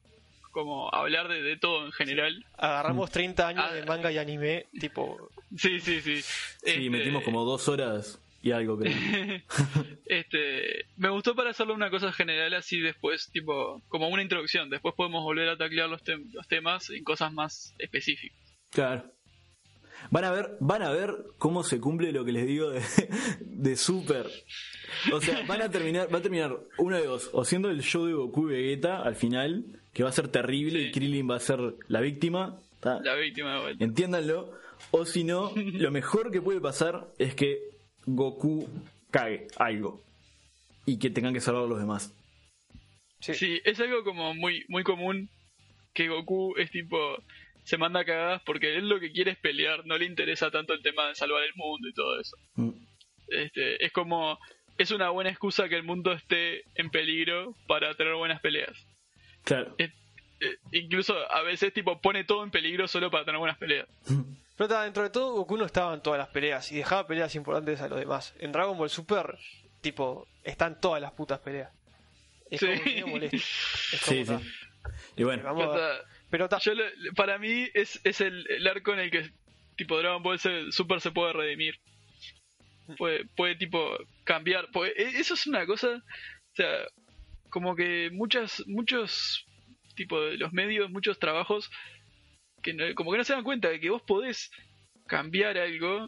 como 0.52 0.94
hablar 0.94 1.28
de, 1.28 1.42
de 1.42 1.58
todo 1.58 1.86
en 1.86 1.92
general. 1.92 2.46
Agarramos 2.58 3.10
30 3.12 3.48
años 3.48 3.66
Ah. 3.68 3.74
de 3.74 3.86
manga 3.86 4.12
y 4.12 4.18
anime, 4.18 4.66
tipo. 4.80 5.30
Sí, 5.58 5.80
sí, 5.80 6.00
sí. 6.02 6.22
Sí, 6.22 6.28
Este, 6.64 6.90
metimos 6.90 7.24
como 7.24 7.44
dos 7.44 7.68
horas 7.68 8.20
y 8.42 8.52
algo, 8.52 8.78
creo. 8.78 8.94
este, 10.06 10.86
me 10.98 11.10
gustó 11.10 11.36
para 11.36 11.50
hacerlo 11.52 11.74
una 11.74 11.90
cosa 11.90 12.12
general 12.12 12.54
así 12.54 12.80
después, 12.80 13.30
tipo, 13.32 13.82
como 13.88 14.08
una 14.10 14.22
introducción. 14.22 14.70
Después 14.70 14.96
podemos 14.96 15.24
volver 15.24 15.50
a 15.50 15.58
taclear 15.58 15.90
los, 15.90 16.04
tem- 16.04 16.32
los 16.34 16.48
temas 16.48 16.90
en 16.90 17.04
cosas 17.04 17.32
más 17.34 17.74
específicas. 17.80 18.38
Claro. 18.72 19.04
Van 20.12 20.24
a 20.26 20.32
ver, 20.32 20.58
van 20.60 20.82
a 20.84 20.92
ver 20.92 21.16
cómo 21.38 21.64
se 21.64 21.80
cumple 21.80 22.12
lo 22.12 22.24
que 22.26 22.32
les 22.32 22.46
digo 22.46 22.70
de, 22.70 22.82
de 23.42 23.76
Super. 23.76 24.28
O 25.12 25.20
sea, 25.22 25.44
van 25.48 25.62
a 25.62 25.70
terminar, 25.70 26.14
va 26.14 26.20
a 26.20 26.22
terminar 26.22 26.56
uno 26.78 26.98
de 26.98 27.06
dos, 27.06 27.30
o 27.34 27.44
siendo 27.46 27.70
el 27.70 27.82
show 27.82 28.06
de 28.06 28.14
Goku 28.14 28.50
y 28.50 28.54
Vegeta 28.54 29.02
al 29.02 29.16
final, 29.16 29.66
que 29.94 30.04
va 30.04 30.10
a 30.10 30.14
ser 30.14 30.28
terrible 30.28 30.80
Sí. 30.80 30.86
y 30.88 30.92
Krillin 30.92 31.30
va 31.30 31.36
a 31.38 31.40
ser 31.40 31.60
la 31.88 32.02
víctima. 32.02 32.60
¿tá? 32.80 33.00
La 33.04 33.16
víctima 33.16 33.56
de 33.56 33.62
vuelta. 33.62 33.84
Entiéndanlo. 33.84 34.52
O 34.92 35.06
si 35.06 35.24
no, 35.24 35.52
lo 35.56 35.92
mejor 35.92 36.32
que 36.32 36.42
puede 36.42 36.60
pasar 36.62 37.08
es 37.18 37.34
que 37.36 37.60
Goku 38.06 38.68
cague 39.10 39.48
algo. 39.58 40.02
Y 40.86 41.00
que 41.00 41.10
tengan 41.10 41.34
que 41.34 41.40
salvar 41.42 41.64
a 41.64 41.68
los 41.68 41.80
demás. 41.80 42.14
Sí. 43.22 43.34
Sí, 43.34 43.62
es 43.64 43.80
algo 43.80 44.04
como 44.04 44.34
muy, 44.36 44.66
muy 44.68 44.84
común 44.84 45.30
que 45.94 46.10
Goku 46.10 46.56
es 46.58 46.70
tipo, 46.72 46.98
se 47.64 47.78
manda 47.78 48.04
cagadas 48.06 48.42
porque 48.46 48.76
él 48.76 48.90
lo 48.90 49.00
que 49.00 49.12
quiere 49.12 49.32
es 49.32 49.38
pelear, 49.38 49.86
no 49.86 49.98
le 49.98 50.06
interesa 50.06 50.52
tanto 50.52 50.74
el 50.74 50.82
tema 50.82 51.08
de 51.08 51.16
salvar 51.16 51.44
el 51.44 51.54
mundo 51.56 51.88
y 51.88 51.94
todo 51.94 52.20
eso. 52.20 52.36
Mm. 52.56 52.72
Este, 53.28 53.84
es 53.86 53.92
como, 53.92 54.38
es 54.78 54.92
una 54.92 55.10
buena 55.10 55.30
excusa 55.30 55.70
que 55.70 55.76
el 55.76 55.84
mundo 55.84 56.12
esté 56.12 56.64
en 56.76 56.90
peligro 56.90 57.56
para 57.68 57.94
tener 57.96 58.14
buenas 58.16 58.42
peleas. 58.42 58.86
Claro. 59.44 59.76
Eh, 59.78 59.92
incluso 60.72 61.16
a 61.32 61.42
veces 61.42 61.74
tipo 61.74 62.02
pone 62.02 62.24
todo 62.26 62.44
en 62.44 62.52
peligro 62.52 62.88
solo 62.88 63.10
para 63.10 63.24
tener 63.26 63.40
buenas 63.40 63.58
peleas. 63.58 63.88
Pero 64.58 64.68
ta, 64.68 64.84
dentro 64.84 65.04
de 65.04 65.10
todo, 65.10 65.34
Goku 65.34 65.58
no 65.58 65.66
estaba 65.66 65.94
en 65.94 66.02
todas 66.02 66.20
las 66.20 66.28
peleas 66.30 66.72
y 66.72 66.76
dejaba 66.76 67.08
peleas 67.08 67.34
importantes 67.36 67.82
a 67.82 67.88
los 67.88 67.98
demás. 68.00 68.36
En 68.40 68.52
Dragon 68.52 68.78
Ball 68.78 68.90
Super, 68.90 69.38
tipo, 69.82 70.28
están 70.44 70.80
todas 70.80 71.02
las 71.02 71.12
putas 71.14 71.40
peleas. 71.40 71.72
Es 72.52 72.60
Sí. 72.60 72.68
como 72.68 72.84
medio 72.86 73.08
molesto. 73.08 73.38
Es 73.94 74.00
Sí, 74.02 74.26
como, 74.26 74.40
sí. 74.40 74.46
Y 75.16 75.24
bueno, 75.24 75.44
vamos 75.44 75.76
a 75.76 76.02
Pero 76.34 76.50
yo 76.50 76.74
para 77.16 77.38
mí 77.38 77.68
es, 77.76 78.02
es 78.04 78.20
el, 78.20 78.48
el 78.50 78.66
arco 78.66 78.92
en 78.92 79.02
el 79.02 79.12
que 79.12 79.30
tipo 79.78 80.00
Dragon 80.00 80.24
Ball 80.24 80.40
Super 80.72 81.00
se 81.00 81.12
puede 81.12 81.32
redimir. 81.32 81.76
Puede, 82.98 83.26
puede 83.36 83.56
tipo 83.56 83.96
cambiar. 84.24 84.72
puede- 84.72 85.00
e- 85.00 85.20
eso 85.20 85.36
es 85.36 85.46
una 85.46 85.68
cosa, 85.68 85.90
o 85.90 86.56
sea, 86.56 86.88
como 87.52 87.76
que 87.76 88.10
muchas, 88.12 88.64
muchos 88.66 89.46
tipo 89.96 90.20
de 90.22 90.38
los 90.38 90.52
medios, 90.54 90.90
muchos 90.90 91.20
trabajos 91.20 91.70
que 92.64 92.74
no- 92.74 92.96
como 92.96 93.12
que 93.12 93.20
no 93.20 93.24
se 93.26 93.34
dan 93.34 93.44
cuenta 93.44 93.70
de 93.70 93.80
que 93.80 93.92
vos 93.92 94.02
podés 94.02 94.50
cambiar 95.06 95.60
algo 95.60 96.08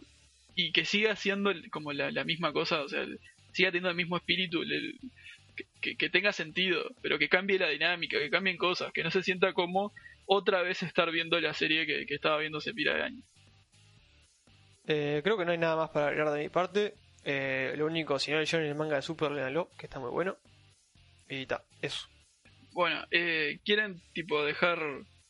y 0.56 0.72
que 0.72 0.84
siga 0.84 1.14
siendo 1.14 1.52
como 1.70 1.92
la, 1.92 2.10
la 2.10 2.24
misma 2.24 2.52
cosa, 2.52 2.82
o 2.82 2.88
sea, 2.88 3.06
siga 3.52 3.68
teniendo 3.68 3.90
el 3.90 3.96
mismo 3.96 4.16
espíritu, 4.16 4.64
que- 5.80 5.96
que 5.96 6.10
tenga 6.10 6.32
sentido, 6.32 6.90
pero 7.00 7.16
que 7.16 7.28
cambie 7.28 7.60
la 7.60 7.68
dinámica, 7.68 8.18
que 8.18 8.28
cambien 8.28 8.56
cosas, 8.56 8.92
que 8.92 9.04
no 9.04 9.12
se 9.12 9.22
sienta 9.22 9.52
como 9.52 9.92
otra 10.26 10.62
vez 10.62 10.82
estar 10.82 11.10
viendo 11.10 11.40
la 11.40 11.54
serie 11.54 11.86
que, 11.86 12.04
que 12.06 12.14
estaba 12.14 12.38
viendo 12.38 12.58
hace 12.58 12.74
pila 12.74 12.94
de 12.94 13.02
años. 13.02 13.24
Eh, 14.86 15.20
creo 15.24 15.36
que 15.36 15.44
no 15.44 15.52
hay 15.52 15.58
nada 15.58 15.76
más 15.76 15.90
para 15.90 16.08
agregar 16.08 16.32
de 16.32 16.42
mi 16.42 16.48
parte. 16.48 16.94
Eh, 17.24 17.74
lo 17.76 17.86
único, 17.86 18.18
si 18.18 18.30
no 18.30 18.38
leyeron 18.38 18.66
el 18.66 18.74
manga 18.76 18.96
de 18.96 19.02
Super, 19.02 19.32
léanlo, 19.32 19.68
que 19.78 19.86
está 19.86 19.98
muy 19.98 20.10
bueno. 20.10 20.36
Y 21.28 21.46
ta, 21.46 21.62
eso. 21.82 22.06
Bueno, 22.72 23.04
eh, 23.10 23.58
¿quieren 23.64 24.00
tipo 24.12 24.44
dejar 24.44 24.78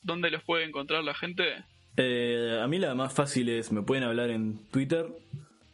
dónde 0.03 0.31
los 0.31 0.43
puede 0.43 0.65
encontrar 0.65 1.05
la 1.05 1.15
gente? 1.15 1.65
Eh, 1.97 2.59
a 2.63 2.67
mí 2.67 2.79
la 2.79 2.95
más 2.95 3.15
fácil 3.15 3.49
es, 3.49 3.73
me 3.73 3.83
pueden 3.83 4.05
hablar 4.05 4.29
en 4.31 4.59
Twitter, 4.71 5.07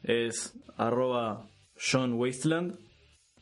es 0.04 0.54
arroba 0.76 1.48
John 1.90 2.12
Wasteland. 2.14 2.78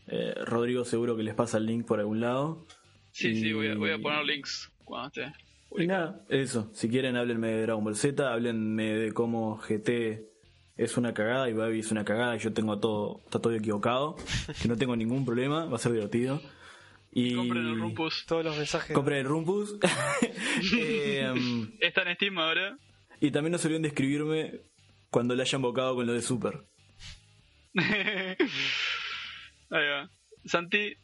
Eh, 0.06 0.34
Rodrigo 0.46 0.84
seguro 0.86 1.16
que 1.16 1.22
les 1.22 1.34
pasa 1.34 1.58
el 1.58 1.66
link 1.66 1.86
por 1.86 2.00
algún 2.00 2.20
lado. 2.20 2.66
Sí, 3.12 3.34
sí, 3.38 3.52
voy 3.52 3.68
a, 3.68 3.74
voy 3.74 3.90
a 3.90 3.96
Y- 3.96 4.02
poner 4.02 4.24
links 4.24 4.72
cuando 4.84 5.08
esté. 5.08 5.32
Y 5.76 5.86
nada, 5.86 6.24
eso. 6.28 6.70
Si 6.74 6.88
quieren, 6.88 7.16
háblenme 7.16 7.48
de 7.48 7.62
Dragon 7.62 7.84
Ball 7.84 7.96
Z, 7.96 8.32
háblenme 8.32 8.94
de 8.94 9.12
cómo 9.12 9.56
GT 9.58 10.26
es 10.76 10.96
una 10.96 11.14
cagada 11.14 11.48
y 11.48 11.52
Baby 11.52 11.80
es 11.80 11.90
una 11.92 12.04
cagada 12.04 12.34
y 12.36 12.40
yo 12.40 12.52
tengo 12.52 12.78
todo, 12.80 13.20
está 13.24 13.38
todo 13.38 13.54
equivocado. 13.54 14.16
que 14.60 14.68
no 14.68 14.76
tengo 14.76 14.96
ningún 14.96 15.24
problema, 15.24 15.66
va 15.66 15.76
a 15.76 15.78
ser 15.78 15.92
divertido. 15.92 16.40
Y 17.12 17.34
Compren 17.34 17.66
el 17.66 17.78
Rumpus. 17.78 18.24
Todos 18.26 18.44
los 18.44 18.56
mensajes. 18.56 18.94
Compren 18.94 19.18
el 19.18 19.24
Rumpus. 19.26 19.76
Eh, 20.76 21.32
Está 21.80 22.02
en 22.02 22.14
Steam 22.16 22.38
ahora. 22.38 22.76
y 23.20 23.30
también 23.30 23.52
no 23.52 23.58
se 23.58 23.68
olviden 23.68 23.82
de 23.82 23.88
escribirme 23.88 24.60
cuando 25.10 25.34
le 25.34 25.42
hayan 25.42 25.62
bocado 25.62 25.94
con 25.94 26.06
lo 26.06 26.12
de 26.12 26.22
Super. 26.22 26.64
Ahí 29.70 29.86
va. 29.88 30.10
Santi, 30.44 30.94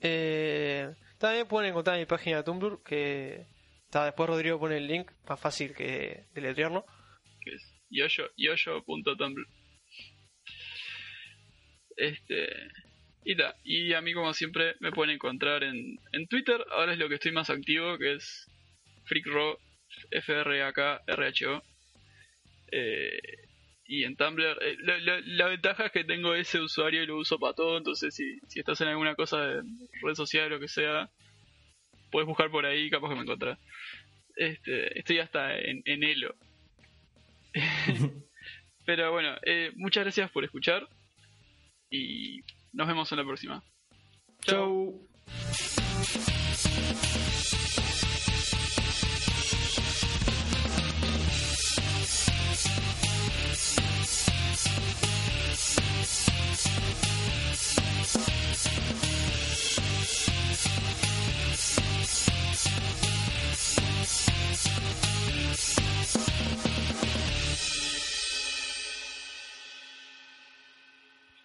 Eh, 0.00 0.92
también 1.18 1.46
pueden 1.46 1.70
encontrar 1.70 1.98
mi 1.98 2.06
página 2.06 2.38
de 2.38 2.42
Tumblr, 2.42 2.80
que 2.84 3.46
después 4.02 4.28
Rodrigo 4.28 4.58
pone 4.58 4.78
el 4.78 4.86
link, 4.86 5.10
más 5.28 5.40
fácil 5.40 5.74
que 5.74 6.26
deletrearlo. 6.34 6.84
que 7.40 7.54
es 7.54 7.74
yoyo, 7.90 8.30
yoyo.tumblr. 8.36 9.46
Este. 11.96 12.48
Y 13.24 13.36
ta, 13.36 13.54
y 13.62 13.94
a 13.94 14.00
mí 14.02 14.12
como 14.12 14.34
siempre 14.34 14.74
me 14.80 14.92
pueden 14.92 15.14
encontrar 15.14 15.64
en, 15.64 15.98
en 16.12 16.26
Twitter, 16.26 16.62
ahora 16.72 16.92
es 16.92 16.98
lo 16.98 17.08
que 17.08 17.14
estoy 17.14 17.32
más 17.32 17.48
activo, 17.48 17.96
que 17.96 18.14
es 18.14 18.50
FreakRo, 19.06 19.58
F-R-A-K-R-H-O. 20.10 21.62
Eh, 22.72 23.18
y 23.86 24.04
en 24.04 24.16
Tumblr, 24.16 24.58
eh, 24.62 24.76
la 25.26 25.46
ventaja 25.48 25.86
es 25.86 25.92
que 25.92 26.04
tengo 26.04 26.34
ese 26.34 26.60
usuario 26.60 27.02
y 27.02 27.06
lo 27.06 27.18
uso 27.18 27.38
para 27.38 27.54
todo, 27.54 27.76
entonces 27.76 28.14
si, 28.14 28.38
si 28.48 28.60
estás 28.60 28.80
en 28.80 28.88
alguna 28.88 29.14
cosa 29.14 29.40
de 29.40 29.62
red 30.02 30.14
social 30.14 30.46
o 30.46 30.56
lo 30.56 30.60
que 30.60 30.68
sea, 30.68 31.10
puedes 32.10 32.26
buscar 32.26 32.50
por 32.50 32.64
ahí, 32.64 32.88
capaz 32.90 33.10
que 33.10 33.16
me 33.16 33.22
encontrás. 33.22 33.58
Este, 34.36 34.98
estoy 34.98 35.18
hasta 35.18 35.56
en, 35.58 35.82
en 35.84 36.02
Elo. 36.02 36.34
Pero 38.84 39.12
bueno, 39.12 39.34
eh, 39.42 39.72
muchas 39.76 40.04
gracias 40.04 40.30
por 40.30 40.44
escuchar 40.44 40.86
y 41.90 42.42
nos 42.72 42.86
vemos 42.86 43.10
en 43.12 43.18
la 43.18 43.24
próxima. 43.24 43.64
Chau. 44.42 45.08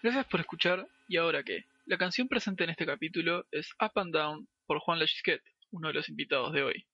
Gracias 0.02 0.28
por 0.28 0.40
escuchar 0.40 0.88
y 1.10 1.18
ahora 1.18 1.44
qué. 1.44 1.66
La 1.86 1.98
canción 1.98 2.30
presente 2.30 2.64
en 2.64 2.70
este 2.70 2.86
capítulo 2.86 3.46
es 3.52 3.74
Up 3.82 4.00
and 4.00 4.14
Down 4.14 4.48
por 4.66 4.80
Juan 4.80 4.98
Lachisquet, 4.98 5.42
uno 5.72 5.90
de 5.90 5.96
los 5.96 6.08
invitados 6.08 6.54
de 6.54 6.64
hoy. 6.64 6.86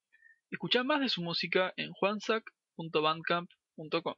Escucha 0.50 0.84
más 0.84 1.02
de 1.02 1.10
su 1.10 1.22
música 1.22 1.72
en 1.78 1.92
juansac.bandcamp.com. 1.92 4.16